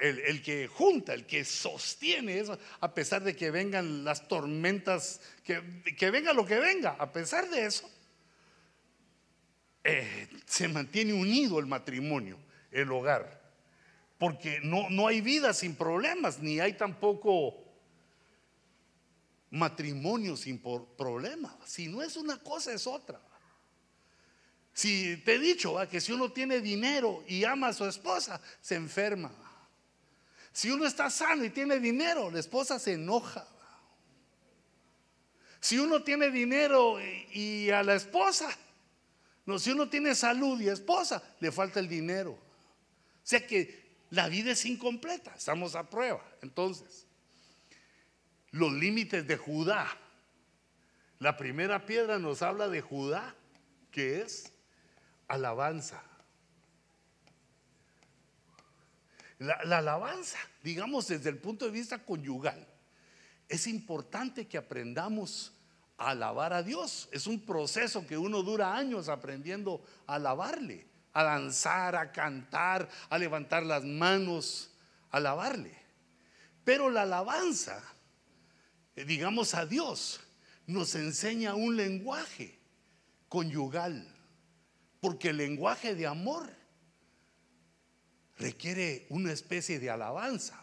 el, 0.01 0.41
que 0.41 0.67
junta, 0.67 1.13
el 1.13 1.25
que 1.25 1.43
sostiene 1.43 2.39
eso, 2.39 2.57
a 2.79 2.93
pesar 2.93 3.23
de 3.23 3.35
que 3.35 3.51
vengan 3.51 4.03
las 4.03 4.27
tormentas, 4.27 5.21
que, 5.43 5.59
venga 6.09 6.33
lo 6.33 6.45
que 6.45 6.59
venga, 6.59 6.91
a 6.91 7.11
pesar 7.11 7.49
de 7.49 7.65
eso, 7.65 7.89
eh, 9.83 10.27
se 10.45 10.67
mantiene 10.67 11.13
unido 11.13 11.59
el 11.59 11.65
matrimonio, 11.65 12.39
el 12.71 12.91
hogar. 12.91 13.43
Porque 14.17 14.61
no, 14.63 14.89
no 14.89 15.07
hay 15.07 15.21
vida 15.21 15.53
sin 15.53 15.75
problemas, 15.75 16.39
ni 16.39 16.59
hay 16.59 16.73
tampoco 16.73 17.61
matrimonio 19.51 20.37
sin 20.37 20.59
problema. 20.59 21.57
Si 21.65 21.87
no 21.87 22.01
es 22.01 22.15
una 22.15 22.37
cosa, 22.37 22.73
es 22.73 22.87
otra. 22.87 23.19
Si 24.75 25.15
te 25.23 25.35
he 25.35 25.39
dicho 25.39 25.77
que 25.89 26.01
si 26.01 26.11
uno 26.11 26.33
tiene 26.33 26.59
dinero 26.59 27.23
y 27.29 27.45
ama 27.45 27.69
a 27.69 27.73
su 27.73 27.85
esposa, 27.85 28.41
se 28.59 28.75
enferma. 28.75 29.31
Si 30.51 30.69
uno 30.69 30.85
está 30.85 31.09
sano 31.09 31.45
y 31.45 31.49
tiene 31.49 31.79
dinero, 31.79 32.29
la 32.29 32.39
esposa 32.39 32.77
se 32.77 32.91
enoja. 32.91 33.47
Si 35.61 35.79
uno 35.79 36.03
tiene 36.03 36.29
dinero 36.29 36.97
y, 36.99 37.69
a 37.69 37.83
la 37.83 37.95
esposa, 37.95 38.49
no, 39.45 39.59
si 39.59 39.71
uno 39.71 39.87
tiene 39.87 40.13
salud 40.13 40.59
y 40.59 40.67
esposa, 40.67 41.23
le 41.39 41.53
falta 41.53 41.79
el 41.79 41.87
dinero. 41.87 42.31
O 42.31 42.39
sea 43.23 43.47
que 43.47 43.95
la 44.09 44.27
vida 44.27 44.51
es 44.51 44.65
incompleta, 44.65 45.33
estamos 45.37 45.75
a 45.75 45.89
prueba. 45.89 46.21
Entonces, 46.41 47.07
los 48.51 48.73
límites 48.73 49.25
de 49.25 49.37
Judá. 49.37 49.87
La 51.19 51.37
primera 51.37 51.85
piedra 51.85 52.19
nos 52.19 52.41
habla 52.41 52.67
de 52.67 52.81
Judá, 52.81 53.33
que 53.89 54.21
es 54.21 54.51
alabanza. 55.27 56.03
La, 59.39 59.77
alabanza, 59.77 60.37
digamos 60.63 61.07
desde 61.07 61.29
el 61.29 61.37
punto 61.37 61.65
de 61.65 61.71
vista 61.71 61.99
conyugal, 61.99 62.65
es 63.49 63.67
importante 63.67 64.47
que 64.47 64.57
aprendamos 64.57 65.53
a 65.97 66.11
alabar 66.11 66.53
a 66.53 66.63
Dios. 66.63 67.09
Es 67.11 67.27
un 67.27 67.45
proceso 67.45 68.07
que 68.07 68.17
uno 68.17 68.43
dura 68.43 68.75
años 68.75 69.09
aprendiendo 69.09 69.83
a 70.07 70.15
alabarle, 70.15 70.87
a 71.13 71.23
danzar, 71.23 71.95
a 71.95 72.11
cantar, 72.11 72.89
a 73.09 73.17
levantar 73.17 73.63
las 73.63 73.83
manos, 73.83 74.71
a 75.11 75.17
alabarle. 75.17 75.77
Pero 76.63 76.89
la 76.89 77.03
alabanza, 77.03 77.83
eh, 78.95 79.05
digamos 79.05 79.53
a 79.53 79.65
Dios, 79.65 80.21
nos 80.65 80.95
enseña 80.95 81.55
un 81.55 81.75
lenguaje 81.75 82.57
conyugal, 83.29 84.14
porque 85.05 85.29
el 85.29 85.37
lenguaje 85.37 85.93
de 85.93 86.07
amor 86.07 86.49
requiere 88.39 89.05
una 89.09 89.31
especie 89.31 89.77
de 89.77 89.87
alabanza. 89.87 90.59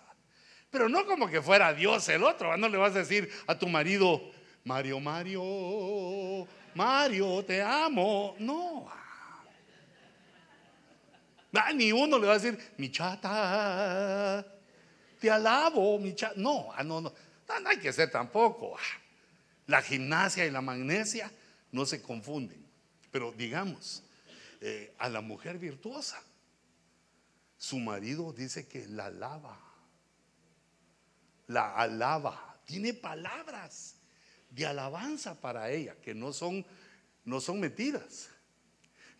Pero 0.68 0.88
no 0.88 1.06
como 1.06 1.28
que 1.28 1.40
fuera 1.40 1.72
Dios 1.72 2.08
el 2.08 2.24
otro, 2.24 2.56
no 2.56 2.68
le 2.68 2.76
vas 2.76 2.96
a 2.96 2.98
decir 2.98 3.30
a 3.46 3.56
tu 3.56 3.68
marido, 3.68 4.20
Mario, 4.64 4.98
Mario, 4.98 6.48
Mario, 6.74 7.44
te 7.44 7.62
amo. 7.62 8.34
No. 8.40 8.90
Ni 11.76 11.92
uno 11.92 12.18
le 12.18 12.26
va 12.26 12.32
a 12.32 12.38
decir, 12.40 12.58
mi 12.78 12.90
chata, 12.90 14.44
te 15.20 15.30
alabo, 15.30 16.00
mi 16.00 16.16
chata. 16.16 16.34
No, 16.36 16.74
no, 16.78 17.00
no, 17.00 17.12
no, 17.12 17.68
hay 17.68 17.78
que 17.78 17.92
ser 17.92 18.10
tampoco. 18.10 18.76
La 19.68 19.80
gimnasia 19.82 20.44
y 20.44 20.50
la 20.50 20.60
magnesia 20.60 21.30
no 21.70 21.86
se 21.86 22.02
confunden. 22.02 22.60
Pero 23.12 23.30
digamos, 23.30 24.02
eh, 24.64 24.94
a 24.98 25.08
la 25.08 25.20
mujer 25.20 25.58
virtuosa, 25.58 26.22
su 27.58 27.80
marido 27.80 28.32
dice 28.32 28.68
que 28.68 28.86
la 28.86 29.06
alaba, 29.06 29.60
la 31.48 31.74
alaba, 31.74 32.60
tiene 32.64 32.94
palabras 32.94 33.96
de 34.50 34.64
alabanza 34.64 35.40
para 35.40 35.68
ella, 35.72 35.96
que 36.00 36.14
no 36.14 36.32
son, 36.32 36.64
no 37.24 37.40
son 37.40 37.58
mentiras. 37.58 38.28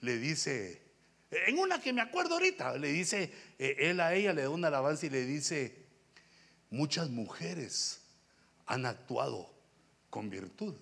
Le 0.01 0.17
dice, 0.19 0.81
en 1.33 1.59
una 1.59 1.81
que 1.81 1.93
me 1.93 2.03
acuerdo 2.03 2.35
ahorita, 2.35 2.79
le 2.79 2.93
dice, 2.93 3.33
eh, 3.59 3.75
él 3.81 3.99
a 3.99 4.15
ella 4.15 4.33
le 4.33 4.43
da 4.43 4.51
una 4.51 4.69
alabanza 4.69 5.07
y 5.07 5.11
le 5.11 5.27
dice, 5.27 5.87
muchas 6.71 7.11
mujeres 7.11 8.01
han 8.67 8.87
actuado 8.87 9.53
con 10.09 10.31
virtud, 10.31 10.77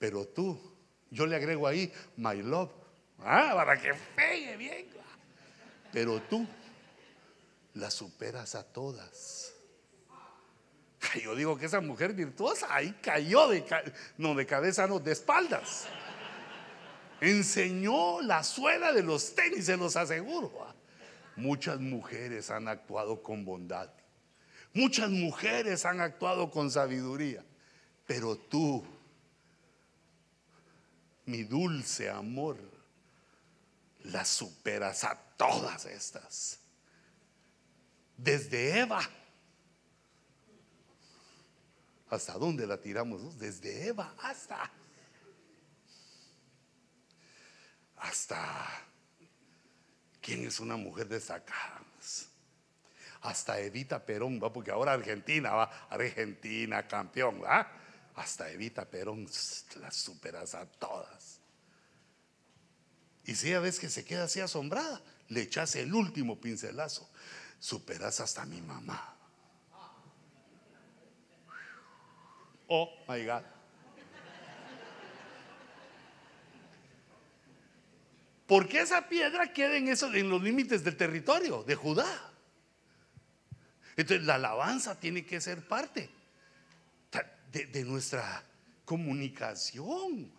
pero 0.00 0.26
tú, 0.26 0.76
yo 1.10 1.26
le 1.26 1.36
agrego 1.36 1.66
ahí, 1.66 1.92
my 2.16 2.42
love, 2.42 2.70
ah, 3.20 3.52
para 3.54 3.80
que 3.80 3.92
pegue 4.14 4.56
bien, 4.56 4.86
pero 5.92 6.20
tú 6.22 6.46
la 7.74 7.90
superas 7.90 8.54
a 8.54 8.64
todas. 8.64 9.54
Yo 11.22 11.34
digo 11.34 11.56
que 11.56 11.66
esa 11.66 11.80
mujer 11.80 12.12
virtuosa 12.12 12.66
ahí 12.70 12.92
cayó 13.00 13.48
de, 13.48 13.64
no 14.18 14.34
de 14.34 14.46
cabeza, 14.46 14.86
no, 14.86 14.98
de 14.98 15.12
espaldas. 15.12 15.86
Enseñó 17.20 18.20
la 18.20 18.44
suela 18.44 18.92
de 18.92 19.02
los 19.02 19.34
tenis, 19.34 19.66
se 19.66 19.76
los 19.76 19.96
aseguro. 19.96 20.52
Muchas 21.36 21.80
mujeres 21.80 22.50
han 22.50 22.68
actuado 22.68 23.22
con 23.22 23.44
bondad. 23.44 23.90
Muchas 24.74 25.10
mujeres 25.10 25.84
han 25.84 26.00
actuado 26.00 26.50
con 26.50 26.70
sabiduría. 26.70 27.44
Pero 28.06 28.36
tú, 28.36 28.84
mi 31.28 31.44
dulce 31.44 32.10
amor, 32.10 32.58
la 34.04 34.24
superas 34.24 35.04
a 35.04 35.16
todas 35.36 35.86
estas. 35.86 36.58
Desde 38.16 38.80
Eva 38.80 39.00
¿Hasta 42.10 42.34
dónde 42.34 42.66
la 42.66 42.80
tiramos? 42.80 43.38
Desde 43.38 43.88
Eva 43.88 44.14
hasta... 44.22 44.70
Hasta... 47.96 48.84
¿Quién 50.20 50.46
es 50.46 50.60
una 50.60 50.76
mujer 50.76 51.08
destacada? 51.08 51.82
Hasta 53.20 53.58
Evita 53.60 54.04
Perón, 54.04 54.40
¿va? 54.42 54.52
porque 54.52 54.70
ahora 54.70 54.92
Argentina 54.92 55.50
va, 55.52 55.64
Argentina 55.90 56.86
campeón, 56.86 57.42
¿va? 57.42 57.68
Hasta 58.18 58.50
Evita 58.50 58.84
Perón 58.84 59.28
las 59.76 59.94
superas 59.94 60.56
a 60.56 60.66
todas. 60.66 61.38
Y 63.24 63.36
si 63.36 63.52
a 63.52 63.60
veces 63.60 63.78
que 63.78 63.88
se 63.88 64.04
queda 64.04 64.24
así 64.24 64.40
asombrada, 64.40 65.00
le 65.28 65.42
echas 65.42 65.76
el 65.76 65.94
último 65.94 66.40
pincelazo, 66.40 67.08
superas 67.60 68.18
hasta 68.18 68.44
mi 68.44 68.60
mamá. 68.60 69.16
Oh 72.66 72.90
my 73.08 73.24
God. 73.24 73.42
Porque 78.48 78.80
esa 78.80 79.08
piedra 79.08 79.52
queda 79.52 79.76
en, 79.76 79.88
en 79.88 80.28
los 80.28 80.42
límites 80.42 80.82
del 80.82 80.96
territorio 80.96 81.62
de 81.62 81.76
Judá. 81.76 82.32
Entonces 83.96 84.26
la 84.26 84.34
alabanza 84.34 84.98
tiene 84.98 85.24
que 85.24 85.40
ser 85.40 85.68
parte 85.68 86.17
de, 87.52 87.84
nuestra 87.84 88.44
comunicación. 88.84 90.32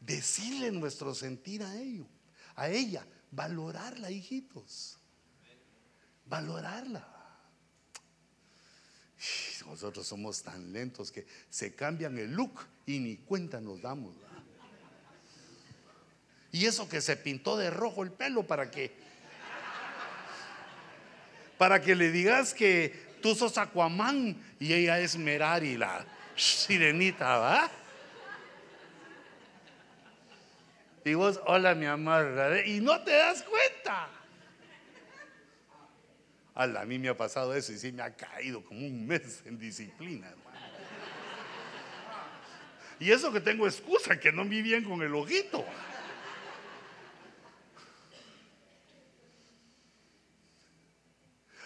Decirle 0.00 0.72
nuestro 0.72 1.14
sentir 1.14 1.62
a 1.62 1.76
ello, 1.76 2.06
a 2.56 2.68
ella, 2.68 3.06
valorarla, 3.30 4.10
hijitos. 4.10 4.98
Valorarla. 6.26 7.08
Nosotros 9.66 10.06
somos 10.06 10.42
tan 10.42 10.72
lentos 10.72 11.12
que 11.12 11.26
se 11.48 11.74
cambian 11.74 12.18
el 12.18 12.32
look 12.32 12.66
y 12.84 12.98
ni 12.98 13.16
cuenta 13.18 13.60
nos 13.60 13.80
damos. 13.80 14.14
Y 16.50 16.66
eso 16.66 16.88
que 16.88 17.00
se 17.00 17.16
pintó 17.16 17.56
de 17.56 17.70
rojo 17.70 18.02
el 18.02 18.12
pelo 18.12 18.46
para 18.46 18.70
que 18.70 18.92
para 21.56 21.80
que 21.80 21.94
le 21.94 22.10
digas 22.10 22.54
que 22.54 23.11
tú 23.22 23.34
sos 23.34 23.56
Aquaman 23.56 24.36
y 24.60 24.72
ella 24.74 24.98
es 24.98 25.16
Merari, 25.16 25.76
la 25.76 26.04
sirenita, 26.36 27.38
¿va? 27.38 27.70
Y 31.04 31.14
vos, 31.14 31.40
hola 31.46 31.74
mi 31.74 31.86
amor, 31.86 32.62
y 32.66 32.80
no 32.80 33.02
te 33.02 33.12
das 33.12 33.42
cuenta. 33.42 34.08
A 36.54 36.84
mí 36.84 36.98
me 36.98 37.08
ha 37.08 37.16
pasado 37.16 37.54
eso 37.54 37.72
y 37.72 37.78
sí 37.78 37.92
me 37.92 38.02
ha 38.02 38.14
caído 38.14 38.62
como 38.64 38.86
un 38.86 39.06
mes 39.06 39.42
en 39.46 39.58
disciplina, 39.58 40.32
Y 43.00 43.10
eso 43.10 43.32
que 43.32 43.40
tengo 43.40 43.66
excusa, 43.66 44.20
que 44.20 44.30
no 44.30 44.44
vi 44.44 44.62
bien 44.62 44.84
con 44.84 45.02
el 45.02 45.14
ojito. 45.14 45.64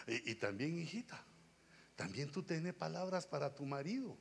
Y, 0.06 0.36
también, 0.36 0.78
hijita, 0.78 1.20
también 1.96 2.30
tú 2.30 2.42
tienes 2.42 2.74
palabras 2.74 3.26
para 3.26 3.54
tu 3.54 3.64
marido. 3.64 4.16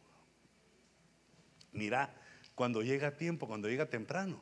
Mira, 1.74 2.14
cuando 2.56 2.82
llega 2.82 3.18
tiempo, 3.18 3.48
cuando 3.48 3.68
llega 3.68 3.86
temprano. 3.86 4.42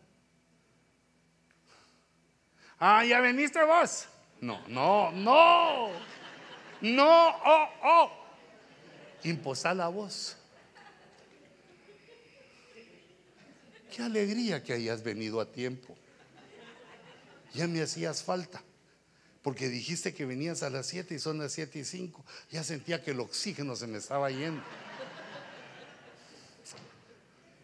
Ah, 2.80 3.04
ya 3.04 3.20
veniste 3.20 3.64
vos. 3.64 4.08
No, 4.40 4.66
no, 4.68 5.12
no. 5.12 5.90
No, 6.82 7.30
oh, 7.30 7.70
oh. 7.84 8.12
Imposar 9.24 9.76
la 9.78 9.88
voz. 9.88 10.38
Qué 13.96 14.04
alegría 14.04 14.62
que 14.62 14.74
hayas 14.74 15.02
venido 15.02 15.40
a 15.40 15.52
tiempo. 15.52 15.96
Ya 17.54 17.68
me 17.68 17.82
hacías 17.82 18.24
falta. 18.24 18.62
Porque 19.44 19.70
dijiste 19.70 20.14
que 20.14 20.26
venías 20.26 20.64
a 20.64 20.70
las 20.70 20.88
7 20.88 21.16
y 21.16 21.20
son 21.20 21.38
las 21.38 21.52
7 21.52 21.80
y 21.80 21.84
5. 21.84 22.26
Ya 22.50 22.64
sentía 22.64 23.04
que 23.04 23.12
el 23.12 23.20
oxígeno 23.20 23.76
se 23.76 23.86
me 23.88 24.00
estaba 24.00 24.32
yendo. 24.32 24.64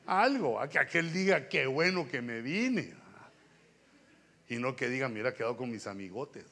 Algo, 0.05 0.59
a 0.59 0.69
que 0.69 0.77
aquel 0.77 1.13
diga 1.13 1.47
qué 1.47 1.65
bueno 1.65 2.07
que 2.07 2.21
me 2.21 2.41
vine. 2.41 2.93
Y 4.49 4.57
no 4.57 4.75
que 4.75 4.89
diga, 4.89 5.07
mira, 5.07 5.33
quedado 5.33 5.55
con 5.55 5.71
mis 5.71 5.87
amigotes. 5.87 6.45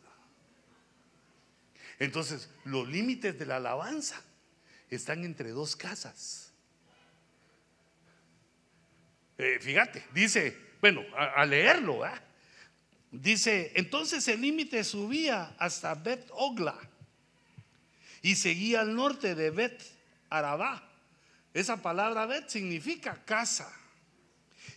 Entonces, 2.00 2.50
los 2.64 2.88
límites 2.88 3.38
de 3.38 3.46
la 3.46 3.58
alabanza 3.58 4.22
están 4.90 5.24
entre 5.26 5.50
dos 5.50 5.76
casas. 5.76 6.54
Eh, 9.38 9.58
fíjate, 9.60 10.04
dice, 10.14 10.56
bueno, 10.82 11.02
a, 11.16 11.46
leerlo, 11.46 12.04
dice, 13.12 13.72
entonces 13.76 14.28
el 14.28 14.42
límite 14.42 14.84
subía 14.84 15.56
hasta 15.58 15.96
Bet 15.96 16.28
Ogla 16.32 16.78
y 18.22 18.36
seguía 18.36 18.82
al 18.82 18.96
norte 18.96 19.36
de 19.36 19.52
Bet 19.52 19.82
Arabá. 20.30 20.84
Esa 21.54 21.82
palabra 21.82 22.26
Bet 22.26 22.50
significa 22.50 23.24
casa. 23.26 23.72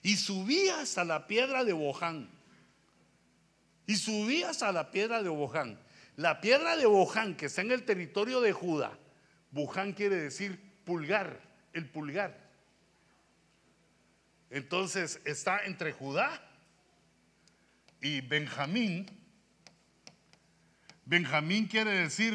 Y 0.02 0.16
subía 0.16 0.80
hasta 0.80 1.04
la 1.04 1.26
piedra 1.26 1.64
de 1.64 1.72
Boján. 1.72 2.30
Y 3.86 3.96
subía 3.96 4.50
hasta 4.50 4.72
la 4.72 4.90
piedra 4.90 5.22
de 5.22 5.28
Boján. 5.28 5.78
La 6.16 6.40
piedra 6.40 6.76
de 6.76 6.86
Boján, 6.86 7.36
que 7.36 7.46
está 7.46 7.62
en 7.62 7.72
el 7.72 7.84
territorio 7.84 8.40
de 8.40 8.52
Judá, 8.52 8.96
Buján 9.50 9.92
quiere 9.92 10.16
decir 10.16 10.60
pulgar, 10.84 11.40
el 11.72 11.88
pulgar. 11.88 12.38
Entonces 14.50 15.20
está 15.24 15.64
entre 15.64 15.92
Judá 15.92 16.40
y 18.00 18.20
Benjamín, 18.22 19.06
Benjamín 21.04 21.66
quiere 21.66 21.90
decir 21.90 22.34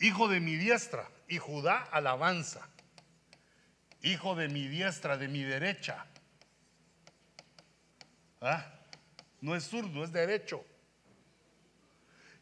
hijo 0.00 0.28
de 0.28 0.40
mi 0.40 0.56
diestra 0.56 1.08
y 1.28 1.38
Judá 1.38 1.78
alabanza, 1.78 2.68
hijo 4.02 4.34
de 4.34 4.48
mi 4.48 4.68
diestra, 4.68 5.16
de 5.16 5.28
mi 5.28 5.42
derecha. 5.42 6.06
¿Ah? 8.40 8.70
No 9.40 9.54
es 9.54 9.64
zurdo, 9.64 10.04
es 10.04 10.12
derecho. 10.12 10.64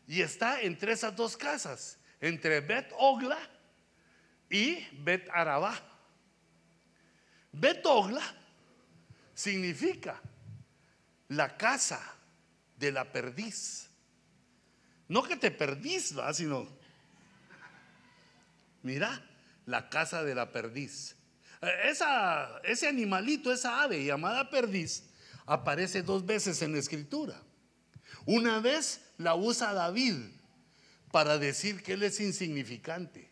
Y 0.09 0.23
está 0.23 0.61
entre 0.61 0.93
esas 0.93 1.15
dos 1.15 1.37
casas, 1.37 1.99
entre 2.21 2.61
Bet 2.61 2.93
Ogla 2.99 3.39
y 4.51 4.85
Bet 4.99 5.29
Arabá. 5.33 5.81
Bet 7.53 7.85
Ogla 7.87 8.23
significa 9.35 10.21
la 11.33 11.57
casa 11.57 12.01
de 12.77 12.93
la 12.93 13.11
perdiz. 13.11 13.89
No 15.09 15.23
que 15.23 15.37
te 15.37 15.51
perdís, 15.51 16.15
sino, 16.35 16.69
mira, 18.83 19.23
la 19.67 19.89
casa 19.89 20.23
de 20.25 20.35
la 20.35 20.53
perdiz. 20.53 21.17
Eh, 21.61 21.91
esa, 21.91 22.61
ese 22.65 22.89
animalito, 22.89 23.53
esa 23.53 23.83
ave 23.83 24.05
llamada 24.05 24.51
perdiz, 24.51 25.05
aparece 25.47 26.03
dos 26.03 26.25
veces 26.25 26.61
en 26.63 26.73
la 26.73 26.79
escritura. 26.79 27.41
Una 28.27 28.61
vez 28.61 29.01
la 29.19 29.35
usa 29.35 29.73
David 29.73 30.17
para 31.11 31.39
decir 31.39 31.83
que 31.83 31.95
él 31.95 32.03
es 32.03 32.21
insignificante. 32.21 33.31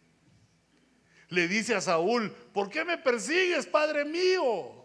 Le 1.29 1.47
dice 1.49 1.75
a 1.75 1.81
Saúl, 1.81 2.31
¿por 2.53 2.71
qué 2.71 2.85
me 2.85 2.99
persigues, 2.99 3.67
Padre 3.67 4.05
mío? 4.05 4.85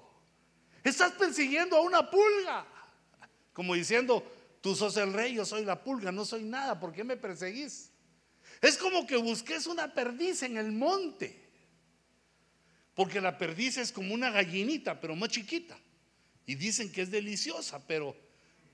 Estás 0.84 1.14
persiguiendo 1.14 1.78
a 1.78 1.82
una 1.82 2.10
pulga. 2.10 2.68
Como 3.56 3.74
diciendo, 3.74 4.22
tú 4.60 4.76
sos 4.76 4.98
el 4.98 5.14
rey, 5.14 5.36
yo 5.36 5.46
soy 5.46 5.64
la 5.64 5.82
pulga, 5.82 6.12
no 6.12 6.26
soy 6.26 6.44
nada, 6.44 6.78
¿por 6.78 6.92
qué 6.92 7.06
me 7.06 7.16
perseguís? 7.16 7.90
Es 8.62 8.78
como 8.78 9.08
que 9.08 9.16
busques 9.16 9.66
una 9.66 9.94
perdiz 9.94 10.44
en 10.44 10.58
el 10.58 10.74
monte. 10.74 11.42
Porque 12.94 13.22
la 13.22 13.38
perdiz 13.38 13.78
es 13.78 13.94
como 13.94 14.14
una 14.14 14.30
gallinita, 14.30 15.00
pero 15.00 15.16
más 15.16 15.30
chiquita. 15.30 15.80
Y 16.46 16.56
dicen 16.56 16.92
que 16.92 17.04
es 17.04 17.12
deliciosa, 17.12 17.82
pero 17.88 18.14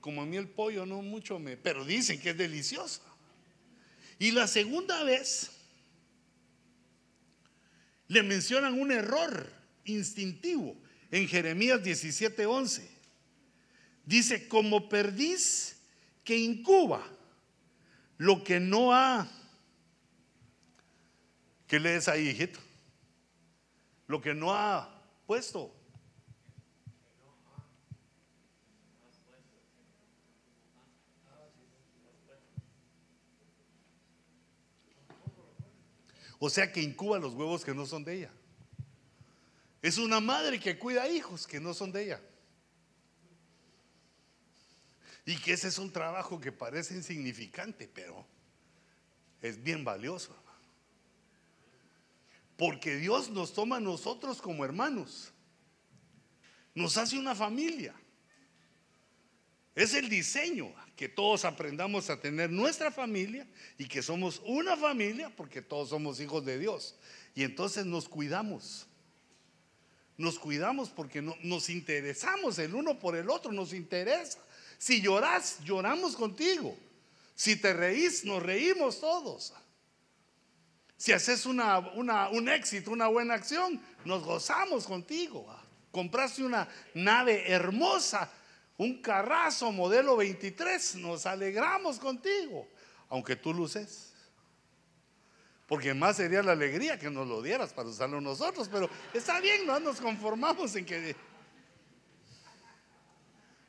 como 0.00 0.20
a 0.20 0.26
mí 0.26 0.36
el 0.36 0.48
pollo 0.48 0.84
no 0.84 1.00
mucho 1.00 1.38
me... 1.38 1.56
Pero 1.56 1.84
dicen 1.84 2.20
que 2.20 2.30
es 2.30 2.36
deliciosa. 2.36 3.02
Y 4.18 4.32
la 4.32 4.48
segunda 4.48 5.04
vez 5.04 5.52
le 8.08 8.24
mencionan 8.24 8.80
un 8.80 8.90
error 8.90 9.48
instintivo 9.84 10.76
en 11.12 11.28
Jeremías 11.28 11.80
17:11. 11.84 12.91
Dice, 14.04 14.48
como 14.48 14.88
perdiz 14.88 15.76
que 16.24 16.36
incuba 16.36 17.02
lo 18.18 18.42
que 18.44 18.60
no 18.60 18.92
ha... 18.92 19.28
¿Qué 21.66 21.80
lees 21.80 22.08
ahí, 22.08 22.28
hijito? 22.28 22.60
Lo 24.06 24.20
que 24.20 24.34
no 24.34 24.52
ha 24.52 25.02
puesto. 25.26 25.74
O 36.44 36.50
sea 36.50 36.72
que 36.72 36.82
incuba 36.82 37.20
los 37.20 37.34
huevos 37.34 37.64
que 37.64 37.72
no 37.72 37.86
son 37.86 38.02
de 38.02 38.14
ella. 38.16 38.30
Es 39.80 39.96
una 39.96 40.20
madre 40.20 40.58
que 40.58 40.76
cuida 40.76 41.08
hijos 41.08 41.46
que 41.46 41.60
no 41.60 41.72
son 41.72 41.92
de 41.92 42.02
ella. 42.02 42.20
Y 45.24 45.36
que 45.36 45.52
ese 45.52 45.68
es 45.68 45.78
un 45.78 45.92
trabajo 45.92 46.40
que 46.40 46.50
parece 46.50 46.94
insignificante, 46.94 47.88
pero 47.92 48.26
es 49.40 49.62
bien 49.62 49.84
valioso. 49.84 50.36
Porque 52.56 52.96
Dios 52.96 53.30
nos 53.30 53.52
toma 53.52 53.76
a 53.76 53.80
nosotros 53.80 54.40
como 54.40 54.64
hermanos. 54.64 55.32
Nos 56.74 56.96
hace 56.96 57.18
una 57.18 57.34
familia. 57.34 57.94
Es 59.74 59.94
el 59.94 60.08
diseño 60.08 60.72
que 60.96 61.08
todos 61.08 61.44
aprendamos 61.44 62.10
a 62.10 62.20
tener 62.20 62.50
nuestra 62.50 62.90
familia 62.90 63.46
y 63.78 63.86
que 63.86 64.02
somos 64.02 64.42
una 64.44 64.76
familia 64.76 65.30
porque 65.34 65.62
todos 65.62 65.88
somos 65.88 66.20
hijos 66.20 66.44
de 66.44 66.58
Dios. 66.58 66.96
Y 67.34 67.42
entonces 67.44 67.86
nos 67.86 68.08
cuidamos. 68.08 68.86
Nos 70.18 70.38
cuidamos 70.38 70.90
porque 70.90 71.22
nos 71.22 71.70
interesamos 71.70 72.58
el 72.58 72.74
uno 72.74 72.98
por 72.98 73.16
el 73.16 73.30
otro, 73.30 73.50
nos 73.50 73.72
interesa. 73.72 74.38
Si 74.82 75.00
lloras, 75.00 75.60
lloramos 75.62 76.16
contigo. 76.16 76.76
Si 77.36 77.54
te 77.54 77.72
reís, 77.72 78.24
nos 78.24 78.42
reímos 78.42 78.98
todos. 78.98 79.54
Si 80.96 81.12
haces 81.12 81.46
una, 81.46 81.78
un 81.78 82.48
éxito, 82.48 82.90
una 82.90 83.06
buena 83.06 83.34
acción, 83.34 83.80
nos 84.04 84.24
gozamos 84.24 84.84
contigo. 84.88 85.46
Compraste 85.92 86.42
una 86.42 86.68
nave 86.94 87.48
hermosa, 87.48 88.28
un 88.76 89.00
carrazo 89.00 89.70
modelo 89.70 90.16
23, 90.16 90.96
nos 90.96 91.26
alegramos 91.26 92.00
contigo, 92.00 92.66
aunque 93.08 93.36
tú 93.36 93.54
luces. 93.54 94.12
Porque 95.68 95.94
más 95.94 96.16
sería 96.16 96.42
la 96.42 96.52
alegría 96.52 96.98
que 96.98 97.08
nos 97.08 97.28
lo 97.28 97.40
dieras 97.40 97.72
para 97.72 97.88
usarlo 97.88 98.20
nosotros, 98.20 98.68
pero 98.68 98.90
está 99.14 99.38
bien, 99.38 99.64
no 99.64 99.78
nos 99.78 100.00
conformamos 100.00 100.74
en 100.74 100.84
que 100.84 101.14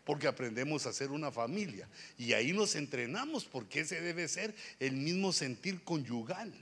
porque 0.06 0.28
aprendemos 0.28 0.86
a 0.86 0.94
ser 0.94 1.12
una 1.12 1.32
familia 1.32 1.88
y 2.18 2.34
ahí 2.34 2.52
nos 2.52 2.76
entrenamos 2.76 3.46
porque 3.46 3.82
ese 3.82 4.02
debe 4.02 4.28
ser 4.28 4.54
el 4.80 4.94
mismo 4.94 5.32
sentir 5.32 5.84
conyugal. 5.84 6.54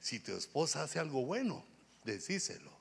Si 0.00 0.18
tu 0.18 0.32
esposa 0.36 0.82
hace 0.82 0.98
algo 0.98 1.24
bueno, 1.24 1.64
decíselo. 2.04 2.72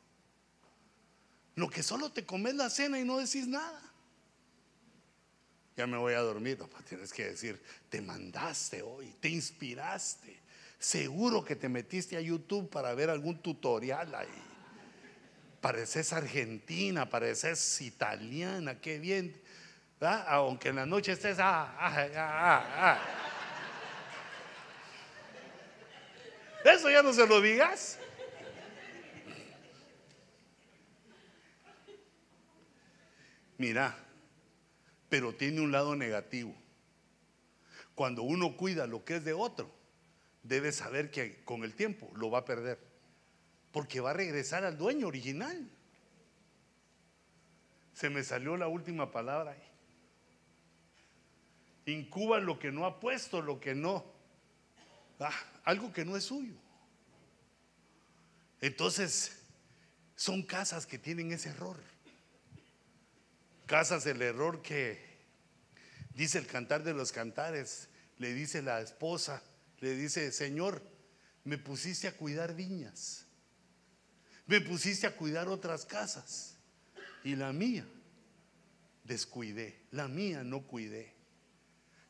Lo 1.56 1.70
que 1.70 1.84
solo 1.84 2.12
te 2.12 2.26
comes 2.26 2.56
la 2.56 2.70
cena 2.70 3.00
y 3.00 3.06
no 3.06 3.18
decís 3.18 3.48
nada. 3.48 3.82
Ya 5.76 5.88
me 5.88 5.98
voy 5.98 6.14
a 6.14 6.20
dormir, 6.20 6.58
papá. 6.58 6.84
Tienes 6.88 7.14
que 7.14 7.26
decir, 7.26 7.62
te 7.90 8.02
mandaste 8.02 8.82
hoy, 8.82 9.14
te 9.20 9.30
inspiraste. 9.30 10.38
Seguro 10.80 11.44
que 11.46 11.56
te 11.56 11.70
metiste 11.70 12.18
a 12.18 12.22
YouTube 12.22 12.70
para 12.70 12.94
ver 12.94 13.10
algún 13.10 13.42
tutorial 13.42 14.14
ahí. 14.14 14.28
Pareces 15.62 16.12
argentina, 16.12 17.10
pareces 17.10 17.80
italiana, 17.82 18.82
qué 18.82 19.00
bien. 19.00 19.34
Aunque 20.04 20.70
en 20.70 20.76
la 20.76 20.86
noche 20.86 21.14
estés, 21.14 21.38
ah, 21.40 21.76
ah, 21.80 22.08
ah, 22.18 23.00
Eso 26.66 26.90
ya 26.90 27.02
no 27.02 27.14
se 27.14 27.26
lo 27.28 27.40
digas. 27.42 28.00
Mira, 33.58 33.96
pero 35.10 35.34
tiene 35.36 35.62
un 35.62 35.72
lado 35.72 35.96
negativo. 35.96 36.54
Cuando 37.96 38.24
uno 38.24 38.58
cuida 38.58 38.88
lo 38.88 39.06
que 39.06 39.18
es 39.18 39.24
de 39.24 39.34
otro, 39.34 39.72
debe 40.42 40.72
saber 40.72 41.12
que 41.12 41.44
con 41.44 41.64
el 41.64 41.76
tiempo 41.76 42.12
lo 42.16 42.30
va 42.30 42.40
a 42.40 42.46
perder. 42.46 42.80
Porque 43.72 44.02
va 44.02 44.12
a 44.12 44.14
regresar 44.14 44.66
al 44.66 44.78
dueño 44.78 45.08
original. 45.08 45.70
Se 47.94 48.10
me 48.10 48.24
salió 48.24 48.58
la 48.58 48.68
última 48.68 49.12
palabra 49.12 49.52
ahí 49.52 49.73
incuba 51.86 52.40
lo 52.40 52.60
que 52.60 52.72
no 52.72 52.86
ha 52.86 53.00
puesto, 53.00 53.42
lo 53.42 53.60
que 53.60 53.76
no, 53.76 54.06
ah, 55.20 55.34
algo 55.64 55.92
que 55.92 56.06
no 56.06 56.16
es 56.16 56.26
suyo. 56.26 56.56
Entonces, 58.62 59.40
son 60.16 60.44
casas 60.44 60.86
que 60.86 60.98
tienen 60.98 61.32
ese 61.32 61.50
error. 61.50 61.78
Casas 63.66 64.06
el 64.06 64.22
error 64.22 64.62
que 64.62 65.02
dice 66.14 66.38
el 66.38 66.48
cantar 66.48 66.84
de 66.84 66.94
los 66.94 67.12
cantares, 67.12 67.90
le 68.18 68.34
dice 68.34 68.62
la 68.62 68.82
esposa, 68.82 69.44
le 69.80 69.96
dice, 69.96 70.32
Señor, 70.32 70.82
me 71.44 71.58
pusiste 71.58 72.08
a 72.08 72.16
cuidar 72.16 72.56
viñas, 72.56 73.26
me 74.46 74.62
pusiste 74.62 75.08
a 75.08 75.16
cuidar 75.16 75.50
otras 75.50 75.86
casas 75.86 76.56
y 77.24 77.36
la 77.36 77.52
mía 77.52 77.86
descuidé, 79.04 79.88
la 79.92 80.08
mía 80.08 80.44
no 80.44 80.62
cuidé 80.62 81.13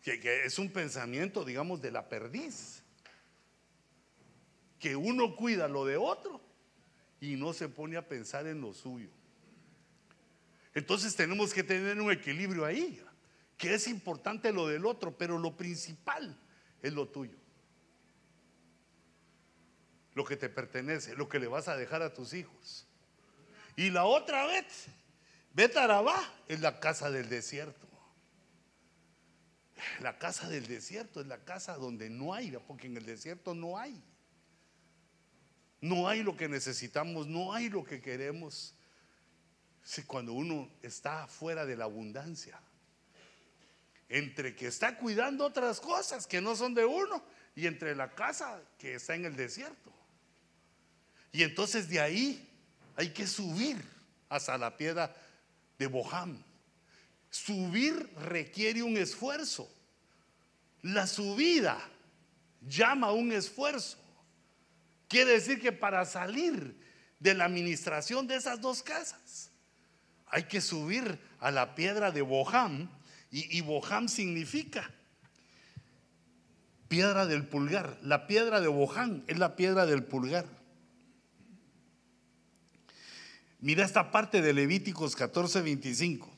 que, 0.04 0.46
es 0.46 0.60
un 0.60 0.70
pensamiento, 0.70 1.46
digamos, 1.46 1.82
de 1.82 1.92
la 1.92 2.10
perdiz. 2.10 2.84
Que 4.78 4.96
uno 4.98 5.36
cuida 5.36 5.68
lo 5.70 5.86
de 5.86 5.96
otro 5.96 6.42
y 7.22 7.38
no 7.38 7.54
se 7.54 7.70
pone 7.70 7.96
a 7.96 8.08
pensar 8.08 8.46
en 8.48 8.60
lo 8.60 8.74
suyo. 8.74 9.10
Entonces 10.74 11.16
tenemos 11.16 11.54
que 11.54 11.64
tener 11.64 12.00
un 12.02 12.12
equilibrio 12.12 12.66
ahí, 12.66 13.02
que 13.58 13.74
es 13.74 13.88
importante 13.88 14.52
lo 14.52 14.68
del 14.68 14.86
otro, 14.86 15.18
pero 15.18 15.38
lo 15.38 15.56
principal 15.56 16.38
es 16.82 16.92
lo 16.92 17.08
tuyo. 17.08 17.38
Lo 20.16 20.26
que 20.26 20.36
te 20.36 20.50
pertenece, 20.50 21.16
lo 21.16 21.30
que 21.30 21.40
le 21.40 21.48
vas 21.48 21.70
a 21.70 21.78
dejar 21.78 22.02
a 22.02 22.14
tus 22.14 22.34
hijos. 22.34 22.86
Y 23.78 23.90
la 23.90 24.04
otra 24.04 24.46
vez, 24.48 24.88
Betarabá 25.54 26.22
es 26.50 26.60
la 26.60 26.80
casa 26.82 27.10
del 27.10 27.30
desierto. 27.30 27.93
La 30.00 30.18
casa 30.18 30.50
del 30.50 30.68
desierto 30.68 31.22
es 31.22 31.28
la 31.28 31.44
casa 31.44 31.76
donde 31.76 32.10
no 32.10 32.34
hay, 32.34 32.58
porque 32.68 32.88
en 32.88 32.98
el 32.98 33.06
desierto 33.06 33.54
no 33.54 33.78
hay. 33.78 34.02
No 35.82 36.08
hay 36.08 36.24
lo 36.24 36.38
que 36.38 36.48
necesitamos, 36.48 37.28
no 37.28 37.54
hay 37.54 37.70
lo 37.70 37.84
que 37.84 38.02
queremos. 38.02 38.74
Si 39.84 40.04
cuando 40.04 40.34
uno 40.34 40.70
está 40.82 41.28
fuera 41.28 41.66
de 41.66 41.76
la 41.76 41.84
abundancia, 41.84 42.60
entre 44.08 44.56
que 44.56 44.68
está 44.68 44.98
cuidando 44.98 45.46
otras 45.46 45.80
cosas 45.80 46.28
que 46.28 46.40
no 46.40 46.56
son 46.56 46.74
de 46.74 46.86
uno 46.86 47.24
y 47.56 47.68
entre 47.68 47.96
la 47.96 48.14
casa 48.14 48.62
que 48.78 48.96
está 48.96 49.16
en 49.16 49.26
el 49.26 49.36
desierto. 49.36 49.92
Y 51.32 51.44
entonces 51.44 51.90
de 51.90 52.00
ahí 52.00 52.50
hay 52.96 53.10
que 53.10 53.28
subir 53.28 53.84
hasta 54.30 54.58
la 54.58 54.78
piedra 54.78 55.14
de 55.78 55.88
Boham. 55.88 56.44
Subir 57.34 58.12
requiere 58.28 58.84
un 58.84 58.96
esfuerzo. 58.96 59.68
La 60.84 61.08
subida 61.08 61.80
llama 62.62 63.12
un 63.12 63.32
esfuerzo. 63.32 63.98
Quiere 65.08 65.32
decir 65.32 65.60
que 65.60 65.72
para 65.72 66.06
salir 66.06 66.80
de 67.20 67.34
la 67.34 67.46
administración 67.46 68.28
de 68.28 68.36
esas 68.36 68.62
dos 68.62 68.84
casas, 68.84 69.50
hay 70.28 70.44
que 70.44 70.62
subir 70.62 71.20
a 71.40 71.50
la 71.50 71.74
piedra 71.74 72.12
de 72.12 72.22
Boham. 72.22 72.88
Y, 73.32 73.58
y 73.58 73.62
Boham 73.62 74.08
significa 74.10 74.92
piedra 76.88 77.26
del 77.26 77.48
pulgar. 77.48 77.98
La 78.04 78.28
piedra 78.28 78.62
de 78.62 78.68
Boham 78.68 79.24
es 79.26 79.40
la 79.40 79.56
piedra 79.56 79.88
del 79.88 80.04
pulgar. 80.04 80.46
Mira 83.60 83.84
esta 83.84 84.12
parte 84.12 84.44
de 84.44 84.54
Levíticos 84.54 85.16
14, 85.16 85.64
25. 85.64 86.33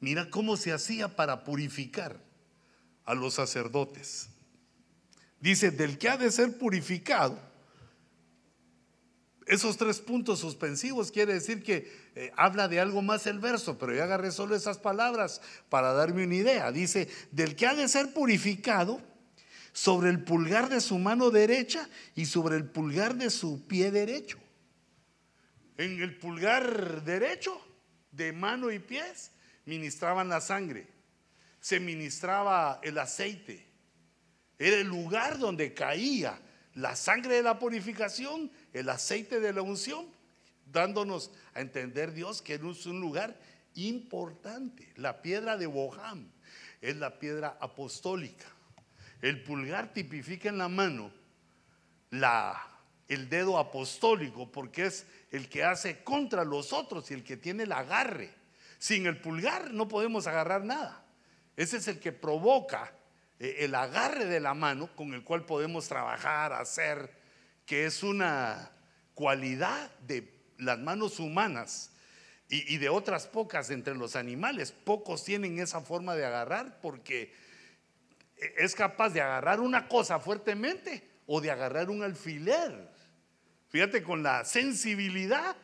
Mira 0.00 0.30
cómo 0.30 0.56
se 0.56 0.72
hacía 0.72 1.16
para 1.16 1.44
purificar 1.44 2.20
a 3.04 3.14
los 3.14 3.34
sacerdotes. 3.34 4.28
Dice, 5.40 5.70
del 5.70 5.98
que 5.98 6.08
ha 6.08 6.16
de 6.16 6.30
ser 6.30 6.58
purificado 6.58 7.38
esos 9.48 9.78
tres 9.78 10.00
puntos 10.00 10.40
suspensivos 10.40 11.10
quiere 11.10 11.32
decir 11.32 11.62
que 11.62 11.90
eh, 12.14 12.30
habla 12.36 12.68
de 12.68 12.80
algo 12.80 13.00
más 13.00 13.26
el 13.26 13.38
verso, 13.38 13.78
pero 13.78 13.94
yo 13.94 14.04
agarré 14.04 14.30
solo 14.30 14.54
esas 14.54 14.76
palabras 14.76 15.40
para 15.70 15.94
darme 15.94 16.24
una 16.24 16.34
idea. 16.34 16.70
Dice, 16.70 17.08
del 17.32 17.56
que 17.56 17.66
ha 17.66 17.74
de 17.74 17.88
ser 17.88 18.12
purificado 18.12 19.00
sobre 19.72 20.10
el 20.10 20.22
pulgar 20.22 20.68
de 20.68 20.82
su 20.82 20.98
mano 20.98 21.30
derecha 21.30 21.88
y 22.14 22.26
sobre 22.26 22.56
el 22.56 22.66
pulgar 22.66 23.14
de 23.14 23.30
su 23.30 23.66
pie 23.66 23.90
derecho. 23.90 24.38
En 25.78 26.02
el 26.02 26.18
pulgar 26.18 27.02
derecho, 27.04 27.58
de 28.12 28.32
mano 28.32 28.70
y 28.70 28.80
pies, 28.80 29.30
ministraban 29.68 30.30
la 30.30 30.40
sangre, 30.40 30.88
se 31.60 31.78
ministraba 31.78 32.80
el 32.82 32.96
aceite. 32.96 33.66
Era 34.58 34.78
el 34.78 34.88
lugar 34.88 35.38
donde 35.38 35.74
caía 35.74 36.40
la 36.74 36.96
sangre 36.96 37.34
de 37.34 37.42
la 37.42 37.58
purificación, 37.58 38.50
el 38.72 38.88
aceite 38.88 39.40
de 39.40 39.52
la 39.52 39.60
unción, 39.60 40.06
dándonos 40.72 41.30
a 41.52 41.60
entender 41.60 42.14
Dios 42.14 42.40
que 42.40 42.54
es 42.54 42.86
un 42.86 43.00
lugar 43.00 43.38
importante. 43.74 44.90
La 44.96 45.20
piedra 45.20 45.58
de 45.58 45.66
Boham 45.66 46.32
es 46.80 46.96
la 46.96 47.18
piedra 47.18 47.58
apostólica. 47.60 48.46
El 49.20 49.42
pulgar 49.42 49.92
tipifica 49.92 50.48
en 50.48 50.56
la 50.56 50.68
mano 50.68 51.12
el 52.10 53.28
dedo 53.28 53.58
apostólico 53.58 54.50
porque 54.50 54.86
es 54.86 55.06
el 55.30 55.50
que 55.50 55.62
hace 55.62 56.02
contra 56.02 56.44
los 56.44 56.72
otros 56.72 57.10
y 57.10 57.14
el 57.14 57.22
que 57.22 57.36
tiene 57.36 57.64
el 57.64 57.72
agarre. 57.72 58.37
Sin 58.78 59.06
el 59.06 59.20
pulgar 59.20 59.72
no 59.72 59.88
podemos 59.88 60.26
agarrar 60.26 60.64
nada. 60.64 61.04
Ese 61.56 61.78
es 61.78 61.88
el 61.88 61.98
que 61.98 62.12
provoca 62.12 62.92
eh, 63.38 63.56
el 63.60 63.74
agarre 63.74 64.26
de 64.26 64.40
la 64.40 64.54
mano 64.54 64.94
con 64.94 65.12
el 65.14 65.24
cual 65.24 65.44
podemos 65.44 65.88
trabajar, 65.88 66.52
hacer, 66.52 67.12
que 67.66 67.86
es 67.86 68.02
una 68.02 68.70
cualidad 69.14 69.90
de 70.06 70.32
las 70.58 70.78
manos 70.78 71.18
humanas 71.18 71.90
y, 72.48 72.78
de 72.78 72.88
otras 72.88 73.26
pocas 73.26 73.70
entre 73.70 73.94
los 73.94 74.16
animales. 74.16 74.72
Pocos 74.72 75.24
tienen 75.24 75.58
esa 75.58 75.80
forma 75.80 76.14
de 76.14 76.24
agarrar 76.24 76.80
porque 76.80 77.34
es 78.56 78.74
capaz 78.74 79.10
de 79.10 79.20
agarrar 79.20 79.60
una 79.60 79.86
cosa 79.88 80.18
fuertemente 80.18 81.06
o 81.26 81.40
de 81.40 81.50
agarrar 81.50 81.90
un 81.90 82.02
alfiler. 82.02 82.90
Fíjate 83.68 84.02
con 84.02 84.22
la 84.22 84.44
sensibilidad. 84.44 85.56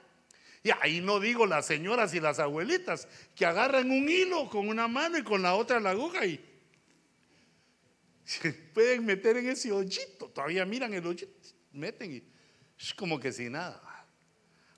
Y 0.64 0.70
ahí 0.80 1.02
no 1.02 1.20
digo 1.20 1.44
las 1.44 1.66
señoras 1.66 2.14
y 2.14 2.20
las 2.20 2.38
abuelitas 2.38 3.06
que 3.36 3.44
agarran 3.44 3.90
un 3.90 4.08
hilo 4.08 4.48
con 4.48 4.66
una 4.66 4.88
mano 4.88 5.18
y 5.18 5.22
con 5.22 5.42
la 5.42 5.54
otra 5.54 5.78
la 5.78 5.90
aguja 5.90 6.24
y 6.24 6.42
se 8.24 8.50
pueden 8.74 9.04
meter 9.04 9.36
en 9.36 9.50
ese 9.50 9.70
hoyito. 9.70 10.30
Todavía 10.30 10.64
miran 10.64 10.94
el 10.94 11.06
hoyito, 11.06 11.30
meten 11.70 12.14
y 12.14 12.22
es 12.78 12.94
como 12.94 13.20
que 13.20 13.30
sin 13.30 13.52
nada. 13.52 14.06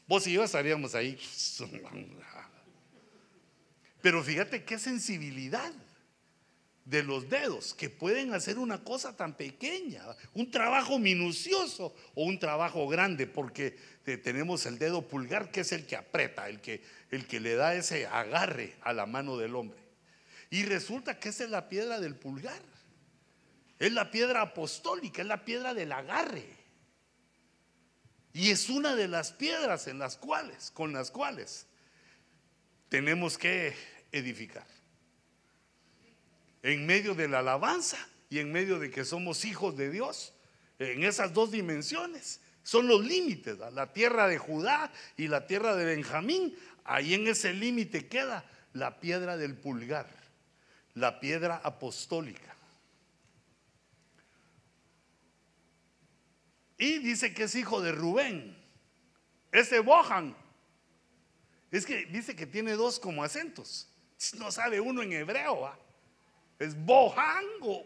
Vos 0.09 0.27
y 0.27 0.33
yo 0.33 0.43
estaríamos 0.43 0.97
ahí. 0.97 1.17
Pero 4.03 4.25
fíjate 4.25 4.65
qué 4.65 4.81
sensibilidad 4.81 5.73
de 6.87 7.03
los 7.03 7.29
dedos 7.29 7.75
que 7.75 7.91
pueden 7.91 8.33
hacer 8.33 8.59
una 8.59 8.83
cosa 8.85 9.17
tan 9.17 9.37
pequeña, 9.37 10.03
un 10.35 10.51
trabajo 10.53 11.01
minucioso 11.01 11.95
o 12.15 12.25
un 12.25 12.39
trabajo 12.39 12.87
grande, 12.87 13.27
porque 13.27 13.77
tenemos 14.23 14.65
el 14.67 14.79
dedo 14.79 15.07
pulgar 15.07 15.51
que 15.51 15.61
es 15.61 15.73
el 15.73 15.85
que 15.85 15.97
aprieta, 15.97 16.49
el 16.49 16.61
que, 16.61 16.83
el 17.11 17.27
que 17.27 17.41
le 17.41 17.57
da 17.57 17.75
ese 17.75 18.07
agarre 18.07 18.77
a 18.83 18.93
la 18.93 19.05
mano 19.05 19.37
del 19.37 19.57
hombre. 19.57 19.81
Y 20.49 20.63
resulta 20.63 21.19
que 21.19 21.31
esa 21.31 21.43
es 21.43 21.51
la 21.51 21.69
piedra 21.69 21.99
del 21.99 22.15
pulgar. 22.15 22.63
Es 23.81 23.93
la 23.93 24.13
piedra 24.13 24.41
apostólica, 24.41 25.23
es 25.23 25.29
la 25.29 25.45
piedra 25.45 25.75
del 25.75 25.91
agarre. 25.91 26.47
Y 28.33 28.51
es 28.51 28.71
una 28.71 28.95
de 28.95 29.09
las 29.09 29.33
piedras 29.33 29.89
en 29.89 29.99
las 29.99 30.17
cuales, 30.17 30.71
con 30.71 30.93
las 30.93 31.11
cuales 31.11 31.67
tenemos 32.89 33.37
que 33.37 33.75
edificar. 34.13 34.76
En 36.63 36.87
medio 36.87 37.15
de 37.15 37.29
la 37.29 37.41
alabanza 37.41 37.99
y 38.29 38.39
en 38.39 38.53
medio 38.53 38.79
de 38.79 38.91
que 38.91 39.05
somos 39.05 39.45
hijos 39.45 39.77
de 39.77 39.91
Dios, 39.91 40.33
en 40.79 41.05
esas 41.05 41.33
dos 41.33 41.51
dimensiones, 41.51 42.41
son 42.63 42.89
los 42.89 43.05
límites, 43.05 43.59
la 43.59 43.93
tierra 43.93 44.27
de 44.27 44.39
Judá 44.39 44.93
y 45.17 45.29
la 45.29 45.47
tierra 45.47 45.77
de 45.77 45.85
Benjamín, 45.85 46.57
ahí 46.85 47.15
en 47.15 47.27
ese 47.29 47.53
límite 47.53 48.09
queda 48.09 48.45
la 48.73 48.99
piedra 49.01 49.37
del 49.37 49.57
pulgar, 49.57 50.09
la 50.95 51.21
piedra 51.21 51.61
apostólica. 51.63 52.57
Y 56.79 56.99
dice 56.99 57.33
que 57.33 57.45
es 57.45 57.55
hijo 57.55 57.81
de 57.81 57.93
Rubén. 57.93 58.57
Ese 59.51 59.81
Bohan. 59.81 60.37
Es 61.71 61.87
que 61.87 62.07
dice 62.07 62.37
que 62.37 62.47
tiene 62.47 62.73
dos 62.73 63.01
como 63.01 63.25
acentos. 63.25 63.89
No 64.39 64.51
sabe 64.51 64.81
uno 64.81 65.03
en 65.03 65.13
hebreo. 65.13 65.73
Es 66.59 66.77
Bohan 66.85 67.45
o 67.61 67.85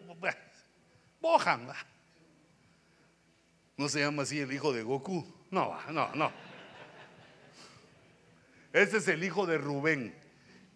Bohan. 1.21 1.69
No 3.77 3.89
se 3.89 4.01
llama 4.01 4.23
así 4.23 4.39
el 4.39 4.53
hijo 4.53 4.73
de 4.73 4.83
Goku. 4.83 5.27
No, 5.51 5.77
no, 5.91 6.15
no. 6.15 6.33
Este 8.73 8.99
es 8.99 9.09
el 9.09 9.25
hijo 9.25 9.47
de 9.47 9.59
Rubén. 9.59 10.15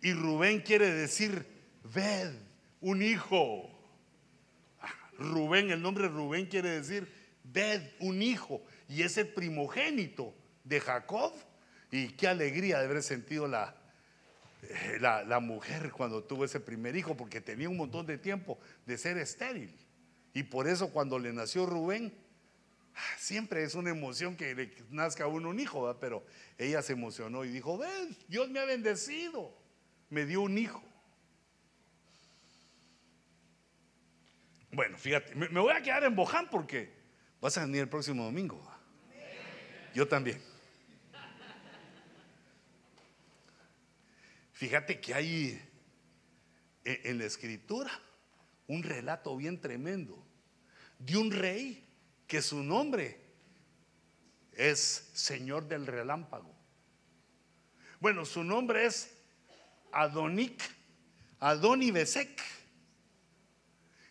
Y 0.03 0.13
Rubén 0.13 0.61
quiere 0.61 0.91
decir, 0.91 1.47
ved, 1.85 2.33
un 2.81 3.03
hijo. 3.03 3.71
Ah, 4.81 4.93
Rubén, 5.19 5.71
el 5.71 5.81
nombre 5.81 6.09
Rubén 6.09 6.47
quiere 6.47 6.71
decir 6.71 7.13
ved 7.45 7.83
un 8.01 8.21
hijo 8.23 8.63
y 8.89 9.03
ese 9.03 9.25
primogénito 9.25 10.35
de 10.65 10.81
Jacob. 10.81 11.33
Y 11.91 12.09
qué 12.09 12.27
alegría 12.27 12.81
de 12.81 12.87
haber 12.87 13.03
sentido 13.03 13.47
la, 13.47 13.77
la, 15.01 15.25
la, 15.25 15.41
mujer 15.41 15.91
cuando 15.93 16.23
tuvo 16.23 16.45
ese 16.45 16.61
primer 16.61 16.97
hijo, 16.97 17.17
porque 17.17 17.41
tenía 17.41 17.69
un 17.69 17.77
montón 17.77 18.07
de 18.07 18.19
tiempo 18.19 18.59
de 18.87 18.99
ser 18.99 19.19
estéril. 19.19 19.75
Y 20.33 20.45
por 20.45 20.69
eso 20.69 20.91
cuando 20.91 21.19
le 21.19 21.33
nació 21.33 21.67
Rubén, 21.67 22.13
siempre 23.19 23.63
es 23.65 23.75
una 23.75 23.91
emoción 23.91 24.37
que 24.37 24.55
le 24.55 24.73
nazca 24.91 25.25
a 25.25 25.27
uno 25.29 25.51
un 25.51 25.61
hijo, 25.61 25.97
pero 26.01 26.25
ella 26.59 26.83
se 26.83 26.93
emocionó 26.93 27.45
y 27.45 27.49
dijo, 27.49 27.79
ven, 27.79 28.17
Dios 28.29 28.51
me 28.51 28.61
ha 28.61 28.65
bendecido, 28.65 29.57
me 30.11 30.27
dio 30.27 30.43
un 30.43 30.59
hijo. 30.59 30.83
Bueno, 34.73 34.99
fíjate, 34.99 35.35
me, 35.35 35.49
me 35.49 35.61
voy 35.61 35.73
a 35.73 35.83
quedar 35.83 36.03
en 36.03 36.17
Boján 36.17 36.49
porque 36.51 37.05
¿Vas 37.45 37.59
a 37.59 37.67
venir 37.67 37.83
el 37.83 37.89
próximo 37.91 38.25
domingo? 38.25 38.59
Yo 39.95 40.09
también. 40.09 40.41
Fíjate 44.55 45.01
que 45.01 45.15
hay 45.15 45.63
en 46.85 47.19
la 47.19 47.25
escritura 47.25 47.91
un 48.67 48.83
relato 48.83 49.37
bien 49.37 49.61
tremendo 49.61 50.25
de 50.99 51.17
un 51.17 51.31
rey 51.31 51.87
que 52.27 52.41
su 52.41 52.63
nombre 52.63 53.21
es 54.53 55.11
Señor 55.13 55.67
del 55.67 55.87
Relámpago. 55.87 56.55
Bueno, 57.99 58.25
su 58.25 58.45
nombre 58.45 58.87
es 58.87 59.13
Adonic, 59.93 60.63
Adonibesec. 61.41 62.41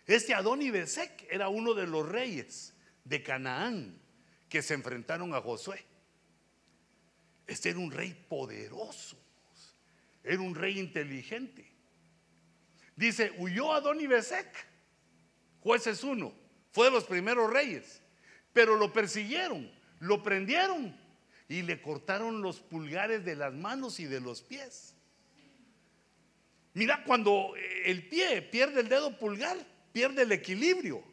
Este 0.05 0.33
Adoni 0.33 0.69
Besek 0.69 1.25
era 1.29 1.47
uno 1.47 1.73
de 1.73 1.87
los 1.87 2.07
reyes 2.07 2.73
de 3.05 3.23
Canaán 3.23 3.97
que 4.49 4.61
se 4.61 4.73
enfrentaron 4.73 5.33
a 5.33 5.41
Josué. 5.41 5.85
Este 7.47 7.69
era 7.69 7.79
un 7.79 7.91
rey 7.91 8.13
poderoso, 8.13 9.17
era 10.23 10.41
un 10.41 10.55
rey 10.55 10.79
inteligente. 10.79 11.71
Dice, 12.95 13.33
huyó 13.37 13.73
Adoni 13.73 14.07
Besek, 14.07 14.47
jueces 15.61 16.03
uno, 16.03 16.33
fue 16.71 16.85
de 16.85 16.91
los 16.91 17.05
primeros 17.05 17.51
reyes, 17.51 18.01
pero 18.53 18.75
lo 18.75 18.93
persiguieron, 18.93 19.71
lo 19.99 20.21
prendieron 20.23 20.95
y 21.47 21.61
le 21.61 21.81
cortaron 21.81 22.41
los 22.41 22.59
pulgares 22.59 23.25
de 23.25 23.35
las 23.35 23.53
manos 23.53 23.99
y 23.99 24.05
de 24.05 24.19
los 24.19 24.41
pies. 24.41 24.95
Mira, 26.73 27.03
cuando 27.05 27.53
el 27.85 28.07
pie 28.07 28.41
pierde 28.41 28.81
el 28.81 28.89
dedo 28.89 29.17
pulgar, 29.17 29.57
pierde 29.91 30.23
el 30.23 30.31
equilibrio. 30.31 31.03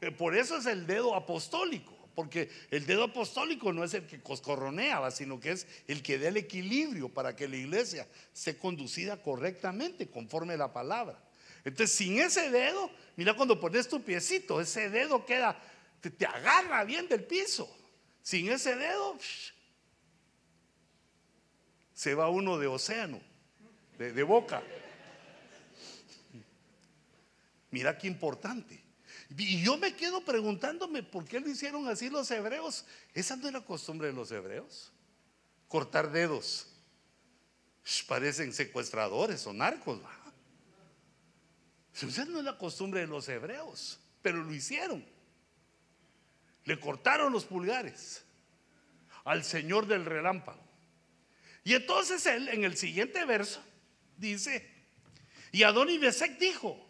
Eh, 0.00 0.10
por 0.10 0.34
eso 0.34 0.56
es 0.56 0.66
el 0.66 0.86
dedo 0.86 1.14
apostólico, 1.14 1.93
porque 2.14 2.50
el 2.70 2.86
dedo 2.86 3.04
apostólico 3.04 3.72
no 3.72 3.84
es 3.84 3.94
el 3.94 4.06
que 4.06 4.20
coscorronea, 4.20 5.10
sino 5.10 5.40
que 5.40 5.52
es 5.52 5.66
el 5.88 6.02
que 6.02 6.18
da 6.18 6.28
el 6.28 6.36
equilibrio 6.36 7.08
para 7.08 7.34
que 7.34 7.48
la 7.48 7.56
iglesia 7.56 8.06
sea 8.32 8.58
conducida 8.58 9.20
correctamente 9.20 10.08
conforme 10.08 10.54
a 10.54 10.58
la 10.58 10.72
palabra. 10.72 11.18
Entonces, 11.64 11.96
sin 11.96 12.20
ese 12.20 12.50
dedo, 12.50 12.90
mira 13.16 13.34
cuando 13.34 13.58
pones 13.58 13.88
tu 13.88 14.02
piecito, 14.02 14.60
ese 14.60 14.90
dedo 14.90 15.24
queda, 15.24 15.58
te, 16.00 16.26
agarra 16.26 16.84
bien 16.84 17.08
del 17.08 17.24
piso. 17.24 17.68
Sin 18.22 18.50
ese 18.50 18.76
dedo, 18.76 19.18
se 21.92 22.14
va 22.14 22.28
uno 22.28 22.58
de 22.58 22.66
océano, 22.66 23.20
de 23.98 24.22
boca. 24.22 24.62
Mira 27.70 27.98
qué 27.98 28.06
importante. 28.06 28.83
Y 29.36 29.62
yo 29.62 29.76
me 29.76 29.94
quedo 29.94 30.24
preguntándome 30.24 31.02
por 31.02 31.24
qué 31.24 31.40
lo 31.40 31.48
hicieron 31.48 31.88
así 31.88 32.10
los 32.10 32.30
hebreos. 32.30 32.84
Esa 33.14 33.36
no 33.36 33.48
era 33.48 33.60
costumbre 33.60 34.08
de 34.08 34.12
los 34.12 34.30
hebreos. 34.30 34.92
Cortar 35.68 36.10
dedos. 36.12 36.68
parecen 38.06 38.52
secuestradores 38.52 39.46
o 39.46 39.52
narcos. 39.52 40.00
Esa 41.94 42.24
no 42.24 42.38
es 42.38 42.44
la 42.44 42.58
costumbre 42.58 43.00
de 43.00 43.06
los 43.06 43.28
hebreos, 43.28 44.00
pero 44.20 44.42
lo 44.42 44.52
hicieron. 44.52 45.04
Le 46.64 46.80
cortaron 46.80 47.32
los 47.32 47.44
pulgares 47.44 48.24
al 49.24 49.44
Señor 49.44 49.86
del 49.86 50.04
relámpago. 50.04 50.62
Y 51.62 51.74
entonces 51.74 52.26
él 52.26 52.48
en 52.48 52.64
el 52.64 52.76
siguiente 52.76 53.24
verso 53.24 53.62
dice, 54.16 54.70
y 55.50 55.62
Adoni 55.62 55.98
Besek 55.98 56.38
dijo, 56.38 56.83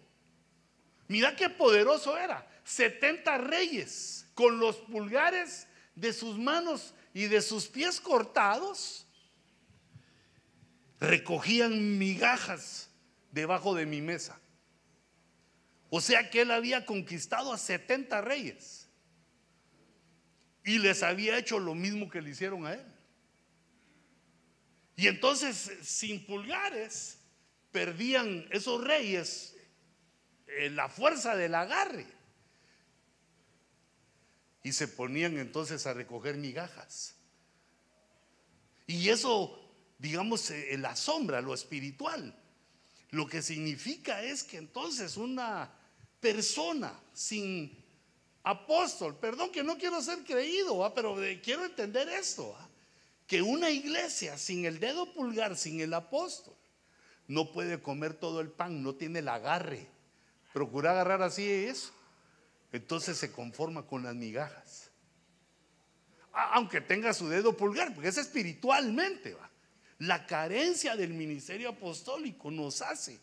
Mira 1.09 1.37
qué 1.37 1.51
poderoso 1.51 2.17
era. 2.17 2.49
70 2.65 3.39
reyes 3.39 4.27
con 4.35 4.59
los 4.59 4.77
pulgares 4.77 5.67
de 5.95 6.13
sus 6.13 6.39
manos 6.39 6.95
y 7.13 7.27
de 7.27 7.43
sus 7.43 7.67
pies 7.67 8.01
cortados 8.01 9.07
recogían 11.01 11.99
migajas 11.99 12.91
debajo 13.31 13.75
de 13.75 13.87
mi 13.87 14.01
mesa. 14.01 14.41
O 15.91 16.01
sea 16.01 16.31
que 16.31 16.41
él 16.41 16.51
había 16.51 16.87
conquistado 16.87 17.53
a 17.53 17.59
70 17.59 18.21
reyes 18.23 18.89
y 20.65 20.79
les 20.79 21.03
había 21.03 21.39
hecho 21.39 21.59
lo 21.59 21.75
mismo 21.75 22.09
que 22.09 22.23
le 22.23 22.31
hicieron 22.31 22.67
a 22.67 22.75
él. 22.75 22.85
Y 24.97 25.09
entonces, 25.09 25.71
sin 25.83 26.25
pulgares, 26.25 27.19
perdían 27.71 28.47
esos 28.51 28.83
reyes 28.83 29.54
la 30.71 30.89
fuerza 30.89 31.37
del 31.37 31.55
agarre. 31.55 32.07
Y 34.63 34.73
se 34.73 34.89
ponían 34.89 35.39
entonces 35.39 35.87
a 35.87 35.93
recoger 35.93 36.37
migajas. 36.37 37.15
Y 38.87 39.09
eso, 39.09 39.61
digamos, 39.99 40.51
eh, 40.51 40.75
en 40.75 40.83
la 40.83 40.97
sombra, 40.97 41.41
lo 41.41 41.55
espiritual, 41.55 42.35
lo 43.11 43.27
que 43.27 43.43
significa 43.43 44.23
es 44.23 44.43
que 44.43 44.57
entonces 44.57 45.17
una 45.17 45.71
persona 46.21 46.99
sin 47.13 47.85
apóstol, 48.43 49.17
perdón 49.17 49.51
que 49.51 49.63
no 49.63 49.77
quiero 49.79 50.03
ser 50.03 50.25
creído, 50.25 50.93
pero 50.95 51.17
quiero 51.43 51.65
entender 51.65 52.09
esto, 52.09 52.57
que 53.27 53.43
una 53.43 53.71
iglesia 53.71 54.37
sin 54.37 54.65
el 54.65 54.81
dedo 54.81 55.13
pulgar, 55.13 55.57
sin 55.57 55.81
el 55.81 55.95
apóstol, 55.95 56.55
no 57.27 57.53
puede 57.53 57.81
comer 57.81 58.15
todo 58.15 58.41
el 58.41 58.51
pan, 58.51 58.83
no 58.83 58.95
tiene 58.95 59.21
el 59.21 59.29
agarre 59.29 59.94
procura 60.55 60.93
agarrar 60.93 61.21
así 61.21 61.51
eso, 61.51 61.93
entonces 62.71 63.19
se 63.19 63.33
conforma 63.33 63.85
con 63.85 64.05
las 64.05 64.15
migajas. 64.15 64.93
Aunque 66.33 66.81
tenga 66.81 67.13
su 67.13 67.29
dedo 67.29 67.57
pulgar, 67.57 67.93
porque 67.93 68.09
es 68.09 68.19
espiritualmente. 68.19 69.35
¿va? 69.35 69.51
La 69.99 70.27
carencia 70.27 70.95
del 70.95 71.13
ministerio 71.13 71.71
apostólico 71.71 72.53
nos 72.53 72.83
hace 72.83 73.19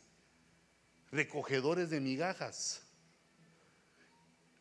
recogedores 1.10 1.90
de 1.90 2.02
migajas. 2.02 2.84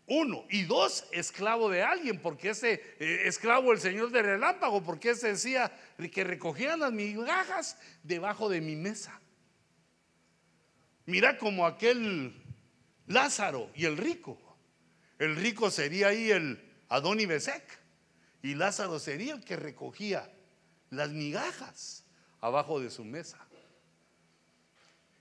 Uno. 0.07 0.45
Y 0.49 0.63
dos, 0.63 1.07
esclavo 1.11 1.71
de 1.71 1.83
alguien, 1.83 2.21
porque 2.21 2.51
ese 2.51 2.75
eh, 3.01 3.23
esclavo 3.25 3.73
el 3.73 3.81
Señor 3.81 4.13
de 4.13 4.23
relámpago, 4.23 4.81
porque 4.85 5.11
ese 5.11 5.29
decía 5.29 5.73
que 6.13 6.23
recogían 6.23 6.79
las 6.79 6.93
migajas 6.93 7.77
debajo 8.05 8.49
de 8.49 8.61
mi 8.61 8.77
mesa. 8.77 9.21
Mira 11.07 11.37
como 11.37 11.67
aquel 11.67 12.40
Lázaro 13.11 13.71
y 13.75 13.87
el 13.87 13.97
rico. 13.97 14.39
El 15.19 15.35
rico 15.35 15.71
sería 15.71 16.09
ahí 16.09 16.31
el 16.31 16.63
Adoni 16.89 17.27
Besek 17.27 17.65
y 18.41 18.55
Lázaro 18.55 19.01
sería 19.01 19.35
el 19.35 19.45
que 19.45 19.57
recogía 19.57 20.31
las 20.91 21.11
migajas 21.11 22.05
abajo 22.41 22.79
de 22.81 22.89
su 22.89 23.05
mesa. 23.05 23.39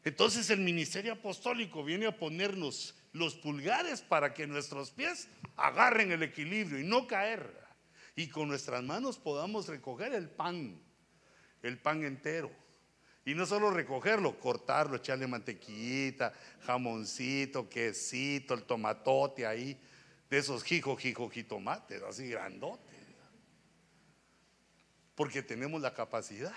Entonces 0.03 0.51
el 0.51 0.59
ministerio 0.59 1.13
apostólico 1.13 1.83
viene 1.83 2.05
a 2.05 2.15
ponernos 2.15 2.95
los 3.11 3.33
pulgares 3.35 4.01
para 4.01 4.35
que 4.35 4.45
nuestros 4.45 4.91
pies 4.91 5.27
agarren 5.57 6.11
el 6.11 6.21
equilibrio 6.21 6.79
y 6.79 6.83
no 6.83 7.07
caer. 7.07 7.57
Y 8.15 8.29
con 8.29 8.49
nuestras 8.49 8.83
manos 8.83 9.17
podamos 9.17 9.67
recoger 9.67 10.13
el 10.13 10.29
pan, 10.29 10.79
el 11.63 11.79
pan 11.79 12.03
entero. 12.03 12.51
Y 13.29 13.35
no 13.35 13.45
solo 13.45 13.69
recogerlo, 13.69 14.39
cortarlo, 14.39 14.95
echarle 14.95 15.27
mantequillita, 15.27 16.33
jamoncito, 16.61 17.69
quesito, 17.69 18.55
el 18.55 18.63
tomatote 18.63 19.45
ahí, 19.45 19.79
de 20.31 20.37
esos 20.39 20.63
jijo, 20.63 20.97
jijo, 20.97 21.29
jitomates, 21.29 22.01
así 22.01 22.27
grandotes. 22.27 22.97
Porque 25.13 25.43
tenemos 25.43 25.79
la 25.79 25.93
capacidad. 25.93 26.55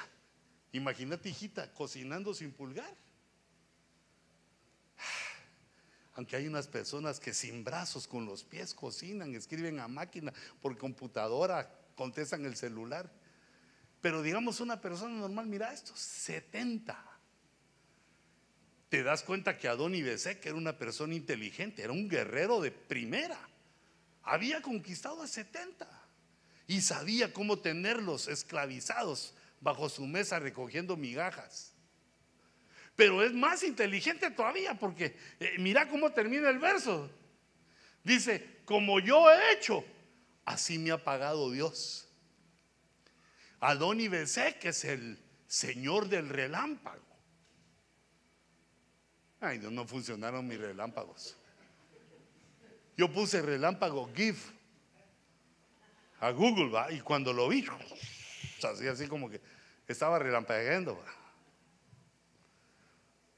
Imagínate, 0.73 1.29
hijita, 1.29 1.71
cocinando 1.75 2.33
sin 2.33 2.53
pulgar. 2.53 2.97
Aunque 6.15 6.37
hay 6.37 6.47
unas 6.47 6.69
personas 6.69 7.21
que 7.21 7.35
sin 7.35 7.65
brazos, 7.65 8.09
con 8.09 8.25
los 8.25 8.45
pies 8.45 8.73
cocinan, 8.73 9.35
escriben 9.35 9.79
a 9.79 9.89
máquina, 9.89 10.33
por 10.63 10.79
computadora, 10.79 11.71
contestan 11.97 12.47
el 12.47 12.57
celular. 12.57 13.13
Pero 14.03 14.21
digamos 14.21 14.61
una 14.61 14.81
persona 14.81 15.15
normal, 15.15 15.47
mira 15.47 15.73
esto, 15.73 15.93
70. 15.95 17.03
Te 18.89 19.03
das 19.05 19.23
cuenta 19.23 19.57
que 19.57 19.69
Adoni 19.69 20.03
Besek 20.03 20.45
era 20.45 20.57
una 20.57 20.77
persona 20.77 21.15
inteligente, 21.15 21.83
era 21.83 21.93
un 21.93 22.09
guerrero 22.09 22.61
de 22.61 22.73
primera. 22.73 23.39
Había 24.25 24.61
conquistado 24.61 25.23
a 25.23 25.29
70 25.29 25.89
y 26.67 26.81
sabía 26.81 27.33
cómo 27.33 27.61
tenerlos 27.61 28.27
esclavizados 28.27 29.35
bajo 29.61 29.89
su 29.89 30.05
mesa 30.07 30.41
recogiendo 30.41 30.97
migajas. 30.97 31.73
Pero 32.97 33.23
es 33.23 33.33
más 33.33 33.63
inteligente 33.63 34.33
todavía 34.33 34.75
porque 34.75 35.17
eh, 35.39 35.55
mira 35.59 35.89
cómo 35.89 36.11
termina 36.13 36.51
el 36.51 36.59
verso. 36.59 37.09
Dice, 38.03 38.59
como 38.65 38.99
yo 38.99 39.31
he 39.31 39.53
hecho, 39.53 39.85
así 40.45 40.77
me 40.79 40.91
ha 40.91 41.03
pagado 41.03 41.53
Dios. 41.53 42.09
Adoni 43.63 44.09
que 44.09 44.69
es 44.71 44.85
el 44.85 45.17
señor 45.47 46.09
del 46.09 46.29
relámpago. 46.29 47.01
Ay, 49.41 49.59
no, 49.59 49.71
no 49.71 49.87
funcionaron 49.87 50.49
mis 50.49 50.59
relámpagos. 50.59 51.37
Yo 52.97 53.13
puse 53.13 53.41
relámpago 53.41 54.11
GIF 54.15 54.51
a 56.19 56.31
Google, 56.31 56.71
¿va? 56.71 56.91
y 56.91 57.01
cuando 57.01 57.33
lo 57.33 57.49
vi, 57.49 57.65
así, 58.69 58.89
así 58.89 59.07
como 59.07 59.31
que 59.31 59.41
estaba 59.87 60.19
relampagueando. 60.19 61.01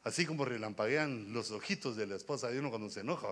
Así 0.04 0.24
como 0.24 0.46
relampaguean 0.46 1.34
los 1.34 1.50
ojitos 1.50 1.96
de 1.96 2.06
la 2.06 2.16
esposa 2.16 2.48
de 2.48 2.58
uno 2.60 2.70
cuando 2.70 2.88
se 2.88 3.00
enoja. 3.00 3.28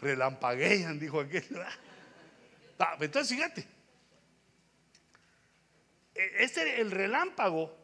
Relampaguean, 0.00 1.00
dijo 1.00 1.20
aquel. 1.20 1.46
Entonces, 3.00 3.36
fíjate, 3.36 3.66
este, 6.14 6.80
el 6.80 6.90
relámpago 6.90 7.76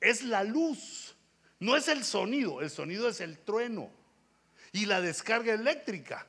es 0.00 0.22
la 0.22 0.44
luz, 0.44 1.16
No 1.60 1.76
es 1.76 1.86
el 1.86 2.02
sonido, 2.02 2.60
el 2.60 2.70
sonido 2.70 3.08
es 3.08 3.20
el 3.20 3.38
trueno. 3.38 3.88
Y 4.72 4.86
la 4.86 5.00
descarga 5.00 5.52
eléctrica 5.52 6.26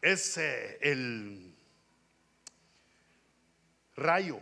es 0.00 0.38
eh, 0.38 0.78
el 0.80 1.54
rayo. 3.94 4.40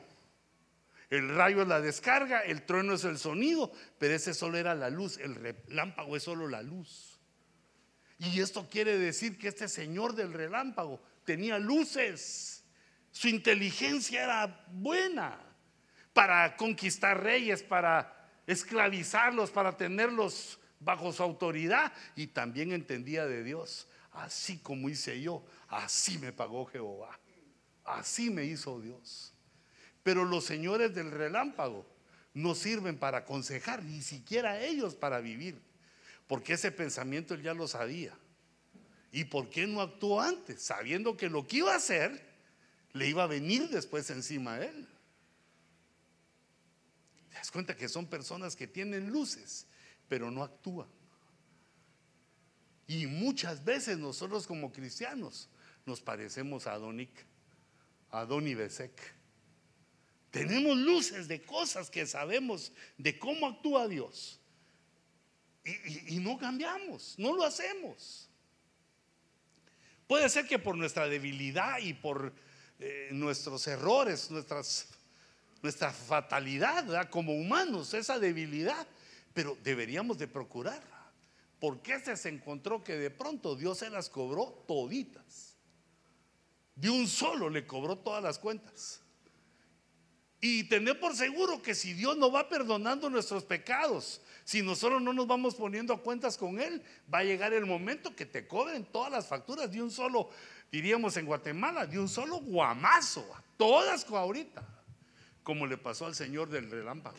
El 1.09 1.35
rayo 1.35 1.63
es 1.63 1.69
la 1.69 1.81
descarga, 1.81 2.41
el 2.43 2.63
trueno 2.63 2.95
es 2.95 3.03
el 3.03 3.19
sonido, 3.19 3.73
pero 3.99 4.15
ese 4.15 4.35
solo 4.35 4.57
era 4.57 4.77
la 4.77 4.89
luz, 4.89 5.19
el 5.19 5.35
relámpago 5.35 6.17
es 6.17 6.23
solo 6.23 6.47
la 6.47 6.63
luz. 6.63 7.19
Y 8.21 8.41
esto 8.41 8.69
quiere 8.71 8.99
decir 8.99 9.37
que 9.37 9.49
este 9.49 9.69
señor 9.69 10.15
del 10.15 10.33
relámpago 10.33 11.01
tenía 11.31 11.61
luces, 11.61 12.65
su 13.13 13.29
inteligencia 13.29 14.25
era 14.25 14.65
buena 14.73 15.39
para 16.13 16.57
conquistar 16.57 17.23
reyes, 17.23 17.63
para 17.63 18.29
esclavizarlos, 18.49 19.53
para 19.53 19.77
tenerlos 19.77 20.59
bajo 20.81 21.13
su 21.13 21.23
autoridad 21.23 21.93
y 22.17 22.27
también 22.27 22.73
entendía 22.73 23.27
de 23.27 23.45
Dios. 23.45 23.87
Así 24.11 24.59
como 24.59 24.89
hice 24.89 25.21
yo, 25.21 25.47
así 25.69 26.19
me 26.19 26.33
pagó 26.33 26.67
Jehová. 26.67 27.17
Así 27.85 28.29
me 28.29 28.45
hizo 28.45 28.81
Dios. 28.81 29.33
Pero 30.03 30.25
los 30.25 30.45
señores 30.45 30.93
del 30.97 31.13
relámpago 31.13 31.87
no 32.35 32.57
sirven 32.57 32.99
para 32.99 33.19
aconsejar, 33.19 33.85
ni 33.85 34.03
siquiera 34.03 34.61
ellos 34.61 34.97
para 34.97 35.21
vivir, 35.21 35.63
porque 36.27 36.55
ese 36.55 36.73
pensamiento 36.73 37.35
él 37.35 37.43
ya 37.43 37.55
lo 37.55 37.69
sabía. 37.69 38.19
¿Y 39.13 39.25
por 39.25 39.51
qué 39.51 39.67
no 39.67 39.81
actuó 39.81 40.21
antes? 40.21 40.63
Sabiendo 40.63 41.17
que 41.17 41.29
lo 41.29 41.47
que 41.47 41.59
iba 41.59 41.73
a 41.73 41.77
hacer 41.77 42.29
le 42.93 43.09
iba 43.09 43.25
a 43.25 43.27
venir 43.27 43.69
después 43.69 44.09
encima 44.11 44.55
a 44.55 44.65
él. 44.65 44.89
¿Te 47.29 47.37
das 47.37 47.51
cuenta 47.51 47.77
que 47.77 47.89
son 47.89 48.07
personas 48.07 48.57
que 48.57 48.67
tienen 48.67 49.11
luces, 49.11 49.67
pero 50.09 50.31
no 50.31 50.43
actúan? 50.43 50.89
Y 52.87 53.07
muchas 53.07 53.65
veces 53.65 53.99
nosotros 53.99 54.47
como 54.47 54.73
cristianos 54.73 55.49
nos 55.87 56.01
parecemos 56.01 56.67
a 56.67 56.73
Adonic, 56.73 57.11
a 58.11 58.21
Adoni 58.21 58.55
Besek. 58.55 59.15
Tenemos 60.31 60.77
luces 60.77 61.27
de 61.29 61.43
cosas 61.43 61.91
que 61.91 62.07
sabemos 62.07 62.73
de 62.97 63.19
cómo 63.19 63.47
actúa 63.47 63.89
Dios. 63.89 64.41
Y, 66.09 66.19
no 66.21 66.39
cambiamos, 66.39 67.15
no 67.19 67.35
lo 67.35 67.45
hacemos. 67.45 68.30
Puede 70.11 70.29
ser 70.29 70.45
que 70.45 70.59
por 70.59 70.77
nuestra 70.77 71.07
debilidad 71.09 71.79
y 71.79 71.95
por 71.95 72.33
eh, 72.81 73.11
nuestros 73.13 73.65
errores, 73.69 74.29
nuestras, 74.33 74.89
nuestra 75.63 75.93
fatalidad 75.93 77.09
como 77.11 77.33
humanos, 77.33 77.95
esa 77.95 78.19
debilidad, 78.19 78.89
pero 79.33 79.57
deberíamos 79.63 80.19
de 80.19 80.27
procurar. 80.27 80.83
Porque 81.61 81.93
este 81.93 82.17
se 82.17 82.29
encontró 82.29 82.83
que 82.83 82.97
de 82.97 83.11
pronto 83.11 83.55
Dios 83.55 83.79
se 83.79 83.89
las 83.89 84.11
cobró 84.11 84.65
toditas. 84.67 85.55
De 86.75 86.91
un 86.91 87.07
solo 87.07 87.49
le 87.49 87.65
cobró 87.65 87.97
todas 87.97 88.21
las 88.21 88.41
cuentas. 88.41 89.03
Y 90.41 90.65
tener 90.65 90.99
por 90.99 91.15
seguro 91.15 91.63
que 91.63 91.77
si 91.77 91.93
Dios 91.93 92.17
no 92.17 92.33
va 92.33 92.49
perdonando 92.49 93.09
nuestros 93.11 93.45
pecados, 93.45 94.21
si 94.51 94.63
nosotros 94.63 95.01
no 95.01 95.13
nos 95.13 95.29
vamos 95.29 95.55
poniendo 95.55 95.95
a 95.95 96.03
cuentas 96.03 96.37
con 96.37 96.59
Él, 96.59 96.83
va 97.15 97.19
a 97.19 97.23
llegar 97.23 97.53
el 97.53 97.67
momento 97.67 98.17
que 98.17 98.27
te 98.27 98.49
cobren 98.49 98.85
todas 98.85 99.13
las 99.13 99.29
facturas 99.29 99.71
de 99.71 99.81
un 99.81 99.93
solo, 99.93 100.29
diríamos 100.73 101.17
en 101.17 101.27
Guatemala, 101.27 101.87
de 101.87 102.01
un 102.01 102.09
solo 102.09 102.41
guamazo, 102.41 103.25
todas 103.57 104.05
ahorita, 104.11 104.67
como 105.45 105.69
le 105.69 105.79
pasó 105.79 106.07
al 106.07 106.17
Señor 106.17 106.51
del 106.51 106.69
relámpago. 106.69 107.17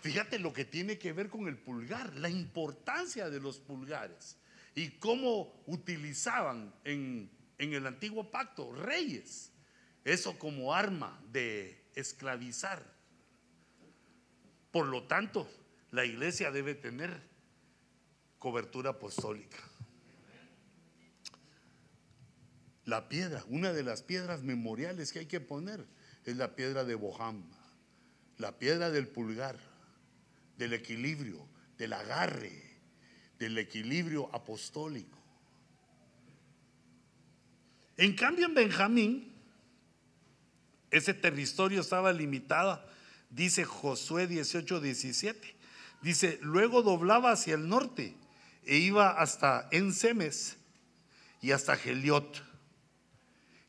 Fíjate 0.00 0.38
lo 0.38 0.54
que 0.54 0.64
tiene 0.64 0.96
que 0.96 1.12
ver 1.12 1.28
con 1.28 1.48
el 1.48 1.58
pulgar, 1.58 2.16
la 2.16 2.30
importancia 2.30 3.28
de 3.28 3.40
los 3.40 3.58
pulgares 3.58 4.38
y 4.74 4.88
cómo 4.92 5.62
utilizaban 5.66 6.72
en, 6.82 7.30
en 7.58 7.74
el 7.74 7.86
antiguo 7.86 8.30
pacto 8.30 8.72
reyes 8.72 9.52
eso 10.02 10.38
como 10.38 10.72
arma 10.72 11.20
de 11.30 11.90
esclavizar. 11.94 12.95
Por 14.76 14.88
lo 14.88 15.04
tanto, 15.04 15.48
la 15.90 16.04
iglesia 16.04 16.50
debe 16.50 16.74
tener 16.74 17.22
cobertura 18.38 18.90
apostólica. 18.90 19.56
La 22.84 23.08
piedra, 23.08 23.42
una 23.48 23.72
de 23.72 23.82
las 23.82 24.02
piedras 24.02 24.42
memoriales 24.42 25.12
que 25.14 25.20
hay 25.20 25.26
que 25.26 25.40
poner 25.40 25.86
es 26.26 26.36
la 26.36 26.54
piedra 26.54 26.84
de 26.84 26.94
Boham, 26.94 27.42
la 28.36 28.58
piedra 28.58 28.90
del 28.90 29.08
pulgar, 29.08 29.58
del 30.58 30.74
equilibrio, 30.74 31.48
del 31.78 31.94
agarre, 31.94 32.76
del 33.38 33.56
equilibrio 33.56 34.28
apostólico. 34.34 35.16
En 37.96 38.14
cambio, 38.14 38.44
en 38.44 38.52
Benjamín, 38.52 39.32
ese 40.90 41.14
territorio 41.14 41.80
estaba 41.80 42.12
limitado, 42.12 42.94
dice 43.30 43.64
Josué 43.64 44.26
18, 44.26 44.80
17. 44.80 45.56
Dice, 46.02 46.38
luego 46.42 46.82
doblaba 46.82 47.32
hacia 47.32 47.54
el 47.54 47.68
norte 47.68 48.16
e 48.64 48.76
iba 48.76 49.10
hasta 49.10 49.68
Ensemes 49.70 50.56
y 51.40 51.52
hasta 51.52 51.76
Geliot, 51.76 52.42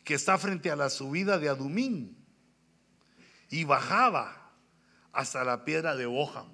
que 0.04 0.14
está 0.14 0.38
frente 0.38 0.72
a 0.72 0.76
la 0.76 0.90
subida 0.90 1.38
de 1.38 1.50
Adumín, 1.50 2.18
y 3.50 3.64
bajaba 3.64 4.52
hasta 5.12 5.44
la 5.44 5.64
piedra 5.64 5.96
de 5.96 6.06
Boham. 6.06 6.48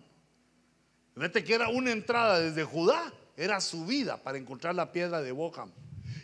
Fíjate 1.16 1.44
que 1.44 1.54
era 1.54 1.70
una 1.70 1.92
entrada 1.92 2.40
desde 2.40 2.64
Judá, 2.64 3.14
era 3.38 3.62
subida 3.62 4.18
para 4.18 4.38
encontrar 4.38 4.76
la 4.76 4.92
piedra 4.92 5.22
de 5.22 5.32
Boham. 5.32 5.72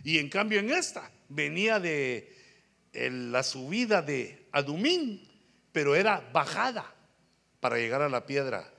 Y 0.03 0.17
en 0.17 0.29
cambio 0.29 0.59
en 0.59 0.71
esta 0.71 1.11
venía 1.27 1.79
de 1.79 2.35
la 2.93 3.43
subida 3.43 4.01
de 4.01 4.47
Adumín, 4.51 5.28
pero 5.71 5.95
era 5.95 6.27
bajada 6.33 6.85
para 7.59 7.77
llegar 7.77 8.01
a 8.01 8.09
la 8.09 8.25
piedra. 8.25 8.69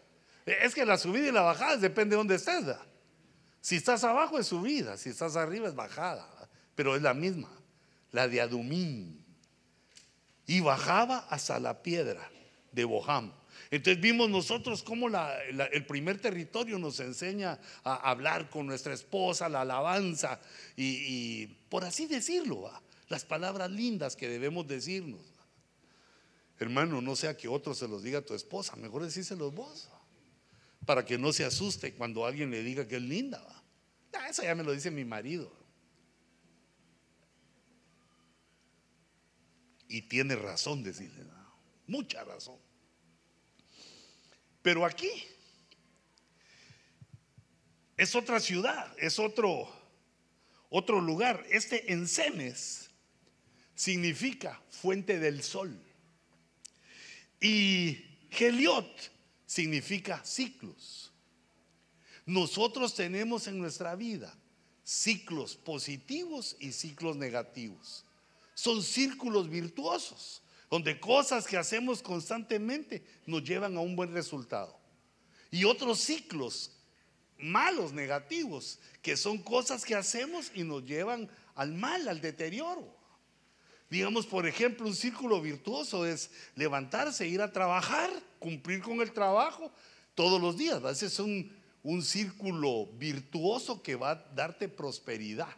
Es 0.47 0.75
que 0.75 0.85
la 0.85 0.99
subida 0.99 1.29
y 1.29 1.33
la 1.33 1.43
bajada 1.43 1.77
depende 1.77 2.15
de 2.15 2.17
dónde 2.17 2.35
estés. 2.37 2.65
Si 3.61 3.77
estás 3.77 4.05
abajo 4.05 4.39
es 4.39 4.47
subida, 4.47 4.97
si 4.97 5.11
estás 5.11 5.37
arriba 5.37 5.69
es 5.69 5.75
bajada, 5.75 6.27
pero 6.75 6.97
es 6.97 7.03
la 7.03 7.15
misma, 7.15 7.51
la 8.11 8.27
de 8.27 8.41
Adumín. 8.41 9.25
Y 10.47 10.61
bajaba 10.61 11.27
hasta 11.29 11.61
la 11.61 11.83
piedra 11.83 12.29
de 12.73 12.85
Boham. 12.85 13.33
Entonces 13.71 14.01
vimos 14.01 14.29
nosotros 14.29 14.83
cómo 14.83 15.09
el 15.09 15.87
primer 15.87 16.21
territorio 16.21 16.79
nos 16.79 16.99
enseña 16.99 17.59
a 17.85 18.11
hablar 18.11 18.51
con 18.51 18.67
nuestra 18.67 18.95
esposa, 18.95 19.49
la 19.49 19.61
alabanza, 19.61 20.41
y, 20.77 21.47
por 21.69 21.85
así 21.85 22.07
decirlo, 22.07 22.69
las 23.09 23.25
palabras 23.25 23.71
lindas 23.71 24.17
que 24.17 24.29
debemos 24.29 24.67
decirnos. 24.67 25.21
Hermano, 26.61 27.01
no 27.01 27.17
sea 27.17 27.39
que 27.39 27.49
otro 27.49 27.75
se 27.75 27.89
los 27.89 28.03
diga 28.03 28.19
a 28.19 28.23
tu 28.23 28.35
esposa, 28.35 28.77
mejor 28.77 29.03
decíselos 29.03 29.55
vos, 29.55 29.89
para 30.85 31.07
que 31.07 31.17
no 31.17 31.33
se 31.33 31.43
asuste 31.43 31.95
cuando 31.95 32.27
alguien 32.27 32.51
le 32.51 32.63
diga 32.63 32.87
que 32.87 32.97
es 32.97 33.03
linda. 33.03 33.43
Ah, 34.13 34.29
eso 34.29 34.43
ya 34.43 34.55
me 34.55 34.63
lo 34.63 34.73
dice 34.73 34.91
mi 34.91 35.07
marido. 35.07 35.51
Y 39.89 40.03
tiene 40.03 40.37
razón 40.37 40.83
decirle, 40.83 41.25
mucha 41.87 42.23
razón. 42.25 42.59
Pero 44.61 44.85
aquí 44.85 45.11
es 47.97 48.15
otra 48.15 48.39
ciudad, 48.39 48.95
es 48.99 49.19
otro, 49.19 49.67
otro 50.69 51.01
lugar. 51.01 51.43
Este 51.49 51.91
Ensemes 51.91 52.91
significa 53.75 54.61
fuente 54.69 55.19
del 55.19 55.43
sol. 55.43 55.90
Y 57.41 58.05
Heliot 58.31 59.11
significa 59.47 60.23
ciclos. 60.25 61.11
Nosotros 62.27 62.95
tenemos 62.95 63.47
en 63.47 63.59
nuestra 63.59 63.95
vida 63.97 64.33
ciclos 64.85 65.57
positivos 65.57 66.57
y 66.61 66.73
ciclos 66.73 67.17
negativos. 67.17 68.05
Son 68.55 68.83
círculos 68.83 69.49
virtuosos, 69.49 70.43
donde 70.71 71.01
cosas 71.01 71.47
que 71.47 71.57
hacemos 71.57 72.03
constantemente 72.03 73.03
nos 73.27 73.43
llevan 73.43 73.77
a 73.77 73.81
un 73.81 73.97
buen 73.97 74.13
resultado. 74.13 74.79
Y 75.51 75.65
otros 75.65 75.99
ciclos 76.01 76.73
malos, 77.43 77.93
negativos, 77.93 78.79
que 79.03 79.17
son 79.17 79.39
cosas 79.39 79.85
que 79.85 79.95
hacemos 79.95 80.53
y 80.55 80.63
nos 80.63 80.85
llevan 80.85 81.29
al 81.55 81.73
mal, 81.73 82.07
al 82.09 82.21
deterioro. 82.21 83.00
Digamos, 83.91 84.25
por 84.25 84.47
ejemplo, 84.47 84.87
un 84.87 84.95
círculo 84.95 85.43
virtuoso 85.43 86.07
es 86.07 86.31
levantarse, 86.55 87.27
ir 87.27 87.43
a 87.43 87.53
trabajar, 87.53 88.09
cumplir 88.39 88.81
con 88.81 89.01
el 89.01 89.13
trabajo 89.13 89.73
todos 90.15 90.41
los 90.41 90.57
días. 90.57 90.81
Ese 90.85 91.07
es 91.07 91.19
un, 91.19 91.53
un 91.83 92.01
círculo 92.03 92.87
virtuoso 92.87 93.83
que 93.83 93.97
va 93.97 94.13
a 94.13 94.15
darte 94.15 94.69
prosperidad. 94.69 95.55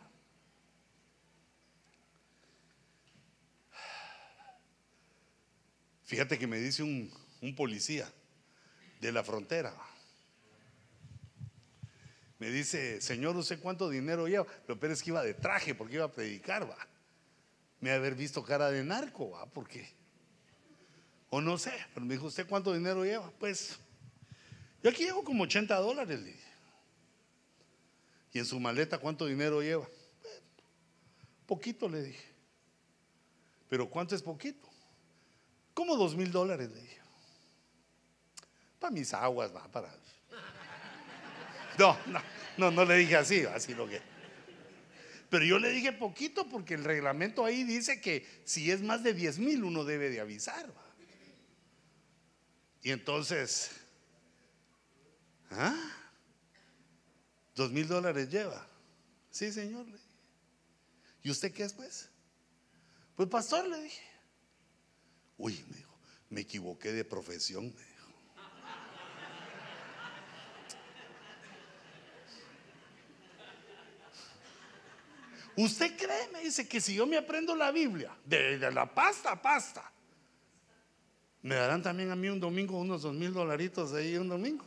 Fíjate 6.05 6.39
que 6.39 6.47
me 6.47 6.59
dice 6.59 6.83
un, 6.83 7.13
un 7.43 7.55
policía, 7.55 8.11
de 9.03 9.13
la 9.13 9.25
frontera. 9.25 9.75
Me 12.39 12.51
dice, 12.51 13.01
Señor, 13.01 13.35
no 13.35 13.43
sé 13.43 13.59
cuánto 13.59 13.91
dinero 13.91 14.27
lleva. 14.29 14.47
Lo 14.69 14.79
peor 14.79 14.93
es 14.93 15.03
que 15.03 15.11
iba 15.11 15.23
de 15.23 15.35
traje 15.35 15.75
porque 15.75 15.97
iba 15.97 16.05
a 16.05 16.13
predicar, 16.13 16.71
va. 16.71 16.79
Me 17.83 17.91
ha 17.91 17.97
haber 17.97 18.15
visto 18.15 18.45
cara 18.45 18.71
de 18.71 18.85
narco, 18.85 19.31
va, 19.31 19.45
¿por 19.45 19.67
qué? 19.67 19.93
O 21.31 21.41
no 21.41 21.59
sé, 21.59 21.73
pero 21.93 22.07
me 22.07 22.15
dijo, 22.15 22.27
¿usted 22.27 22.47
cuánto 22.49 22.73
dinero 22.73 23.05
lleva? 23.05 23.29
Pues, 23.41 23.77
yo 24.85 24.91
aquí 24.91 25.03
llevo 25.03 25.25
como 25.25 25.43
80 25.43 25.75
dólares, 25.79 26.21
le 26.21 26.27
dije. 26.27 26.53
¿Y 28.33 28.39
en 28.39 28.47
su 28.47 28.61
maleta 28.61 28.99
cuánto 28.99 29.27
dinero 29.27 29.61
lleva? 29.63 29.89
Poquito, 31.45 31.89
le 31.89 32.05
dije. 32.05 32.25
¿Pero 33.69 33.91
cuánto 33.91 34.15
es 34.15 34.23
poquito? 34.23 34.69
Como 35.75 35.97
dos 35.97 36.15
mil 36.15 36.31
dólares, 36.31 36.71
le 36.71 36.81
dije. 36.81 37.01
Para 38.79 38.93
mis 38.93 39.13
aguas, 39.13 39.53
va, 39.53 39.67
para. 39.67 39.93
No, 41.77 41.99
no, 42.07 42.21
no, 42.59 42.71
no 42.71 42.85
le 42.85 42.95
dije 42.99 43.17
así, 43.17 43.45
así 43.45 43.75
lo 43.75 43.89
que. 43.89 44.12
Pero 45.33 45.47
yo 45.47 45.59
le 45.59 45.71
dije 45.71 45.95
poquito 45.95 46.47
porque 46.47 46.75
el 46.75 46.85
reglamento 46.85 47.47
ahí 47.47 47.65
dice 47.65 48.03
que 48.03 48.43
si 48.45 48.71
es 48.71 48.83
más 48.83 49.03
de 49.03 49.15
10 49.15 49.39
mil 49.39 49.65
uno 49.65 49.83
debe 49.83 50.11
de 50.11 50.21
avisar. 50.21 50.69
¿va? 50.69 50.85
Y 52.83 52.91
entonces, 52.91 53.71
¿ah? 55.51 55.75
Dos 57.55 57.73
mil 57.73 57.89
dólares 57.89 58.29
lleva. 58.29 58.69
Sí, 59.31 59.51
señor. 59.51 59.87
¿Y 61.23 61.31
usted 61.31 61.51
qué 61.51 61.63
es, 61.63 61.73
pues? 61.73 62.11
Pues 63.17 63.27
pastor, 63.31 63.67
le 63.69 63.85
dije. 63.85 64.03
Uy, 65.39 65.65
me 65.71 65.77
dijo, 65.79 65.95
me 66.29 66.41
equivoqué 66.43 66.93
de 66.93 67.07
profesión, 67.07 67.75
¿Usted 75.57 75.97
cree, 75.97 76.29
me 76.33 76.41
dice, 76.41 76.67
que 76.67 76.81
si 76.81 76.95
yo 76.95 77.07
me 77.07 77.17
aprendo 77.17 77.55
la 77.55 77.71
Biblia, 77.71 78.17
de, 78.25 78.59
la 78.71 78.93
pasta 78.93 79.33
a 79.33 79.43
pasta, 79.43 79.91
me 81.43 81.55
darán 81.57 81.83
también 81.83 82.11
a 82.11 82.17
mí 82.17 82.29
un 82.29 82.41
domingo 82.41 82.79
unos 82.79 83.03
dos 83.03 83.15
mil 83.15 83.33
dolaritos 83.33 83.93
ahí 83.93 84.17
un 84.17 84.29
domingo? 84.29 84.65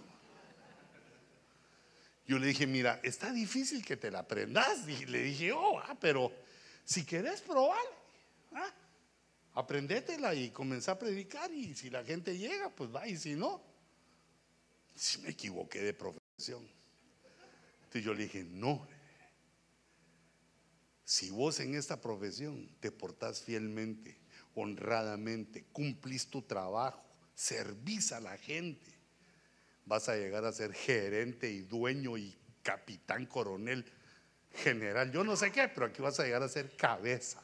Yo 2.27 2.39
le 2.39 2.47
dije, 2.47 2.65
mira, 2.65 2.99
está 3.03 3.31
difícil 3.31 3.85
que 3.85 3.97
te 3.97 4.09
la 4.09 4.19
aprendas. 4.19 4.87
Y 4.87 5.05
le 5.05 5.21
dije, 5.23 5.51
oh, 5.51 5.79
ah, 5.79 5.95
pero 5.99 6.31
si 6.83 7.05
querés 7.05 7.41
probar, 7.41 7.85
ah, 8.53 8.73
aprendétela 9.53 10.33
y 10.33 10.49
comenzá 10.49 10.93
a 10.93 10.99
predicar. 10.99 11.51
Y 11.51 11.75
si 11.75 11.89
la 11.89 12.03
gente 12.03 12.35
llega, 12.37 12.69
pues 12.69 12.93
va. 12.93 13.07
Y 13.07 13.15
si 13.17 13.35
no, 13.35 13.61
si 14.95 15.19
me 15.19 15.29
equivoqué 15.29 15.81
de 15.81 15.93
profesión. 15.93 16.67
Entonces 17.83 18.03
yo 18.03 18.13
le 18.13 18.23
dije, 18.23 18.43
no. 18.43 18.87
Si 21.05 21.29
vos 21.29 21.59
en 21.59 21.75
esta 21.75 22.01
profesión 22.01 22.67
te 22.79 22.91
portás 22.91 23.43
fielmente, 23.43 24.17
honradamente, 24.55 25.63
cumplís 25.71 26.27
tu 26.27 26.41
trabajo, 26.41 27.05
servís 27.35 28.11
a 28.11 28.19
la 28.19 28.35
gente, 28.37 28.91
vas 29.85 30.09
a 30.09 30.15
llegar 30.15 30.43
a 30.45 30.51
ser 30.51 30.73
gerente 30.73 31.51
y 31.51 31.61
dueño 31.61 32.17
y 32.17 32.35
capitán, 32.63 33.27
coronel, 33.27 33.85
general, 34.51 35.11
yo 35.11 35.23
no 35.23 35.35
sé 35.35 35.51
qué, 35.51 35.67
pero 35.67 35.85
aquí 35.85 36.01
vas 36.01 36.19
a 36.19 36.23
llegar 36.23 36.41
a 36.41 36.49
ser 36.49 36.75
cabeza. 36.75 37.39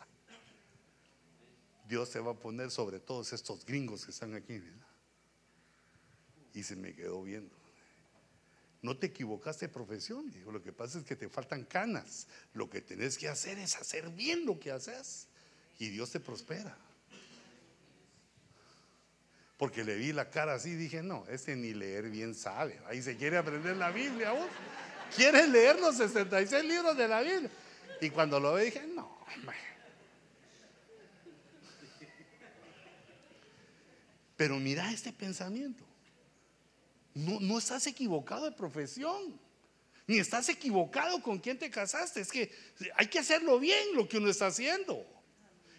Dios 1.88 2.10
te 2.10 2.20
va 2.20 2.32
a 2.32 2.36
poner 2.36 2.72
sobre 2.72 3.00
todos 3.00 3.32
estos 3.32 3.64
gringos 3.64 4.06
que 4.06 4.12
están 4.12 4.34
aquí. 4.34 4.60
Y 6.54 6.64
se 6.64 6.76
me 6.76 6.96
quedó 6.96 7.22
viendo. 7.22 7.61
No 8.82 8.98
te 8.98 9.08
equivocaste 9.08 9.68
de 9.68 9.74
profesión. 9.74 10.32
Lo 10.52 10.62
que 10.62 10.74
pasa 10.74 10.98
es 10.98 11.04
que 11.04 11.16
te 11.16 11.30
faltan 11.30 11.66
canas. 11.66 12.28
Lo 12.54 12.70
que 12.70 12.82
tenés 12.82 13.18
que 13.18 13.30
hacer 13.30 13.60
es 13.60 13.76
hacer 13.76 14.10
bien 14.10 14.46
lo 14.46 14.60
que 14.60 14.72
haces. 14.72 15.28
Y 15.78 15.90
Dios 15.90 16.12
te 16.12 16.20
prospera. 16.20 16.76
Porque 19.58 19.84
le 19.84 19.96
vi 19.96 20.12
la 20.12 20.32
cara 20.32 20.56
así, 20.56 20.74
dije, 20.74 21.04
no, 21.04 21.26
este 21.30 21.56
ni 21.56 21.74
leer 21.74 22.10
bien 22.10 22.34
sabe. 22.34 22.82
Ahí 22.88 23.04
se 23.04 23.16
quiere 23.16 23.38
aprender 23.38 23.78
la 23.78 23.92
Biblia 23.92 24.32
vos. 24.32 24.50
Quiere 25.16 25.48
leer 25.48 25.80
los 25.80 25.98
66 25.98 26.66
libros 26.66 26.98
de 26.98 27.08
la 27.08 27.22
Biblia. 27.22 27.52
Y 28.02 28.10
cuando 28.10 28.40
lo 28.40 28.54
ve 28.54 28.66
dije, 28.66 28.88
no, 28.88 29.22
Pero 34.42 34.58
mira 34.58 34.92
este 34.92 35.14
pensamiento. 35.14 35.86
No, 37.14 37.40
no 37.40 37.58
estás 37.58 37.88
equivocado 37.88 38.46
de 38.46 38.52
profesión. 38.52 39.40
Ni 40.08 40.18
estás 40.18 40.50
equivocado 40.50 41.22
con 41.22 41.40
quien 41.40 41.58
te 41.58 41.70
casaste. 41.70 42.22
Es 42.22 42.32
que 42.32 42.52
hay 42.96 43.08
que 43.08 43.20
hacerlo 43.20 43.60
bien 43.60 43.96
lo 43.96 44.08
que 44.08 44.18
uno 44.18 44.30
está 44.30 44.48
haciendo. 44.48 45.06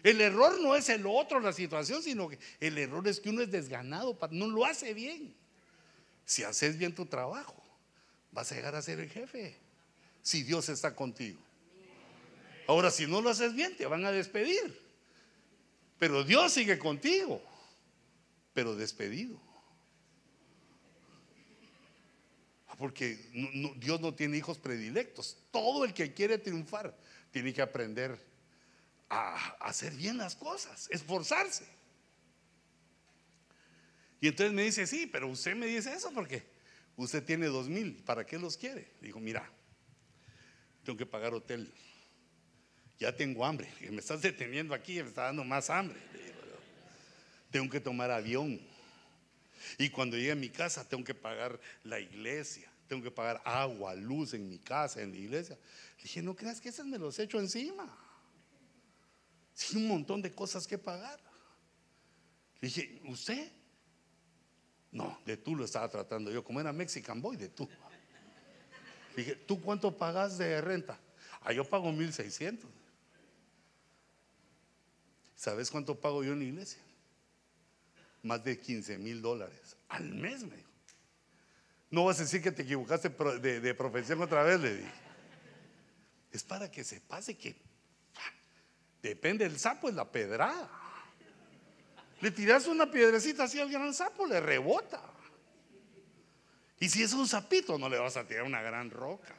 El 0.03 0.19
error 0.19 0.59
no 0.59 0.75
es 0.75 0.89
el 0.89 1.05
otro, 1.07 1.39
la 1.39 1.53
situación, 1.53 2.03
sino 2.03 2.27
que 2.27 2.37
el 2.59 2.77
error 2.77 3.07
es 3.07 3.21
que 3.21 3.29
uno 3.29 3.41
es 3.41 3.51
desganado, 3.51 4.17
no 4.31 4.47
lo 4.47 4.65
hace 4.65 4.93
bien. 4.93 5.33
Si 6.25 6.43
haces 6.43 6.77
bien 6.77 6.93
tu 6.93 7.05
trabajo, 7.05 7.63
vas 8.31 8.51
a 8.51 8.55
llegar 8.55 8.75
a 8.75 8.81
ser 8.81 8.99
el 8.99 9.09
jefe. 9.09 9.55
Si 10.21 10.43
Dios 10.43 10.67
está 10.67 10.93
contigo. 10.95 11.39
Ahora, 12.67 12.91
si 12.91 13.07
no 13.07 13.21
lo 13.21 13.29
haces 13.29 13.53
bien, 13.53 13.75
te 13.77 13.85
van 13.85 14.03
a 14.05 14.11
despedir. 14.11 14.81
Pero 15.99 16.23
Dios 16.23 16.51
sigue 16.51 16.77
contigo, 16.79 17.41
pero 18.53 18.75
despedido. 18.75 19.39
Porque 22.77 23.17
Dios 23.77 24.01
no 24.01 24.13
tiene 24.13 24.37
hijos 24.37 24.57
predilectos. 24.57 25.37
Todo 25.51 25.85
el 25.85 25.93
que 25.93 26.13
quiere 26.13 26.37
triunfar 26.37 26.97
tiene 27.31 27.53
que 27.53 27.61
aprender 27.61 28.17
a 29.09 29.35
hacer 29.59 29.93
bien 29.93 30.17
las 30.17 30.35
cosas, 30.35 30.87
esforzarse. 30.91 31.65
Y 34.19 34.27
entonces 34.27 34.53
me 34.53 34.63
dice, 34.63 34.87
sí, 34.87 35.05
pero 35.05 35.27
usted 35.27 35.55
me 35.55 35.67
dice 35.67 35.93
eso 35.93 36.11
porque 36.13 36.43
usted 36.95 37.23
tiene 37.23 37.47
dos 37.47 37.67
mil, 37.67 37.95
¿para 38.03 38.25
qué 38.25 38.39
los 38.39 38.57
quiere? 38.57 38.87
Digo, 39.01 39.19
mira, 39.19 39.51
tengo 40.83 40.97
que 40.97 41.05
pagar 41.05 41.33
hotel, 41.33 41.71
ya 42.99 43.15
tengo 43.15 43.45
hambre, 43.45 43.69
me 43.81 43.97
estás 43.97 44.21
deteniendo 44.21 44.73
aquí, 44.73 45.01
me 45.01 45.09
está 45.09 45.23
dando 45.23 45.43
más 45.43 45.69
hambre. 45.69 45.99
Tengo 47.51 47.69
que 47.69 47.79
tomar 47.79 48.09
avión. 48.09 48.59
Y 49.77 49.89
cuando 49.89 50.17
llegue 50.17 50.31
a 50.31 50.35
mi 50.35 50.49
casa, 50.49 50.87
tengo 50.87 51.03
que 51.03 51.13
pagar 51.13 51.59
la 51.83 51.99
iglesia, 51.99 52.71
tengo 52.87 53.03
que 53.03 53.11
pagar 53.11 53.41
agua, 53.45 53.95
luz 53.95 54.33
en 54.33 54.47
mi 54.47 54.59
casa, 54.59 55.01
en 55.01 55.11
la 55.11 55.17
iglesia. 55.17 55.57
Le 55.97 56.03
dije, 56.03 56.21
no 56.21 56.35
creas 56.35 56.61
que 56.61 56.69
esas 56.69 56.85
me 56.85 56.97
los 56.97 57.17
echo 57.19 57.39
encima. 57.39 57.97
Sí, 59.53 59.77
un 59.77 59.87
montón 59.87 60.21
de 60.21 60.33
cosas 60.33 60.67
que 60.67 60.77
pagar. 60.77 61.19
Le 62.59 62.67
dije, 62.67 63.01
¿usted? 63.05 63.51
No, 64.91 65.19
de 65.25 65.37
tú 65.37 65.55
lo 65.55 65.65
estaba 65.65 65.89
tratando 65.89 66.31
yo. 66.31 66.43
Como 66.43 66.59
era 66.59 66.71
Mexican 66.71 67.21
Boy, 67.21 67.35
de 67.35 67.49
tú. 67.49 67.67
Le 69.15 69.23
dije, 69.23 69.35
¿tú 69.35 69.61
cuánto 69.61 69.95
pagas 69.95 70.37
de 70.37 70.59
renta? 70.61 70.99
Ah, 71.41 71.51
yo 71.51 71.67
pago 71.67 71.91
1600. 71.91 72.69
¿Sabes 75.35 75.69
cuánto 75.69 75.99
pago 75.99 76.23
yo 76.23 76.33
en 76.33 76.39
la 76.39 76.45
iglesia? 76.45 76.81
Más 78.23 78.43
de 78.43 78.59
15 78.59 78.97
mil 78.97 79.21
dólares 79.21 79.77
al 79.89 80.09
mes, 80.13 80.43
me 80.43 80.55
dijo. 80.55 80.69
No 81.91 82.05
vas 82.05 82.19
a 82.19 82.23
decir 82.23 82.41
que 82.41 82.51
te 82.51 82.63
equivocaste 82.63 83.09
de, 83.09 83.59
de 83.59 83.73
profesión 83.75 84.21
otra 84.21 84.43
vez, 84.43 84.59
le 84.59 84.77
dije. 84.77 84.91
Es 86.31 86.43
para 86.43 86.71
que 86.71 86.83
se 86.83 86.99
pase 86.99 87.37
que 87.37 87.55
Depende 89.03 89.43
del 89.43 89.59
sapo, 89.59 89.89
es 89.89 89.95
la 89.95 90.09
pedrada. 90.09 90.69
Le 92.21 92.31
tiras 92.31 92.67
una 92.67 92.89
piedrecita 92.89 93.43
así 93.43 93.59
al 93.59 93.69
gran 93.69 93.93
sapo, 93.93 94.25
le 94.25 94.39
rebota. 94.39 95.01
Y 96.79 96.87
si 96.87 97.03
es 97.03 97.11
un 97.11 97.27
sapito, 97.27 97.77
no 97.77 97.89
le 97.89 97.99
vas 97.99 98.15
a 98.15 98.25
tirar 98.25 98.43
una 98.43 98.61
gran 98.61 98.89
roca. 98.89 99.35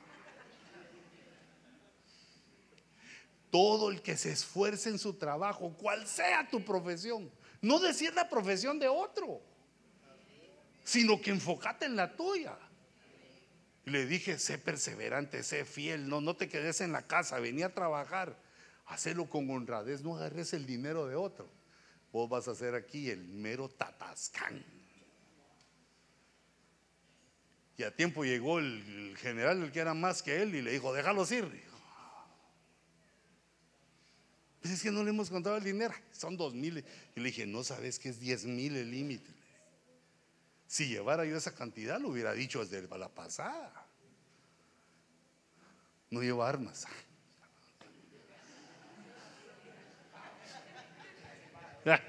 Todo 3.50 3.90
el 3.90 4.02
que 4.02 4.18
se 4.18 4.32
esfuerce 4.32 4.90
en 4.90 4.98
su 4.98 5.14
trabajo, 5.14 5.72
cual 5.78 6.06
sea 6.06 6.46
tu 6.50 6.62
profesión, 6.62 7.30
no 7.64 7.78
decir 7.80 8.14
la 8.14 8.28
profesión 8.28 8.78
de 8.78 8.88
otro, 8.88 9.40
sino 10.84 11.20
que 11.20 11.30
enfócate 11.30 11.86
en 11.86 11.96
la 11.96 12.14
tuya. 12.14 12.56
le 13.86 14.06
dije, 14.06 14.38
sé 14.38 14.58
perseverante, 14.58 15.42
sé 15.42 15.64
fiel, 15.64 16.08
no, 16.08 16.20
no 16.20 16.36
te 16.36 16.48
quedes 16.48 16.80
en 16.80 16.92
la 16.92 17.06
casa, 17.06 17.38
venía 17.38 17.66
a 17.66 17.74
trabajar. 17.74 18.38
Hacelo 18.86 19.28
con 19.30 19.48
honradez, 19.50 20.02
no 20.02 20.16
agarres 20.16 20.52
el 20.52 20.66
dinero 20.66 21.06
de 21.06 21.16
otro. 21.16 21.50
Vos 22.12 22.28
vas 22.28 22.48
a 22.48 22.54
ser 22.54 22.74
aquí 22.74 23.10
el 23.10 23.26
mero 23.28 23.68
tatascán. 23.68 24.62
Y 27.76 27.82
a 27.82 27.94
tiempo 27.96 28.24
llegó 28.24 28.58
el, 28.58 29.16
general, 29.16 29.62
el 29.62 29.72
que 29.72 29.80
era 29.80 29.94
más 29.94 30.22
que 30.22 30.42
él, 30.42 30.54
y 30.54 30.62
le 30.62 30.70
dijo, 30.70 30.92
déjalos 30.92 31.32
ir. 31.32 31.64
Pues 34.64 34.72
es 34.72 34.82
que 34.82 34.90
no 34.90 35.04
le 35.04 35.10
hemos 35.10 35.28
contado 35.28 35.58
el 35.58 35.62
dinero, 35.62 35.92
son 36.10 36.38
dos 36.38 36.54
mil. 36.54 36.82
Y 37.14 37.20
le 37.20 37.26
dije, 37.26 37.44
no 37.44 37.62
sabes 37.62 37.98
que 37.98 38.08
es 38.08 38.18
diez 38.18 38.46
mil 38.46 38.74
el 38.74 38.90
límite. 38.90 39.30
Si 40.66 40.88
llevara 40.88 41.26
yo 41.26 41.36
esa 41.36 41.54
cantidad, 41.54 42.00
lo 42.00 42.08
hubiera 42.08 42.32
dicho 42.32 42.64
desde 42.64 42.88
la 42.96 43.10
pasada. 43.10 43.86
No 46.08 46.22
lleva 46.22 46.48
armas. 46.48 46.86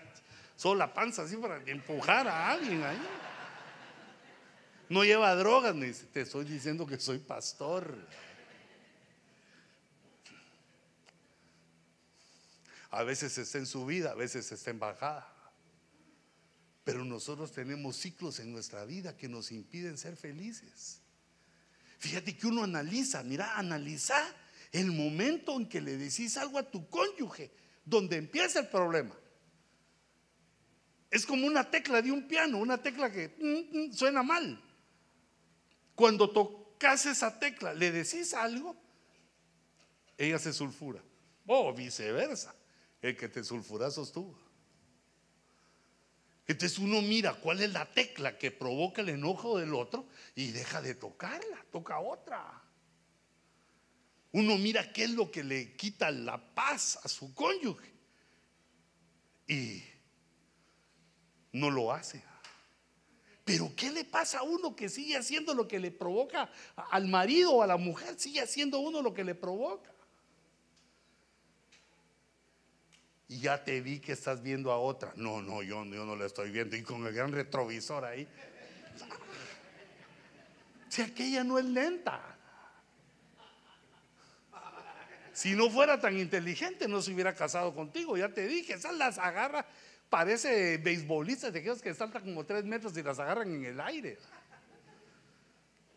Solo 0.56 0.76
la 0.76 0.94
panza 0.94 1.24
así 1.24 1.36
para 1.36 1.62
empujar 1.70 2.26
a 2.26 2.52
alguien 2.52 2.82
ahí. 2.84 3.06
No 4.88 5.04
lleva 5.04 5.36
drogas, 5.36 5.76
me 5.76 5.88
dice, 5.88 6.06
te 6.06 6.22
estoy 6.22 6.46
diciendo 6.46 6.86
que 6.88 7.02
soy 7.02 7.20
pastor. 7.20 7.98
A 12.96 13.04
veces 13.04 13.38
está 13.38 13.58
en 13.58 13.66
subida, 13.66 14.12
a 14.12 14.16
veces 14.16 14.50
está 14.54 14.72
en 14.72 14.80
bajada. 14.80 15.28
Pero 16.86 17.04
nosotros 17.04 17.52
tenemos 17.52 17.98
ciclos 17.98 18.40
en 18.40 18.54
nuestra 18.54 18.86
vida 18.86 19.18
que 19.18 19.28
nos 19.28 19.52
impiden 19.52 19.98
ser 19.98 20.16
felices. 20.16 21.02
Fíjate 21.98 22.38
que 22.38 22.48
uno 22.48 22.64
analiza, 22.64 23.22
mira, 23.24 23.58
analiza 23.58 24.16
el 24.72 24.94
momento 24.94 25.58
en 25.58 25.68
que 25.68 25.82
le 25.82 25.98
decís 25.98 26.38
algo 26.38 26.58
a 26.58 26.72
tu 26.72 26.90
cónyuge, 26.90 27.52
donde 27.84 28.16
empieza 28.16 28.62
el 28.62 28.70
problema. 28.70 29.14
Es 31.12 31.26
como 31.26 31.48
una 31.48 31.70
tecla 31.70 32.02
de 32.02 32.14
un 32.14 32.30
piano, 32.30 32.60
una 32.60 32.78
tecla 32.78 33.12
que 33.12 33.36
mm, 33.38 33.78
mm, 33.78 33.94
suena 33.94 34.24
mal. 34.24 34.58
Cuando 35.96 36.30
tocas 36.30 37.06
esa 37.08 37.38
tecla, 37.38 37.74
le 37.74 37.92
decís 37.92 38.34
algo, 38.34 38.74
ella 40.18 40.40
se 40.40 40.54
sulfura. 40.54 41.04
O 41.46 41.74
viceversa, 41.74 42.56
el 43.10 43.18
que 43.18 43.30
te 43.30 43.44
sulfura 43.44 43.92
sos 43.92 44.12
tú. 44.12 44.36
Entonces 46.48 46.78
uno 46.78 47.02
mira 47.02 47.34
cuál 47.34 47.62
es 47.62 47.72
la 47.72 47.92
tecla 47.92 48.38
que 48.38 48.52
provoca 48.52 49.02
el 49.02 49.10
enojo 49.10 49.58
del 49.58 49.74
otro 49.74 50.06
y 50.36 50.52
deja 50.52 50.82
de 50.82 50.94
tocarla, 50.94 51.66
toca 51.72 52.00
otra. 52.00 52.62
Uno 54.32 54.58
mira 54.58 54.92
qué 54.92 55.06
es 55.06 55.12
lo 55.12 55.32
que 55.32 55.44
le 55.44 55.76
quita 55.76 56.12
la 56.12 56.38
paz 56.54 57.00
a 57.04 57.08
su 57.08 57.34
cónyuge 57.34 57.92
y 59.48 59.84
no 61.54 61.72
lo 61.72 61.92
hace. 61.92 62.22
Pero 63.44 63.72
¿qué 63.76 63.92
le 63.92 64.04
pasa 64.04 64.40
a 64.40 64.44
uno 64.44 64.76
que 64.76 64.90
sigue 64.90 65.16
haciendo 65.16 65.54
lo 65.54 65.68
que 65.68 65.80
le 65.80 65.92
provoca 65.92 66.52
al 66.76 67.08
marido 67.08 67.54
o 67.54 67.62
a 67.62 67.68
la 67.68 67.78
mujer? 67.78 68.20
Sigue 68.20 68.42
haciendo 68.42 68.80
uno 68.80 69.02
lo 69.02 69.14
que 69.14 69.24
le 69.24 69.36
provoca. 69.36 69.95
Y 73.28 73.40
ya 73.40 73.64
te 73.64 73.82
vi 73.82 74.00
que 74.00 74.12
estás 74.12 74.42
viendo 74.42 74.72
a 74.72 74.78
otra. 74.78 75.14
No, 75.16 75.42
no, 75.42 75.64
yo, 75.64 75.84
yo 75.86 76.06
no 76.06 76.16
la 76.16 76.26
estoy 76.26 76.52
viendo. 76.52 76.76
Y 76.76 76.84
con 76.84 77.06
el 77.06 77.14
gran 77.14 77.32
retrovisor 77.32 78.06
ahí. 78.06 78.28
Si 80.90 81.02
aquella 81.02 81.44
no 81.44 81.58
es 81.58 81.66
lenta. 81.66 82.22
Si 85.34 85.54
no 85.54 85.70
fuera 85.70 86.00
tan 86.00 86.18
inteligente, 86.18 86.88
no 86.88 87.02
se 87.02 87.14
hubiera 87.14 87.36
casado 87.36 87.74
contigo. 87.74 88.16
Ya 88.16 88.30
te 88.30 88.48
dije, 88.48 88.74
esas 88.74 88.96
las 88.96 89.18
agarra 89.18 89.66
Parece 90.10 90.78
beisbolistas 90.78 91.52
de 91.52 91.60
aquellos 91.60 91.82
que 91.82 91.94
saltan 91.94 92.24
como 92.24 92.46
tres 92.46 92.64
metros 92.64 92.96
y 92.98 93.04
las 93.04 93.20
agarran 93.20 93.54
en 93.54 93.66
el 93.66 93.82
aire. 93.82 94.18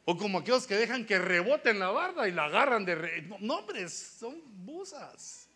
O 0.05 0.17
como 0.17 0.39
aquellos 0.39 0.67
que 0.67 0.77
dejan 0.77 1.05
que 1.05 1.19
reboten 1.19 1.79
la 1.79 1.91
barda 1.91 2.27
y 2.27 2.33
la 2.33 2.47
agarran 2.47 2.85
de... 2.85 3.29
No, 3.41 3.59
hombre, 3.59 3.89
son 3.89 4.41
busas. 4.65 5.48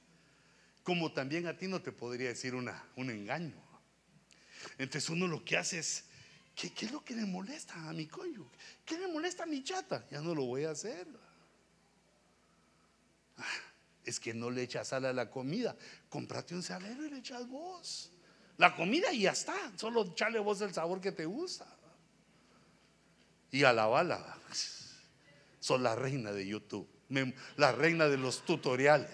Como 0.82 1.12
también 1.12 1.46
a 1.46 1.56
ti 1.56 1.68
no 1.68 1.80
te 1.80 1.92
podría 1.92 2.28
decir 2.28 2.54
una, 2.54 2.84
un 2.96 3.10
engaño. 3.10 3.54
Entonces 4.78 5.08
uno 5.10 5.26
lo 5.26 5.44
que 5.44 5.56
hace 5.56 5.78
es, 5.78 6.04
¿qué, 6.54 6.72
¿qué, 6.72 6.86
es 6.86 6.92
lo 6.92 7.04
que 7.04 7.14
le 7.14 7.24
molesta 7.24 7.74
a 7.88 7.92
mi 7.92 8.06
coño? 8.06 8.50
¿Qué 8.84 8.98
le 8.98 9.08
molesta 9.08 9.44
a 9.44 9.46
mi 9.46 9.62
chata? 9.62 10.06
Ya 10.10 10.20
no 10.20 10.34
lo 10.34 10.44
voy 10.44 10.64
a 10.64 10.70
hacer. 10.70 11.06
Ah, 13.38 13.44
es 14.04 14.18
que 14.18 14.34
no 14.34 14.50
le 14.50 14.62
echas 14.62 14.88
sal 14.88 15.04
a 15.04 15.12
la 15.12 15.30
comida. 15.30 15.76
Comprate 16.08 16.54
un 16.54 16.62
salero 16.62 17.06
y 17.06 17.10
le 17.10 17.18
echas 17.18 17.46
vos. 17.48 18.10
La 18.58 18.74
comida 18.74 19.12
y 19.12 19.22
ya 19.22 19.32
está. 19.32 19.72
Solo 19.76 20.04
echarle 20.04 20.38
vos 20.38 20.60
el 20.60 20.74
sabor 20.74 21.00
que 21.00 21.12
te 21.12 21.26
gusta. 21.26 21.66
Y 23.50 23.64
a 23.64 23.72
la 23.72 23.86
bala. 23.86 24.38
Son 25.60 25.82
la 25.82 25.94
reina 25.94 26.32
de 26.32 26.46
YouTube. 26.46 26.88
La 27.56 27.72
reina 27.72 28.08
de 28.08 28.16
los 28.16 28.44
tutoriales. 28.44 29.10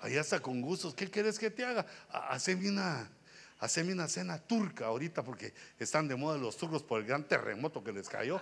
Ahí 0.00 0.16
está 0.16 0.40
con 0.40 0.60
gustos. 0.60 0.94
¿Qué 0.94 1.10
quieres 1.10 1.38
que 1.38 1.50
te 1.50 1.64
haga? 1.64 1.86
Haceme 2.10 2.68
una, 2.68 3.10
haceme 3.58 3.92
una 3.92 4.08
cena 4.08 4.38
turca 4.38 4.86
ahorita 4.86 5.22
porque 5.24 5.54
están 5.78 6.08
de 6.08 6.16
moda 6.16 6.38
los 6.38 6.56
turcos 6.56 6.82
por 6.82 7.00
el 7.00 7.06
gran 7.06 7.24
terremoto 7.24 7.82
que 7.82 7.92
les 7.92 8.08
cayó. 8.08 8.40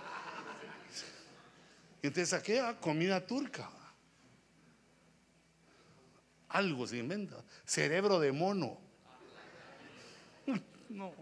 Entonces, 2.01 2.33
aquí 2.33 2.53
comida 2.79 3.25
turca 3.25 3.69
algo 6.49 6.87
se 6.87 6.97
inventa. 6.97 7.43
Cerebro 7.65 8.19
de 8.19 8.31
mono. 8.31 8.79
No. 10.89 11.13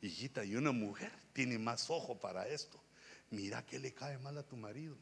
Hijita, 0.00 0.44
y 0.44 0.54
una 0.54 0.70
mujer 0.70 1.10
tiene 1.32 1.58
más 1.58 1.90
ojo 1.90 2.16
para 2.16 2.46
esto. 2.46 2.80
Mira 3.30 3.66
que 3.66 3.80
le 3.80 3.92
cae 3.92 4.16
mal 4.18 4.38
a 4.38 4.44
tu 4.44 4.56
marido. 4.56 4.96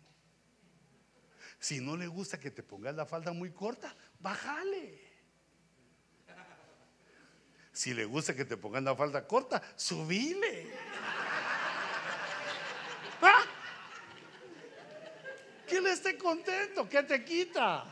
Si 1.64 1.80
no 1.80 1.96
le 1.96 2.06
gusta 2.06 2.38
que 2.38 2.50
te 2.50 2.62
pongas 2.62 2.94
la 2.94 3.06
falda 3.06 3.32
muy 3.32 3.50
corta, 3.50 3.96
bájale. 4.20 5.00
Si 7.72 7.94
le 7.94 8.04
gusta 8.04 8.36
que 8.36 8.44
te 8.44 8.58
pongas 8.58 8.82
la 8.82 8.94
falda 8.94 9.26
corta, 9.26 9.62
subile. 9.74 10.68
¿Ah? 13.22 13.44
que 15.66 15.78
él 15.78 15.86
esté 15.86 16.18
contento, 16.18 16.86
que 16.86 17.02
te 17.02 17.24
quita. 17.24 17.86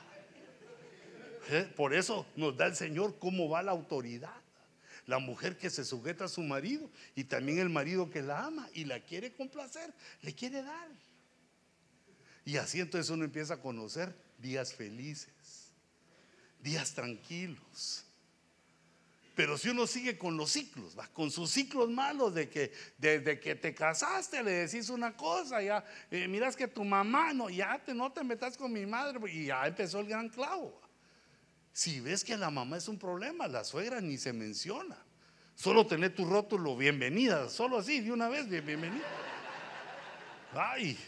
¿Eh? 1.48 1.72
Por 1.74 1.94
eso 1.94 2.26
nos 2.36 2.54
da 2.54 2.66
el 2.66 2.76
Señor 2.76 3.18
cómo 3.18 3.48
va 3.48 3.62
la 3.62 3.72
autoridad. 3.72 4.36
La 5.06 5.18
mujer 5.18 5.56
que 5.56 5.70
se 5.70 5.86
sujeta 5.86 6.26
a 6.26 6.28
su 6.28 6.42
marido 6.42 6.90
y 7.14 7.24
también 7.24 7.58
el 7.58 7.70
marido 7.70 8.10
que 8.10 8.20
la 8.20 8.44
ama 8.44 8.68
y 8.74 8.84
la 8.84 9.00
quiere 9.00 9.32
complacer, 9.32 9.94
le 10.20 10.34
quiere 10.34 10.62
dar. 10.62 10.90
Y 12.44 12.56
así 12.56 12.80
entonces 12.80 13.10
uno 13.10 13.24
empieza 13.24 13.54
a 13.54 13.60
conocer 13.60 14.14
días 14.38 14.74
felices, 14.74 15.72
días 16.60 16.92
tranquilos, 16.92 18.04
pero 19.34 19.56
si 19.56 19.70
uno 19.70 19.86
sigue 19.86 20.18
con 20.18 20.36
los 20.36 20.50
ciclos, 20.50 20.98
¿va? 20.98 21.08
con 21.08 21.30
sus 21.30 21.50
ciclos 21.50 21.88
malos 21.88 22.34
de 22.34 22.50
que 22.50 22.72
desde 22.98 23.40
que 23.40 23.54
te 23.54 23.74
casaste 23.74 24.42
le 24.42 24.50
decís 24.50 24.90
una 24.90 25.16
cosa, 25.16 25.62
ya 25.62 25.84
eh, 26.10 26.28
miras 26.28 26.54
que 26.54 26.68
tu 26.68 26.84
mamá, 26.84 27.32
no, 27.32 27.48
ya 27.48 27.82
te, 27.82 27.94
no 27.94 28.12
te 28.12 28.22
metas 28.24 28.56
con 28.58 28.72
mi 28.72 28.84
madre, 28.84 29.18
y 29.32 29.46
ya 29.46 29.66
empezó 29.66 30.00
el 30.00 30.08
gran 30.08 30.28
clavo. 30.28 30.80
Si 31.72 32.00
ves 32.00 32.22
que 32.24 32.36
la 32.36 32.50
mamá 32.50 32.76
es 32.76 32.88
un 32.88 32.98
problema, 32.98 33.48
la 33.48 33.64
suegra 33.64 34.02
ni 34.02 34.18
se 34.18 34.34
menciona. 34.34 34.98
Solo 35.54 35.86
tener 35.86 36.14
tu 36.14 36.26
rótulo, 36.26 36.76
bienvenida, 36.76 37.48
solo 37.48 37.78
así, 37.78 38.00
de 38.00 38.12
una 38.12 38.28
vez, 38.28 38.48
bienvenida. 38.48 39.06
Ay. 40.52 40.98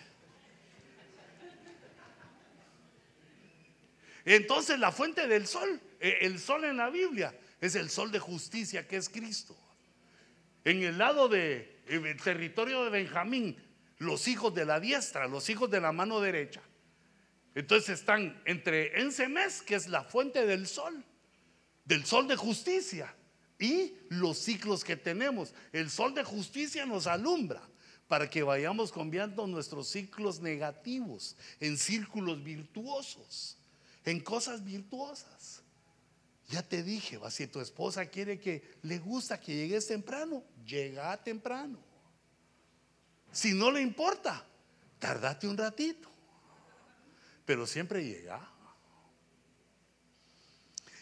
Entonces 4.25 4.79
la 4.79 4.93
fuente 4.93 5.27
del 5.27 5.47
sol, 5.47 5.81
eh, 6.01 6.19
el 6.23 6.39
sol 6.39 6.65
en 6.65 6.77
la 6.77 6.91
Biblia, 6.91 7.39
es 7.61 7.75
el 7.75 7.91
sol 7.91 8.11
de 8.11 8.19
justicia 8.19 8.87
que 8.87 8.97
es 8.97 9.09
Cristo. 9.09 9.57
En 10.65 10.83
el 10.83 10.99
lado 10.99 11.29
del 11.29 11.69
de, 11.87 12.15
territorio 12.23 12.85
de 12.85 12.91
Benjamín, 12.91 13.57
los 13.99 14.29
hijos 14.29 14.55
de 14.55 14.65
la 14.65 14.81
diestra, 14.81 15.29
los 15.29 15.49
hijos 15.51 15.71
de 15.71 15.81
la 15.81 15.93
mano 15.93 16.21
derecha. 16.21 16.63
Entonces 17.55 18.01
están 18.01 18.41
entre 18.47 19.01
Ensemes, 19.01 19.63
que 19.63 19.77
es 19.77 19.89
la 19.89 20.03
fuente 20.03 20.47
del 20.47 20.67
sol, 20.67 21.05
del 21.85 22.05
sol 22.05 22.27
de 22.27 22.37
justicia, 22.37 23.15
y 23.59 23.95
los 24.09 24.39
ciclos 24.39 24.85
que 24.85 24.97
tenemos. 24.97 25.55
El 25.73 25.91
sol 25.91 26.15
de 26.15 26.25
justicia 26.25 26.87
nos 26.87 27.07
alumbra 27.07 27.63
para 28.09 28.29
que 28.29 28.43
vayamos 28.43 28.93
cambiando 28.93 29.47
nuestros 29.47 29.89
ciclos 29.89 30.41
negativos 30.41 31.37
en 31.61 31.79
círculos 31.79 32.43
virtuosos, 32.43 33.57
en 34.05 34.21
cosas 34.21 34.65
virtuosas. 34.65 35.63
Ya 36.49 36.63
te 36.63 36.83
dije, 36.83 37.17
va, 37.17 37.31
si 37.31 37.47
tu 37.47 37.61
esposa 37.61 38.07
quiere 38.07 38.39
que 38.39 38.77
le 38.83 38.99
gusta 38.99 39.41
que 39.41 39.55
llegues 39.55 39.87
temprano, 39.87 40.45
llega 40.67 41.17
temprano. 41.23 41.79
Si 43.33 43.55
no 43.55 43.71
le 43.71 43.81
importa, 43.81 44.45
tardate 44.99 45.49
un 45.49 45.57
ratito. 45.57 46.11
Pero 47.47 47.67
siempre 47.67 48.05
llega. 48.05 48.41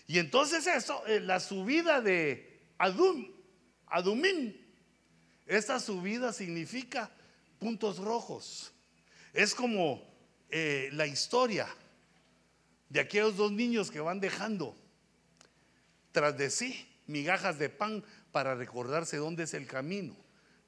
Y 0.07 0.19
entonces 0.19 0.66
eso, 0.66 1.05
eh, 1.07 1.20
la 1.20 1.41
subida 1.41 2.01
de 2.01 2.61
Adum, 2.79 3.29
Adumim, 3.87 4.55
esta 5.47 5.81
subida 5.81 6.33
significa 6.33 7.11
puntos 7.59 7.99
rojos. 7.99 8.73
Es 9.33 9.55
como 9.55 10.03
eh, 10.51 10.91
la 10.93 11.07
historia 11.07 11.66
de 12.93 13.01
aquellos 13.01 13.39
dos 13.39 13.51
niños 13.51 13.90
que 13.90 14.01
van 14.01 14.20
dejando 14.20 14.77
tras 16.12 16.36
de 16.36 16.51
sí 16.51 16.86
migajas 17.06 17.59
de 17.59 17.70
pan 17.70 18.05
para 18.32 18.55
recordarse 18.55 19.16
dónde 19.16 19.44
es 19.44 19.55
el 19.55 19.66
camino. 19.66 20.14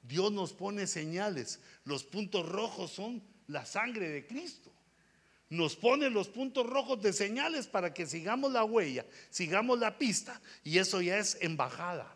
Dios 0.01 0.31
nos 0.31 0.51
pone 0.51 0.87
señales. 0.87 1.59
Los 1.83 2.03
puntos 2.03 2.49
rojos 2.49 2.91
son 2.91 3.21
la 3.45 3.63
sangre 3.63 4.09
de 4.09 4.25
Cristo. 4.25 4.71
Nos 5.49 5.75
pone 5.75 6.09
los 6.09 6.27
puntos 6.27 6.65
rojos 6.65 6.99
de 7.03 7.13
señales 7.13 7.67
para 7.67 7.93
que 7.93 8.07
sigamos 8.07 8.51
la 8.51 8.63
huella, 8.63 9.05
sigamos 9.29 9.77
la 9.77 9.99
pista 9.99 10.41
y 10.63 10.79
eso 10.79 11.01
ya 11.01 11.19
es 11.19 11.37
embajada. 11.41 12.15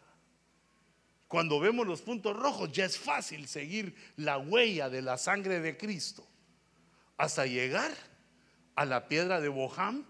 Cuando 1.28 1.60
vemos 1.60 1.86
los 1.86 2.02
puntos 2.02 2.36
rojos 2.36 2.72
ya 2.72 2.86
es 2.86 2.98
fácil 2.98 3.48
seguir 3.48 3.96
la 4.16 4.40
huella 4.40 4.90
de 4.90 5.04
la 5.04 5.20
sangre 5.20 5.60
de 5.60 5.78
Cristo 5.78 6.26
hasta 7.16 7.46
llegar 7.46 8.09
a 8.80 8.86
la 8.86 9.10
piedra 9.10 9.42
de 9.42 9.50
Boham, 9.50 10.06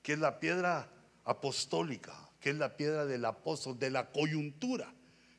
que 0.00 0.12
es 0.12 0.20
la 0.20 0.38
piedra 0.38 0.88
apostólica, 1.24 2.14
que 2.38 2.50
es 2.50 2.56
la 2.56 2.76
piedra 2.76 3.06
del 3.06 3.24
apóstol, 3.24 3.76
de 3.76 3.90
la 3.90 4.12
coyuntura, 4.12 4.94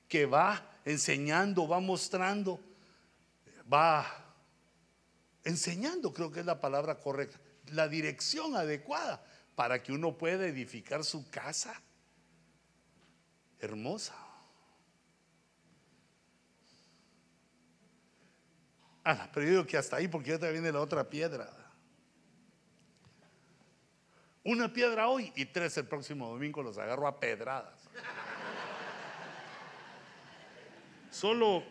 que 0.09 0.25
va 0.25 0.61
enseñando, 0.83 1.69
va 1.69 1.79
mostrando, 1.79 2.59
va 3.71 4.05
enseñando, 5.45 6.11
creo 6.11 6.29
que 6.33 6.41
es 6.41 6.45
la 6.45 6.59
palabra 6.59 6.99
correcta, 6.99 7.39
la 7.67 7.87
dirección 7.87 8.57
adecuada 8.57 9.23
para 9.55 9.81
que 9.81 9.93
uno 9.93 10.17
pueda 10.17 10.45
edificar 10.45 11.05
su 11.05 11.29
casa 11.29 11.81
hermosa. 13.57 14.15
Ah, 19.05 19.29
pero 19.33 19.45
yo 19.45 19.51
digo 19.51 19.65
que 19.65 19.77
hasta 19.77 19.95
ahí 19.95 20.09
porque 20.09 20.31
ya 20.31 20.39
te 20.39 20.51
viene 20.51 20.73
la 20.73 20.81
otra 20.81 21.09
piedra. 21.09 21.64
Una 24.45 24.71
piedra 24.71 25.07
hoy 25.07 25.33
y 25.35 25.45
tres 25.45 25.75
el 25.77 25.87
próximo 25.87 26.29
domingo 26.29 26.61
los 26.61 26.77
agarro 26.77 27.07
a 27.07 27.19
pedradas. 27.19 27.89
Solo, 31.09 31.63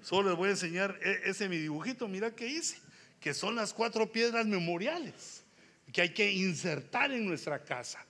solo 0.00 0.30
les 0.30 0.38
voy 0.38 0.48
a 0.48 0.52
enseñar 0.52 0.98
e, 1.02 1.28
ese 1.28 1.50
mi 1.50 1.58
dibujito, 1.58 2.08
mira 2.08 2.34
qué 2.34 2.46
hice, 2.46 2.78
que 3.20 3.34
son 3.34 3.56
las 3.56 3.74
cuatro 3.74 4.10
piedras 4.10 4.46
memoriales 4.46 5.44
que 5.92 6.00
hay 6.00 6.14
que 6.14 6.32
insertar 6.32 7.12
en 7.12 7.26
nuestra 7.26 7.62
casa 7.62 8.06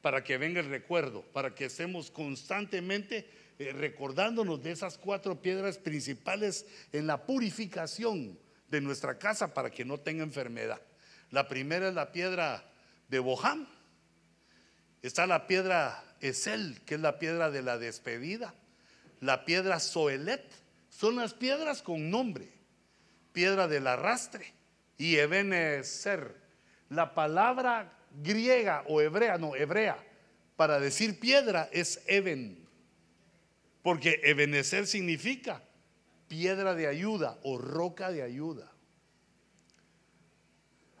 para 0.00 0.24
que 0.24 0.38
venga 0.38 0.60
el 0.60 0.70
recuerdo, 0.70 1.26
para 1.34 1.54
que 1.54 1.66
estemos 1.66 2.10
constantemente 2.10 3.28
eh, 3.58 3.72
recordándonos 3.72 4.62
de 4.62 4.70
esas 4.70 4.96
cuatro 4.96 5.42
piedras 5.42 5.76
principales 5.76 6.64
en 6.92 7.06
la 7.06 7.26
purificación 7.26 8.38
de 8.70 8.80
nuestra 8.80 9.18
casa 9.18 9.52
para 9.52 9.70
que 9.70 9.84
no 9.84 10.00
tenga 10.00 10.22
enfermedad. 10.22 10.80
La 11.30 11.48
primera 11.48 11.88
es 11.88 11.94
la 11.94 12.12
piedra 12.12 12.64
de 13.08 13.18
Boham. 13.18 13.66
Está 15.02 15.26
la 15.26 15.46
piedra 15.46 16.02
Esel, 16.20 16.80
que 16.84 16.94
es 16.96 17.00
la 17.00 17.18
piedra 17.18 17.50
de 17.50 17.62
la 17.62 17.78
despedida. 17.78 18.54
La 19.20 19.44
piedra 19.44 19.80
Soelet. 19.80 20.44
Son 20.90 21.16
las 21.16 21.34
piedras 21.34 21.82
con 21.82 22.10
nombre. 22.10 22.48
Piedra 23.32 23.68
del 23.68 23.86
arrastre. 23.86 24.52
Y 24.98 25.16
Ebenezer. 25.16 26.34
La 26.88 27.14
palabra 27.14 27.92
griega 28.22 28.84
o 28.86 29.00
hebrea, 29.00 29.38
no, 29.38 29.54
hebrea, 29.54 29.98
para 30.56 30.80
decir 30.80 31.18
piedra 31.18 31.68
es 31.72 32.02
Eben. 32.06 32.66
Porque 33.82 34.20
Ebenezer 34.24 34.86
significa 34.86 35.62
piedra 36.28 36.74
de 36.74 36.86
ayuda 36.86 37.38
o 37.42 37.58
roca 37.58 38.10
de 38.10 38.22
ayuda. 38.22 38.72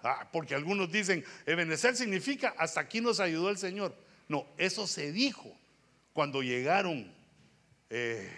Ah, 0.06 0.28
porque 0.32 0.54
algunos 0.54 0.90
dicen, 0.90 1.24
Ebenezer 1.46 1.96
significa 1.96 2.54
hasta 2.56 2.80
aquí 2.80 3.00
nos 3.00 3.18
ayudó 3.18 3.50
el 3.50 3.58
Señor. 3.58 3.94
No, 4.28 4.46
eso 4.56 4.86
se 4.86 5.12
dijo 5.12 5.52
cuando 6.12 6.42
llegaron 6.42 7.12
eh, 7.90 8.30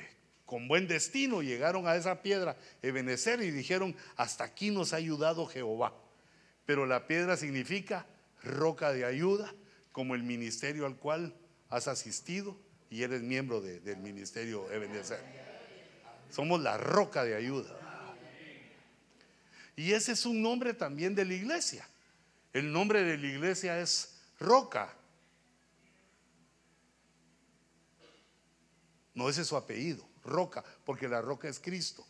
con 0.46 0.66
buen 0.66 0.88
destino, 0.88 1.42
llegaron 1.42 1.86
a 1.86 1.94
esa 1.94 2.22
piedra 2.22 2.56
Ebenezer 2.82 3.42
y 3.42 3.50
dijeron, 3.50 3.94
hasta 4.16 4.44
aquí 4.44 4.70
nos 4.70 4.92
ha 4.92 4.96
ayudado 4.96 5.46
Jehová. 5.46 5.92
Pero 6.64 6.86
la 6.86 7.06
piedra 7.06 7.36
significa 7.36 8.06
roca 8.42 8.92
de 8.92 9.04
ayuda, 9.04 9.54
como 9.92 10.14
el 10.14 10.22
ministerio 10.22 10.86
al 10.86 10.96
cual 10.96 11.34
has 11.68 11.86
asistido 11.86 12.56
y 12.90 13.02
eres 13.02 13.22
miembro 13.22 13.60
del 13.60 13.98
ministerio 13.98 14.70
Ebenezer. 14.72 15.20
Somos 16.30 16.60
la 16.60 16.78
roca 16.78 17.24
de 17.24 17.36
ayuda. 17.36 17.87
Y 19.78 19.92
ese 19.92 20.10
es 20.10 20.26
un 20.26 20.42
nombre 20.42 20.74
también 20.74 21.14
de 21.14 21.24
la 21.24 21.34
iglesia. 21.34 21.88
El 22.52 22.72
nombre 22.72 23.04
de 23.04 23.16
la 23.16 23.26
iglesia 23.28 23.78
es 23.78 24.18
roca. 24.40 24.92
No 29.14 29.28
ese 29.28 29.42
es 29.42 29.46
su 29.46 29.56
apellido, 29.56 30.04
roca, 30.24 30.64
porque 30.84 31.06
la 31.06 31.22
roca 31.22 31.48
es 31.48 31.60
Cristo. 31.60 32.04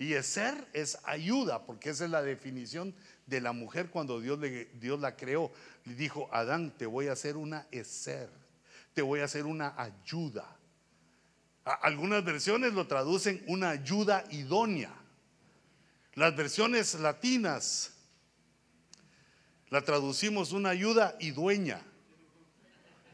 Y 0.00 0.20
ser 0.24 0.66
es 0.72 0.98
ayuda, 1.04 1.64
porque 1.64 1.90
esa 1.90 2.06
es 2.06 2.10
la 2.10 2.22
definición 2.22 2.92
de 3.26 3.40
la 3.40 3.52
mujer 3.52 3.90
cuando 3.90 4.20
Dios, 4.20 4.40
le, 4.40 4.64
Dios 4.80 4.98
la 4.98 5.14
creó. 5.14 5.52
Le 5.84 5.94
dijo, 5.94 6.28
Adán, 6.32 6.76
te 6.76 6.86
voy 6.86 7.06
a 7.06 7.12
hacer 7.12 7.36
una 7.36 7.68
ser 7.84 8.28
te 8.94 9.02
voy 9.02 9.20
a 9.20 9.26
hacer 9.26 9.46
una 9.46 9.80
ayuda. 9.80 10.44
Algunas 11.64 12.24
versiones 12.24 12.72
lo 12.72 12.88
traducen 12.88 13.44
una 13.46 13.70
ayuda 13.70 14.24
idónea. 14.30 14.92
Las 16.14 16.36
versiones 16.36 16.94
latinas 16.94 17.92
la 19.70 19.82
traducimos 19.82 20.52
una 20.52 20.68
ayuda 20.68 21.16
idueña. 21.20 21.82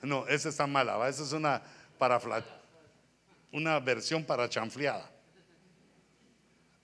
No, 0.03 0.27
esa 0.27 0.49
está 0.49 0.67
mala, 0.67 1.09
esa 1.09 1.23
es 1.23 1.33
una 1.33 1.63
para 1.99 2.21
una 3.53 3.79
versión 3.81 4.25
para 4.25 4.49
chanfleada. 4.49 5.11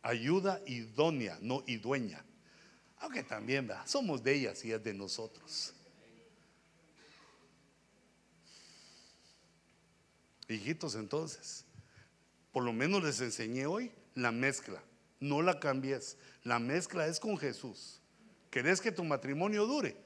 Ayuda 0.03 0.61
idónea, 0.66 1.39
no 1.41 1.65
idueña. 1.66 2.24
Aunque 2.99 3.23
también 3.23 3.69
somos 3.85 4.23
de 4.23 4.35
ellas 4.35 4.65
y 4.65 4.73
es 4.73 4.82
de 4.82 4.95
nosotros. 4.95 5.74
Hijitos, 10.49 10.95
entonces, 10.95 11.65
por 12.53 12.62
lo 12.62 12.73
menos 12.73 13.03
les 13.03 13.20
enseñé 13.20 13.66
hoy 13.66 13.91
la 14.15 14.31
mezcla. 14.31 14.81
No 15.25 15.41
la 15.41 15.59
cambies. 15.59 16.19
La 16.43 16.59
mezcla 16.59 17.07
es 17.07 17.19
con 17.19 17.39
Jesús. 17.39 18.03
¿Querés 18.51 18.83
que 18.83 18.93
tu 18.93 19.03
matrimonio 19.05 19.67
dure? 19.67 19.97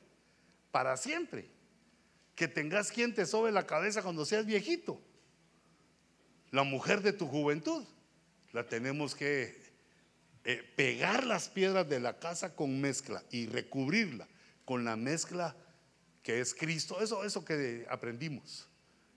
Para 0.71 0.97
siempre. 0.97 1.51
Que 2.37 2.47
tengas 2.47 2.93
quien 2.93 3.13
te 3.15 3.27
sobe 3.27 3.51
la 3.51 3.67
cabeza 3.67 4.03
cuando 4.03 4.25
seas 4.25 4.47
viejito. 4.47 5.01
La 6.53 6.63
mujer 6.63 7.03
de 7.03 7.13
tu 7.13 7.27
juventud. 7.27 7.85
La 8.53 8.69
tenemos 8.69 9.17
que 9.17 9.61
eh, 10.45 10.63
pegar 10.77 11.27
las 11.27 11.49
piedras 11.49 11.89
de 11.89 11.99
la 11.99 12.21
casa 12.21 12.55
con 12.55 12.81
mezcla 12.81 13.25
y 13.33 13.47
recubrirla 13.47 14.29
con 14.65 14.85
la 14.85 14.95
mezcla 14.95 15.57
que 16.23 16.41
es 16.41 16.55
Cristo. 16.55 17.01
Eso, 17.01 17.25
eso 17.25 17.45
que 17.45 17.87
aprendimos. 17.91 18.69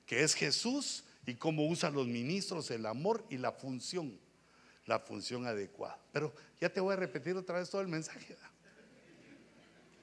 Que 0.08 0.24
es 0.24 0.34
Jesús 0.34 1.04
y 1.28 1.36
cómo 1.36 1.68
usan 1.68 1.94
los 1.94 2.08
ministros 2.08 2.72
el 2.72 2.88
amor 2.88 3.24
y 3.30 3.38
la 3.38 3.52
función, 3.52 4.20
la 4.92 5.00
función 5.00 5.48
adecuada. 5.48 5.98
Pero 6.12 6.34
ya 6.60 6.68
te 6.68 6.82
voy 6.82 6.92
a 6.92 6.98
repetir 6.98 7.38
otra 7.38 7.60
vez 7.60 7.70
todo 7.70 7.80
el 7.80 7.88
mensaje. 7.88 8.36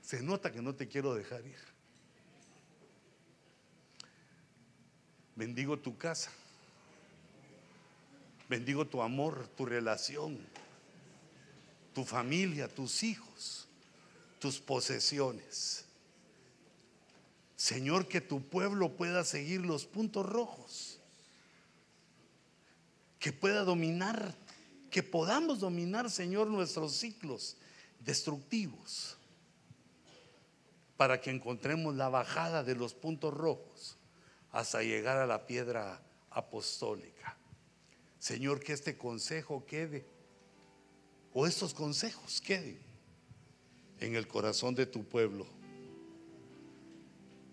Se 0.01 0.23
nota 0.23 0.51
que 0.51 0.63
no 0.63 0.75
te 0.75 0.89
quiero 0.89 1.15
dejar 1.15 1.45
ir. 1.45 1.59
Bendigo 5.37 5.79
tu 5.79 5.99
casa. 5.99 6.31
Bendigo 8.49 8.87
tu 8.87 9.03
amor, 9.03 9.47
tu 9.49 9.67
relación, 9.67 10.39
tu 11.93 12.03
familia, 12.03 12.67
tus 12.67 13.03
hijos, 13.03 13.69
tus 14.39 14.59
posesiones. 14.59 15.85
Señor, 17.57 18.09
que 18.09 18.23
tu 18.23 18.43
pueblo 18.43 18.97
pueda 18.97 19.23
seguir 19.23 19.61
los 19.67 19.85
puntos 19.85 20.25
rojos 20.25 20.99
que 23.19 23.33
pueda 23.33 23.65
dominar, 23.65 24.35
que 24.91 25.03
podamos 25.03 25.61
dominar, 25.61 26.11
Señor, 26.11 26.49
nuestros 26.49 26.95
ciclos 26.95 27.57
destructivos, 28.01 29.17
para 30.97 31.21
que 31.21 31.31
encontremos 31.31 31.95
la 31.95 32.09
bajada 32.09 32.65
de 32.65 32.75
los 32.75 32.95
puntos 32.95 33.33
rojos 33.33 33.97
hasta 34.51 34.83
llegar 34.83 35.19
a 35.19 35.27
la 35.27 35.47
piedra 35.47 36.03
apostólica. 36.31 37.37
Señor, 38.19 38.61
que 38.61 38.73
este 38.73 38.97
consejo 38.97 39.65
quede, 39.65 40.05
o 41.33 41.47
estos 41.47 41.73
consejos 41.73 42.41
queden 42.41 42.79
en 44.01 44.17
el 44.17 44.27
corazón 44.27 44.75
de 44.75 44.87
tu 44.87 45.05
pueblo, 45.05 45.47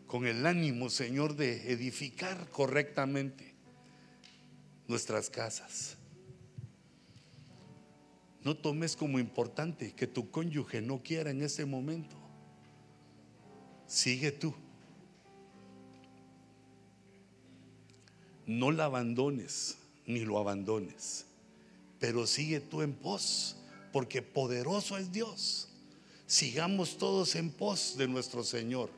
con 0.07 0.25
el 0.25 0.45
ánimo, 0.45 0.89
Señor, 0.89 1.35
de 1.35 1.71
edificar 1.71 2.49
correctamente 2.49 3.53
nuestras 4.87 5.29
casas. 5.29 5.94
No 8.45 8.55
tomes 8.55 8.95
como 8.95 9.19
importante 9.19 9.93
que 9.93 10.07
tu 10.07 10.31
cónyuge 10.31 10.81
no 10.81 11.03
quiera 11.03 11.31
en 11.31 11.41
ese 11.41 11.65
momento. 11.65 12.15
Sigue 13.85 14.31
tú. 14.31 14.55
no 18.45 18.71
la 18.71 18.85
abandones 18.85 19.77
ni 20.05 20.19
lo 20.19 20.37
abandones, 20.37 21.25
pero 21.99 22.27
sigue 22.27 22.59
tú 22.59 22.81
en 22.81 22.93
pos, 22.93 23.57
porque 23.91 24.21
poderoso 24.21 24.97
es 24.97 25.11
Dios. 25.11 25.69
Sigamos 26.27 26.97
todos 26.97 27.35
en 27.35 27.51
pos 27.51 27.95
de 27.97 28.07
nuestro 28.07 28.43
Señor, 28.43 28.89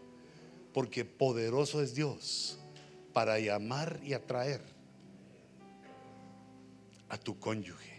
porque 0.74 1.06
poderoso 1.06 1.82
es 1.82 1.95
Dios 1.95 2.60
para 3.14 3.40
llamar 3.40 3.99
y 4.03 4.14
atraer 4.14 4.61
a 7.10 7.18
tu 7.18 7.40
cónyuge, 7.40 7.97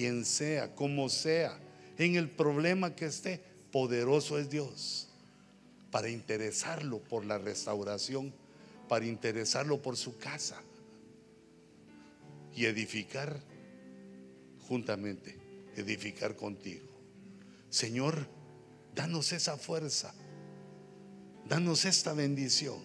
quien 0.00 0.24
sea, 0.24 0.74
como 0.74 1.10
sea, 1.10 1.60
en 1.98 2.16
el 2.16 2.30
problema 2.30 2.96
que 2.96 3.04
esté, 3.04 3.38
poderoso 3.70 4.38
es 4.38 4.48
Dios 4.48 5.10
para 5.90 6.08
interesarlo 6.08 7.00
por 7.00 7.26
la 7.26 7.36
restauración, 7.36 8.32
para 8.88 9.04
interesarlo 9.04 9.82
por 9.82 9.98
su 9.98 10.16
casa 10.16 10.58
y 12.56 12.64
edificar 12.64 13.42
juntamente, 14.66 15.36
edificar 15.76 16.34
contigo. 16.34 16.88
Señor, 17.68 18.26
danos 18.94 19.32
esa 19.32 19.58
fuerza, 19.58 20.14
danos 21.46 21.84
esta 21.84 22.14
bendición. 22.14 22.80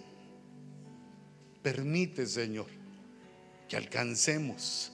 Permite, 1.64 2.26
Señor, 2.26 2.68
que 3.70 3.78
alcancemos 3.78 4.92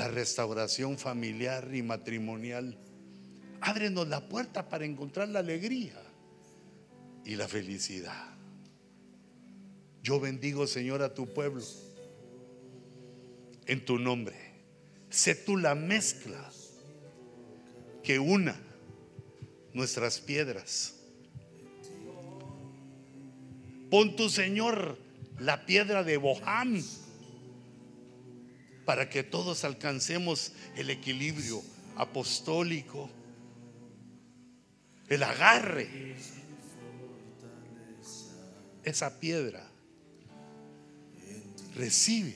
la 0.00 0.08
restauración 0.08 0.96
familiar 0.96 1.74
y 1.74 1.82
matrimonial. 1.82 2.74
Ábrenos 3.60 4.08
la 4.08 4.30
puerta 4.30 4.66
para 4.66 4.86
encontrar 4.86 5.28
la 5.28 5.40
alegría 5.40 6.00
y 7.22 7.36
la 7.36 7.46
felicidad. 7.46 8.28
Yo 10.02 10.18
bendigo, 10.18 10.66
Señor, 10.66 11.02
a 11.02 11.12
tu 11.12 11.26
pueblo 11.34 11.62
en 13.66 13.84
tu 13.84 13.98
nombre. 13.98 14.36
Sé 15.10 15.34
tú 15.34 15.58
la 15.58 15.74
mezcla 15.74 16.50
que 18.02 18.18
una 18.18 18.58
nuestras 19.74 20.18
piedras. 20.18 20.94
Pon 23.90 24.16
tu 24.16 24.30
Señor 24.30 24.96
la 25.38 25.66
piedra 25.66 26.04
de 26.04 26.16
Boham 26.16 26.82
para 28.84 29.08
que 29.08 29.22
todos 29.22 29.64
alcancemos 29.64 30.52
el 30.76 30.90
equilibrio 30.90 31.62
apostólico, 31.96 33.10
el 35.08 35.22
agarre. 35.22 36.16
Esa 38.82 39.20
piedra 39.20 39.70
recibe 41.76 42.34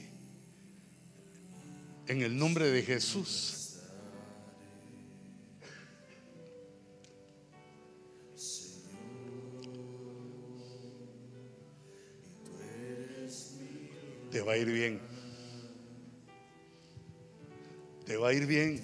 en 2.06 2.22
el 2.22 2.36
nombre 2.36 2.70
de 2.70 2.82
Jesús. 2.82 3.60
Te 14.30 14.40
va 14.40 14.54
a 14.54 14.56
ir 14.56 14.70
bien. 14.70 15.13
Va 18.16 18.28
a 18.28 18.32
ir 18.32 18.46
bien. 18.46 18.80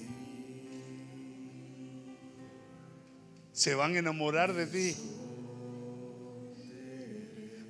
Se 3.52 3.74
van 3.74 3.94
a 3.94 3.98
enamorar 3.98 4.55
de 4.55 4.66
ti. 4.66 4.97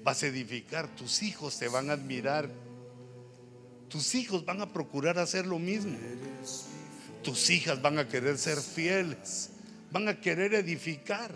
Vas 0.03 0.23
a 0.23 0.27
edificar. 0.27 0.89
Tus 0.95 1.23
hijos 1.23 1.59
te 1.59 1.69
van 1.69 1.91
a 1.91 1.95
admirar. 1.95 2.49
Tus 3.89 4.15
hijos 4.15 4.45
van 4.45 4.61
a 4.61 4.73
procurar 4.73 5.19
hacer 5.19 5.47
lo 5.47 5.59
mismo. 5.59 5.99
Tus 7.23 7.51
hijas 7.51 7.83
van 7.83 7.99
a 7.99 8.09
querer 8.09 8.39
ser 8.39 8.59
fieles. 8.59 9.51
Van 9.91 10.09
a 10.09 10.21
querer 10.21 10.55
edificar. 10.55 11.35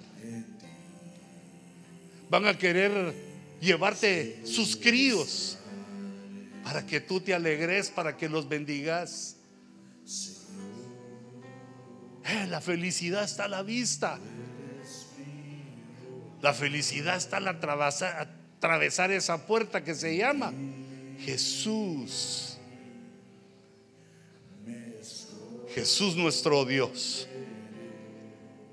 Van 2.30 2.46
a 2.46 2.56
querer 2.56 3.14
llevarte 3.60 4.40
sus 4.46 4.76
críos 4.76 5.58
para 6.62 6.86
que 6.86 7.00
tú 7.00 7.20
te 7.20 7.34
alegres, 7.34 7.90
para 7.90 8.16
que 8.16 8.28
los 8.28 8.48
bendigas. 8.48 9.33
La 12.48 12.60
felicidad 12.60 13.24
está 13.24 13.44
a 13.44 13.48
la 13.48 13.62
vista. 13.62 14.18
La 16.42 16.52
felicidad 16.52 17.16
está 17.16 17.38
al 17.38 17.48
atravesar, 17.48 18.28
atravesar 18.56 19.10
esa 19.10 19.46
puerta 19.46 19.82
que 19.82 19.94
se 19.94 20.16
llama 20.16 20.52
Jesús. 21.20 22.58
Jesús 25.74 26.16
nuestro 26.16 26.64
Dios. 26.64 27.26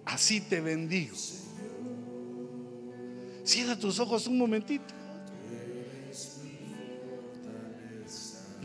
Así 0.05 0.41
te 0.41 0.59
bendigo. 0.59 1.15
Cierra 3.43 3.77
tus 3.77 3.99
ojos 3.99 4.27
un 4.27 4.38
momentito. 4.38 4.93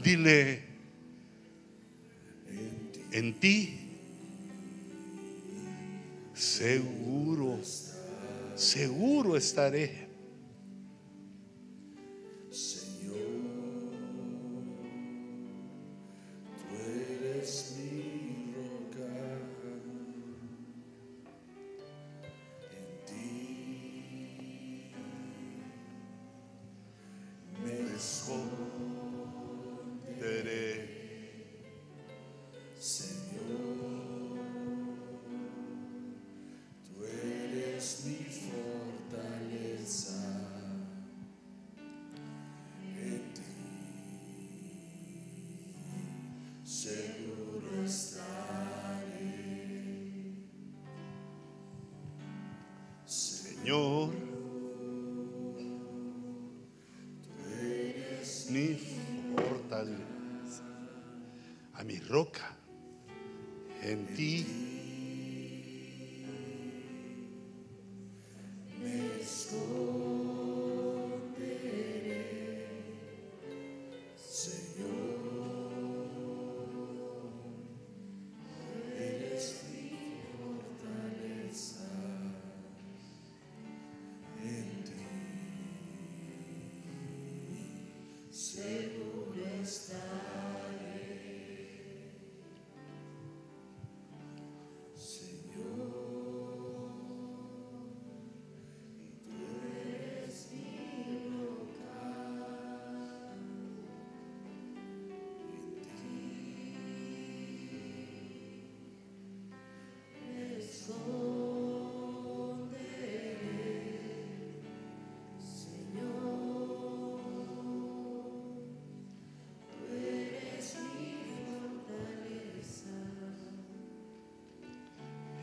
Dile, 0.03 0.63
en 3.11 3.35
ti, 3.41 3.86
seguro, 6.37 7.59
seguro 8.55 9.37
estaré. 9.37 10.06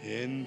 En 0.03 0.45